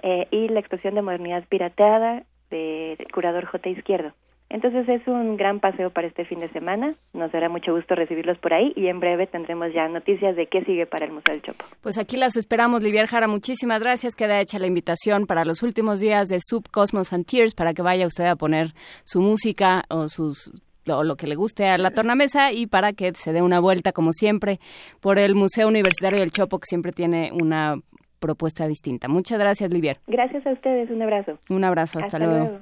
eh, 0.03 0.29
y 0.31 0.49
la 0.49 0.61
exposición 0.61 0.95
de 0.95 1.03
Modernidad 1.03 1.45
Pirateada 1.49 2.25
de 2.53 3.07
curador 3.13 3.47
J. 3.47 3.71
Izquierdo. 3.71 4.13
Entonces 4.53 4.87
es 4.87 5.09
un 5.09 5.39
gran 5.39 5.61
paseo 5.61 5.89
para 5.89 6.07
este 6.07 6.27
fin 6.27 6.41
de 6.41 6.51
semana. 6.51 6.95
Nos 7.15 7.33
dará 7.33 7.49
mucho 7.49 7.75
gusto 7.75 7.95
recibirlos 7.95 8.37
por 8.37 8.53
ahí 8.53 8.75
y 8.77 8.89
en 8.89 9.01
breve 9.01 9.27
tendremos 9.27 9.73
ya 9.73 9.89
noticias 9.89 10.37
de 10.37 10.47
qué 10.47 10.63
sigue 10.65 10.85
para 10.85 11.07
el 11.07 11.13
Museo 11.13 11.33
del 11.33 11.43
Chopo. 11.43 11.65
Pues 11.81 11.97
aquí 11.97 12.19
las 12.19 12.37
esperamos, 12.37 12.83
Livier 12.83 13.07
Jara. 13.07 13.29
Muchísimas 13.29 13.83
gracias. 13.83 14.15
Queda 14.15 14.39
hecha 14.43 14.59
la 14.59 14.67
invitación 14.67 15.27
para 15.27 15.47
los 15.47 15.63
últimos 15.63 16.01
días 16.01 16.29
de 16.29 16.39
Subcosmos 16.47 17.15
and 17.15 17.25
Tears 17.25 17.55
para 17.55 17.73
que 17.73 17.81
vaya 17.81 18.07
usted 18.07 18.27
a 18.27 18.37
poner 18.37 18.75
su 19.05 19.23
música 19.23 19.85
o 19.89 20.09
sus 20.09 20.53
o 20.87 21.05
lo 21.05 21.17
que 21.17 21.27
le 21.27 21.37
guste 21.37 21.69
a 21.69 21.79
la 21.79 21.93
tornamesa 21.93 22.53
y 22.53 22.67
para 22.67 22.93
que 22.93 23.13
se 23.15 23.33
dé 23.33 23.41
una 23.41 23.61
vuelta, 23.61 23.93
como 23.93 24.13
siempre, 24.13 24.59
por 25.01 25.19
el 25.19 25.35
Museo 25.35 25.69
Universitario 25.69 26.19
del 26.19 26.33
Chopo, 26.33 26.59
que 26.59 26.67
siempre 26.67 26.93
tiene 26.93 27.31
una 27.33 27.77
propuesta 28.23 28.67
distinta. 28.67 29.09
Muchas 29.09 29.39
gracias, 29.39 29.71
Livier. 29.71 30.01
Gracias 30.07 30.47
a 30.47 30.53
ustedes. 30.53 30.89
Un 30.89 31.03
abrazo. 31.03 31.39
Un 31.51 31.65
abrazo. 31.65 31.99
Hasta, 31.99 32.19
luego. 32.19 32.61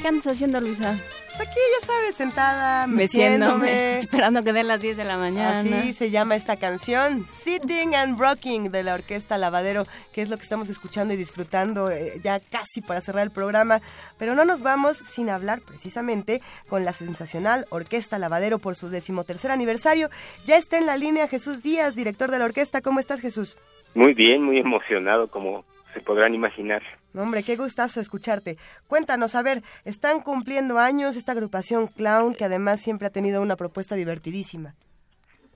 ¿Qué 0.10 0.16
andas 0.16 0.26
haciendo, 0.26 0.60
Luisa? 0.60 0.98
Pues 1.28 1.48
aquí, 1.48 1.60
ya 1.80 1.86
sabes, 1.86 2.16
sentada, 2.16 2.88
Meciéndome, 2.88 3.60
meciéndome. 3.60 3.98
esperando 4.00 4.44
que 4.44 4.54
den 4.54 4.68
las 4.68 4.82
10 4.82 4.98
de 4.98 5.04
la 5.04 5.18
mañana. 5.18 5.60
Así 5.60 5.94
se 5.94 6.10
llama 6.10 6.36
esta 6.36 6.58
canción, 6.58 7.28
Sitting 7.44 7.94
and 7.94 8.20
Rocking 8.20 8.72
de 8.72 8.82
la 8.82 8.96
Orquesta 8.96 9.38
Lavadero, 9.38 9.84
que 10.12 10.24
es 10.24 10.30
lo 10.30 10.38
que 10.38 10.42
estamos 10.42 10.68
escuchando 10.70 11.14
y 11.14 11.18
disfrutando 11.18 11.92
eh, 11.92 12.20
ya 12.24 12.40
casi 12.40 12.82
para 12.82 13.02
cerrar 13.02 13.22
el 13.22 13.30
programa. 13.30 13.82
Pero 14.18 14.34
no 14.34 14.46
nos 14.46 14.64
vamos 14.64 14.98
sin 14.98 15.30
hablar 15.30 15.62
precisamente 15.62 16.42
con 16.68 16.86
la 16.86 16.94
sensacional 16.94 17.68
Orquesta 17.70 18.18
Lavadero 18.18 18.58
por 18.58 18.76
su 18.76 18.90
decimotercer 18.90 19.52
aniversario. 19.52 20.10
Ya 20.48 20.58
está 20.58 20.80
en 20.80 20.88
la 20.88 20.98
línea 20.98 21.28
Jesús 21.28 21.62
Díaz, 21.62 21.96
director 21.96 22.32
de 22.32 22.40
la 22.40 22.46
orquesta. 22.46 22.82
¿Cómo 22.82 23.00
estás, 23.00 23.22
Jesús? 23.22 23.60
Muy 23.94 24.16
bien, 24.16 24.42
muy 24.42 24.58
emocionado, 24.58 25.28
como 25.28 25.66
se 25.94 26.00
podrán 26.00 26.34
imaginar. 26.34 26.82
Hombre, 27.16 27.44
qué 27.44 27.56
gustazo 27.56 28.00
escucharte. 28.00 28.58
Cuéntanos, 28.88 29.36
a 29.36 29.42
ver, 29.42 29.62
están 29.84 30.22
cumpliendo 30.22 30.78
años 30.78 31.18
esta 31.18 31.32
agrupación 31.32 31.88
Clown, 31.88 32.36
que 32.36 32.46
además 32.46 32.82
siempre 32.82 33.08
ha 33.08 33.12
tenido 33.12 33.42
una 33.42 33.56
propuesta 33.56 33.96
divertidísima. 33.96 34.76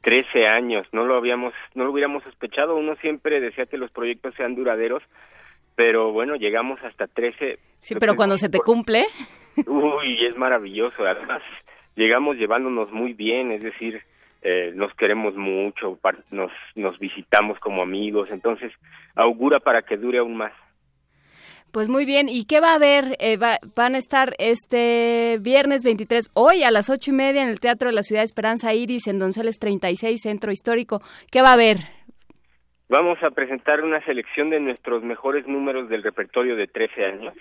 Trece 0.01 0.45
años, 0.49 0.87
no 0.91 1.05
lo 1.05 1.15
habíamos, 1.15 1.53
no 1.75 1.85
lo 1.85 1.91
hubiéramos 1.91 2.23
sospechado. 2.23 2.75
Uno 2.75 2.95
siempre 2.97 3.39
desea 3.39 3.67
que 3.67 3.77
los 3.77 3.91
proyectos 3.91 4.33
sean 4.35 4.55
duraderos, 4.55 5.03
pero 5.75 6.11
bueno, 6.11 6.35
llegamos 6.35 6.79
hasta 6.83 7.07
trece. 7.07 7.59
Sí, 7.79 7.95
pero 7.99 8.15
cuando 8.15 8.37
se 8.37 8.49
te 8.49 8.59
cumple. 8.59 9.05
Uy, 9.65 10.25
es 10.25 10.35
maravilloso. 10.35 11.05
Además, 11.05 11.41
llegamos 11.95 12.37
llevándonos 12.37 12.91
muy 12.91 13.13
bien, 13.13 13.51
es 13.51 13.61
decir, 13.61 14.01
eh, 14.41 14.73
nos 14.75 14.93
queremos 14.95 15.35
mucho, 15.35 15.97
nos, 16.31 16.51
nos 16.75 16.99
visitamos 16.99 17.59
como 17.59 17.81
amigos, 17.81 18.29
entonces 18.29 18.73
augura 19.15 19.59
para 19.59 19.83
que 19.83 19.95
dure 19.95 20.17
aún 20.17 20.35
más. 20.35 20.51
Pues 21.73 21.89
muy 21.89 22.05
bien, 22.05 22.29
¿y 22.29 22.45
qué 22.45 22.59
va 22.59 22.73
a 22.73 22.75
haber? 22.75 23.17
Eh, 23.19 23.35
va- 23.35 23.57
van 23.75 23.95
a 23.95 23.97
estar 23.97 24.35
este 24.37 25.39
viernes 25.41 25.83
23, 25.83 26.29
hoy 26.35 26.61
a 26.61 26.69
las 26.69 26.91
ocho 26.91 27.09
y 27.09 27.15
media 27.15 27.41
en 27.41 27.47
el 27.49 27.59
Teatro 27.59 27.89
de 27.89 27.95
la 27.95 28.03
Ciudad 28.03 28.21
de 28.21 28.25
Esperanza 28.25 28.75
Iris, 28.75 29.07
en 29.07 29.17
Donceles 29.17 29.57
36, 29.57 30.21
Centro 30.21 30.51
Histórico. 30.51 31.01
¿Qué 31.31 31.41
va 31.41 31.49
a 31.49 31.53
haber? 31.53 31.79
Vamos 32.89 33.21
a 33.23 33.31
presentar 33.31 33.81
una 33.81 34.03
selección 34.03 34.49
de 34.49 34.59
nuestros 34.59 35.03
mejores 35.03 35.47
números 35.47 35.89
del 35.89 36.03
repertorio 36.03 36.55
de 36.55 36.67
13 36.67 37.05
años. 37.05 37.33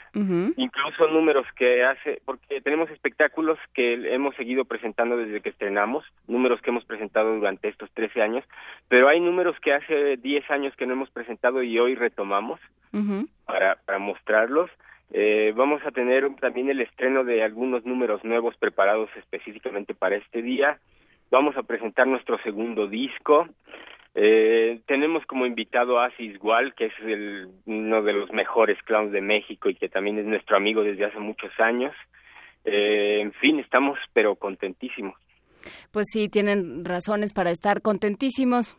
Incluso 0.57 1.09
números 1.09 1.47
que 1.57 1.85
hace, 1.85 2.23
porque 2.25 2.61
tenemos 2.61 2.89
espectáculos 2.91 3.59
que 3.75 3.95
hemos 4.15 4.35
seguido 4.37 4.65
presentando 4.65 5.17
desde 5.17 5.41
que 5.41 5.51
estrenamos, 5.51 6.05
números 6.29 6.63
que 6.63 6.71
hemos 6.71 6.85
presentado 6.85 7.35
durante 7.35 7.69
estos 7.69 7.91
13 7.93 8.23
años, 8.23 8.45
pero 8.89 9.09
hay 9.09 9.21
números 9.21 9.57
que 9.61 9.75
hace 9.75 10.17
10 10.17 10.51
años 10.51 10.75
que 10.77 10.87
no 10.87 10.93
hemos 10.93 11.11
presentado 11.11 11.63
y 11.63 11.79
hoy 11.79 11.97
retomamos 11.97 12.61
para, 13.45 13.77
para 13.85 13.99
mostrarlos. 13.99 14.71
Eh, 15.11 15.53
vamos 15.55 15.85
a 15.85 15.91
tener 15.91 16.35
también 16.37 16.71
el 16.71 16.81
estreno 16.81 17.25
de 17.25 17.43
algunos 17.43 17.85
números 17.85 18.25
nuevos 18.25 18.57
preparados 18.57 19.11
específicamente 19.17 19.93
para 19.93 20.17
este 20.17 20.41
día. 20.41 20.79
Vamos 21.31 21.57
a 21.57 21.63
presentar 21.63 22.07
nuestro 22.07 22.39
segundo 22.43 22.87
disco. 22.87 23.49
Eh, 24.15 24.81
tenemos 24.87 25.25
como 25.27 25.47
invitado 25.47 25.99
a 25.99 26.07
Asis 26.07 26.39
Gual, 26.39 26.75
que 26.75 26.87
es 26.87 26.93
el- 27.03 27.49
uno 27.65 28.03
de 28.03 28.13
los 28.13 28.31
mejores 28.33 28.77
clowns 28.83 29.13
de 29.13 29.23
México 29.23 29.71
y 29.71 29.75
que 29.75 29.89
también 29.89 30.19
es 30.19 30.27
nuestro 30.27 30.57
amigo 30.57 30.83
desde 30.83 31.07
hace 31.07 31.19
muchos 31.19 31.51
años. 31.59 31.95
Eh, 32.65 33.21
en 33.23 33.33
fin, 33.33 33.59
estamos 33.59 33.99
pero 34.13 34.37
contentísimos. 34.37 35.15
Pues 35.93 36.07
sí, 36.13 36.29
tienen 36.29 36.85
razones 36.85 37.33
para 37.33 37.51
estar 37.51 37.81
contentísimos. 37.83 38.77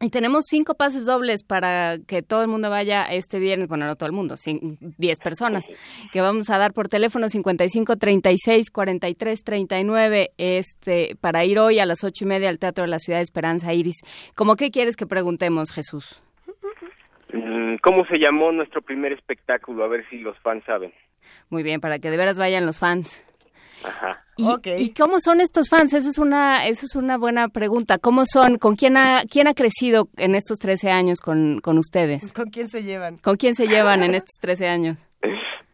Y 0.00 0.10
tenemos 0.10 0.44
cinco 0.48 0.74
pases 0.74 1.06
dobles 1.06 1.42
para 1.42 1.98
que 2.06 2.22
todo 2.22 2.42
el 2.42 2.48
mundo 2.48 2.70
vaya 2.70 3.02
este 3.04 3.40
viernes, 3.40 3.66
bueno, 3.66 3.84
no 3.86 3.96
todo 3.96 4.06
el 4.06 4.12
mundo, 4.12 4.36
cin- 4.36 4.78
10 4.96 5.18
personas, 5.18 5.66
que 6.12 6.20
vamos 6.20 6.50
a 6.50 6.58
dar 6.58 6.72
por 6.72 6.88
teléfono 6.88 7.28
55 7.28 7.96
36 7.96 8.70
43 8.70 9.42
39, 9.42 10.30
este, 10.38 11.16
para 11.20 11.44
ir 11.44 11.58
hoy 11.58 11.80
a 11.80 11.86
las 11.86 12.04
ocho 12.04 12.24
y 12.24 12.28
media 12.28 12.48
al 12.48 12.60
Teatro 12.60 12.84
de 12.84 12.90
la 12.90 13.00
Ciudad 13.00 13.18
de 13.18 13.24
Esperanza 13.24 13.74
Iris. 13.74 13.96
¿Cómo 14.36 14.54
qué 14.54 14.70
quieres 14.70 14.94
que 14.94 15.06
preguntemos, 15.06 15.72
Jesús? 15.72 16.20
Mm, 17.32 17.76
¿Cómo 17.82 18.06
se 18.06 18.18
llamó 18.18 18.52
nuestro 18.52 18.80
primer 18.82 19.12
espectáculo? 19.12 19.82
A 19.84 19.88
ver 19.88 20.08
si 20.08 20.18
los 20.18 20.38
fans 20.38 20.62
saben. 20.64 20.92
Muy 21.50 21.64
bien, 21.64 21.80
para 21.80 21.98
que 21.98 22.10
de 22.10 22.16
veras 22.16 22.38
vayan 22.38 22.64
los 22.66 22.78
fans. 22.78 23.24
Ajá. 23.84 24.24
¿Y, 24.36 24.46
¿y 24.78 24.94
cómo 24.94 25.20
son 25.20 25.40
estos 25.40 25.68
fans? 25.68 25.92
Esa 25.92 26.08
es 26.08 26.18
una, 26.18 26.66
esa 26.66 26.86
es 26.86 26.94
una 26.94 27.18
buena 27.18 27.48
pregunta. 27.48 27.98
¿Cómo 27.98 28.24
son? 28.24 28.56
¿Con 28.58 28.76
quién 28.76 28.96
ha, 28.96 29.22
quién 29.28 29.48
ha 29.48 29.54
crecido 29.54 30.08
en 30.16 30.34
estos 30.34 30.58
13 30.58 30.90
años 30.90 31.20
con, 31.20 31.60
con 31.60 31.78
ustedes? 31.78 32.32
¿Con 32.32 32.50
quién 32.50 32.68
se 32.68 32.82
llevan? 32.82 33.18
¿Con 33.18 33.36
quién 33.36 33.54
se 33.54 33.66
llevan 33.66 34.02
en 34.02 34.14
estos 34.14 34.38
13 34.40 34.68
años? 34.68 35.08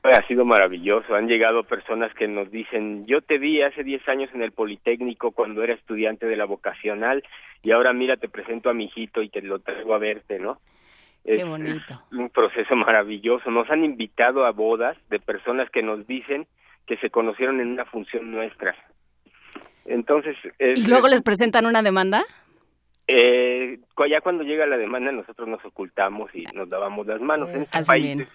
Ha 0.07 0.27
sido 0.27 0.45
maravilloso. 0.45 1.15
Han 1.15 1.29
llegado 1.29 1.65
personas 1.65 2.13
que 2.13 2.29
nos 2.29 2.51
dicen, 2.51 3.07
yo 3.07 3.23
te 3.23 3.39
vi 3.39 3.63
hace 3.63 3.83
10 3.83 4.07
años 4.07 4.31
en 4.35 4.43
el 4.43 4.53
Politécnico 4.53 5.31
cuando 5.31 5.63
era 5.63 5.73
estudiante 5.73 6.27
de 6.27 6.37
la 6.37 6.45
vocacional 6.45 7.25
y 7.63 7.71
ahora 7.71 7.95
mira, 7.95 8.19
te 8.19 8.29
presento 8.29 8.69
a 8.69 8.75
mi 8.75 8.85
hijito 8.85 9.23
y 9.23 9.31
te 9.31 9.41
lo 9.41 9.61
traigo 9.61 9.95
a 9.95 9.99
verte, 9.99 10.39
¿no? 10.39 10.59
Qué 11.25 11.43
bonito. 11.45 12.03
un 12.13 12.29
proceso 12.29 12.77
maravilloso. 12.77 13.51
Nos 13.51 13.71
han 13.71 13.83
invitado 13.83 14.45
a 14.45 14.51
bodas 14.51 14.99
de 15.09 15.21
personas 15.21 15.71
que 15.71 15.83
nos 15.83 16.07
dicen 16.07 16.47
que 16.87 16.97
se 16.99 17.11
conocieron 17.11 17.61
en 17.61 17.69
una 17.69 17.85
función 17.85 18.31
nuestra. 18.31 18.75
Entonces, 19.85 20.37
es- 20.59 20.79
¿Y 20.79 20.87
luego 20.89 21.09
les 21.09 21.23
presentan 21.23 21.67
una 21.67 21.83
demanda? 21.83 22.25
eh, 23.07 23.79
ya 24.11 24.21
cuando 24.23 24.45
llega 24.45 24.65
la 24.67 24.79
demanda 24.79 25.13
nosotros 25.13 25.47
nos 25.47 25.63
ocultamos 25.65 26.35
y 26.35 26.45
nos 26.55 26.69
dábamos 26.71 27.07
las 27.07 27.21
manos. 27.21 27.51
En 27.51 27.63
este 27.63 27.77
Hacen 27.79 27.87
país 27.93 28.03
bien. 28.17 28.27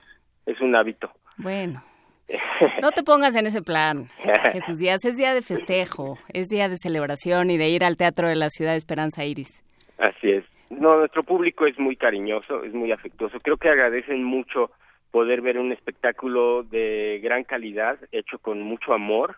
es 0.45 0.61
un 0.61 0.76
hábito. 0.76 1.11
Bueno, 1.38 1.84
no 2.82 2.92
te 2.92 3.02
pongas 3.03 3.36
en 3.36 3.48
ese 3.48 3.64
plan. 3.64 4.08
Jesús 4.53 4.78
Díaz, 4.78 5.03
es 5.06 5.18
día 5.18 5.34
de 5.34 5.42
festejo, 5.42 6.19
es 6.34 6.50
día 6.50 6.69
de 6.69 6.78
celebración 6.78 7.50
y 7.50 7.58
de 7.58 7.69
ir 7.69 7.84
al 7.84 7.98
Teatro 7.98 8.28
de 8.28 8.36
la 8.36 8.50
Ciudad 8.50 8.74
de 8.74 8.78
Esperanza 8.78 9.26
Iris. 9.26 9.64
Así 9.98 10.30
es. 10.32 10.45
No, 10.69 10.98
nuestro 10.98 11.24
público 11.24 11.66
es 11.66 11.80
muy 11.80 11.95
cariñoso, 11.95 12.64
es 12.64 12.74
muy 12.74 12.92
afectuoso. 12.92 13.40
Creo 13.40 13.58
que 13.58 13.69
agradecen 13.69 14.24
mucho 14.24 14.69
poder 15.11 15.41
ver 15.41 15.57
un 15.57 15.71
espectáculo 15.71 16.63
de 16.63 17.19
gran 17.23 17.43
calidad, 17.43 17.97
hecho 18.11 18.39
con 18.39 18.61
mucho 18.61 18.93
amor 18.93 19.38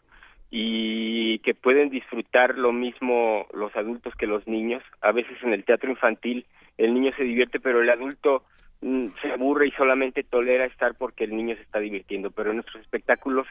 y 0.49 1.39
que 1.39 1.53
pueden 1.53 1.89
disfrutar 1.89 2.57
lo 2.57 2.73
mismo 2.73 3.47
los 3.53 3.73
adultos 3.75 4.13
que 4.15 4.27
los 4.27 4.45
niños. 4.47 4.83
A 5.01 5.13
veces 5.13 5.37
en 5.43 5.53
el 5.53 5.63
teatro 5.63 5.89
infantil 5.89 6.45
el 6.77 6.93
niño 6.93 7.11
se 7.15 7.23
divierte, 7.23 7.59
pero 7.59 7.81
el 7.81 7.89
adulto 7.89 8.43
mm, 8.81 9.07
se 9.21 9.31
aburre 9.31 9.67
y 9.67 9.71
solamente 9.71 10.23
tolera 10.23 10.65
estar 10.65 10.95
porque 10.95 11.23
el 11.23 11.35
niño 11.35 11.55
se 11.55 11.61
está 11.61 11.79
divirtiendo. 11.79 12.31
Pero 12.31 12.49
en 12.49 12.57
nuestros 12.57 12.81
espectáculos 12.81 13.47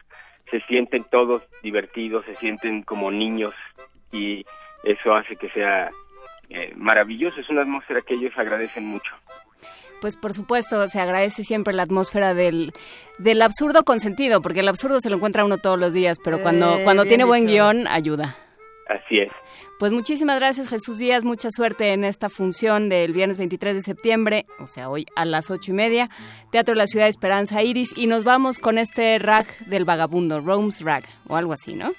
se 0.51 0.61
sienten 0.61 1.03
todos 1.09 1.43
divertidos, 1.63 2.25
se 2.25 2.35
sienten 2.35 2.83
como 2.83 3.09
niños 3.09 3.55
y 4.11 4.45
eso 4.83 5.15
hace 5.15 5.35
que 5.37 5.49
sea 5.49 5.89
eh, 6.49 6.73
maravilloso. 6.75 7.41
Es 7.41 7.49
una 7.49 7.61
atmósfera 7.61 8.01
que 8.01 8.13
ellos 8.13 8.33
agradecen 8.37 8.85
mucho. 8.85 9.11
Pues 10.01 10.15
por 10.17 10.33
supuesto, 10.33 10.89
se 10.89 10.99
agradece 10.99 11.43
siempre 11.43 11.73
la 11.73 11.83
atmósfera 11.83 12.33
del, 12.33 12.73
del 13.19 13.41
absurdo 13.41 13.83
consentido, 13.83 14.41
porque 14.41 14.59
el 14.61 14.67
absurdo 14.67 14.99
se 14.99 15.09
lo 15.09 15.15
encuentra 15.17 15.45
uno 15.45 15.59
todos 15.59 15.79
los 15.79 15.93
días, 15.93 16.17
pero 16.23 16.41
cuando, 16.41 16.79
Eh, 16.79 16.83
cuando 16.83 17.05
tiene 17.05 17.23
buen 17.23 17.45
dicho. 17.45 17.53
guion, 17.53 17.87
ayuda. 17.87 18.35
Así 18.89 19.19
es. 19.19 19.31
Pues 19.79 19.93
muchísimas 19.93 20.37
gracias 20.39 20.67
Jesús 20.69 20.97
Díaz, 20.99 21.23
mucha 21.23 21.49
suerte 21.49 21.93
en 21.93 22.03
esta 22.03 22.29
función 22.29 22.89
del 22.89 23.13
viernes 23.13 23.37
23 23.37 23.75
de 23.75 23.81
septiembre, 23.81 24.45
o 24.59 24.67
sea, 24.67 24.89
hoy 24.89 25.05
a 25.15 25.23
las 25.25 25.49
ocho 25.49 25.71
y 25.71 25.73
media, 25.73 26.09
Teatro 26.51 26.73
de 26.73 26.77
la 26.79 26.87
Ciudad 26.87 27.05
de 27.05 27.09
Esperanza 27.11 27.63
Iris, 27.63 27.93
y 27.97 28.05
nos 28.07 28.23
vamos 28.23 28.59
con 28.59 28.77
este 28.77 29.17
rag 29.17 29.45
del 29.67 29.85
vagabundo, 29.85 30.39
Rome's 30.41 30.81
Rag, 30.81 31.03
o 31.27 31.35
algo 31.35 31.53
así, 31.53 31.73
¿no? 31.73 31.93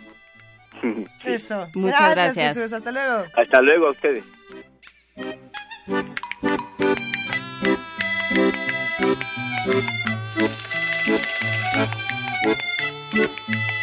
Eso. 1.25 1.67
Muchas 1.75 2.11
gracias. 2.11 2.57
Jesús. 2.57 2.73
Hasta 2.73 2.93
luego. 2.93 3.25
Hasta 3.37 3.63
luego 3.63 3.87
a 3.87 3.91
ustedes. 3.91 4.25
Thank 8.43 8.57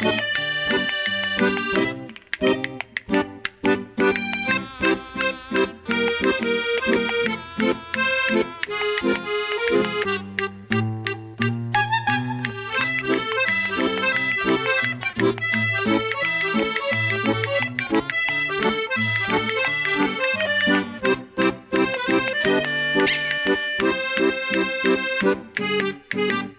you. 0.03 0.38
Primer 25.29 26.58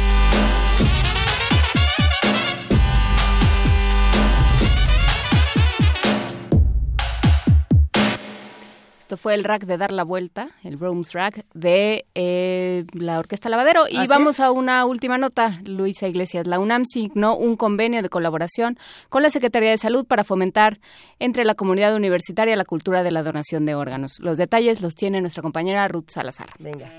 fue 9.21 9.35
el 9.35 9.43
rack 9.43 9.65
de 9.65 9.77
dar 9.77 9.91
la 9.91 10.03
vuelta, 10.03 10.49
el 10.63 10.79
Rome's 10.79 11.13
Rack 11.13 11.45
de 11.53 12.05
eh, 12.15 12.85
la 12.93 13.19
Orquesta 13.19 13.49
Lavadero. 13.49 13.87
Y 13.87 13.97
Así 13.97 14.07
vamos 14.07 14.35
es. 14.35 14.39
a 14.39 14.51
una 14.51 14.83
última 14.85 15.19
nota, 15.19 15.61
Luisa 15.63 16.07
Iglesias. 16.07 16.47
La 16.47 16.59
UNAM 16.59 16.85
signó 16.85 17.37
un 17.37 17.55
convenio 17.55 18.01
de 18.01 18.09
colaboración 18.09 18.79
con 19.09 19.21
la 19.21 19.29
Secretaría 19.29 19.69
de 19.69 19.77
Salud 19.77 20.07
para 20.07 20.23
fomentar 20.23 20.79
entre 21.19 21.45
la 21.45 21.53
comunidad 21.53 21.95
universitaria 21.95 22.55
la 22.55 22.65
cultura 22.65 23.03
de 23.03 23.11
la 23.11 23.21
donación 23.21 23.63
de 23.65 23.75
órganos. 23.75 24.19
Los 24.19 24.39
detalles 24.39 24.81
los 24.81 24.95
tiene 24.95 25.21
nuestra 25.21 25.43
compañera 25.43 25.87
Ruth 25.87 26.09
Salazar. 26.09 26.49
Venga. 26.57 26.89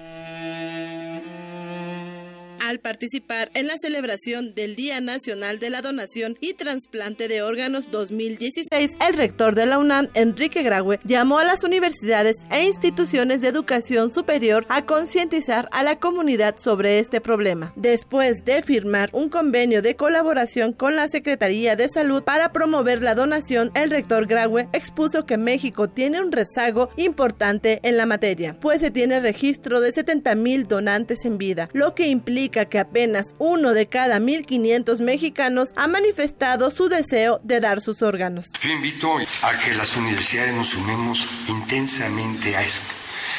Al 2.72 2.80
participar 2.80 3.50
en 3.52 3.66
la 3.66 3.76
celebración 3.76 4.54
del 4.54 4.76
Día 4.76 5.02
Nacional 5.02 5.58
de 5.58 5.68
la 5.68 5.82
Donación 5.82 6.38
y 6.40 6.54
Trasplante 6.54 7.28
de 7.28 7.42
Órganos 7.42 7.90
2016, 7.90 8.96
el 8.98 9.14
rector 9.14 9.54
de 9.54 9.66
la 9.66 9.78
UNAM, 9.78 10.08
Enrique 10.14 10.62
Graue, 10.62 10.98
llamó 11.04 11.38
a 11.38 11.44
las 11.44 11.64
universidades 11.64 12.38
e 12.50 12.64
instituciones 12.64 13.42
de 13.42 13.48
educación 13.48 14.10
superior 14.10 14.64
a 14.70 14.86
concientizar 14.86 15.68
a 15.70 15.82
la 15.82 15.98
comunidad 15.98 16.56
sobre 16.56 16.98
este 16.98 17.20
problema. 17.20 17.74
Después 17.76 18.42
de 18.46 18.62
firmar 18.62 19.10
un 19.12 19.28
convenio 19.28 19.82
de 19.82 19.94
colaboración 19.94 20.72
con 20.72 20.96
la 20.96 21.10
Secretaría 21.10 21.76
de 21.76 21.90
Salud 21.90 22.22
para 22.22 22.52
promover 22.52 23.02
la 23.02 23.14
donación, 23.14 23.70
el 23.74 23.90
rector 23.90 24.26
Graue 24.26 24.70
expuso 24.72 25.26
que 25.26 25.36
México 25.36 25.90
tiene 25.90 26.22
un 26.22 26.32
rezago 26.32 26.88
importante 26.96 27.80
en 27.82 27.98
la 27.98 28.06
materia, 28.06 28.56
pues 28.58 28.80
se 28.80 28.90
tiene 28.90 29.20
registro 29.20 29.82
de 29.82 29.92
70 29.92 30.34
mil 30.36 30.66
donantes 30.66 31.26
en 31.26 31.36
vida, 31.36 31.68
lo 31.74 31.94
que 31.94 32.08
implica 32.08 32.61
que 32.66 32.78
apenas 32.78 33.34
uno 33.38 33.72
de 33.72 33.88
cada 33.88 34.18
1.500 34.18 35.00
mexicanos 35.00 35.72
ha 35.76 35.88
manifestado 35.88 36.70
su 36.70 36.88
deseo 36.88 37.40
de 37.42 37.60
dar 37.60 37.80
sus 37.80 38.02
órganos. 38.02 38.50
Yo 38.60 38.70
invito 38.70 39.16
a 39.42 39.58
que 39.58 39.74
las 39.74 39.96
universidades 39.96 40.54
nos 40.54 40.68
sumemos 40.68 41.26
intensamente 41.48 42.56
a 42.56 42.62
esto, 42.62 42.94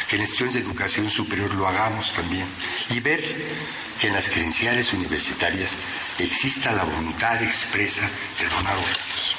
que 0.10 0.16
en 0.16 0.22
cuestiones 0.24 0.56
de 0.56 0.62
educación 0.62 1.10
superior 1.10 1.54
lo 1.56 1.68
hagamos 1.68 2.12
también 2.14 2.48
y 2.90 3.00
ver 3.00 3.22
que 4.00 4.08
en 4.08 4.14
las 4.14 4.30
credenciales 4.30 4.94
universitarias 4.94 5.78
exista 6.20 6.72
la 6.74 6.84
voluntad 6.84 7.42
expresa 7.42 8.10
de 8.40 8.48
donar 8.50 8.76
órganos. 8.76 9.36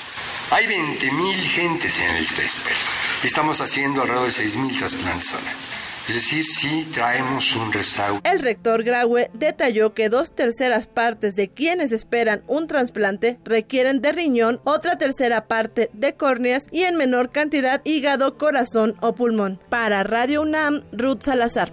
Hay 0.51 0.67
20.000 0.67 1.35
gentes 1.43 2.01
en 2.01 2.09
la 2.09 2.21
lista 2.21 2.41
de 2.41 2.47
espera. 2.47 2.77
Estamos 3.23 3.61
haciendo 3.61 4.03
alrededor 4.03 4.33
de 4.33 4.45
6.000 4.45 4.79
trasplantes 4.79 5.33
al 5.33 5.41
año. 5.41 5.74
Es 6.07 6.15
decir, 6.15 6.45
sí 6.45 6.87
traemos 6.93 7.57
un 7.57 7.73
rezago. 7.73 8.21
El 8.25 8.41
rector 8.41 8.83
Graue 8.83 9.31
detalló 9.33 9.95
que 9.95 10.11
dos 10.11 10.31
terceras 10.31 10.87
partes 10.87 11.35
de 11.35 11.49
quienes 11.49 11.93
esperan 11.93 12.43
un 12.47 12.67
trasplante 12.67 13.39
requieren 13.45 14.03
de 14.03 14.13
riñón, 14.13 14.61
otra 14.65 14.99
tercera 14.99 15.47
parte 15.47 15.89
de 15.95 16.15
córneas 16.15 16.67
y 16.71 16.83
en 16.83 16.97
menor 16.97 17.31
cantidad 17.31 17.81
hígado, 17.85 18.37
corazón 18.37 18.97
o 19.01 19.15
pulmón. 19.15 19.59
Para 19.71 20.03
Radio 20.03 20.43
UNAM, 20.43 20.83
Ruth 20.93 21.23
Salazar. 21.23 21.73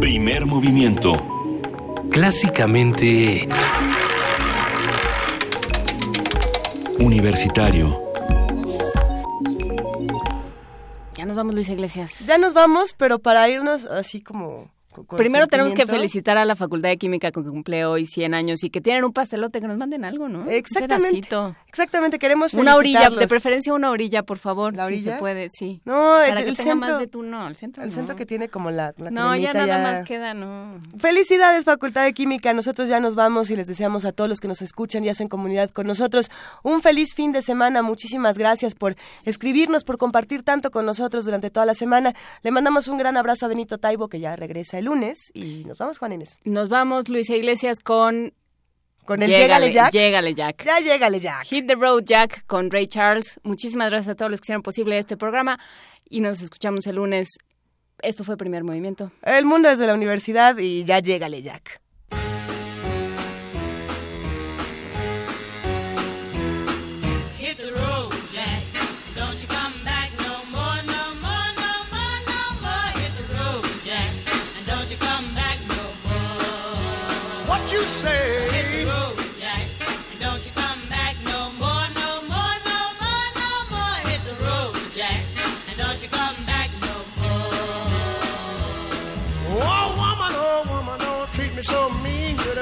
Primer 0.00 0.46
movimiento. 0.46 1.12
Clásicamente... 2.10 3.48
Universitario. 6.98 8.03
Nos 11.24 11.36
vamos, 11.36 11.54
Luis 11.54 11.68
Iglesias. 11.68 12.20
Ya 12.26 12.38
nos 12.38 12.54
vamos, 12.54 12.92
pero 12.92 13.18
para 13.18 13.48
irnos 13.48 13.86
así 13.86 14.20
como... 14.20 14.73
Primero 15.16 15.46
tenemos 15.46 15.74
que 15.74 15.86
felicitar 15.86 16.36
a 16.38 16.44
la 16.44 16.56
Facultad 16.56 16.88
de 16.88 16.96
Química 16.96 17.30
que 17.32 17.42
cumple 17.42 17.84
hoy 17.84 18.06
100 18.06 18.34
años 18.34 18.62
y 18.64 18.70
que 18.70 18.80
tienen 18.80 19.04
un 19.04 19.12
pastelote, 19.12 19.60
que 19.60 19.66
nos 19.68 19.76
manden 19.76 20.04
algo, 20.04 20.28
¿no? 20.28 20.40
Un 20.42 20.50
Exactamente. 20.50 21.08
pedacito. 21.10 21.56
Exactamente, 21.68 22.18
queremos 22.18 22.54
Una 22.54 22.76
orilla, 22.76 23.10
de 23.10 23.26
preferencia 23.28 23.72
una 23.74 23.90
orilla, 23.90 24.22
por 24.22 24.38
favor. 24.38 24.74
¿La 24.74 24.86
Si 24.86 24.94
orilla? 24.94 25.14
se 25.14 25.18
puede, 25.18 25.48
sí. 25.50 25.80
No, 25.84 25.94
Para 25.94 26.28
el, 26.28 26.44
que 26.44 26.50
el 26.50 26.56
tenga 26.56 26.70
centro. 26.72 26.90
más 26.90 26.98
de 27.00 27.06
tú, 27.08 27.22
no, 27.22 27.46
el 27.48 27.56
centro 27.56 27.82
El 27.82 27.88
no. 27.90 27.94
centro 27.94 28.14
que 28.16 28.26
tiene 28.26 28.48
como 28.48 28.70
la, 28.70 28.94
la 28.96 29.10
No, 29.10 29.34
ya 29.36 29.52
nada 29.52 29.82
más 29.82 30.04
queda, 30.06 30.34
no. 30.34 30.80
Felicidades, 30.98 31.64
Facultad 31.64 32.04
de 32.04 32.12
Química. 32.12 32.52
Nosotros 32.54 32.88
ya 32.88 33.00
nos 33.00 33.14
vamos 33.14 33.50
y 33.50 33.56
les 33.56 33.66
deseamos 33.66 34.04
a 34.04 34.12
todos 34.12 34.28
los 34.28 34.40
que 34.40 34.48
nos 34.48 34.62
escuchan 34.62 35.04
y 35.04 35.08
hacen 35.08 35.28
comunidad 35.28 35.70
con 35.70 35.86
nosotros 35.86 36.30
un 36.62 36.80
feliz 36.82 37.14
fin 37.14 37.32
de 37.32 37.42
semana. 37.42 37.82
Muchísimas 37.82 38.38
gracias 38.38 38.74
por 38.74 38.94
escribirnos, 39.24 39.84
por 39.84 39.98
compartir 39.98 40.42
tanto 40.42 40.70
con 40.70 40.86
nosotros 40.86 41.24
durante 41.24 41.50
toda 41.50 41.66
la 41.66 41.74
semana. 41.74 42.14
Le 42.42 42.50
mandamos 42.50 42.88
un 42.88 42.98
gran 42.98 43.16
abrazo 43.16 43.46
a 43.46 43.48
Benito 43.48 43.78
Taibo, 43.78 44.08
que 44.08 44.20
ya 44.20 44.36
regresa 44.36 44.78
el 44.78 44.83
lunes. 44.84 45.30
Y 45.34 45.64
nos 45.64 45.78
vamos, 45.78 45.98
Juan 45.98 46.12
Inés. 46.12 46.38
Nos 46.44 46.68
vamos, 46.68 47.08
Luisa 47.08 47.34
Iglesias, 47.34 47.80
con... 47.80 48.32
Con 49.04 49.22
el 49.22 49.28
Llégale 49.28 49.70
Jack. 49.70 49.92
Llégale 49.92 50.34
Jack. 50.34 50.64
Ya 50.64 50.80
llégale, 50.80 51.20
Jack. 51.20 51.44
Hit 51.46 51.66
the 51.66 51.74
Road 51.74 52.04
Jack 52.04 52.46
con 52.46 52.70
Ray 52.70 52.86
Charles. 52.86 53.38
Muchísimas 53.42 53.90
gracias 53.90 54.12
a 54.12 54.14
todos 54.14 54.30
los 54.30 54.40
que 54.40 54.46
hicieron 54.46 54.62
posible 54.62 54.98
este 54.98 55.18
programa 55.18 55.60
y 56.08 56.20
nos 56.20 56.40
escuchamos 56.40 56.86
el 56.86 56.96
lunes. 56.96 57.28
Esto 58.00 58.24
fue 58.24 58.38
Primer 58.38 58.64
Movimiento. 58.64 59.12
El 59.22 59.44
mundo 59.44 59.68
desde 59.68 59.86
la 59.86 59.92
universidad 59.92 60.56
y 60.58 60.84
ya 60.84 61.00
llégale, 61.00 61.42
Jack. 61.42 61.82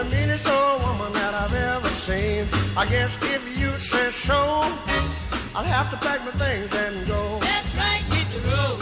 The 0.03 0.17
meanest 0.17 0.49
old 0.49 0.83
woman 0.83 1.13
that 1.13 1.35
I've 1.35 1.55
ever 1.55 1.89
seen. 1.89 2.47
I 2.77 2.87
guess 2.87 3.17
if 3.23 3.43
you 3.59 3.69
say 3.79 4.11
so, 4.11 4.35
I'll 5.55 5.65
have 5.65 5.91
to 5.91 5.97
pack 5.97 6.21
my 6.25 6.33
things 6.33 6.75
and 6.75 7.07
go. 7.07 7.39
That's 7.41 7.75
right, 7.77 8.03
hit 8.11 8.29
the 8.35 8.41
road, 8.51 8.82